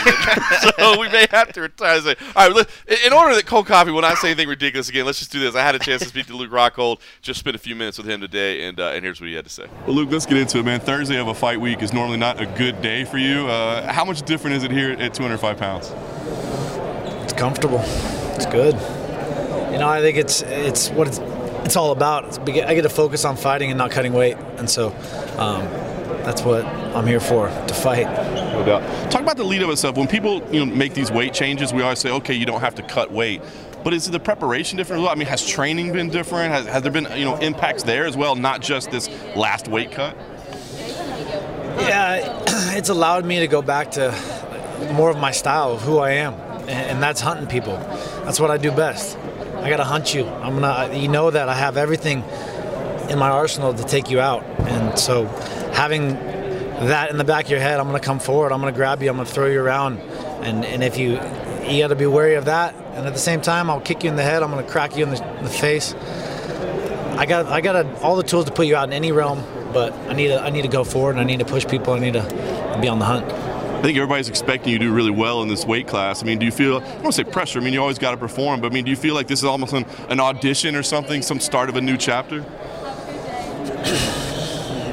so 0.76 1.00
we 1.00 1.08
may 1.08 1.26
have 1.30 1.52
to 1.52 1.62
retire. 1.62 2.00
All 2.36 2.48
right, 2.48 2.52
let- 2.54 2.68
in 3.04 3.12
order 3.12 3.34
that 3.34 3.46
cold 3.46 3.66
coffee 3.66 3.90
will 3.90 4.00
not 4.02 4.18
say 4.18 4.28
anything 4.28 4.48
ridiculous 4.48 4.88
again, 4.88 5.04
let's 5.06 5.18
just 5.18 5.32
do 5.32 5.40
this. 5.40 5.54
I 5.54 5.62
had 5.62 5.74
a 5.74 5.78
chance 5.78 6.02
to 6.02 6.08
speak 6.08 6.26
to 6.26 6.36
Luke 6.36 6.50
Rockhold, 6.50 7.00
just 7.20 7.40
spent 7.40 7.56
a 7.56 7.58
few 7.58 7.74
minutes 7.74 7.98
with 7.98 8.08
him 8.08 8.20
today, 8.20 8.64
and 8.64 8.78
uh, 8.80 8.88
and 8.90 9.04
here's 9.04 9.20
what 9.20 9.28
he 9.28 9.34
had 9.34 9.44
to 9.44 9.50
say. 9.50 9.66
Well, 9.86 9.94
Luke, 9.96 10.10
let's 10.10 10.26
get 10.26 10.36
into 10.38 10.58
it, 10.58 10.64
man. 10.64 10.80
Thursday 10.80 11.18
of 11.18 11.28
a 11.28 11.34
fight 11.34 11.60
week 11.60 11.82
is 11.82 11.92
normally 11.92 12.18
not 12.18 12.40
a 12.40 12.46
good 12.46 12.80
day 12.82 13.04
for 13.04 13.18
you. 13.18 13.46
Uh, 13.48 13.92
how 13.92 14.04
much 14.04 14.22
different 14.22 14.56
is 14.56 14.64
it 14.64 14.70
here 14.70 14.90
at 15.02 15.14
205 15.14 15.56
pounds? 15.58 15.92
It's 17.24 17.32
comfortable. 17.32 17.80
It's 18.34 18.46
good. 18.46 18.74
You 19.72 19.78
know, 19.78 19.88
I 19.88 20.00
think 20.00 20.16
it's 20.16 20.42
it's 20.42 20.90
what 20.90 21.08
it's 21.08 21.18
it's 21.64 21.76
all 21.76 21.92
about. 21.92 22.24
It's, 22.26 22.38
I 22.38 22.74
get 22.74 22.82
to 22.82 22.88
focus 22.88 23.24
on 23.24 23.36
fighting 23.36 23.70
and 23.70 23.78
not 23.78 23.90
cutting 23.90 24.12
weight, 24.12 24.36
and 24.58 24.68
so 24.68 24.88
um, 25.38 25.62
that's 26.24 26.42
what 26.42 26.64
I'm 26.64 27.06
here 27.06 27.20
for 27.20 27.48
to 27.48 27.74
fight. 27.74 28.06
No 28.52 28.64
doubt. 28.64 29.10
Talk 29.10 29.22
about 29.22 29.36
the 29.36 29.44
lead 29.44 29.62
up 29.62 29.70
itself. 29.70 29.96
When 29.96 30.08
people 30.08 30.42
you 30.52 30.64
know 30.64 30.74
make 30.74 30.94
these 30.94 31.10
weight 31.10 31.32
changes, 31.32 31.72
we 31.72 31.82
always 31.82 31.98
say, 31.98 32.10
okay, 32.10 32.34
you 32.34 32.46
don't 32.46 32.60
have 32.60 32.74
to 32.76 32.82
cut 32.82 33.10
weight. 33.10 33.42
But 33.82 33.94
is 33.94 34.08
the 34.08 34.20
preparation 34.20 34.76
different? 34.76 35.06
I 35.08 35.14
mean, 35.16 35.26
has 35.26 35.44
training 35.44 35.92
been 35.92 36.08
different? 36.08 36.52
Has, 36.52 36.66
has 36.66 36.82
there 36.82 36.92
been 36.92 37.08
you 37.16 37.24
know 37.24 37.36
impacts 37.38 37.82
there 37.82 38.04
as 38.04 38.16
well, 38.16 38.36
not 38.36 38.60
just 38.60 38.90
this 38.90 39.08
last 39.34 39.68
weight 39.68 39.90
cut? 39.90 40.16
Yeah, 41.78 42.42
it's 42.76 42.90
allowed 42.90 43.24
me 43.24 43.40
to 43.40 43.46
go 43.46 43.62
back 43.62 43.90
to 43.92 44.10
more 44.92 45.10
of 45.10 45.18
my 45.18 45.30
style 45.30 45.72
of 45.72 45.82
who 45.82 45.98
I 45.98 46.12
am, 46.12 46.34
and, 46.34 46.70
and 46.70 47.02
that's 47.02 47.20
hunting 47.20 47.46
people. 47.46 47.76
That's 48.24 48.40
what 48.40 48.50
I 48.50 48.56
do 48.56 48.70
best. 48.72 49.16
I 49.56 49.68
gotta 49.68 49.84
hunt 49.84 50.14
you. 50.14 50.26
I'm 50.26 50.58
gonna. 50.58 50.96
You 50.96 51.08
know 51.08 51.30
that 51.30 51.48
I 51.48 51.54
have 51.54 51.76
everything 51.76 52.24
in 53.08 53.18
my 53.18 53.30
arsenal 53.30 53.74
to 53.74 53.84
take 53.84 54.10
you 54.10 54.20
out, 54.20 54.42
and 54.60 54.98
so 54.98 55.26
having 55.74 56.14
that 56.88 57.10
in 57.10 57.18
the 57.18 57.24
back 57.24 57.44
of 57.44 57.50
your 57.50 57.60
head, 57.60 57.78
I'm 57.78 57.86
gonna 57.86 58.00
come 58.00 58.18
forward. 58.18 58.52
I'm 58.52 58.60
gonna 58.60 58.72
grab 58.72 59.02
you. 59.02 59.10
I'm 59.10 59.16
gonna 59.16 59.28
throw 59.28 59.46
you 59.46 59.60
around, 59.60 59.98
and 60.42 60.64
and 60.64 60.82
if 60.82 60.98
you 60.98 61.18
you 61.68 61.82
got 61.82 61.88
to 61.88 61.96
be 61.96 62.06
wary 62.06 62.34
of 62.34 62.46
that. 62.46 62.74
And 62.94 63.06
at 63.06 63.12
the 63.12 63.18
same 63.18 63.40
time, 63.40 63.70
I'll 63.70 63.80
kick 63.80 64.04
you 64.04 64.10
in 64.10 64.16
the 64.16 64.22
head. 64.22 64.42
I'm 64.42 64.50
gonna 64.50 64.62
crack 64.62 64.96
you 64.96 65.04
in 65.04 65.10
the, 65.10 65.38
in 65.38 65.44
the 65.44 65.50
face. 65.50 65.94
I 67.16 67.26
got 67.26 67.46
I 67.46 67.60
got 67.60 67.76
a, 67.76 68.00
all 68.00 68.16
the 68.16 68.22
tools 68.22 68.46
to 68.46 68.52
put 68.52 68.66
you 68.66 68.76
out 68.76 68.88
in 68.88 68.92
any 68.92 69.12
realm, 69.12 69.44
but 69.72 69.92
I 70.08 70.14
need 70.14 70.28
to 70.28 70.40
I 70.40 70.50
need 70.50 70.62
to 70.62 70.68
go 70.68 70.84
forward 70.84 71.12
and 71.12 71.20
I 71.20 71.24
need 71.24 71.38
to 71.38 71.44
push 71.44 71.66
people. 71.66 71.92
I 71.94 71.98
need 71.98 72.14
to 72.14 72.78
be 72.80 72.88
on 72.88 72.98
the 72.98 73.04
hunt. 73.04 73.30
I 73.82 73.84
think 73.86 73.98
everybody's 73.98 74.28
expecting 74.28 74.72
you 74.72 74.78
to 74.78 74.84
do 74.84 74.92
really 74.92 75.10
well 75.10 75.42
in 75.42 75.48
this 75.48 75.66
weight 75.66 75.88
class. 75.88 76.22
I 76.22 76.26
mean, 76.26 76.38
do 76.38 76.46
you 76.46 76.52
feel, 76.52 76.76
I 76.76 76.80
don't 76.82 77.02
want 77.02 77.16
to 77.16 77.24
say 77.24 77.24
pressure, 77.24 77.58
I 77.58 77.62
mean, 77.64 77.72
you 77.72 77.80
always 77.80 77.98
got 77.98 78.12
to 78.12 78.16
perform, 78.16 78.60
but 78.60 78.70
I 78.70 78.74
mean, 78.74 78.84
do 78.84 78.90
you 78.90 78.96
feel 78.96 79.16
like 79.16 79.26
this 79.26 79.40
is 79.40 79.44
almost 79.44 79.72
an, 79.72 79.84
an 80.08 80.20
audition 80.20 80.76
or 80.76 80.84
something, 80.84 81.20
some 81.20 81.40
start 81.40 81.68
of 81.68 81.74
a 81.74 81.80
new 81.80 81.96
chapter? 81.96 82.44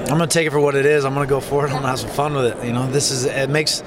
I'm 0.09 0.17
gonna 0.17 0.25
take 0.25 0.47
it 0.47 0.49
for 0.49 0.59
what 0.59 0.73
it 0.73 0.87
is. 0.87 1.05
I'm 1.05 1.13
gonna 1.13 1.27
go 1.27 1.39
for 1.39 1.67
it. 1.67 1.69
I'm 1.69 1.75
gonna 1.75 1.89
have 1.89 1.99
some 1.99 2.09
fun 2.09 2.33
with 2.33 2.45
it. 2.45 2.65
You 2.65 2.73
know, 2.73 2.89
this 2.89 3.11
is 3.11 3.25
it 3.25 3.47
makes 3.47 3.83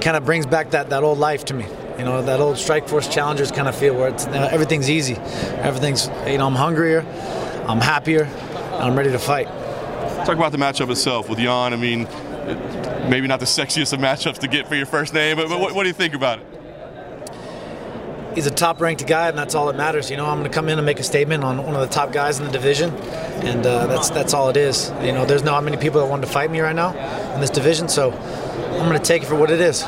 kind 0.00 0.16
of 0.16 0.24
brings 0.24 0.44
back 0.44 0.72
that 0.72 0.90
that 0.90 1.04
old 1.04 1.18
life 1.18 1.44
to 1.44 1.54
me. 1.54 1.66
You 1.98 2.04
know, 2.04 2.20
that 2.20 2.40
old 2.40 2.56
Strikeforce 2.56 3.12
Challengers 3.12 3.52
kind 3.52 3.68
of 3.68 3.76
feel 3.76 3.94
where 3.94 4.08
it's, 4.08 4.26
everything's 4.26 4.90
easy. 4.90 5.14
Everything's 5.14 6.08
you 6.26 6.38
know 6.38 6.48
I'm 6.48 6.56
hungrier, 6.56 7.06
I'm 7.68 7.80
happier, 7.80 8.24
and 8.24 8.82
I'm 8.82 8.96
ready 8.96 9.12
to 9.12 9.20
fight. 9.20 9.46
Talk 10.26 10.36
about 10.36 10.50
the 10.50 10.58
matchup 10.58 10.90
itself 10.90 11.28
with 11.28 11.38
Jan. 11.38 11.72
I 11.72 11.76
mean, 11.76 12.08
maybe 13.08 13.26
not 13.26 13.40
the 13.40 13.46
sexiest 13.46 13.92
of 13.92 14.00
matchups 14.00 14.38
to 14.38 14.48
get 14.48 14.68
for 14.68 14.74
your 14.74 14.86
first 14.86 15.14
name, 15.14 15.36
but, 15.36 15.48
but 15.48 15.60
what, 15.60 15.74
what 15.74 15.82
do 15.82 15.88
you 15.88 15.94
think 15.94 16.14
about 16.14 16.40
it? 16.40 16.46
he's 18.34 18.46
a 18.46 18.50
top 18.50 18.80
ranked 18.80 19.06
guy, 19.06 19.28
and 19.28 19.38
that's 19.38 19.54
all 19.54 19.66
that 19.66 19.76
matters. 19.76 20.10
You 20.10 20.16
know, 20.16 20.26
I'm 20.26 20.38
going 20.38 20.50
to 20.50 20.54
come 20.54 20.68
in 20.68 20.78
and 20.78 20.86
make 20.86 21.00
a 21.00 21.04
statement 21.04 21.44
on 21.44 21.58
one 21.58 21.74
of 21.74 21.80
the 21.80 21.94
top 21.94 22.12
guys 22.12 22.38
in 22.38 22.46
the 22.46 22.52
division, 22.52 22.90
and 22.90 23.64
uh, 23.66 23.86
that's 23.86 24.10
that's 24.10 24.34
all 24.34 24.48
it 24.48 24.56
is. 24.56 24.90
You 25.02 25.12
know, 25.12 25.24
there's 25.24 25.44
not 25.44 25.62
many 25.64 25.76
people 25.76 26.00
that 26.00 26.06
want 26.06 26.22
to 26.22 26.30
fight 26.30 26.50
me 26.50 26.60
right 26.60 26.74
now 26.74 26.92
in 27.34 27.40
this 27.40 27.50
division, 27.50 27.88
so 27.88 28.12
I'm 28.12 28.88
going 28.88 28.98
to 28.98 29.04
take 29.04 29.22
it 29.22 29.26
for 29.26 29.36
what 29.36 29.50
it 29.50 29.60
is. 29.60 29.82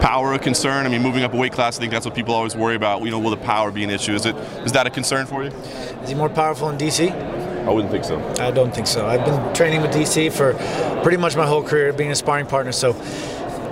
Power 0.00 0.34
a 0.34 0.38
concern? 0.38 0.86
I 0.86 0.88
mean, 0.88 1.02
moving 1.02 1.24
up 1.24 1.32
a 1.34 1.36
weight 1.36 1.52
class, 1.52 1.76
I 1.76 1.80
think 1.80 1.92
that's 1.92 2.06
what 2.06 2.14
people 2.14 2.34
always 2.34 2.54
worry 2.54 2.76
about. 2.76 3.02
You 3.02 3.10
know, 3.10 3.18
will 3.18 3.30
the 3.30 3.36
power 3.36 3.70
be 3.70 3.82
an 3.82 3.90
issue? 3.90 4.12
Is 4.14 4.26
it 4.26 4.36
is 4.64 4.72
that 4.72 4.86
a 4.86 4.90
concern 4.90 5.26
for 5.26 5.42
you? 5.42 5.50
Is 5.50 6.08
he 6.08 6.14
more 6.14 6.28
powerful 6.28 6.68
in 6.68 6.78
DC? 6.78 7.45
I 7.66 7.70
wouldn't 7.70 7.90
think 7.90 8.04
so. 8.04 8.20
I 8.38 8.52
don't 8.52 8.72
think 8.72 8.86
so. 8.86 9.06
I've 9.06 9.24
been 9.24 9.54
training 9.54 9.82
with 9.82 9.90
DC 9.90 10.32
for 10.32 10.54
pretty 11.02 11.16
much 11.16 11.34
my 11.34 11.46
whole 11.46 11.62
career, 11.62 11.92
being 11.92 12.12
a 12.12 12.14
sparring 12.14 12.46
partner, 12.46 12.70
so 12.70 12.92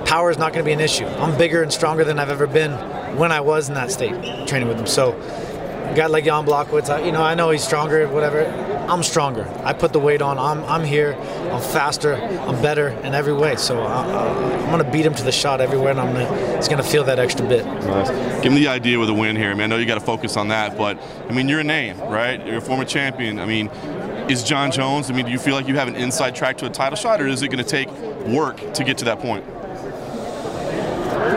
power 0.05 0.31
is 0.31 0.39
not 0.39 0.53
going 0.53 0.65
to 0.65 0.69
be 0.69 0.73
an 0.73 0.81
issue. 0.81 1.07
I'm 1.07 1.39
bigger 1.39 1.63
and 1.63 1.73
stronger 1.73 2.05
than 2.05 2.19
I've 2.19 2.31
ever 2.31 2.47
been 2.49 2.73
when 3.17 3.31
I 3.31 3.41
was 3.41 3.69
in 3.69 3.75
that 3.75 3.93
state 3.93 4.49
training 4.49 4.69
with 4.69 4.79
him. 4.79 4.87
So, 4.87 5.13
a 5.95 5.97
guy 5.97 6.07
like 6.07 6.25
Jan 6.25 6.45
Blachowicz, 6.45 6.91
I, 6.91 7.05
you 7.07 7.13
know, 7.13 7.23
I 7.23 7.35
know 7.35 7.51
he's 7.51 7.63
stronger, 7.63 8.09
whatever. 8.09 8.45
I'm 8.89 9.05
stronger. 9.05 9.49
I 9.63 9.73
put 9.73 9.93
the 9.93 10.01
weight 10.01 10.23
on. 10.23 10.39
I'm, 10.39 10.65
I'm 10.65 10.85
here. 10.85 11.15
I'm 11.53 11.63
faster. 11.63 12.15
I'm 12.15 12.61
better 12.61 12.89
in 12.89 13.15
every 13.15 13.33
way. 13.33 13.55
So 13.55 13.81
I, 13.81 14.05
I, 14.05 14.57
I'm 14.57 14.71
going 14.71 14.85
to 14.85 14.91
beat 14.91 15.07
him 15.07 15.15
to 15.15 15.23
the 15.23 15.31
shot 15.31 15.61
everywhere, 15.61 15.93
and 15.93 16.01
I'm 16.01 16.13
gonna, 16.13 16.57
he's 16.57 16.67
going 16.67 16.83
to 16.83 16.89
feel 16.89 17.05
that 17.05 17.21
extra 17.21 17.47
bit. 17.47 17.65
Nice. 17.65 18.09
Give 18.43 18.53
him 18.53 18.57
the 18.57 18.67
idea 18.67 18.99
with 18.99 19.09
a 19.09 19.15
win 19.15 19.37
here. 19.37 19.51
I 19.51 19.55
mean, 19.55 19.63
I 19.63 19.67
know 19.67 19.77
you 19.77 19.87
got 19.87 19.95
to 19.95 20.05
focus 20.05 20.37
on 20.37 20.49
that, 20.49 20.77
but 20.77 20.99
I 21.29 21.33
mean, 21.33 21.49
you're 21.49 21.61
a 21.61 21.65
name, 21.65 21.99
right? 22.01 22.45
You're 22.45 22.59
a 22.59 22.61
former 22.61 22.85
champion. 22.85 23.39
I 23.39 23.47
mean, 23.47 23.69
is 24.29 24.43
Jon 24.43 24.73
Jones? 24.73 25.11
I 25.11 25.15
mean, 25.15 25.27
do 25.27 25.31
you 25.31 25.39
feel 25.39 25.55
like 25.55 25.69
you 25.69 25.77
have 25.77 25.87
an 25.87 25.95
inside 25.95 26.35
track 26.35 26.59
to 26.59 26.67
a 26.67 26.71
title 26.71 26.97
shot, 26.97 27.21
or 27.21 27.29
is 27.29 27.43
it 27.43 27.49
going 27.49 27.65
to 27.65 27.71
take 27.71 27.89
work 28.27 28.75
to 28.75 28.83
get 28.83 28.99
to 28.99 29.05
that 29.05 29.21
point? 29.21 29.45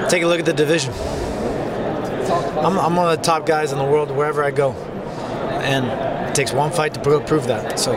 Take 0.09 0.23
a 0.23 0.27
look 0.27 0.39
at 0.39 0.45
the 0.45 0.53
division. 0.53 0.93
I'm, 2.59 2.77
I'm 2.77 2.95
one 2.95 3.11
of 3.11 3.17
the 3.17 3.23
top 3.23 3.45
guys 3.45 3.71
in 3.71 3.77
the 3.77 3.85
world 3.85 4.11
wherever 4.11 4.43
I 4.43 4.51
go. 4.51 4.73
And 5.61 5.85
it 6.29 6.35
takes 6.35 6.51
one 6.51 6.71
fight 6.71 6.93
to 6.95 7.01
pro- 7.01 7.21
prove 7.21 7.47
that. 7.47 7.79
So 7.79 7.93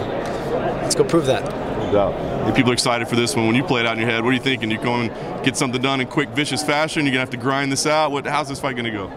let's 0.82 0.94
go 0.94 1.04
prove 1.04 1.26
that. 1.26 1.44
No 1.44 1.92
doubt. 1.92 2.54
People 2.56 2.70
are 2.70 2.74
excited 2.74 3.08
for 3.08 3.16
this 3.16 3.36
one. 3.36 3.46
When 3.46 3.54
you 3.56 3.64
play 3.64 3.80
it 3.80 3.86
out 3.86 3.94
in 3.94 4.00
your 4.00 4.10
head, 4.10 4.22
what 4.24 4.30
are 4.30 4.34
you 4.34 4.40
thinking? 4.40 4.70
You're 4.70 4.82
going 4.82 5.08
to 5.08 5.40
get 5.44 5.56
something 5.56 5.80
done 5.80 6.00
in 6.00 6.06
quick, 6.06 6.30
vicious 6.30 6.62
fashion? 6.62 7.04
You're 7.04 7.12
going 7.14 7.26
to 7.26 7.30
have 7.30 7.30
to 7.30 7.36
grind 7.36 7.70
this 7.70 7.86
out? 7.86 8.12
What, 8.12 8.26
how's 8.26 8.48
this 8.48 8.60
fight 8.60 8.76
going 8.76 8.86
to 8.86 8.90
go? 8.90 9.08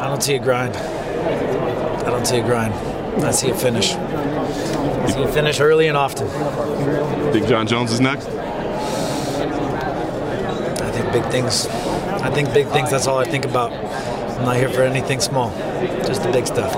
I 0.00 0.08
don't 0.08 0.22
see 0.22 0.34
a 0.34 0.38
grind. 0.38 0.76
I 0.76 2.10
don't 2.10 2.26
see 2.26 2.38
a 2.38 2.42
grind. 2.44 2.74
I 3.24 3.30
see 3.30 3.50
a 3.50 3.54
finish. 3.54 3.92
I 3.94 5.10
see 5.10 5.22
a 5.22 5.28
finish 5.28 5.60
early 5.60 5.88
and 5.88 5.96
often. 5.96 6.28
Think 7.32 7.46
Jon 7.48 7.66
Jones 7.66 7.92
is 7.92 8.00
next? 8.00 8.28
I 10.80 10.90
think 10.92 11.12
big 11.12 11.24
things. 11.30 11.66
I 11.66 12.30
think 12.30 12.52
big 12.54 12.68
things. 12.68 12.90
That's 12.90 13.06
all 13.06 13.18
I 13.18 13.24
think 13.24 13.44
about. 13.44 13.72
I'm 14.38 14.44
not 14.44 14.56
here 14.56 14.68
for 14.70 14.82
anything 14.82 15.18
small, 15.18 15.50
just 16.06 16.22
the 16.22 16.30
big 16.30 16.46
stuff. 16.46 16.72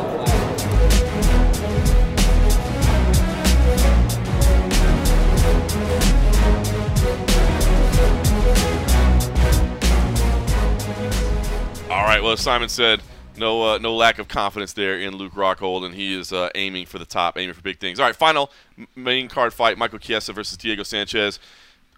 All 11.90 12.04
right. 12.04 12.22
Well, 12.22 12.32
as 12.32 12.40
Simon 12.40 12.70
said, 12.70 13.02
no 13.36 13.74
uh, 13.74 13.78
no 13.78 13.94
lack 13.94 14.18
of 14.18 14.26
confidence 14.28 14.72
there 14.72 14.98
in 14.98 15.16
Luke 15.16 15.34
Rockhold, 15.34 15.84
and 15.84 15.94
he 15.94 16.18
is 16.18 16.32
uh, 16.32 16.48
aiming 16.54 16.86
for 16.86 16.98
the 16.98 17.04
top, 17.04 17.36
aiming 17.36 17.54
for 17.54 17.60
big 17.60 17.78
things. 17.78 18.00
All 18.00 18.06
right, 18.06 18.16
final 18.16 18.50
main 18.96 19.28
card 19.28 19.52
fight: 19.52 19.76
Michael 19.76 19.98
Chiesa 19.98 20.32
versus 20.32 20.56
Diego 20.56 20.82
Sanchez. 20.82 21.38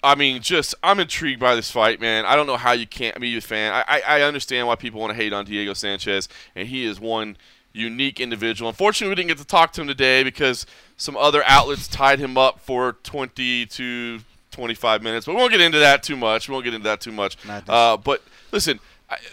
I 0.03 0.15
mean, 0.15 0.43
just 0.43 0.75
I'm 0.83 0.99
intrigued 0.99 1.41
by 1.41 1.55
this 1.55 1.71
fight, 1.71 2.01
man. 2.01 2.25
I 2.25 2.35
don't 2.35 2.47
know 2.47 2.57
how 2.57 2.73
you 2.73 2.87
can't 2.87 3.19
be 3.21 3.37
a 3.37 3.41
fan. 3.41 3.73
I, 3.73 3.85
I, 3.87 4.01
I 4.01 4.23
understand 4.23 4.67
why 4.67 4.75
people 4.75 5.01
want 5.01 5.13
to 5.13 5.17
hate 5.17 5.33
on 5.33 5.45
Diego 5.45 5.75
Sanchez, 5.75 6.29
and 6.57 6.69
he 6.69 6.85
is 6.85 6.99
one 6.99 7.37
unique 7.73 8.21
individual. 8.21 8.69
Unfortunately, 8.69 9.11
we 9.11 9.15
didn't 9.15 9.29
get 9.29 9.39
to 9.39 9.47
talk 9.47 9.73
to 9.75 9.81
him 9.81 9.87
today 9.87 10.23
because 10.23 10.67
some 10.97 11.17
other 11.17 11.43
outlets 11.47 11.89
tied 11.89 12.19
him 12.19 12.37
up 12.37 12.61
for 12.61 12.95
20 13.05 13.67
to 13.67 14.21
25 14.51 15.03
minutes. 15.03 15.27
But 15.27 15.35
we 15.35 15.41
won't 15.41 15.53
get 15.53 15.61
into 15.61 15.79
that 15.79 16.03
too 16.03 16.17
much. 16.17 16.49
We 16.49 16.53
won't 16.53 16.65
get 16.65 16.75
into 16.75 16.89
that 16.89 17.01
too 17.01 17.13
much. 17.13 17.37
Uh, 17.69 17.97
but 17.97 18.23
listen, 18.51 18.81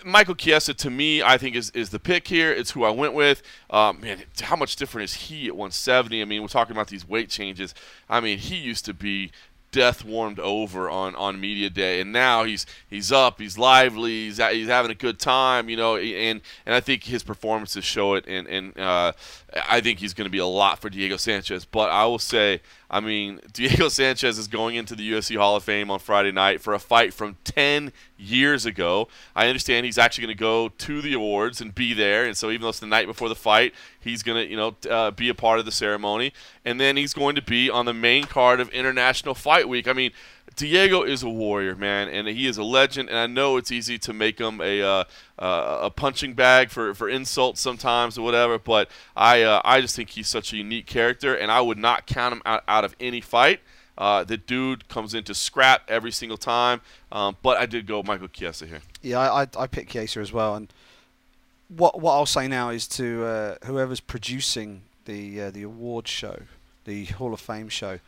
Michael 0.03 0.35
Chiesa 0.35 0.73
to 0.73 0.89
me, 0.89 1.21
I 1.21 1.37
think 1.37 1.55
is 1.55 1.69
is 1.71 1.89
the 1.89 1.99
pick 1.99 2.27
here. 2.27 2.51
It's 2.51 2.71
who 2.71 2.83
I 2.83 2.89
went 2.89 3.13
with. 3.13 3.41
Um, 3.69 4.01
man, 4.01 4.23
how 4.41 4.55
much 4.55 4.75
different 4.75 5.05
is 5.05 5.13
he 5.13 5.47
at 5.47 5.55
170? 5.55 6.21
I 6.21 6.25
mean, 6.25 6.41
we're 6.41 6.47
talking 6.47 6.75
about 6.75 6.87
these 6.87 7.07
weight 7.07 7.29
changes. 7.29 7.73
I 8.09 8.19
mean, 8.19 8.39
he 8.39 8.55
used 8.55 8.85
to 8.85 8.93
be 8.93 9.31
death 9.71 10.03
warmed 10.03 10.39
over 10.39 10.89
on, 10.89 11.15
on 11.15 11.39
media 11.39 11.69
day, 11.69 12.01
and 12.01 12.11
now 12.11 12.43
he's 12.43 12.65
he's 12.89 13.11
up, 13.11 13.39
he's 13.39 13.57
lively, 13.57 14.25
he's 14.25 14.37
he's 14.37 14.67
having 14.67 14.91
a 14.91 14.95
good 14.95 15.19
time, 15.19 15.69
you 15.69 15.77
know, 15.77 15.97
and 15.97 16.41
and 16.65 16.75
I 16.75 16.79
think 16.79 17.03
his 17.03 17.23
performances 17.23 17.83
show 17.83 18.15
it, 18.15 18.25
and 18.27 18.47
and 18.47 18.77
uh, 18.79 19.13
I 19.55 19.81
think 19.81 19.99
he's 19.99 20.13
going 20.13 20.25
to 20.25 20.31
be 20.31 20.37
a 20.37 20.45
lot 20.45 20.79
for 20.79 20.89
Diego 20.89 21.17
Sanchez. 21.17 21.65
But 21.65 21.89
I 21.89 22.05
will 22.05 22.19
say, 22.19 22.61
I 22.89 22.99
mean, 22.99 23.39
Diego 23.53 23.89
Sanchez 23.89 24.37
is 24.37 24.47
going 24.47 24.75
into 24.75 24.95
the 24.95 25.11
UFC 25.11 25.37
Hall 25.37 25.55
of 25.55 25.63
Fame 25.63 25.89
on 25.89 25.99
Friday 25.99 26.31
night 26.31 26.61
for 26.61 26.73
a 26.73 26.79
fight 26.79 27.13
from 27.13 27.37
10 27.43 27.91
years 28.17 28.65
ago. 28.65 29.07
I 29.35 29.47
understand 29.47 29.85
he's 29.85 29.97
actually 29.97 30.25
going 30.27 30.37
to 30.37 30.39
go 30.39 30.69
to 30.69 31.01
the 31.01 31.13
awards 31.13 31.61
and 31.61 31.73
be 31.73 31.93
there, 31.93 32.25
and 32.25 32.37
so 32.37 32.49
even 32.49 32.61
though 32.61 32.69
it's 32.69 32.79
the 32.79 32.87
night 32.87 33.07
before 33.07 33.29
the 33.29 33.35
fight, 33.35 33.73
he's 33.99 34.23
going 34.23 34.43
to, 34.43 34.49
you 34.49 34.57
know, 34.57 34.75
uh, 34.89 35.11
be 35.11 35.29
a 35.29 35.33
part 35.33 35.59
of 35.59 35.65
the 35.65 35.71
ceremony, 35.71 36.33
and 36.65 36.79
then 36.79 36.97
he's 36.97 37.13
going 37.13 37.35
to 37.35 37.41
be 37.41 37.69
on 37.69 37.85
the 37.85 37.93
main 37.93 38.25
card 38.25 38.59
of 38.59 38.69
International 38.69 39.33
Fight 39.33 39.67
Week. 39.67 39.87
I 39.87 39.93
mean, 39.93 40.11
Diego 40.55 41.03
is 41.03 41.23
a 41.23 41.29
warrior, 41.29 41.75
man, 41.75 42.07
and 42.09 42.27
he 42.27 42.47
is 42.47 42.57
a 42.57 42.63
legend. 42.63 43.09
And 43.09 43.17
I 43.17 43.27
know 43.27 43.57
it's 43.57 43.71
easy 43.71 43.97
to 43.99 44.13
make 44.13 44.39
him 44.39 44.61
a 44.61 44.81
uh, 44.81 45.03
uh, 45.37 45.79
a 45.83 45.89
punching 45.89 46.33
bag 46.33 46.69
for, 46.69 46.93
for 46.93 47.09
insults 47.09 47.61
sometimes 47.61 48.17
or 48.17 48.21
whatever. 48.23 48.57
But 48.59 48.89
I 49.15 49.43
uh, 49.43 49.61
I 49.63 49.81
just 49.81 49.95
think 49.95 50.11
he's 50.11 50.27
such 50.27 50.53
a 50.53 50.57
unique 50.57 50.85
character, 50.85 51.35
and 51.35 51.51
I 51.51 51.61
would 51.61 51.77
not 51.77 52.05
count 52.05 52.33
him 52.33 52.41
out, 52.45 52.63
out 52.67 52.85
of 52.85 52.95
any 52.99 53.21
fight. 53.21 53.61
Uh, 53.97 54.23
the 54.23 54.37
dude 54.37 54.87
comes 54.87 55.13
into 55.13 55.33
scrap 55.33 55.81
every 55.89 56.11
single 56.11 56.37
time. 56.37 56.79
Um, 57.11 57.35
but 57.41 57.57
I 57.57 57.65
did 57.65 57.85
go 57.85 58.01
Michael 58.01 58.29
Chiesa 58.29 58.65
here. 58.65 58.81
Yeah, 59.01 59.19
I, 59.19 59.43
I, 59.43 59.47
I 59.57 59.67
picked 59.67 59.91
Chiesa 59.91 60.21
as 60.21 60.31
well. 60.31 60.55
And 60.55 60.71
what 61.67 61.99
what 61.99 62.13
I'll 62.13 62.25
say 62.25 62.47
now 62.47 62.69
is 62.69 62.87
to 62.89 63.25
uh, 63.25 63.55
whoever's 63.65 63.99
producing 63.99 64.81
the 65.05 65.41
uh, 65.41 65.51
the 65.51 65.63
awards 65.63 66.09
show, 66.09 66.43
the 66.85 67.05
Hall 67.05 67.33
of 67.33 67.39
Fame 67.39 67.69
show. 67.69 67.99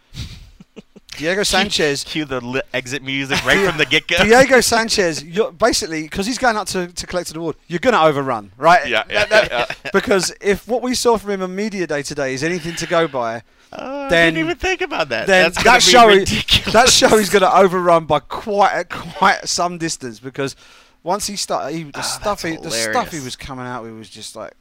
Diego 1.22 1.44
Sanchez. 1.44 2.04
Cue 2.04 2.26
the 2.26 2.42
li- 2.42 2.62
exit 2.74 3.04
music 3.04 3.44
right 3.46 3.68
from 3.68 3.78
the 3.78 3.86
get 3.86 4.08
go. 4.08 4.18
Diego 4.24 4.60
Sanchez, 4.62 5.24
you're 5.24 5.52
basically 5.52 6.04
because 6.04 6.26
he's 6.26 6.38
going 6.38 6.58
up 6.58 6.68
to, 6.70 6.88
to 6.88 7.08
collect 7.08 7.32
an 7.32 7.38
award, 7.38 7.56
you're 7.68 7.80
going 7.80 7.94
to 7.94 8.02
overrun, 8.04 8.52
right? 8.58 8.88
Yeah, 8.88 9.04
yeah, 9.10 9.26
That- 9.26 9.50
that- 9.50 9.78
yeah, 9.84 9.90
Because 9.94 10.34
if 10.42 10.68
what 10.68 10.82
we 10.82 10.96
saw 10.96 11.18
from 11.18 11.32
him 11.32 11.42
on 11.42 11.56
media 11.56 11.86
day 11.88 12.02
today 12.04 12.34
is 12.34 12.44
anything 12.44 12.76
to 12.76 12.88
go 12.88 13.08
by, 13.08 13.44
Oh, 13.74 14.06
I 14.08 14.10
didn't 14.10 14.38
even 14.40 14.58
think 14.58 14.82
about 14.82 15.08
that. 15.10 15.28
then 15.28 15.44
That's 15.54 15.64
that 15.64 15.76
be 15.78 15.82
show 15.82 16.08
ridiculous. 16.08 16.74
that 16.74 16.90
show 16.90 17.16
is 17.18 17.30
going 17.30 17.44
to 17.44 17.58
overrun 17.58 18.04
by 18.06 18.20
quite 18.20 18.90
quite 18.90 19.48
some 19.48 19.78
distance 19.78 20.20
because 20.20 20.58
once 21.04 21.28
he 21.28 21.38
started, 21.38 21.74
he, 21.78 21.84
the 21.84 22.00
Ah, 22.00 22.02
stuff 22.02 22.42
he, 22.44 22.58
the 22.58 22.70
stuff 22.70 23.12
he 23.14 23.22
was 23.22 23.38
coming 23.38 23.66
out 23.66 23.84
with 23.84 23.94
was 23.94 24.10
just 24.10 24.36
like 24.36 24.52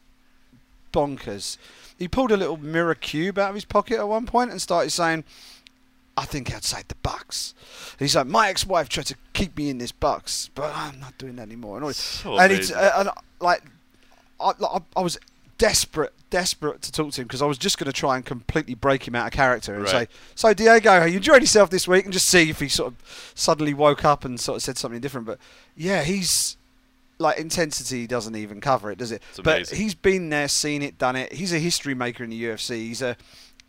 bonkers. 0.92 1.56
He 1.98 2.08
pulled 2.08 2.30
a 2.32 2.36
little 2.36 2.56
mirror 2.56 2.94
cube 2.94 3.38
out 3.38 3.48
of 3.50 3.54
his 3.56 3.64
pocket 3.64 3.98
at 3.98 4.08
one 4.08 4.26
point 4.26 4.50
and 4.52 4.62
started 4.62 4.90
saying, 4.90 5.24
"I 6.20 6.24
think 6.26 6.52
outside 6.54 6.84
the 6.88 6.94
box." 6.96 7.54
He's 7.98 8.14
like, 8.16 8.26
"My 8.26 8.48
ex-wife 8.48 8.88
tried 8.88 9.06
to 9.06 9.16
keep 9.32 9.56
me 9.56 9.70
in 9.70 9.78
this 9.78 9.92
box, 9.92 10.50
but 10.54 10.72
I'm 10.74 11.00
not 11.00 11.16
doing 11.18 11.36
that 11.36 11.42
anymore." 11.42 11.76
And, 11.76 11.84
all 11.84 11.92
So 11.92 12.38
and 12.38 12.52
it's 12.52 12.70
uh, 12.72 12.92
and 12.96 13.10
like 13.40 13.62
I, 14.38 14.52
I, 14.62 14.78
I 14.96 15.00
was 15.00 15.18
desperate, 15.58 16.12
desperate 16.30 16.80
to 16.82 16.90
talk 16.90 17.12
to 17.12 17.20
him 17.20 17.26
because 17.26 17.42
I 17.42 17.46
was 17.46 17.58
just 17.58 17.76
going 17.78 17.86
to 17.86 17.92
try 17.92 18.16
and 18.16 18.24
completely 18.24 18.74
break 18.74 19.06
him 19.06 19.14
out 19.14 19.26
of 19.26 19.32
character 19.32 19.74
and 19.74 19.82
Right. 19.84 20.08
say, 20.08 20.14
"So 20.34 20.54
Diego, 20.54 21.04
you 21.04 21.16
enjoyed 21.18 21.42
yourself 21.42 21.68
this 21.70 21.86
week?" 21.86 22.04
and 22.04 22.12
just 22.12 22.26
see 22.28 22.48
if 22.50 22.60
he 22.60 22.68
sort 22.68 22.92
of 22.92 23.32
suddenly 23.34 23.74
woke 23.74 24.04
up 24.04 24.24
and 24.24 24.40
sort 24.40 24.56
of 24.56 24.62
said 24.62 24.78
something 24.78 25.00
different. 25.00 25.26
But 25.26 25.38
yeah, 25.76 26.02
he's 26.02 26.56
like 27.18 27.36
intensity 27.38 28.06
doesn't 28.06 28.34
even 28.34 28.62
cover 28.62 28.90
it, 28.90 28.96
does 28.96 29.12
it? 29.12 29.20
It's 29.28 29.40
but 29.40 29.56
amazing. 29.56 29.78
he's 29.78 29.94
been 29.94 30.30
there, 30.30 30.48
seen 30.48 30.80
it, 30.80 30.96
done 30.96 31.16
it. 31.16 31.34
He's 31.34 31.52
a 31.52 31.58
history 31.58 31.92
maker 31.94 32.24
in 32.24 32.30
the 32.30 32.42
UFC. 32.44 32.76
He's 32.78 33.02
a 33.02 33.14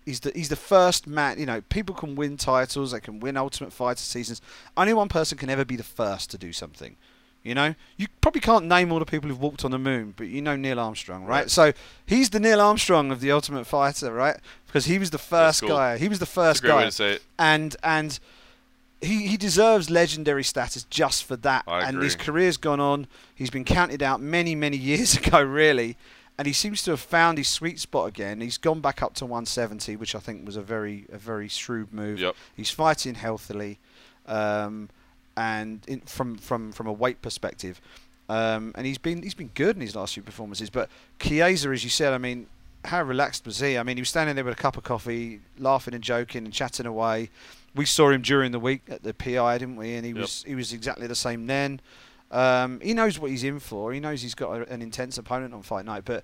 He's 0.05 0.21
the 0.21 0.31
he's 0.33 0.49
the 0.49 0.55
first 0.55 1.05
man. 1.07 1.39
You 1.39 1.45
know, 1.45 1.61
people 1.61 1.93
can 1.93 2.15
win 2.15 2.37
titles. 2.37 2.91
They 2.91 2.99
can 2.99 3.19
win 3.19 3.37
Ultimate 3.37 3.71
Fighter 3.71 3.99
seasons. 3.99 4.41
Only 4.75 4.93
one 4.93 5.09
person 5.09 5.37
can 5.37 5.49
ever 5.49 5.65
be 5.65 5.75
the 5.75 5.83
first 5.83 6.31
to 6.31 6.37
do 6.37 6.51
something. 6.51 6.95
You 7.43 7.55
know, 7.55 7.73
you 7.97 8.07
probably 8.21 8.41
can't 8.41 8.65
name 8.65 8.91
all 8.91 8.99
the 8.99 9.05
people 9.05 9.27
who've 9.27 9.41
walked 9.41 9.65
on 9.65 9.71
the 9.71 9.79
moon, 9.79 10.13
but 10.15 10.27
you 10.27 10.43
know 10.43 10.55
Neil 10.55 10.79
Armstrong, 10.79 11.23
right? 11.23 11.41
Right. 11.41 11.51
So 11.51 11.73
he's 12.05 12.29
the 12.29 12.39
Neil 12.39 12.61
Armstrong 12.61 13.11
of 13.11 13.19
the 13.19 13.31
Ultimate 13.31 13.65
Fighter, 13.65 14.13
right? 14.13 14.37
Because 14.67 14.85
he 14.85 14.99
was 14.99 15.09
the 15.09 15.17
first 15.17 15.61
cool. 15.61 15.69
guy. 15.69 15.97
He 15.97 16.07
was 16.07 16.19
the 16.19 16.27
first 16.27 16.61
guy, 16.61 16.75
way 16.75 16.85
to 16.85 16.91
say 16.91 17.13
it. 17.13 17.23
and 17.39 17.75
and 17.81 18.19
he 19.01 19.27
he 19.27 19.37
deserves 19.37 19.89
legendary 19.89 20.43
status 20.43 20.83
just 20.83 21.23
for 21.23 21.35
that. 21.37 21.63
I 21.67 21.87
and 21.87 22.01
his 22.01 22.15
career's 22.15 22.57
gone 22.57 22.79
on. 22.79 23.07
He's 23.33 23.49
been 23.49 23.65
counted 23.65 24.03
out 24.03 24.21
many 24.21 24.53
many 24.53 24.77
years 24.77 25.17
ago, 25.17 25.41
really, 25.41 25.97
and 26.37 26.47
he 26.47 26.53
seems 26.53 26.81
to 26.83 26.91
have 26.91 26.99
found 26.99 27.37
his 27.37 27.47
sweet 27.47 27.79
spot 27.79 28.07
again. 28.07 28.41
He's 28.41 28.57
gone 28.57 28.81
back 28.81 29.01
up 29.03 29.13
to 29.15 29.25
170, 29.25 29.95
which 29.95 30.15
I 30.15 30.19
think 30.19 30.45
was 30.45 30.55
a 30.55 30.61
very 30.61 31.05
a 31.11 31.17
very 31.17 31.47
shrewd 31.47 31.93
move. 31.93 32.19
Yep. 32.19 32.35
He's 32.55 32.69
fighting 32.71 33.15
healthily, 33.15 33.79
um, 34.25 34.89
and 35.37 35.81
in, 35.87 36.01
from 36.01 36.37
from 36.37 36.71
from 36.71 36.87
a 36.87 36.93
weight 36.93 37.21
perspective, 37.21 37.79
um, 38.29 38.71
and 38.75 38.85
he's 38.85 38.97
been 38.97 39.21
he's 39.23 39.33
been 39.33 39.51
good 39.53 39.75
in 39.75 39.81
his 39.81 39.95
last 39.95 40.13
few 40.13 40.23
performances. 40.23 40.69
But 40.69 40.89
Chiesa, 41.19 41.69
as 41.69 41.83
you 41.83 41.89
said, 41.89 42.13
I 42.13 42.17
mean, 42.17 42.47
how 42.85 43.03
relaxed 43.03 43.45
was 43.45 43.59
he? 43.59 43.77
I 43.77 43.83
mean, 43.83 43.97
he 43.97 44.01
was 44.01 44.09
standing 44.09 44.35
there 44.35 44.45
with 44.45 44.57
a 44.57 44.61
cup 44.61 44.77
of 44.77 44.83
coffee, 44.83 45.41
laughing 45.59 45.93
and 45.93 46.03
joking 46.03 46.45
and 46.45 46.53
chatting 46.53 46.85
away. 46.85 47.29
We 47.75 47.85
saw 47.85 48.09
him 48.09 48.21
during 48.21 48.51
the 48.51 48.59
week 48.59 48.81
at 48.89 49.03
the 49.03 49.13
PI, 49.13 49.59
didn't 49.59 49.77
we? 49.77 49.93
And 49.95 50.05
he 50.05 50.11
Yep. 50.11 50.19
was 50.21 50.43
he 50.47 50.55
was 50.55 50.73
exactly 50.73 51.07
the 51.07 51.15
same 51.15 51.47
then. 51.47 51.79
Um, 52.31 52.79
he 52.81 52.93
knows 52.93 53.19
what 53.19 53.29
he's 53.31 53.43
in 53.43 53.59
for. 53.59 53.91
He 53.93 53.99
knows 53.99 54.21
he's 54.21 54.35
got 54.35 54.51
a, 54.51 54.71
an 54.71 54.81
intense 54.81 55.17
opponent 55.17 55.53
on 55.53 55.61
fight 55.61 55.85
night, 55.85 56.03
but 56.05 56.23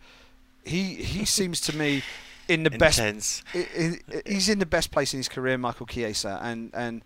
he 0.64 0.96
he 0.96 1.26
seems 1.38 1.60
to 1.62 1.76
me 1.76 2.02
in 2.48 2.64
the 2.64 2.70
best 2.70 3.00
Intense. 3.00 3.44
I- 3.54 4.00
he's 4.26 4.48
in 4.50 4.60
the 4.60 4.66
best 4.66 4.92
place 4.92 5.14
in 5.14 5.20
his 5.20 5.28
career, 5.30 5.58
Michael 5.58 5.86
Chiesa, 5.86 6.40
and 6.42 6.72
and 6.74 7.04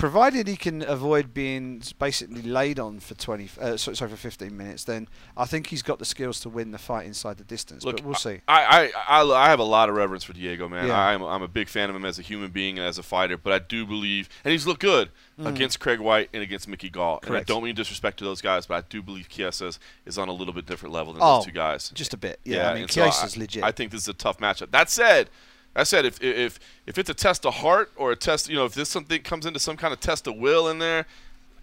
provided 0.00 0.48
he 0.48 0.56
can 0.56 0.82
avoid 0.82 1.32
being 1.32 1.82
basically 1.98 2.42
laid 2.42 2.80
on 2.80 2.98
for 2.98 3.14
twenty, 3.14 3.48
uh, 3.60 3.76
so- 3.76 3.92
sorry, 3.92 4.10
for 4.10 4.16
fifteen 4.16 4.56
minutes, 4.56 4.82
then 4.84 5.06
I 5.36 5.44
think 5.44 5.68
he's 5.68 5.82
got 5.82 5.98
the 6.00 6.04
skills 6.04 6.40
to 6.40 6.48
win 6.48 6.72
the 6.72 6.78
fight 6.78 7.06
inside 7.06 7.36
the 7.38 7.44
distance. 7.44 7.84
Look, 7.84 7.96
but 7.98 8.04
we'll 8.04 8.14
see. 8.14 8.40
I, 8.48 8.90
I, 9.08 9.20
I, 9.22 9.30
I 9.46 9.48
have 9.50 9.60
a 9.60 9.64
lot 9.64 9.88
of 9.88 9.94
reverence 9.94 10.24
for 10.24 10.32
Diego, 10.32 10.68
man. 10.68 10.88
Yeah. 10.88 10.98
I'm, 10.98 11.22
I'm 11.22 11.42
a 11.42 11.48
big 11.48 11.68
fan 11.68 11.90
of 11.90 11.94
him 11.94 12.04
as 12.04 12.18
a 12.18 12.22
human 12.22 12.50
being 12.50 12.78
and 12.78 12.86
as 12.88 12.98
a 12.98 13.02
fighter, 13.02 13.36
but 13.36 13.52
I 13.52 13.58
do 13.60 13.86
believe, 13.86 14.28
and 14.44 14.50
he's 14.52 14.66
looked 14.66 14.80
good 14.80 15.10
Mm. 15.40 15.46
against 15.46 15.80
Craig 15.80 16.00
White 16.00 16.28
and 16.34 16.42
against 16.42 16.68
Mickey 16.68 16.90
Gall. 16.90 17.20
And 17.26 17.34
I 17.34 17.42
don't 17.42 17.64
mean 17.64 17.74
disrespect 17.74 18.18
to 18.18 18.24
those 18.24 18.42
guys, 18.42 18.66
but 18.66 18.74
I 18.74 18.86
do 18.90 19.00
believe 19.00 19.30
Chiesa 19.30 19.72
is, 20.04 20.18
on 20.18 20.28
a 20.28 20.32
little 20.32 20.52
bit 20.52 20.66
different 20.66 20.92
level 20.94 21.14
than 21.14 21.22
Oh, 21.24 21.36
those 21.36 21.46
two 21.46 21.52
guys. 21.52 21.88
Just 21.94 22.12
a 22.12 22.18
bit, 22.18 22.40
yeah. 22.44 22.68
I 22.68 22.74
mean, 22.74 22.82
and 22.82 22.90
so 22.90 23.10
legit. 23.38 23.62
I 23.64 23.72
think 23.72 23.90
this 23.90 24.02
is 24.02 24.08
a 24.08 24.12
tough 24.12 24.36
matchup. 24.36 24.70
That 24.70 24.90
said, 24.90 25.30
that 25.74 25.86
said, 25.86 26.04
if 26.04 26.22
if 26.22 26.58
if 26.86 26.98
it's 26.98 27.10
a 27.10 27.14
test 27.14 27.46
of 27.46 27.54
heart 27.54 27.92
or 27.96 28.12
a 28.12 28.16
test, 28.16 28.48
you 28.48 28.56
know, 28.56 28.64
if 28.64 28.74
this 28.74 28.88
something 28.88 29.22
comes 29.22 29.46
into 29.46 29.58
some 29.60 29.76
kind 29.76 29.92
of 29.92 30.00
test 30.00 30.26
of 30.26 30.36
will 30.36 30.68
in 30.68 30.78
there, 30.78 31.06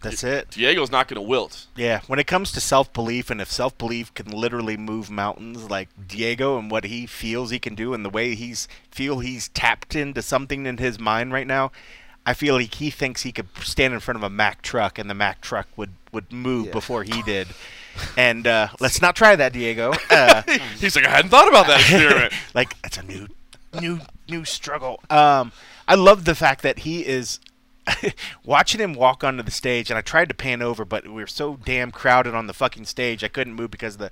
That's 0.02 0.24
it. 0.24 0.52
Diego's 0.52 0.92
not 0.92 1.08
going 1.08 1.16
to 1.22 1.28
wilt. 1.28 1.66
Yeah, 1.76 2.02
when 2.08 2.18
it 2.20 2.28
comes 2.28 2.52
to 2.54 2.62
self 2.62 2.94
belief, 2.94 3.30
and 3.30 3.42
if 3.42 3.52
self 3.52 3.78
belief 3.78 4.14
can 4.14 4.28
literally 4.30 4.78
move 4.78 5.10
mountains, 5.10 5.70
like 5.70 5.90
Diego 6.08 6.58
and 6.58 6.72
what 6.72 6.86
he 6.86 7.06
feels 7.06 7.50
he 7.52 7.60
can 7.60 7.76
do, 7.76 7.94
and 7.94 8.06
the 8.06 8.10
way 8.10 8.36
he's 8.36 8.68
feel 8.92 9.20
he's 9.20 9.50
tapped 9.50 9.96
into 9.96 10.22
something 10.22 10.66
in 10.66 10.78
his 10.78 11.00
mind 11.00 11.34
right 11.34 11.48
now, 11.48 11.72
I 12.26 12.34
feel 12.34 12.56
like 12.56 12.76
he 12.76 12.90
thinks 12.90 13.24
he 13.24 13.32
could 13.32 13.48
stand 13.62 13.94
in 13.94 14.00
front 14.00 14.18
of 14.18 14.24
a 14.24 14.30
Mack 14.30 14.62
truck, 14.62 14.98
and 15.00 15.10
the 15.10 15.14
Mack 15.16 15.42
truck 15.42 15.68
would 15.76 15.92
would 16.14 16.32
move 16.32 16.68
Yeah. 16.68 16.72
before 16.74 17.04
he 17.04 17.22
did. 17.24 17.48
And 18.16 18.46
uh, 18.46 18.68
let's 18.80 19.02
not 19.02 19.16
try 19.16 19.36
that, 19.36 19.54
Diego. 19.54 19.92
Uh, 20.12 20.44
He's 20.78 20.96
like, 20.96 21.08
I 21.08 21.10
hadn't 21.10 21.32
thought 21.32 21.48
about 21.48 21.66
that 21.66 21.80
experiment. 21.90 22.32
like 22.54 22.76
it's 22.84 23.00
a 23.00 23.02
new 23.02 23.28
new 23.80 24.00
new 24.28 24.44
struggle 24.46 25.00
um 25.10 25.52
i 25.88 25.96
love 25.96 26.26
the 26.26 26.36
fact 26.36 26.62
that 26.62 26.80
he 26.80 27.06
is 27.06 27.40
watching 28.44 28.82
him 28.82 28.94
walk 28.94 29.24
onto 29.24 29.44
the 29.44 29.52
stage 29.52 29.90
and 29.90 29.98
i 29.98 30.02
tried 30.02 30.28
to 30.28 30.36
pan 30.36 30.62
over 30.62 30.84
but 30.84 31.06
we 31.06 31.14
were 31.14 31.28
so 31.28 31.58
damn 31.66 31.92
crowded 31.92 32.36
on 32.36 32.48
the 32.48 32.54
fucking 32.54 32.86
stage 32.86 33.24
i 33.24 33.28
couldn't 33.28 33.54
move 33.54 33.72
because 33.72 33.96
of 33.96 34.00
the 34.00 34.12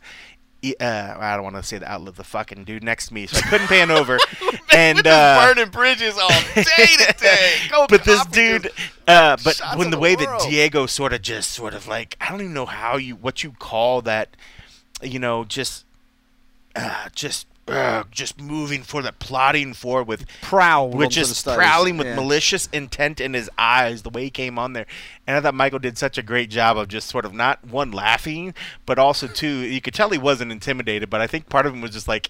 uh, 0.80 1.16
I 1.20 1.36
don't 1.36 1.44
want 1.44 1.56
to 1.58 1.64
say 1.64 1.78
the 1.78 1.90
outlet, 1.90 2.10
of 2.10 2.16
the 2.16 2.24
fucking 2.24 2.64
dude 2.64 2.84
next 2.84 3.08
to 3.08 3.14
me, 3.14 3.28
so 3.28 3.38
I 3.38 3.42
couldn't 3.42 3.68
pan 3.68 3.92
over. 3.92 4.18
and 4.74 5.06
uh, 5.06 5.54
burning 5.54 5.70
bridges 5.70 6.18
all 6.18 6.30
day 6.30 6.64
today. 7.08 7.54
Go 7.70 7.86
but 7.88 8.04
this 8.04 8.26
dude, 8.28 8.72
uh, 9.08 9.38
but 9.44 9.60
when 9.76 9.90
the 9.90 9.98
the 9.98 10.00
way 10.00 10.16
that. 10.16 10.48
Diego 10.50 10.86
sort 10.86 11.14
of 11.14 11.22
just 11.22 11.52
sort 11.52 11.74
of 11.74 11.88
like 11.88 12.18
I 12.20 12.30
don't 12.30 12.42
even 12.42 12.54
know 12.54 12.66
how 12.66 12.98
you 12.98 13.16
what 13.16 13.44
you 13.44 13.52
call 13.52 14.02
that, 14.04 14.36
you 15.02 15.20
know, 15.20 15.44
just 15.44 15.86
uh, 16.76 17.10
just 17.14 17.48
uh, 17.68 18.04
just 18.12 18.40
moving 18.40 18.84
for 18.84 19.02
the 19.02 19.12
plotting 19.12 19.74
for 19.74 20.04
with 20.04 20.26
Prowl 20.42 20.90
which 20.90 21.18
onto 21.18 21.22
the 21.22 21.28
just 21.28 21.40
stage, 21.42 21.56
prowling 21.56 21.98
with 21.98 22.08
yeah. 22.08 22.16
malicious 22.16 22.70
intent 22.72 23.20
in 23.20 23.34
his 23.34 23.50
eyes, 23.58 24.04
the 24.04 24.10
way 24.10 24.26
he 24.26 24.30
came 24.30 24.60
on 24.60 24.74
there. 24.74 24.86
And 25.26 25.36
I 25.36 25.42
thought 25.42 25.56
Michael 25.56 25.80
did 25.80 25.98
such 25.98 26.18
a 26.18 26.24
great 26.24 26.50
job 26.50 26.78
of 26.78 26.88
just 26.88 27.08
sort 27.10 27.26
of 27.26 27.34
not 27.34 27.66
one 27.66 27.92
laughing, 27.92 28.54
but 28.86 29.00
also 29.00 29.28
two, 29.28 29.48
you 29.48 29.82
could 29.82 29.96
tell 29.96 30.10
he 30.10 30.18
wasn't 30.18 30.52
intimidated, 30.52 31.10
but 31.10 31.22
I 31.22 31.28
think 31.28 31.50
part 31.50 31.66
of 31.66 31.74
him 31.74 31.82
was 31.82 31.92
just 31.92 32.08
like 32.08 32.30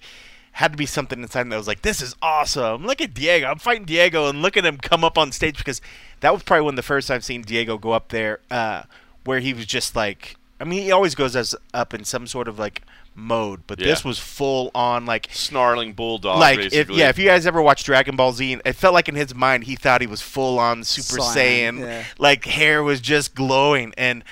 had 0.54 0.72
to 0.72 0.78
be 0.78 0.86
something 0.86 1.22
inside 1.22 1.42
him 1.42 1.50
that 1.50 1.58
was 1.58 1.68
like, 1.68 1.82
This 1.82 2.02
is 2.02 2.16
awesome. 2.22 2.86
Look 2.86 3.02
at 3.02 3.14
Diego. 3.14 3.48
I'm 3.48 3.60
fighting 3.60 3.86
Diego 3.86 4.30
and 4.30 4.42
look 4.42 4.56
at 4.56 4.66
him 4.66 4.78
come 4.78 5.04
up 5.04 5.18
on 5.18 5.34
stage 5.34 5.58
because 5.58 5.82
that 6.22 6.32
was 6.34 6.44
probably 6.44 6.64
one 6.64 6.74
of 6.74 6.78
the 6.78 6.84
first 6.84 7.12
I've 7.12 7.26
seen 7.26 7.42
Diego 7.42 7.78
go 7.78 7.92
up 7.92 8.08
there, 8.08 8.40
uh, 8.50 8.84
where 9.26 9.42
he 9.42 9.54
was 9.54 9.66
just 9.66 9.98
like 9.98 10.38
I 10.60 10.64
mean, 10.64 10.84
he 10.84 10.92
always 10.92 11.16
goes 11.16 11.36
as 11.36 11.54
up 11.74 11.94
in 11.94 12.06
some 12.06 12.28
sort 12.28 12.48
of 12.48 12.58
like 12.58 12.82
mode, 13.16 13.62
but 13.66 13.80
Yeah. 13.80 13.88
this 13.88 14.04
was 14.04 14.20
full 14.20 14.70
on 14.76 15.06
like 15.06 15.30
Snarling 15.32 15.94
bulldog. 15.94 16.40
like 16.40 16.60
if 16.60 16.90
yeah, 16.90 17.10
if 17.10 17.18
you 17.18 17.26
guys 17.26 17.46
ever 17.48 17.62
watched 17.62 17.86
Dragon 17.86 18.16
Ball 18.16 18.34
Z, 18.34 18.60
it 18.66 18.74
felt 18.74 18.94
like 18.94 19.08
in 19.08 19.16
his 19.16 19.34
mind 19.34 19.64
he 19.64 19.76
thought 19.76 20.02
he 20.02 20.08
was 20.08 20.22
full 20.22 20.60
on 20.60 20.84
Super 20.84 21.22
Saiyan, 21.22 21.34
Saiyan, 21.36 21.80
yeah. 21.80 22.04
like 22.18 22.46
hair 22.46 22.84
was 22.84 23.00
just 23.02 23.34
glowing, 23.36 23.94
and 23.98 24.24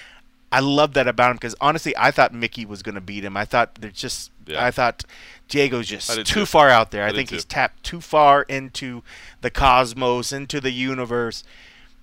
I 0.51 0.60
love 0.60 0.93
that 0.93 1.07
about 1.07 1.31
him 1.31 1.38
because 1.38 1.55
honestly, 1.61 1.95
I 1.97 2.11
thought 2.11 2.34
Mickey 2.34 2.65
was 2.65 2.84
gonna 2.84 3.01
beat 3.01 3.23
him. 3.23 3.35
I 3.38 3.45
thought 3.45 3.76
there's 3.76 3.93
just 3.93 4.31
Yeah. 4.45 4.64
I 4.64 4.72
thought 4.72 5.03
Diego's 5.47 5.88
just 5.88 6.14
too 6.14 6.23
too. 6.23 6.45
far 6.45 6.69
out 6.69 6.91
there. 6.91 7.05
I 7.05 7.10
I, 7.10 7.11
think 7.14 7.30
too. 7.30 7.35
he's 7.35 7.45
tapped 7.45 7.84
too 7.84 8.01
far 8.01 8.43
into 8.43 9.01
the 9.41 9.49
cosmos, 9.49 10.31
into 10.34 10.60
the 10.60 10.72
universe. 10.72 11.43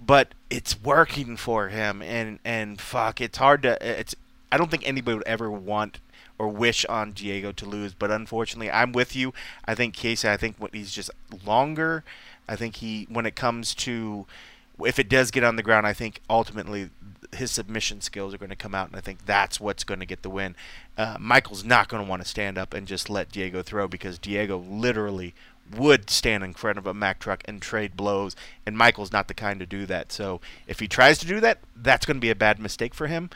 But 0.02 0.28
it's 0.48 0.80
working 0.80 1.36
for 1.36 1.68
him, 1.68 2.00
and 2.00 2.38
and 2.42 2.80
fuck, 2.80 3.20
it's 3.20 3.36
hard 3.36 3.62
to. 3.64 3.76
It's 4.00 4.14
I 4.50 4.56
don't 4.56 4.70
think 4.70 4.88
anybody 4.88 5.18
would 5.18 5.26
ever 5.26 5.50
want 5.50 5.98
or 6.40 6.48
wish 6.48 6.86
on 6.86 7.12
Diego 7.12 7.52
to 7.52 7.66
lose, 7.66 7.92
but 7.92 8.10
unfortunately, 8.10 8.70
I'm 8.70 8.92
with 8.92 9.14
you. 9.14 9.34
I 9.66 9.74
think 9.74 9.94
Chiesa. 9.94 10.30
I 10.30 10.38
think 10.38 10.56
he's 10.72 10.90
just 10.90 11.10
longer. 11.44 12.02
I 12.48 12.56
think 12.56 12.76
he 12.76 13.06
when 13.10 13.26
it 13.26 13.36
comes 13.36 13.74
to 13.74 14.26
if 14.82 14.98
it 14.98 15.10
does 15.10 15.30
get 15.30 15.44
on 15.44 15.56
the 15.56 15.62
ground, 15.62 15.86
I 15.86 15.92
think 15.92 16.22
ultimately 16.30 16.88
his 17.34 17.50
submission 17.50 18.00
skills 18.00 18.32
are 18.32 18.38
going 18.38 18.48
to 18.48 18.56
come 18.56 18.74
out, 18.74 18.88
and 18.88 18.96
I 18.96 19.02
think 19.02 19.26
that's 19.26 19.60
what's 19.60 19.84
going 19.84 20.00
to 20.00 20.06
get 20.06 20.22
the 20.22 20.30
win. 20.30 20.56
Uh, 20.96 21.18
Michael's 21.20 21.62
not 21.62 21.88
going 21.88 22.02
to 22.02 22.08
want 22.08 22.22
to 22.22 22.28
stand 22.28 22.56
up 22.56 22.72
and 22.72 22.88
just 22.88 23.10
let 23.10 23.30
Diego 23.30 23.62
throw 23.62 23.86
because 23.86 24.18
Diego 24.18 24.56
literally 24.56 25.34
would 25.76 26.08
stand 26.08 26.42
in 26.42 26.54
front 26.54 26.78
of 26.78 26.86
a 26.86 26.94
Mack 26.94 27.18
truck 27.18 27.42
and 27.44 27.60
trade 27.60 27.98
blows, 27.98 28.34
and 28.64 28.78
Michael's 28.78 29.12
not 29.12 29.28
the 29.28 29.34
kind 29.34 29.60
to 29.60 29.66
do 29.66 29.84
that. 29.84 30.10
So 30.10 30.40
if 30.66 30.80
he 30.80 30.88
tries 30.88 31.18
to 31.18 31.26
do 31.26 31.38
that, 31.40 31.58
that's 31.76 32.06
going 32.06 32.16
to 32.16 32.20
be 32.20 32.30
a 32.30 32.34
bad 32.34 32.58
mistake 32.58 32.94
for 32.94 33.08
him. 33.08 33.28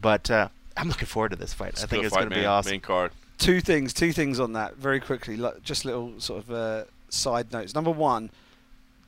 But 0.00 0.30
uh, 0.30 0.48
I'm 0.76 0.88
looking 0.88 1.06
forward 1.06 1.30
to 1.30 1.36
this 1.36 1.52
fight. 1.52 1.70
It's 1.70 1.84
I 1.84 1.86
think 1.86 2.04
it's 2.04 2.14
going 2.14 2.28
to 2.30 2.34
be 2.34 2.44
awesome. 2.46 2.70
Main 2.72 2.80
card. 2.80 3.12
two 3.38 3.60
things, 3.60 3.92
two 3.92 4.12
things 4.12 4.38
on 4.40 4.52
that 4.54 4.76
very 4.76 5.00
quickly. 5.00 5.36
Like, 5.36 5.62
just 5.62 5.84
little 5.84 6.12
sort 6.18 6.42
of 6.44 6.50
uh, 6.50 6.84
side 7.08 7.52
notes. 7.52 7.74
Number 7.74 7.90
one, 7.90 8.30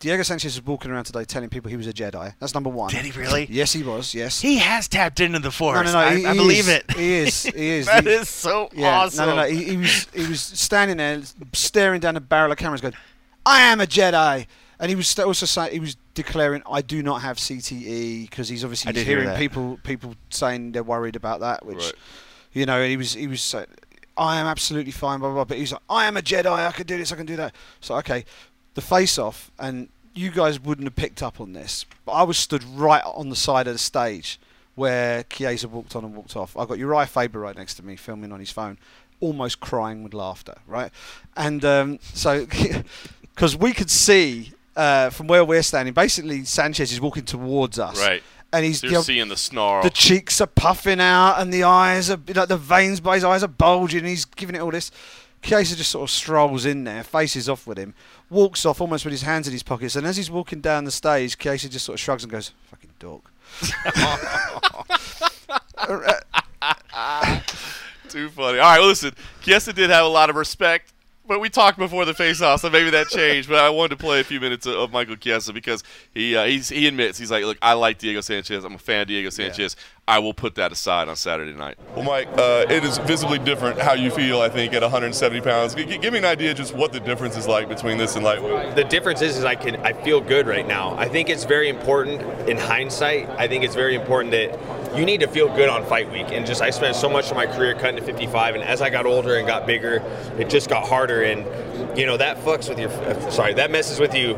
Diego 0.01 0.23
Sanchez 0.23 0.57
was 0.57 0.67
walking 0.67 0.91
around 0.91 1.05
today 1.05 1.25
telling 1.25 1.49
people 1.49 1.71
he 1.71 1.77
was 1.77 1.87
a 1.87 1.93
Jedi. 1.93 2.35
That's 2.39 2.53
number 2.53 2.69
one. 2.69 2.91
Did 2.91 3.05
he 3.07 3.13
really? 3.19 3.47
Yes, 3.51 3.73
he 3.73 3.83
was. 3.83 4.13
Yes. 4.15 4.41
He 4.41 4.59
has 4.59 4.87
tapped 4.89 5.21
into 5.21 5.39
the 5.39 5.51
force. 5.51 5.77
no, 5.77 5.83
no, 5.85 5.93
no. 5.93 5.99
I, 5.99 6.17
he, 6.17 6.27
I 6.27 6.33
he 6.33 6.39
believe 6.39 6.59
is, 6.61 6.69
it. 6.69 6.91
He 6.93 7.13
is. 7.15 7.43
He 7.45 7.69
is. 7.79 7.87
That 7.87 8.05
He- 8.05 8.11
is 8.11 8.29
so 8.29 8.69
yeah, 8.75 8.99
awesome. 8.99 9.27
No, 9.27 9.37
no, 9.37 9.43
no. 9.43 9.49
He, 9.49 9.65
he 9.65 9.77
was 9.79 10.07
he 10.13 10.27
was 10.27 10.41
standing 10.43 10.97
there, 10.99 11.23
staring 11.55 12.01
down 12.01 12.15
the 12.15 12.21
barrel 12.21 12.53
of 12.53 12.59
cameras, 12.59 12.81
going, 12.83 12.95
"I 13.47 13.63
am 13.63 13.81
a 13.81 13.87
Jedi," 13.87 14.47
and 14.79 14.89
he 14.91 14.95
was 14.97 15.19
also 15.19 15.47
saying 15.47 15.73
he 15.73 15.81
was 15.81 15.97
declaring, 16.15 16.63
"I 16.71 16.81
do 16.83 17.03
not 17.03 17.23
have 17.23 17.39
CTE," 17.39 18.23
because 18.31 18.49
he's 18.49 18.65
obviously 18.65 18.93
he's 18.93 19.07
hearing 19.07 19.37
people 19.37 19.79
people 19.83 20.15
saying 20.31 20.73
they're 20.73 20.83
worried 20.83 21.17
about 21.17 21.41
that, 21.41 21.65
which 21.67 21.79
Right. 21.79 21.95
you 22.53 22.67
know, 22.67 22.85
he 22.87 22.97
was 22.97 23.15
he 23.15 23.27
was 23.27 23.41
saying, 23.43 23.67
"I 24.17 24.39
am 24.39 24.47
absolutely 24.47 24.93
fine," 24.93 25.19
blah 25.21 25.29
blah. 25.29 25.35
blah. 25.37 25.45
But 25.45 25.59
he's 25.59 25.73
like, 25.73 25.83
"I 25.89 26.07
am 26.07 26.17
a 26.17 26.23
Jedi. 26.23 26.47
I 26.47 26.73
can 26.73 26.87
do 26.87 26.97
this. 26.99 27.13
I 27.13 27.17
can 27.17 27.27
do 27.27 27.37
that." 27.37 27.55
So 27.81 27.97
okay, 27.97 28.25
the 28.75 28.81
face 28.81 29.19
off, 29.19 29.51
and 29.59 29.89
you 30.15 30.31
guys 30.31 30.61
wouldn't 30.61 30.87
have 30.87 30.97
picked 30.97 31.23
up 31.23 31.41
on 31.41 31.53
this, 31.55 31.85
but 32.05 32.13
I 32.13 32.23
was 32.23 32.39
stood 32.39 32.63
right 32.65 33.03
on 33.05 33.31
the 33.31 33.37
side 33.37 33.67
of 33.67 33.75
the 33.75 33.79
stage 33.81 34.39
where 34.77 35.25
Chiesa 35.25 35.69
walked 35.69 35.95
on 35.97 36.05
and 36.05 36.15
walked 36.15 36.37
off. 36.37 36.57
I 36.57 36.65
got 36.67 36.79
Uriah 36.79 37.07
Faber 37.07 37.39
right 37.41 37.57
next 37.57 37.75
to 37.75 37.85
me, 37.85 37.97
filming 37.97 38.33
on 38.33 38.41
his 38.41 38.51
phone, 38.51 38.79
almost 39.21 39.61
crying 39.61 40.03
with 40.03 40.15
laughter, 40.15 40.57
right? 40.67 40.91
And 41.37 41.65
um, 41.65 41.99
so, 42.13 42.47
because 43.35 43.57
we 43.57 43.73
could 43.73 43.91
see 43.91 44.53
uh, 44.77 45.11
from 45.11 45.27
where 45.29 45.45
we're 45.45 45.63
standing, 45.63 45.95
basically 45.95 46.45
Sanchez 46.45 46.93
is 46.93 47.01
walking 47.01 47.25
towards 47.25 47.79
us, 47.79 47.99
Right. 48.01 48.23
And 48.53 48.65
he's 48.65 48.81
So 48.81 48.87
you 48.87 48.91
you're 48.93 48.99
know, 49.01 49.03
seeing 49.03 49.29
the 49.29 49.37
snarl. 49.37 49.83
the 49.83 49.91
cheeks 49.91 50.41
are 50.41 50.47
puffing 50.47 51.01
out 51.01 51.41
and 51.41 51.53
the 51.53 51.65
eyes 51.65 52.09
are 52.09 52.21
like 52.35 52.47
the 52.49 52.57
veins 52.57 53.01
by 53.01 53.17
his 53.17 53.25
eyes 53.25 53.43
are 53.43 53.49
bulging. 53.49 54.01
And 54.01 54.09
he's 54.09 54.25
giving 54.25 54.55
it 54.55 54.61
all 54.61 54.71
this. 54.71 54.93
Chiesa 55.43 55.75
just 55.77 55.91
sort 55.91 56.05
of 56.09 56.11
strolls 56.11 56.65
in 56.65 56.85
there, 56.85 57.03
faces 57.03 57.49
off 57.49 57.67
with 57.67 57.79
him, 57.79 57.95
walks 58.31 58.65
off 58.65 58.81
almost 58.81 59.05
with 59.05 59.11
his 59.13 59.23
hands 59.23 59.49
in 59.49 59.53
his 59.53 59.65
pockets. 59.65 59.97
And 59.97 60.07
as 60.07 60.17
he's 60.17 60.31
walking 60.31 60.61
down 60.61 60.85
the 60.85 60.93
stage, 60.93 61.37
Chiesa 61.37 61.69
just 61.69 61.85
sort 61.85 61.95
of 61.97 62.01
shrugs 62.01 62.23
and 62.23 62.31
goes, 62.31 62.53
"Fucking 62.71 62.91
dork." 63.01 63.31
Too 68.09 68.29
funny. 68.31 68.59
All 68.59 68.71
right, 68.71 68.79
well, 68.79 68.89
listen. 68.89 69.15
Chiesa 69.43 69.73
did 69.73 69.91
have 69.91 70.05
a 70.05 70.09
lot 70.09 70.31
of 70.31 70.37
respect, 70.37 70.93
but 71.27 71.41
we 71.41 71.49
talked 71.49 71.79
before 71.79 72.05
the 72.05 72.15
face-off, 72.15 72.61
so 72.61 72.71
maybe 72.71 72.91
that 72.91 73.09
changed. 73.09 73.49
but 73.49 73.59
I 73.59 73.71
wanted 73.71 73.97
to 73.99 74.05
play 74.05 74.21
a 74.21 74.25
few 74.25 74.41
minutes 74.41 74.67
of, 74.67 74.75
of 74.75 74.93
Michael 74.93 75.17
Chiesa 75.17 75.53
because 75.53 75.83
he 76.13 76.37
uh, 76.37 76.45
he's, 76.45 76.69
he 76.69 76.87
admits 76.87 77.19
he's 77.19 77.31
like, 77.31 77.45
look, 77.45 77.59
I 77.63 77.73
like 77.75 77.99
Diego 77.99 78.21
Sanchez. 78.21 78.65
I'm 78.65 78.75
a 78.75 78.79
fan 78.79 79.03
of 79.03 79.09
Diego 79.09 79.31
Sanchez. 79.31 79.77
I 80.07 80.19
will 80.19 80.35
put 80.35 80.57
that 80.57 80.71
aside 80.71 81.09
on 81.09 81.17
Saturday 81.17 81.55
night. 81.55 81.79
Well, 81.97 82.05
Mike, 82.05 82.29
uh, 82.37 82.67
it 82.69 82.85
is 82.85 82.99
visibly 82.99 83.39
different 83.39 83.79
how 83.81 83.95
you 83.95 84.11
feel, 84.11 84.41
I 84.43 84.51
think, 84.51 84.75
at 84.75 84.83
170 84.83 85.41
pounds. 85.41 85.75
G- 85.75 85.87
g- 85.87 85.97
give 85.97 86.13
me 86.13 86.19
an 86.19 86.27
idea 86.27 86.53
just 86.53 86.75
what 86.75 86.93
the 86.93 87.01
difference 87.01 87.39
is 87.39 87.49
like 87.49 87.71
between 87.71 87.97
this 87.97 88.15
and 88.15 88.23
lightweight. 88.23 88.77
the 88.77 88.85
difference 88.85 89.23
is, 89.23 89.39
is 89.39 89.45
I 89.45 89.55
can 89.55 89.77
I 89.77 89.95
feel 89.95 90.21
good 90.21 90.47
right 90.47 90.67
now. 90.67 90.95
I 90.99 91.09
think 91.09 91.31
it's 91.31 91.45
very 91.45 91.71
important 91.71 92.21
in 92.49 92.59
hindsight. 92.59 93.31
I 93.31 93.49
think 93.49 93.65
it's 93.65 93.75
very 93.75 93.95
important 93.95 94.33
that 94.33 94.95
you 94.95 95.07
need 95.07 95.21
to 95.21 95.27
feel 95.27 95.49
good 95.49 95.71
on 95.71 95.85
fight 95.87 96.13
week. 96.13 96.27
And 96.29 96.45
just 96.47 96.61
I 96.61 96.69
spent 96.71 96.97
so 96.97 97.09
much 97.09 97.31
of 97.31 97.37
my 97.37 97.47
career 97.47 97.75
cutting 97.75 97.97
to 97.97 98.03
55, 98.03 98.57
and 98.57 98.63
as 98.63 98.83
I 98.83 98.91
got 98.91 99.07
older 99.07 99.37
and 99.37 99.47
got 99.47 99.67
bigger, 99.67 100.03
it 100.39 100.51
just 100.51 100.69
got 100.69 100.87
harder. 100.87 101.23
And 101.23 101.47
you 101.99 102.05
know 102.05 102.17
that 102.19 102.39
fucks 102.39 102.69
with 102.69 102.79
your 102.79 102.91
uh, 102.91 103.31
sorry 103.31 103.55
that 103.55 103.71
messes 103.71 103.99
with 104.01 104.15
you 104.15 104.37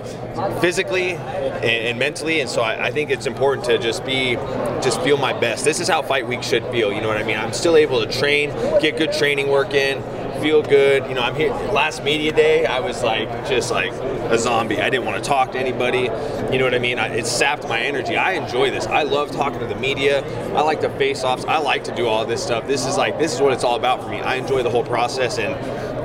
physically 0.60 1.12
and, 1.12 1.64
and 1.64 1.98
mentally. 1.98 2.40
And 2.40 2.48
so 2.48 2.62
I, 2.62 2.86
I 2.86 2.90
think 2.92 3.10
it's 3.10 3.26
important 3.26 3.66
to 3.66 3.78
just 3.78 4.04
be 4.04 4.34
just 4.80 5.00
feel 5.02 5.16
my 5.16 5.32
best. 5.32 5.55
This 5.62 5.80
is 5.80 5.88
how 5.88 6.02
fight 6.02 6.26
week 6.26 6.42
should 6.42 6.64
feel. 6.66 6.92
You 6.92 7.00
know 7.00 7.08
what 7.08 7.16
I 7.16 7.22
mean? 7.24 7.36
I'm 7.36 7.52
still 7.52 7.76
able 7.76 8.04
to 8.04 8.10
train, 8.12 8.50
get 8.80 8.96
good 8.96 9.12
training 9.12 9.48
work 9.48 9.74
in 9.74 9.98
feel 10.40 10.62
good. 10.62 11.06
You 11.08 11.14
know, 11.14 11.22
I'm 11.22 11.34
here. 11.34 11.50
Last 11.72 12.02
media 12.04 12.32
day, 12.32 12.66
I 12.66 12.80
was 12.80 13.02
like 13.02 13.28
just 13.46 13.70
like 13.70 13.92
a 13.92 14.38
zombie. 14.38 14.80
I 14.80 14.90
didn't 14.90 15.06
want 15.06 15.22
to 15.22 15.28
talk 15.28 15.52
to 15.52 15.58
anybody. 15.58 16.10
You 16.52 16.58
know 16.58 16.64
what 16.64 16.74
I 16.74 16.78
mean? 16.78 16.98
I, 16.98 17.08
it 17.14 17.26
sapped 17.26 17.68
my 17.68 17.80
energy. 17.80 18.16
I 18.16 18.32
enjoy 18.32 18.70
this. 18.70 18.86
I 18.86 19.02
love 19.02 19.30
talking 19.30 19.60
to 19.60 19.66
the 19.66 19.76
media. 19.76 20.24
I 20.54 20.62
like 20.62 20.80
the 20.80 20.90
face-offs. 20.90 21.44
I 21.44 21.58
like 21.58 21.84
to 21.84 21.94
do 21.94 22.06
all 22.06 22.24
this 22.24 22.42
stuff. 22.42 22.66
This 22.66 22.86
is 22.86 22.96
like 22.96 23.18
this 23.18 23.34
is 23.34 23.40
what 23.40 23.52
it's 23.52 23.64
all 23.64 23.76
about 23.76 24.02
for 24.02 24.08
me. 24.08 24.20
I 24.20 24.36
enjoy 24.36 24.62
the 24.62 24.70
whole 24.70 24.84
process, 24.84 25.38
and 25.38 25.54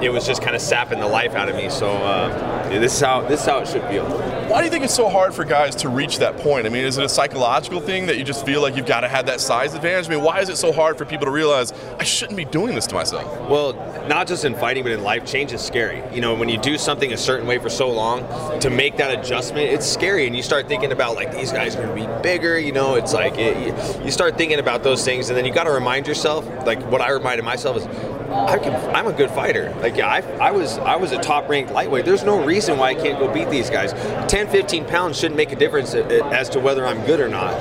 it 0.03 0.12
was 0.12 0.26
just 0.26 0.41
kind 0.41 0.56
of 0.56 0.62
sapping 0.62 0.99
the 0.99 1.08
life 1.08 1.36
out 1.36 1.49
of 1.49 1.56
me. 1.56 1.70
So 1.70 1.90
uh, 1.90 2.70
this 2.70 2.94
is 2.94 2.99
how 2.99 3.22
this 3.22 3.41
is 3.41 3.45
how 3.45 3.60
it 3.60 3.68
should 3.68 3.84
feel. 3.84 4.06
Why 4.52 4.60
do 4.60 4.66
you 4.66 4.72
think 4.72 4.84
it's 4.84 4.94
so 4.94 5.10
hard 5.10 5.34
for 5.34 5.45
guys 5.45 5.76
to 5.78 5.90
reach 5.90 6.18
that 6.18 6.38
point? 6.38 6.66
I 6.66 6.70
mean, 6.70 6.84
is 6.84 6.98
it 6.98 7.06
a 7.06 7.10
psychological 7.10 7.80
thing 7.80 8.08
that 8.08 8.18
you 8.18 8.24
just 8.26 8.45
feel 8.45 8.62
like 8.62 8.76
you've 8.76 8.86
got 8.86 9.02
to 9.02 9.08
have 9.08 9.28
that 9.28 9.40
size 9.40 9.74
advantage? 9.74 10.08
I 10.08 10.16
mean, 10.16 10.24
why 10.24 10.41
is 10.41 10.49
it 10.49 10.58
so 10.58 10.74
hard 10.74 10.98
for 10.98 11.06
people 11.06 11.26
to 11.26 11.32
realize 11.32 11.72
I 11.99 12.03
shouldn't 12.03 12.36
be 12.36 12.44
doing 12.44 12.76
this 12.76 12.86
to 12.88 12.95
myself? 12.95 13.49
Well, 13.49 13.74
not 14.10 14.20
just 14.27 14.45
in 14.45 14.56
fighting, 14.56 14.84
but 14.84 14.91
in 14.91 15.03
life, 15.03 15.26
change 15.26 15.53
is 15.53 15.61
scary. 15.61 16.03
You 16.14 16.22
know, 16.22 16.34
when 16.34 16.49
you 16.49 16.57
do 16.57 16.77
something 16.77 17.11
a 17.14 17.18
certain 17.18 17.48
way 17.48 17.57
for 17.57 17.69
so 17.69 17.89
long, 17.89 18.60
to 18.60 18.69
make 18.69 18.98
that 18.98 19.18
adjustment, 19.18 19.69
it's 19.69 19.85
scary. 19.85 20.27
And 20.27 20.35
you 20.35 20.43
start 20.43 20.68
thinking 20.68 20.91
about, 20.91 21.15
like, 21.15 21.34
these 21.34 21.52
guys 21.52 21.76
are 21.76 21.84
going 21.84 21.95
to 21.95 22.07
be 22.07 22.22
bigger. 22.23 22.60
You 22.60 22.72
know, 22.72 22.95
it's 22.95 23.14
like, 23.14 23.38
it, 23.38 24.03
you 24.03 24.11
start 24.11 24.38
thinking 24.38 24.60
about 24.60 24.84
those 24.84 25.03
things. 25.03 25.30
And 25.30 25.38
then 25.38 25.45
you 25.45 25.53
got 25.53 25.65
to 25.65 25.72
remind 25.72 26.07
yourself, 26.07 26.48
like, 26.65 26.81
what 26.91 27.02
I 27.02 27.11
reminded 27.11 27.43
myself 27.43 27.77
is, 27.77 27.85
I 28.31 28.57
I'm 28.93 29.07
a 29.07 29.14
good 29.14 29.30
fighter. 29.30 29.76
Like 29.81 29.99
I, 29.99 30.19
I 30.39 30.52
was, 30.52 30.77
I 30.77 30.95
was 30.95 31.11
a 31.11 31.19
top-ranked 31.19 31.72
lightweight. 31.72 32.06
There's 32.06 32.23
no 32.23 32.43
reason 32.43 32.77
why 32.77 32.91
I 32.91 32.93
can't 32.95 33.19
go 33.19 33.31
beat 33.31 33.49
these 33.49 33.69
guys. 33.69 33.91
10, 34.31 34.48
15 34.48 34.85
pounds 34.85 35.18
shouldn't 35.19 35.35
make 35.35 35.52
a 35.52 35.56
difference 35.57 35.93
uh, 35.93 36.30
as 36.31 36.48
to 36.52 36.61
whether 36.61 36.88
I'm 36.88 37.06
good 37.06 37.19
or 37.19 37.27
not 37.27 37.52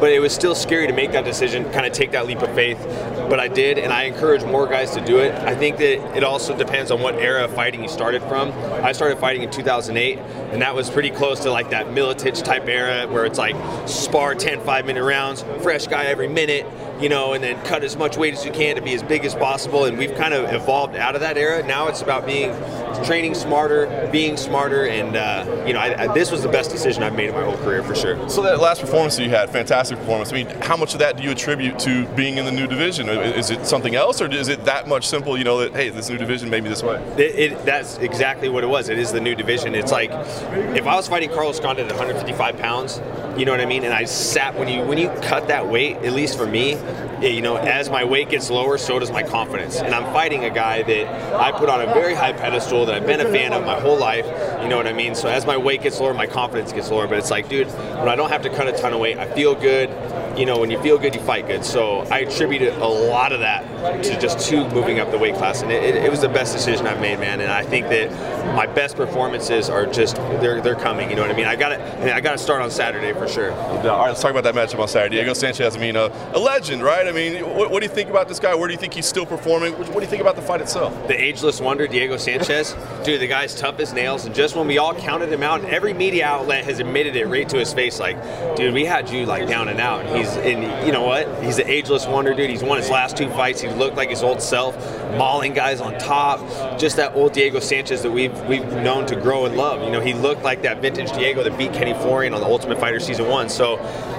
but 0.00 0.12
it 0.12 0.20
was 0.20 0.32
still 0.32 0.54
scary 0.54 0.86
to 0.86 0.92
make 0.92 1.12
that 1.12 1.24
decision, 1.24 1.64
kind 1.72 1.86
of 1.86 1.92
take 1.92 2.12
that 2.12 2.26
leap 2.26 2.42
of 2.42 2.54
faith. 2.54 2.78
But 3.28 3.40
I 3.40 3.48
did, 3.48 3.78
and 3.78 3.92
I 3.92 4.04
encourage 4.04 4.44
more 4.44 4.66
guys 4.66 4.92
to 4.92 5.00
do 5.00 5.18
it. 5.18 5.34
I 5.34 5.54
think 5.54 5.78
that 5.78 6.16
it 6.16 6.22
also 6.22 6.56
depends 6.56 6.90
on 6.90 7.00
what 7.00 7.16
era 7.16 7.44
of 7.44 7.54
fighting 7.54 7.82
you 7.82 7.88
started 7.88 8.22
from. 8.22 8.52
I 8.84 8.92
started 8.92 9.18
fighting 9.18 9.42
in 9.42 9.50
2008, 9.50 10.18
and 10.52 10.62
that 10.62 10.74
was 10.74 10.90
pretty 10.90 11.10
close 11.10 11.40
to 11.40 11.50
like 11.50 11.70
that 11.70 11.86
Miletich 11.86 12.44
type 12.44 12.68
era 12.68 13.06
where 13.08 13.24
it's 13.24 13.38
like 13.38 13.56
spar 13.88 14.34
10 14.34 14.60
five 14.60 14.86
minute 14.86 15.02
rounds, 15.02 15.42
fresh 15.62 15.86
guy 15.86 16.04
every 16.04 16.28
minute, 16.28 16.66
you 17.00 17.08
know, 17.08 17.32
and 17.34 17.42
then 17.42 17.62
cut 17.64 17.84
as 17.84 17.96
much 17.96 18.16
weight 18.16 18.34
as 18.34 18.44
you 18.44 18.52
can 18.52 18.76
to 18.76 18.82
be 18.82 18.94
as 18.94 19.02
big 19.02 19.24
as 19.24 19.34
possible. 19.34 19.84
And 19.84 19.98
we've 19.98 20.14
kind 20.14 20.34
of 20.34 20.52
evolved 20.52 20.96
out 20.96 21.14
of 21.14 21.20
that 21.20 21.36
era. 21.36 21.66
Now 21.66 21.88
it's 21.88 22.02
about 22.02 22.26
being 22.26 22.54
training 23.04 23.34
smarter, 23.34 24.08
being 24.10 24.36
smarter, 24.36 24.86
and 24.86 25.16
uh, 25.16 25.64
you 25.66 25.72
know, 25.72 25.80
I, 25.80 26.04
I, 26.04 26.14
this 26.14 26.30
was 26.30 26.42
the 26.42 26.48
best 26.48 26.70
decision 26.70 27.02
I've 27.02 27.14
made 27.14 27.28
in 27.28 27.34
my 27.34 27.42
whole 27.42 27.56
career 27.58 27.82
for 27.82 27.94
sure. 27.94 28.28
So 28.28 28.42
that 28.42 28.60
last 28.60 28.80
performance 28.80 29.16
that 29.16 29.24
you 29.24 29.30
had, 29.30 29.50
fantastic 29.50 29.98
performance. 29.98 30.32
I 30.32 30.34
mean, 30.34 30.46
how 30.62 30.76
much 30.76 30.94
of 30.94 31.00
that 31.00 31.16
do 31.16 31.22
you 31.22 31.30
attribute 31.30 31.78
to 31.80 32.06
being 32.08 32.38
in 32.38 32.44
the 32.44 32.52
new 32.52 32.66
division? 32.66 33.08
Is 33.08 33.50
it 33.50 33.66
something 33.66 33.94
else, 33.94 34.20
or 34.20 34.30
is 34.30 34.48
it 34.48 34.64
that 34.64 34.88
much 34.88 35.06
simple? 35.06 35.36
You 35.36 35.44
know 35.44 35.58
that 35.58 35.72
hey, 35.72 35.90
this 35.90 36.08
new 36.08 36.18
division 36.18 36.50
made 36.50 36.62
me 36.62 36.68
this 36.68 36.82
way. 36.82 37.02
It, 37.18 37.52
it, 37.52 37.64
that's 37.64 37.98
exactly 37.98 38.48
what 38.48 38.64
it 38.64 38.68
was. 38.68 38.88
It 38.88 38.98
is 38.98 39.12
the 39.12 39.20
new 39.20 39.34
division. 39.34 39.74
It's 39.74 39.92
like 39.92 40.10
if 40.10 40.86
I 40.86 40.96
was 40.96 41.08
fighting 41.08 41.30
Carlos 41.30 41.60
Condit 41.60 41.86
at 41.86 41.92
155 41.92 42.58
pounds, 42.58 43.00
you 43.38 43.44
know 43.44 43.52
what 43.52 43.60
I 43.60 43.66
mean, 43.66 43.84
and 43.84 43.92
I 43.92 44.04
sat 44.04 44.54
when 44.54 44.68
you 44.68 44.82
when 44.82 44.98
you 44.98 45.08
cut 45.22 45.48
that 45.48 45.68
weight, 45.68 45.96
at 45.98 46.12
least 46.12 46.38
for 46.38 46.46
me, 46.46 46.74
you 47.22 47.40
know, 47.42 47.56
as 47.56 47.88
my 47.90 48.04
weight 48.04 48.28
gets 48.30 48.50
lower, 48.50 48.78
so 48.78 48.98
does 48.98 49.10
my 49.10 49.22
confidence. 49.22 49.80
And 49.80 49.94
I'm 49.94 50.04
fighting 50.12 50.44
a 50.44 50.50
guy 50.50 50.82
that 50.82 51.34
I 51.34 51.52
put 51.52 51.68
on 51.68 51.80
a 51.80 51.86
very 51.86 52.14
high 52.14 52.32
pedestal 52.32 52.86
that 52.86 52.94
I've 52.94 53.06
been 53.06 53.20
a 53.20 53.30
fan 53.30 53.52
of 53.52 53.64
my 53.64 53.80
whole 53.80 53.98
life. 53.98 54.26
You 54.62 54.68
know 54.68 54.76
what 54.76 54.86
I 54.86 54.92
mean? 54.92 55.14
So 55.14 55.28
as 55.28 55.46
my 55.46 55.56
weight 55.56 55.82
gets 55.82 55.98
lower, 56.00 56.14
my 56.14 56.26
confidence 56.26 56.72
gets 56.72 56.90
lower. 56.90 57.06
But 57.06 57.18
it's 57.18 57.30
like, 57.30 57.48
dude, 57.48 57.68
when 57.68 58.08
I 58.08 58.16
don't 58.16 58.30
have 58.30 58.42
to 58.42 58.50
cut 58.50 58.68
a 58.68 58.72
ton 58.72 58.92
of 58.92 59.00
weight, 59.00 59.18
I 59.18 59.26
feel 59.34 59.54
good. 59.54 59.88
you 60.36 60.44
know, 60.44 60.58
when 60.58 60.70
you 60.70 60.80
feel 60.82 60.98
good, 60.98 61.14
you 61.14 61.20
fight 61.22 61.46
good. 61.46 61.64
So 61.64 62.00
I 62.10 62.20
attributed 62.20 62.74
a 62.74 62.86
lot 62.86 63.32
of 63.32 63.40
that 63.40 63.64
to 64.04 64.20
just 64.20 64.46
two 64.46 64.68
moving 64.68 65.00
up 65.00 65.10
the 65.10 65.18
weight 65.18 65.34
class, 65.34 65.62
and 65.62 65.72
it, 65.72 65.82
it, 65.82 66.04
it 66.04 66.10
was 66.10 66.20
the 66.20 66.28
best 66.28 66.54
decision 66.54 66.86
I've 66.86 67.00
made, 67.00 67.18
man. 67.18 67.40
And 67.40 67.50
I 67.50 67.64
think 67.64 67.88
that 67.88 68.10
my 68.54 68.66
best 68.66 68.96
performances 68.96 69.70
are 69.70 69.86
just 69.86 70.16
they're 70.16 70.60
they're 70.60 70.74
coming. 70.74 71.10
You 71.10 71.16
know 71.16 71.22
what 71.22 71.30
I 71.30 71.36
mean? 71.36 71.46
I 71.46 71.56
got 71.56 71.70
to 71.70 72.14
I, 72.14 72.20
got 72.20 72.32
to 72.32 72.38
start 72.38 72.62
on 72.62 72.70
Saturday 72.70 73.12
for 73.12 73.26
sure. 73.28 73.52
All 73.52 73.82
right, 73.82 74.08
let's 74.08 74.20
talk 74.20 74.30
about 74.30 74.44
that 74.44 74.54
matchup 74.54 74.80
on 74.80 74.88
Saturday. 74.88 75.16
Diego 75.16 75.32
Sanchez, 75.32 75.76
I 75.76 75.80
mean, 75.80 75.96
a 75.96 76.08
legend, 76.38 76.75
right? 76.80 77.06
I 77.06 77.12
mean, 77.12 77.42
what, 77.56 77.70
what, 77.70 77.80
do 77.80 77.86
you 77.86 77.94
think 77.94 78.10
about 78.10 78.28
this 78.28 78.38
guy? 78.38 78.54
Where 78.54 78.68
do 78.68 78.74
you 78.74 78.80
think 78.80 78.94
he's 78.94 79.06
still 79.06 79.26
performing? 79.26 79.72
What, 79.78 79.92
do 79.92 80.00
you 80.00 80.06
think 80.06 80.20
about 80.20 80.36
the 80.36 80.42
fight 80.42 80.60
itself? 80.60 80.92
The 81.08 81.20
ageless 81.20 81.60
wonder, 81.60 81.86
Diego 81.86 82.16
Sanchez. 82.16 82.74
Dude, 83.04 83.20
the 83.20 83.26
guy's 83.26 83.54
tough 83.54 83.78
as 83.80 83.92
nails. 83.92 84.24
And 84.24 84.34
just 84.34 84.56
when 84.56 84.66
we 84.66 84.78
all 84.78 84.94
counted 84.94 85.32
him 85.32 85.42
out, 85.42 85.64
every 85.64 85.92
media 85.92 86.26
outlet 86.26 86.64
has 86.64 86.78
admitted 86.78 87.16
it 87.16 87.26
right 87.26 87.48
to 87.48 87.58
his 87.58 87.72
face, 87.72 87.98
like, 88.00 88.16
dude, 88.56 88.74
we 88.74 88.84
had 88.84 89.08
you 89.10 89.26
like 89.26 89.48
down 89.48 89.68
and 89.68 89.80
out. 89.80 90.06
And 90.06 90.16
he's, 90.16 90.36
and 90.36 90.86
you 90.86 90.92
know 90.92 91.02
what? 91.02 91.42
He's 91.42 91.56
the 91.56 91.70
ageless 91.70 92.06
wonder, 92.06 92.34
dude. 92.34 92.50
He's 92.50 92.62
won 92.62 92.78
his 92.78 92.90
last 92.90 93.16
two 93.16 93.28
fights. 93.30 93.60
He 93.60 93.68
looked 93.68 93.96
like 93.96 94.10
his 94.10 94.22
old 94.22 94.42
self, 94.42 94.76
mauling 95.16 95.54
guys 95.54 95.80
on 95.80 95.98
top. 95.98 96.40
Just 96.78 96.96
that 96.96 97.14
old 97.14 97.32
Diego 97.32 97.60
Sanchez 97.60 98.02
that 98.02 98.10
we've 98.10 98.38
we've 98.46 98.66
known 98.66 99.06
to 99.06 99.16
grow 99.16 99.46
and 99.46 99.56
love. 99.56 99.82
You 99.82 99.90
know, 99.90 100.00
he 100.00 100.14
looked 100.14 100.42
like 100.42 100.62
that 100.62 100.80
vintage 100.80 101.12
Diego 101.12 101.42
that 101.42 101.56
beat 101.58 101.72
Kenny 101.72 101.94
Florian 101.94 102.34
on 102.34 102.40
the 102.40 102.46
Ultimate 102.46 102.78
Fighter 102.78 103.00
season 103.00 103.28
one. 103.28 103.48
So 103.48 103.76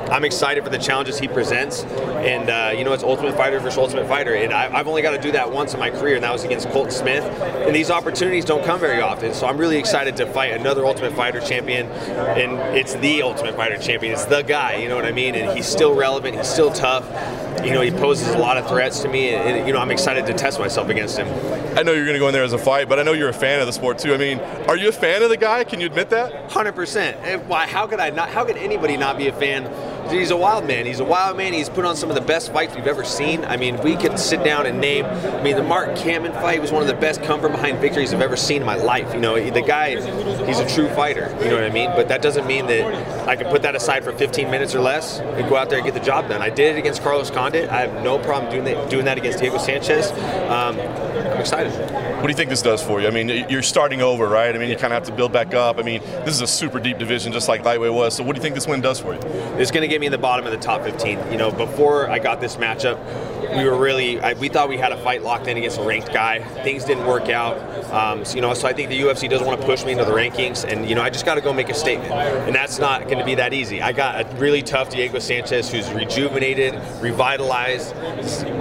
I'm 0.09 0.23
excited 0.23 0.63
for 0.63 0.69
the 0.69 0.77
challenges 0.77 1.19
he 1.19 1.27
presents. 1.27 1.83
And, 1.83 2.49
uh, 2.49 2.73
you 2.77 2.83
know, 2.83 2.93
it's 2.93 3.03
Ultimate 3.03 3.35
Fighter 3.35 3.59
versus 3.59 3.77
Ultimate 3.77 4.07
Fighter. 4.07 4.33
And 4.35 4.53
I, 4.53 4.69
have 4.69 4.87
only 4.87 5.01
got 5.01 5.11
to 5.11 5.21
do 5.21 5.31
that 5.33 5.51
once 5.51 5.73
in 5.73 5.79
my 5.79 5.89
career, 5.89 6.15
and 6.15 6.23
that 6.23 6.31
was 6.31 6.43
against 6.43 6.69
Colton 6.69 6.91
Smith. 6.91 7.23
And 7.23 7.75
these 7.75 7.91
opportunities 7.91 8.45
don't 8.45 8.63
come 8.63 8.79
very 8.79 9.01
often. 9.01 9.33
So 9.33 9.47
I'm 9.47 9.57
really 9.57 9.77
excited 9.77 10.15
to 10.17 10.25
fight 10.25 10.53
another 10.53 10.85
Ultimate 10.85 11.13
Fighter 11.13 11.41
champion. 11.41 11.87
And 11.87 12.77
it's 12.77 12.95
the 12.95 13.21
Ultimate 13.21 13.55
Fighter 13.55 13.77
champion. 13.77 14.13
It's 14.13 14.25
the 14.25 14.41
guy, 14.41 14.75
you 14.75 14.87
know 14.87 14.95
what 14.95 15.05
I 15.05 15.11
mean? 15.11 15.35
And 15.35 15.55
he's 15.55 15.67
still 15.67 15.93
relevant. 15.93 16.37
He's 16.37 16.47
still 16.47 16.71
tough. 16.71 17.05
You 17.65 17.73
know, 17.73 17.81
he 17.81 17.91
poses 17.91 18.29
a 18.29 18.37
lot 18.37 18.57
of 18.57 18.67
threats 18.67 19.01
to 19.01 19.09
me. 19.09 19.29
And, 19.29 19.57
and 19.57 19.67
you 19.67 19.73
know, 19.73 19.79
I'm 19.79 19.91
excited 19.91 20.25
to 20.27 20.33
test 20.33 20.59
myself 20.59 20.89
against 20.89 21.17
him. 21.17 21.27
I 21.77 21.83
know 21.83 21.91
you're 21.91 22.05
going 22.05 22.15
to 22.15 22.19
go 22.19 22.27
in 22.27 22.33
there 22.33 22.43
as 22.43 22.53
a 22.53 22.57
fight, 22.57 22.87
but 22.87 22.99
I 22.99 23.03
know 23.03 23.13
you're 23.13 23.29
a 23.29 23.33
fan 23.33 23.59
of 23.59 23.67
the 23.67 23.73
sport 23.73 23.99
too. 23.99 24.13
I 24.13 24.17
mean, 24.17 24.39
are 24.67 24.77
you 24.77 24.89
a 24.89 24.91
fan 24.91 25.21
of 25.21 25.29
the 25.29 25.37
guy? 25.37 25.63
Can 25.63 25.79
you 25.79 25.85
admit 25.85 26.09
that? 26.11 26.49
100%. 26.49 27.45
Why? 27.45 27.67
How 27.67 27.85
could 27.85 27.99
I 27.99 28.09
not? 28.09 28.29
How 28.29 28.45
could 28.45 28.57
anybody 28.57 28.97
not 28.97 29.17
be 29.17 29.27
a 29.27 29.33
fan? 29.33 29.65
He's 30.11 30.31
a 30.31 30.37
wild 30.37 30.65
man. 30.65 30.85
He's 30.85 30.99
a 30.99 31.05
wild 31.05 31.37
man. 31.37 31.53
He's 31.53 31.69
put 31.69 31.85
on 31.85 31.95
some 31.95 32.09
of 32.09 32.15
the 32.15 32.21
best 32.21 32.51
fights 32.51 32.75
we've 32.75 32.87
ever 32.87 33.03
seen. 33.03 33.45
I 33.45 33.57
mean, 33.57 33.77
we 33.81 33.95
could 33.95 34.19
sit 34.19 34.43
down 34.43 34.65
and 34.65 34.79
name. 34.79 35.05
I 35.05 35.41
mean, 35.41 35.55
the 35.55 35.63
Mark 35.63 35.95
Kampmann 35.95 36.33
fight 36.33 36.61
was 36.61 36.71
one 36.71 36.81
of 36.81 36.87
the 36.87 36.95
best 36.95 37.23
come 37.23 37.39
from 37.41 37.51
behind 37.51 37.79
victories 37.79 38.13
I've 38.13 38.21
ever 38.21 38.37
seen 38.37 38.61
in 38.61 38.65
my 38.65 38.75
life. 38.75 39.13
You 39.13 39.19
know, 39.19 39.35
the 39.35 39.61
guy, 39.61 39.91
he's 40.45 40.59
a 40.59 40.67
true 40.67 40.87
fighter. 40.89 41.35
You 41.41 41.49
know 41.49 41.55
what 41.55 41.63
I 41.63 41.69
mean? 41.69 41.91
But 41.95 42.07
that 42.09 42.21
doesn't 42.21 42.47
mean 42.47 42.67
that 42.67 43.27
I 43.27 43.35
can 43.35 43.47
put 43.47 43.61
that 43.63 43.75
aside 43.75 44.03
for 44.03 44.11
15 44.11 44.49
minutes 44.49 44.75
or 44.75 44.81
less 44.81 45.19
and 45.19 45.47
go 45.49 45.55
out 45.55 45.69
there 45.69 45.79
and 45.79 45.85
get 45.85 45.93
the 45.93 46.05
job 46.05 46.29
done. 46.29 46.41
I 46.41 46.49
did 46.49 46.75
it 46.75 46.79
against 46.79 47.01
Carlos 47.01 47.29
Condit. 47.29 47.69
I 47.69 47.81
have 47.81 48.03
no 48.03 48.19
problem 48.19 48.51
doing 48.51 48.65
that, 48.65 48.89
doing 48.89 49.05
that 49.05 49.17
against 49.17 49.39
Diego 49.39 49.57
Sanchez. 49.57 50.11
Um, 50.49 50.77
I'm 51.37 51.41
excited. 51.41 51.71
What 52.15 52.23
do 52.23 52.29
you 52.29 52.33
think 52.33 52.49
this 52.49 52.63
does 52.63 52.81
for 52.81 52.99
you? 52.99 53.07
I 53.07 53.11
mean, 53.11 53.29
you're 53.47 53.61
starting 53.61 54.01
over, 54.01 54.27
right? 54.27 54.55
I 54.55 54.57
mean, 54.57 54.71
you 54.71 54.75
kind 54.75 54.91
of 54.91 54.93
have 54.93 55.03
to 55.03 55.13
build 55.13 55.31
back 55.31 55.53
up. 55.53 55.77
I 55.77 55.83
mean, 55.83 56.01
this 56.01 56.29
is 56.29 56.41
a 56.41 56.47
super 56.47 56.79
deep 56.79 56.97
division, 56.97 57.31
just 57.31 57.47
like 57.47 57.63
lightweight 57.63 57.93
was. 57.93 58.15
So, 58.15 58.23
what 58.23 58.33
do 58.33 58.39
you 58.39 58.41
think 58.41 58.55
this 58.55 58.65
win 58.65 58.81
does 58.81 58.99
for 58.99 59.13
you? 59.13 59.19
It's 59.59 59.69
going 59.69 59.83
to 59.83 59.87
get 59.87 59.99
me 60.01 60.07
in 60.07 60.11
the 60.11 60.17
bottom 60.17 60.47
of 60.47 60.51
the 60.51 60.57
top 60.57 60.81
15. 60.81 61.31
You 61.31 61.37
know, 61.37 61.51
before 61.51 62.09
I 62.09 62.17
got 62.17 62.41
this 62.41 62.55
matchup, 62.55 62.97
we 63.55 63.65
were 63.65 63.77
really 63.77 64.19
I, 64.19 64.33
we 64.33 64.49
thought 64.49 64.69
we 64.69 64.77
had 64.77 64.91
a 64.91 64.97
fight 64.97 65.23
locked 65.23 65.47
in 65.47 65.57
against 65.57 65.79
a 65.79 65.83
ranked 65.83 66.13
guy. 66.13 66.43
Things 66.63 66.83
didn't 66.83 67.05
work 67.05 67.29
out. 67.29 67.57
Um, 67.91 68.25
so, 68.25 68.35
you 68.35 68.41
know, 68.41 68.53
so 68.53 68.67
I 68.67 68.73
think 68.73 68.89
the 68.89 68.99
UFC 68.99 69.29
doesn't 69.29 69.45
want 69.45 69.61
to 69.61 69.65
push 69.65 69.85
me 69.85 69.93
into 69.93 70.05
the 70.05 70.11
rankings, 70.11 70.65
and 70.65 70.87
you 70.87 70.95
know, 70.95 71.01
I 71.01 71.09
just 71.09 71.25
got 71.25 71.35
to 71.35 71.41
go 71.41 71.53
make 71.53 71.69
a 71.69 71.73
statement, 71.73 72.11
and 72.11 72.55
that's 72.55 72.79
not 72.79 73.05
going 73.05 73.19
to 73.19 73.25
be 73.25 73.35
that 73.35 73.53
easy. 73.53 73.81
I 73.81 73.91
got 73.91 74.19
a 74.19 74.35
really 74.37 74.61
tough 74.61 74.89
Diego 74.89 75.19
Sanchez 75.19 75.71
who's 75.71 75.89
rejuvenated, 75.91 76.73
revitalized. 77.01 77.95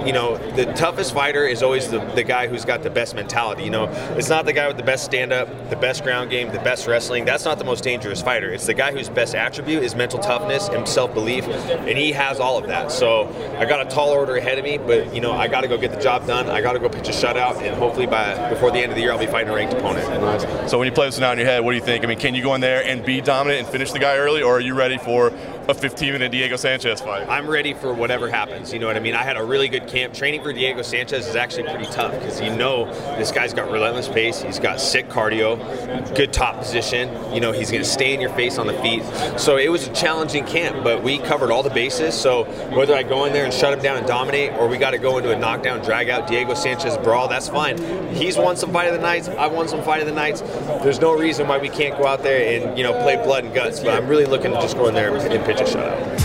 You 0.05 0.13
know, 0.13 0.37
the 0.55 0.65
toughest 0.73 1.13
fighter 1.13 1.45
is 1.45 1.61
always 1.63 1.89
the, 1.89 1.99
the 2.15 2.23
guy 2.23 2.47
who's 2.47 2.65
got 2.65 2.83
the 2.83 2.89
best 2.89 3.15
mentality. 3.15 3.63
You 3.63 3.71
know, 3.71 3.85
it's 4.17 4.29
not 4.29 4.45
the 4.45 4.53
guy 4.53 4.67
with 4.67 4.77
the 4.77 4.83
best 4.83 5.05
stand 5.05 5.33
up, 5.33 5.47
the 5.69 5.75
best 5.75 6.03
ground 6.03 6.29
game, 6.29 6.51
the 6.51 6.59
best 6.59 6.87
wrestling. 6.87 7.25
That's 7.25 7.45
not 7.45 7.57
the 7.57 7.65
most 7.65 7.83
dangerous 7.83 8.21
fighter. 8.21 8.51
It's 8.51 8.65
the 8.65 8.73
guy 8.73 8.91
whose 8.91 9.09
best 9.09 9.35
attribute 9.35 9.83
is 9.83 9.95
mental 9.95 10.19
toughness 10.19 10.69
and 10.69 10.87
self 10.87 11.13
belief, 11.13 11.45
and 11.47 11.97
he 11.97 12.11
has 12.11 12.39
all 12.39 12.57
of 12.57 12.67
that. 12.67 12.91
So 12.91 13.27
I 13.57 13.65
got 13.65 13.85
a 13.85 13.89
tall 13.89 14.09
order 14.09 14.37
ahead 14.37 14.57
of 14.57 14.63
me, 14.63 14.76
but 14.85 15.13
you 15.15 15.21
know, 15.21 15.31
I 15.31 15.47
got 15.47 15.61
to 15.61 15.67
go 15.67 15.77
get 15.77 15.91
the 15.91 15.99
job 15.99 16.27
done. 16.27 16.49
I 16.49 16.61
got 16.61 16.73
to 16.73 16.79
go 16.79 16.89
pitch 16.89 17.07
a 17.07 17.11
shutout, 17.11 17.61
and 17.61 17.75
hopefully 17.75 18.05
by 18.05 18.49
before 18.49 18.71
the 18.71 18.79
end 18.79 18.91
of 18.91 18.95
the 18.95 19.01
year, 19.01 19.11
I'll 19.11 19.19
be 19.19 19.25
fighting 19.25 19.49
a 19.49 19.55
ranked 19.55 19.73
opponent. 19.73 20.69
So 20.69 20.77
when 20.77 20.87
you 20.87 20.91
play 20.91 21.07
this 21.07 21.19
now 21.19 21.31
in 21.31 21.37
your 21.37 21.47
head, 21.47 21.63
what 21.63 21.71
do 21.71 21.77
you 21.77 21.83
think? 21.83 22.03
I 22.03 22.07
mean, 22.07 22.19
can 22.19 22.35
you 22.35 22.43
go 22.43 22.53
in 22.55 22.61
there 22.61 22.83
and 22.83 23.03
be 23.05 23.21
dominant 23.21 23.61
and 23.61 23.67
finish 23.69 23.91
the 23.91 23.99
guy 23.99 24.17
early, 24.17 24.41
or 24.41 24.57
are 24.57 24.61
you 24.61 24.73
ready 24.75 24.97
for 24.97 25.31
a 25.69 25.73
15-minute 25.73 26.31
Diego 26.31 26.55
Sanchez 26.55 27.01
fight? 27.01 27.27
I'm 27.27 27.45
ready 27.45 27.73
for 27.73 27.93
whatever 27.93 28.29
happens. 28.29 28.71
You 28.71 28.79
know 28.79 28.87
what 28.87 28.95
I 28.95 29.01
mean? 29.01 29.15
I 29.15 29.23
had 29.23 29.35
a 29.35 29.43
really 29.43 29.67
good 29.67 29.85
camp. 29.87 30.13
Training 30.13 30.41
for 30.41 30.53
Diego 30.53 30.81
Sanchez 30.81 31.27
is 31.27 31.35
actually 31.35 31.63
pretty 31.63 31.85
tough 31.87 32.13
because 32.13 32.39
you 32.39 32.55
know 32.55 32.85
this 33.17 33.31
guy's 33.31 33.53
got 33.53 33.69
relentless 33.69 34.07
pace. 34.07 34.41
He's 34.41 34.59
got 34.59 34.79
sick 34.79 35.09
cardio, 35.09 35.57
good 36.15 36.31
top 36.31 36.57
position. 36.57 37.09
You 37.33 37.41
know 37.41 37.51
he's 37.51 37.69
going 37.69 37.83
to 37.83 37.89
stay 37.89 38.13
in 38.13 38.21
your 38.21 38.29
face 38.31 38.57
on 38.57 38.67
the 38.67 38.73
feet. 38.81 39.03
So 39.37 39.57
it 39.57 39.69
was 39.69 39.87
a 39.87 39.93
challenging 39.93 40.45
camp, 40.45 40.85
but 40.85 41.03
we 41.03 41.17
covered 41.17 41.51
all 41.51 41.63
the 41.63 41.69
bases. 41.69 42.15
So 42.15 42.45
whether 42.73 42.95
I 42.95 43.03
go 43.03 43.25
in 43.25 43.33
there 43.33 43.43
and 43.43 43.53
shut 43.53 43.73
him 43.73 43.81
down 43.81 43.97
and 43.97 44.07
dominate, 44.07 44.53
or 44.53 44.69
we 44.69 44.77
got 44.77 44.91
to 44.91 44.97
go 44.97 45.17
into 45.17 45.35
a 45.35 45.37
knockdown, 45.37 45.83
drag 45.83 46.09
out 46.09 46.27
Diego 46.27 46.53
Sanchez 46.53 46.97
brawl, 46.97 47.27
that's 47.27 47.49
fine. 47.49 47.77
He's 48.15 48.37
won 48.37 48.55
some 48.55 48.71
fight 48.71 48.87
of 48.87 48.93
the 48.93 49.01
nights. 49.01 49.27
I've 49.27 49.51
won 49.51 49.67
some 49.67 49.83
fight 49.83 49.99
of 49.99 50.07
the 50.07 50.13
nights. 50.13 50.41
There's 50.81 51.01
no 51.01 51.13
reason 51.13 51.47
why 51.47 51.57
we 51.57 51.67
can't 51.67 51.97
go 51.97 52.07
out 52.07 52.23
there 52.23 52.61
and 52.61 52.77
you 52.77 52.83
know 52.83 52.93
play 53.03 53.17
blood 53.17 53.43
and 53.43 53.53
guts. 53.53 53.81
But 53.81 53.93
I'm 53.93 54.07
really 54.07 54.25
looking 54.25 54.51
to 54.51 54.61
just 54.61 54.77
go 54.77 54.87
in 54.87 54.93
there 54.93 55.13
and 55.13 55.45
pitch 55.45 55.56
a 55.59 55.63
shutout. 55.63 56.17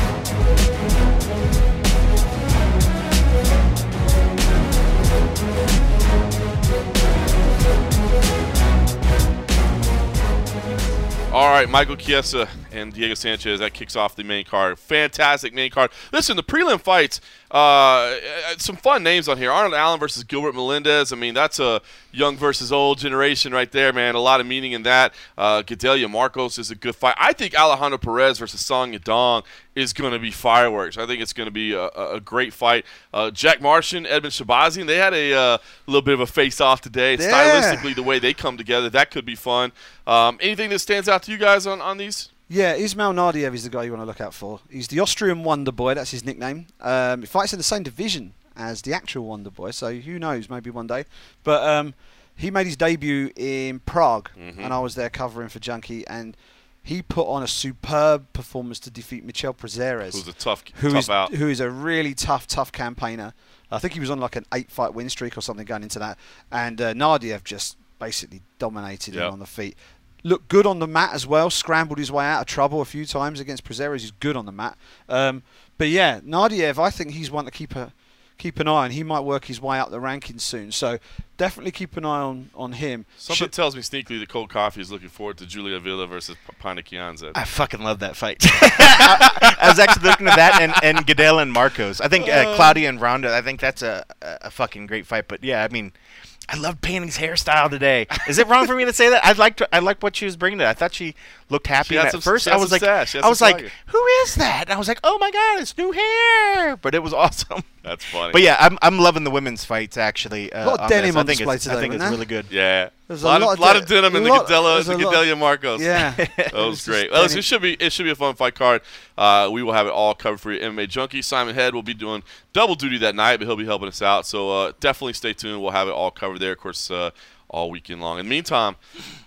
All 11.32 11.48
right, 11.50 11.68
Michael 11.68 11.96
Chiesa 11.96 12.48
and 12.72 12.92
Diego 12.92 13.14
Sanchez. 13.14 13.60
That 13.60 13.74
kicks 13.74 13.96
off 13.96 14.16
the 14.16 14.24
main 14.24 14.44
card. 14.44 14.78
Fantastic 14.78 15.54
main 15.54 15.70
card. 15.70 15.90
Listen, 16.12 16.36
the 16.36 16.42
prelim 16.42 16.80
fights 16.80 17.20
uh, 17.52 18.18
some 18.56 18.76
fun 18.76 19.02
names 19.02 19.28
on 19.28 19.36
here. 19.36 19.50
Arnold 19.50 19.74
Allen 19.74 20.00
versus 20.00 20.24
Gilbert 20.24 20.54
Melendez. 20.54 21.12
I 21.12 21.16
mean, 21.16 21.34
that's 21.34 21.60
a 21.60 21.82
young 22.10 22.36
versus 22.36 22.72
old 22.72 22.98
generation 22.98 23.52
right 23.52 23.70
there, 23.70 23.92
man. 23.92 24.14
A 24.14 24.20
lot 24.20 24.40
of 24.40 24.46
meaning 24.46 24.72
in 24.72 24.84
that. 24.84 25.12
Uh, 25.36 25.62
Gadelha 25.62 26.06
Markos 26.06 26.58
is 26.58 26.70
a 26.70 26.74
good 26.74 26.96
fight. 26.96 27.14
I 27.18 27.34
think 27.34 27.54
Alejandro 27.54 27.98
Perez 27.98 28.38
versus 28.38 28.64
Song 28.64 28.94
Yadong 28.94 29.44
is 29.74 29.92
going 29.92 30.12
to 30.12 30.18
be 30.18 30.30
fireworks. 30.30 30.96
I 30.96 31.06
think 31.06 31.20
it's 31.20 31.34
going 31.34 31.46
to 31.46 31.52
be 31.52 31.74
a, 31.74 31.88
a 31.88 32.20
great 32.20 32.54
fight. 32.54 32.86
Uh, 33.12 33.30
Jack 33.30 33.60
Marshman, 33.60 34.04
Edmen 34.04 34.30
Shahbazyan, 34.30 34.86
they 34.86 34.96
had 34.96 35.12
a 35.12 35.34
uh, 35.34 35.58
little 35.86 36.02
bit 36.02 36.14
of 36.14 36.20
a 36.20 36.26
face-off 36.26 36.80
today. 36.80 37.16
Yeah. 37.16 37.30
Stylistically, 37.30 37.94
the 37.94 38.02
way 38.02 38.18
they 38.18 38.32
come 38.32 38.56
together, 38.56 38.88
that 38.90 39.10
could 39.10 39.26
be 39.26 39.34
fun. 39.34 39.72
Um, 40.06 40.38
anything 40.40 40.70
that 40.70 40.78
stands 40.78 41.06
out 41.06 41.22
to 41.24 41.32
you 41.32 41.38
guys 41.38 41.66
on, 41.66 41.82
on 41.82 41.98
these? 41.98 42.30
Yeah, 42.52 42.74
Ismail 42.74 43.14
Naurdiev 43.14 43.54
is 43.54 43.64
the 43.64 43.70
guy 43.70 43.84
you 43.84 43.92
want 43.92 44.02
to 44.02 44.06
look 44.06 44.20
out 44.20 44.34
for. 44.34 44.60
He's 44.70 44.88
the 44.88 45.00
Austrian 45.00 45.42
Wonder 45.42 45.72
Boy, 45.72 45.94
that's 45.94 46.10
his 46.10 46.22
nickname. 46.22 46.66
Um, 46.82 47.22
he 47.22 47.26
fights 47.26 47.54
in 47.54 47.58
the 47.58 47.62
same 47.62 47.82
division 47.82 48.34
as 48.54 48.82
the 48.82 48.92
actual 48.92 49.24
Wonder 49.24 49.48
Boy, 49.48 49.70
so 49.70 49.94
who 49.94 50.18
knows, 50.18 50.50
maybe 50.50 50.68
one 50.68 50.86
day. 50.86 51.06
But 51.44 51.66
um, 51.66 51.94
he 52.36 52.50
made 52.50 52.66
his 52.66 52.76
debut 52.76 53.30
in 53.36 53.80
Prague, 53.80 54.28
mm-hmm. 54.38 54.60
and 54.60 54.74
I 54.74 54.80
was 54.80 54.96
there 54.96 55.08
covering 55.08 55.48
for 55.48 55.60
Junkie, 55.60 56.06
and 56.08 56.36
he 56.82 57.00
put 57.00 57.26
on 57.26 57.42
a 57.42 57.48
superb 57.48 58.30
performance 58.34 58.78
to 58.80 58.90
defeat 58.90 59.24
Michel 59.24 59.54
Prazeres. 59.54 60.12
Who's 60.12 60.28
a 60.28 60.34
tough, 60.34 60.62
who 60.74 60.90
tough 60.90 60.98
is, 60.98 61.08
out. 61.08 61.32
Who 61.32 61.48
is 61.48 61.60
a 61.60 61.70
really 61.70 62.12
tough, 62.12 62.46
tough 62.46 62.70
campaigner. 62.70 63.32
I 63.70 63.78
think 63.78 63.94
he 63.94 64.00
was 64.00 64.10
on 64.10 64.20
like 64.20 64.36
an 64.36 64.44
eight-fight 64.52 64.92
win 64.92 65.08
streak 65.08 65.38
or 65.38 65.40
something 65.40 65.64
going 65.64 65.84
into 65.84 66.00
that, 66.00 66.18
and 66.50 66.78
uh, 66.82 66.92
Naurdiev 66.92 67.44
just 67.44 67.78
basically 67.98 68.42
dominated 68.58 69.14
yep. 69.14 69.28
him 69.28 69.32
on 69.32 69.38
the 69.38 69.46
feet 69.46 69.76
looked 70.22 70.48
good 70.48 70.66
on 70.66 70.78
the 70.78 70.86
mat 70.86 71.10
as 71.12 71.26
well. 71.26 71.50
Scrambled 71.50 71.98
his 71.98 72.10
way 72.10 72.24
out 72.24 72.40
of 72.40 72.46
trouble 72.46 72.80
a 72.80 72.84
few 72.84 73.04
times 73.04 73.40
against 73.40 73.64
Prazeres. 73.64 74.00
He's 74.00 74.10
good 74.10 74.36
on 74.36 74.46
the 74.46 74.52
mat. 74.52 74.76
Um, 75.08 75.42
but 75.78 75.88
yeah, 75.88 76.20
Naurdiev, 76.20 76.78
I 76.78 76.90
think 76.90 77.12
he's 77.12 77.30
one 77.30 77.44
to 77.44 77.50
keep 77.50 77.74
a 77.74 77.92
keep 78.38 78.58
an 78.58 78.66
eye 78.66 78.84
on. 78.84 78.90
He 78.90 79.04
might 79.04 79.20
work 79.20 79.44
his 79.44 79.60
way 79.60 79.78
up 79.78 79.90
the 79.90 80.00
rankings 80.00 80.40
soon. 80.40 80.72
So 80.72 80.98
definitely 81.36 81.70
keep 81.70 81.96
an 81.96 82.04
eye 82.04 82.20
on, 82.22 82.50
on 82.56 82.72
him. 82.72 83.06
Something 83.16 83.36
Should, 83.44 83.52
tells 83.52 83.76
me 83.76 83.82
sneakily 83.82 84.18
that 84.18 84.28
Cold 84.28 84.50
Coffee 84.50 84.80
is 84.80 84.90
looking 84.90 85.10
forward 85.10 85.38
to 85.38 85.46
Julia 85.46 85.76
Avila 85.76 86.08
versus 86.08 86.36
Pannie 86.58 86.82
Kianzad. 86.82 87.32
I 87.36 87.44
fucking 87.44 87.82
love 87.82 88.00
that 88.00 88.16
fight. 88.16 88.38
I, 88.42 89.56
I, 89.60 89.68
was 89.68 89.78
actually 89.78 90.08
looking 90.08 90.26
at 90.26 90.36
that 90.36 90.60
and, 90.60 90.72
and 90.82 91.06
Gadelha 91.06 91.42
and 91.42 91.54
Markos. 91.54 92.00
I 92.00 92.08
think 92.08 92.26
uh, 92.26 92.32
uh, 92.32 92.56
Claudia 92.56 92.88
and 92.88 93.00
Randa, 93.00 93.32
I 93.32 93.42
think 93.42 93.60
that's 93.60 93.82
a, 93.82 94.04
a 94.20 94.50
fucking 94.50 94.86
great 94.86 95.06
fight. 95.06 95.28
But 95.28 95.44
yeah, 95.44 95.62
I 95.62 95.68
mean– 95.68 95.92
I 96.48 96.56
love 96.56 96.80
Pannie's 96.80 97.18
hairstyle 97.18 97.70
today. 97.70 98.06
Is 98.28 98.38
it 98.38 98.46
wrong 98.48 98.66
for 98.66 98.74
me 98.74 98.84
to 98.84 98.92
say 98.92 99.08
that? 99.10 99.24
I 99.24 99.32
liked 99.32 99.62
I 99.72 99.78
liked 99.78 100.02
what 100.02 100.16
she 100.16 100.24
was 100.24 100.36
bringing. 100.36 100.58
To. 100.58 100.68
I 100.68 100.74
thought 100.74 100.94
she 100.94 101.14
looked 101.48 101.66
happy. 101.66 101.94
She 101.94 101.98
at 101.98 102.12
some, 102.12 102.20
first, 102.20 102.48
I 102.48 102.56
was 102.56 102.72
like, 102.72 102.82
I 102.82 103.28
was 103.28 103.40
like, 103.40 103.70
who 103.86 104.06
is 104.24 104.34
that? 104.36 104.64
And 104.64 104.72
I 104.72 104.78
was 104.78 104.88
like, 104.88 105.00
oh 105.04 105.18
my 105.18 105.30
god, 105.30 105.60
it's 105.60 105.76
new 105.78 105.92
hair. 105.92 106.76
But 106.76 106.94
it 106.94 107.02
was 107.02 107.12
awesome. 107.14 107.62
That's 107.82 108.04
funny. 108.04 108.32
But 108.32 108.42
yeah, 108.42 108.56
I'm 108.60 108.78
I'm 108.80 108.98
loving 108.98 109.24
the 109.24 109.30
women's 109.30 109.64
fights 109.64 109.96
actually. 109.96 110.52
Uh, 110.52 110.66
lot 110.66 110.80
of 110.80 110.88
denim 110.88 111.08
this. 111.08 111.16
I 111.16 111.20
on 111.20 111.26
think 111.26 111.38
display 111.38 111.54
it's, 111.56 111.64
today, 111.64 111.76
I 111.76 111.80
think 111.80 111.94
it's 111.94 112.02
there? 112.02 112.10
really 112.10 112.26
good. 112.26 112.46
Yeah. 112.50 112.90
There's 113.08 113.24
a 113.24 113.26
lot, 113.26 113.42
of, 113.42 113.58
lot 113.58 113.76
of 113.76 113.86
denim 113.86 114.16
in 114.16 114.22
the 114.22 114.30
lot- 114.30 114.46
Gadelha, 114.46 114.76
there's 114.76 114.86
the 114.86 114.94
a 114.94 114.96
Gadelha 114.96 115.36
Markos. 115.36 115.80
Yeah. 115.80 116.12
that 116.36 116.54
was 116.54 116.78
It's 116.78 116.88
great. 116.88 117.10
Well, 117.10 117.24
it 117.24 117.44
should 117.44 117.60
be 117.60 117.74
it 117.74 117.92
should 117.92 118.04
be 118.04 118.10
a 118.10 118.14
fun 118.14 118.34
fight 118.34 118.54
card. 118.54 118.82
Uh, 119.18 119.50
we 119.52 119.62
will 119.62 119.72
have 119.72 119.86
it 119.86 119.92
all 119.92 120.14
covered 120.14 120.40
for 120.40 120.52
you, 120.52 120.60
MMA 120.60 120.88
junkie. 120.88 121.22
Simon 121.22 121.54
Head 121.54 121.74
will 121.74 121.82
be 121.82 121.94
doing 121.94 122.22
double 122.52 122.74
duty 122.74 122.98
that 122.98 123.14
night, 123.14 123.38
but 123.38 123.46
he'll 123.46 123.56
be 123.56 123.66
helping 123.66 123.88
us 123.88 124.00
out. 124.00 124.26
So 124.26 124.50
uh, 124.50 124.72
definitely 124.80 125.14
stay 125.14 125.32
tuned. 125.32 125.60
We'll 125.60 125.72
have 125.72 125.88
it 125.88 125.92
all 125.92 126.10
covered 126.10 126.38
there, 126.38 126.52
of 126.52 126.58
course, 126.58 126.90
uh, 126.90 127.10
all 127.48 127.70
weekend 127.70 128.00
long. 128.00 128.18
In 128.18 128.26
the 128.26 128.30
meantime, 128.30 128.76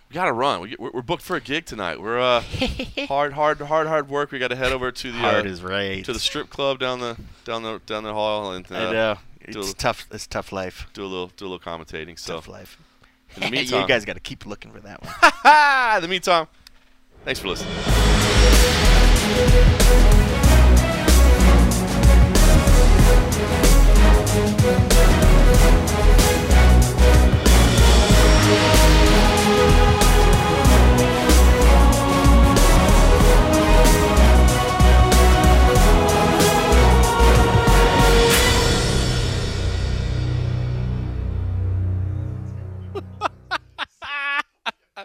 we 0.09 0.13
gotta 0.13 0.33
run. 0.33 0.61
We, 0.61 0.75
are 0.79 1.01
booked 1.01 1.23
for 1.23 1.35
a 1.35 1.41
gig 1.41 1.65
tonight. 1.65 2.01
We're 2.01 2.19
uh, 2.19 2.41
hard, 3.07 3.33
hard, 3.33 3.59
hard, 3.59 3.87
hard 3.87 4.09
work. 4.09 4.31
We 4.31 4.39
gotta 4.39 4.55
head 4.55 4.71
over 4.71 4.91
to 4.91 5.11
the 5.11 5.17
hard 5.17 5.45
uh, 5.45 5.49
is 5.49 5.63
right. 5.63 6.05
to 6.05 6.13
the 6.13 6.19
strip 6.19 6.49
club 6.49 6.79
down 6.79 6.99
the 6.99 7.17
down 7.43 7.63
the 7.63 7.81
down 7.85 8.03
the 8.03 8.13
hall 8.13 8.51
and. 8.51 8.69
Uh, 8.71 8.75
I 8.75 8.91
know. 8.91 9.17
It's 9.47 9.55
little, 9.55 9.73
tough. 9.73 10.07
It's 10.11 10.25
tough 10.25 10.51
life. 10.51 10.87
Do 10.93 11.03
a 11.03 11.05
little 11.05 11.27
do 11.37 11.45
a 11.45 11.49
little 11.49 11.59
commentating. 11.59 12.17
So. 12.17 12.35
Tough 12.35 12.47
life. 12.47 12.79
In 13.35 13.41
the 13.41 13.51
meantime, 13.51 13.81
you 13.81 13.87
guys 13.87 14.05
got 14.05 14.13
to 14.13 14.19
keep 14.19 14.45
looking 14.45 14.71
for 14.71 14.79
that 14.81 15.01
one. 15.03 15.13
In 15.97 16.01
the 16.01 16.07
meantime, 16.07 16.47
thanks 17.23 17.39
for 17.39 17.49
listening. 17.49 17.73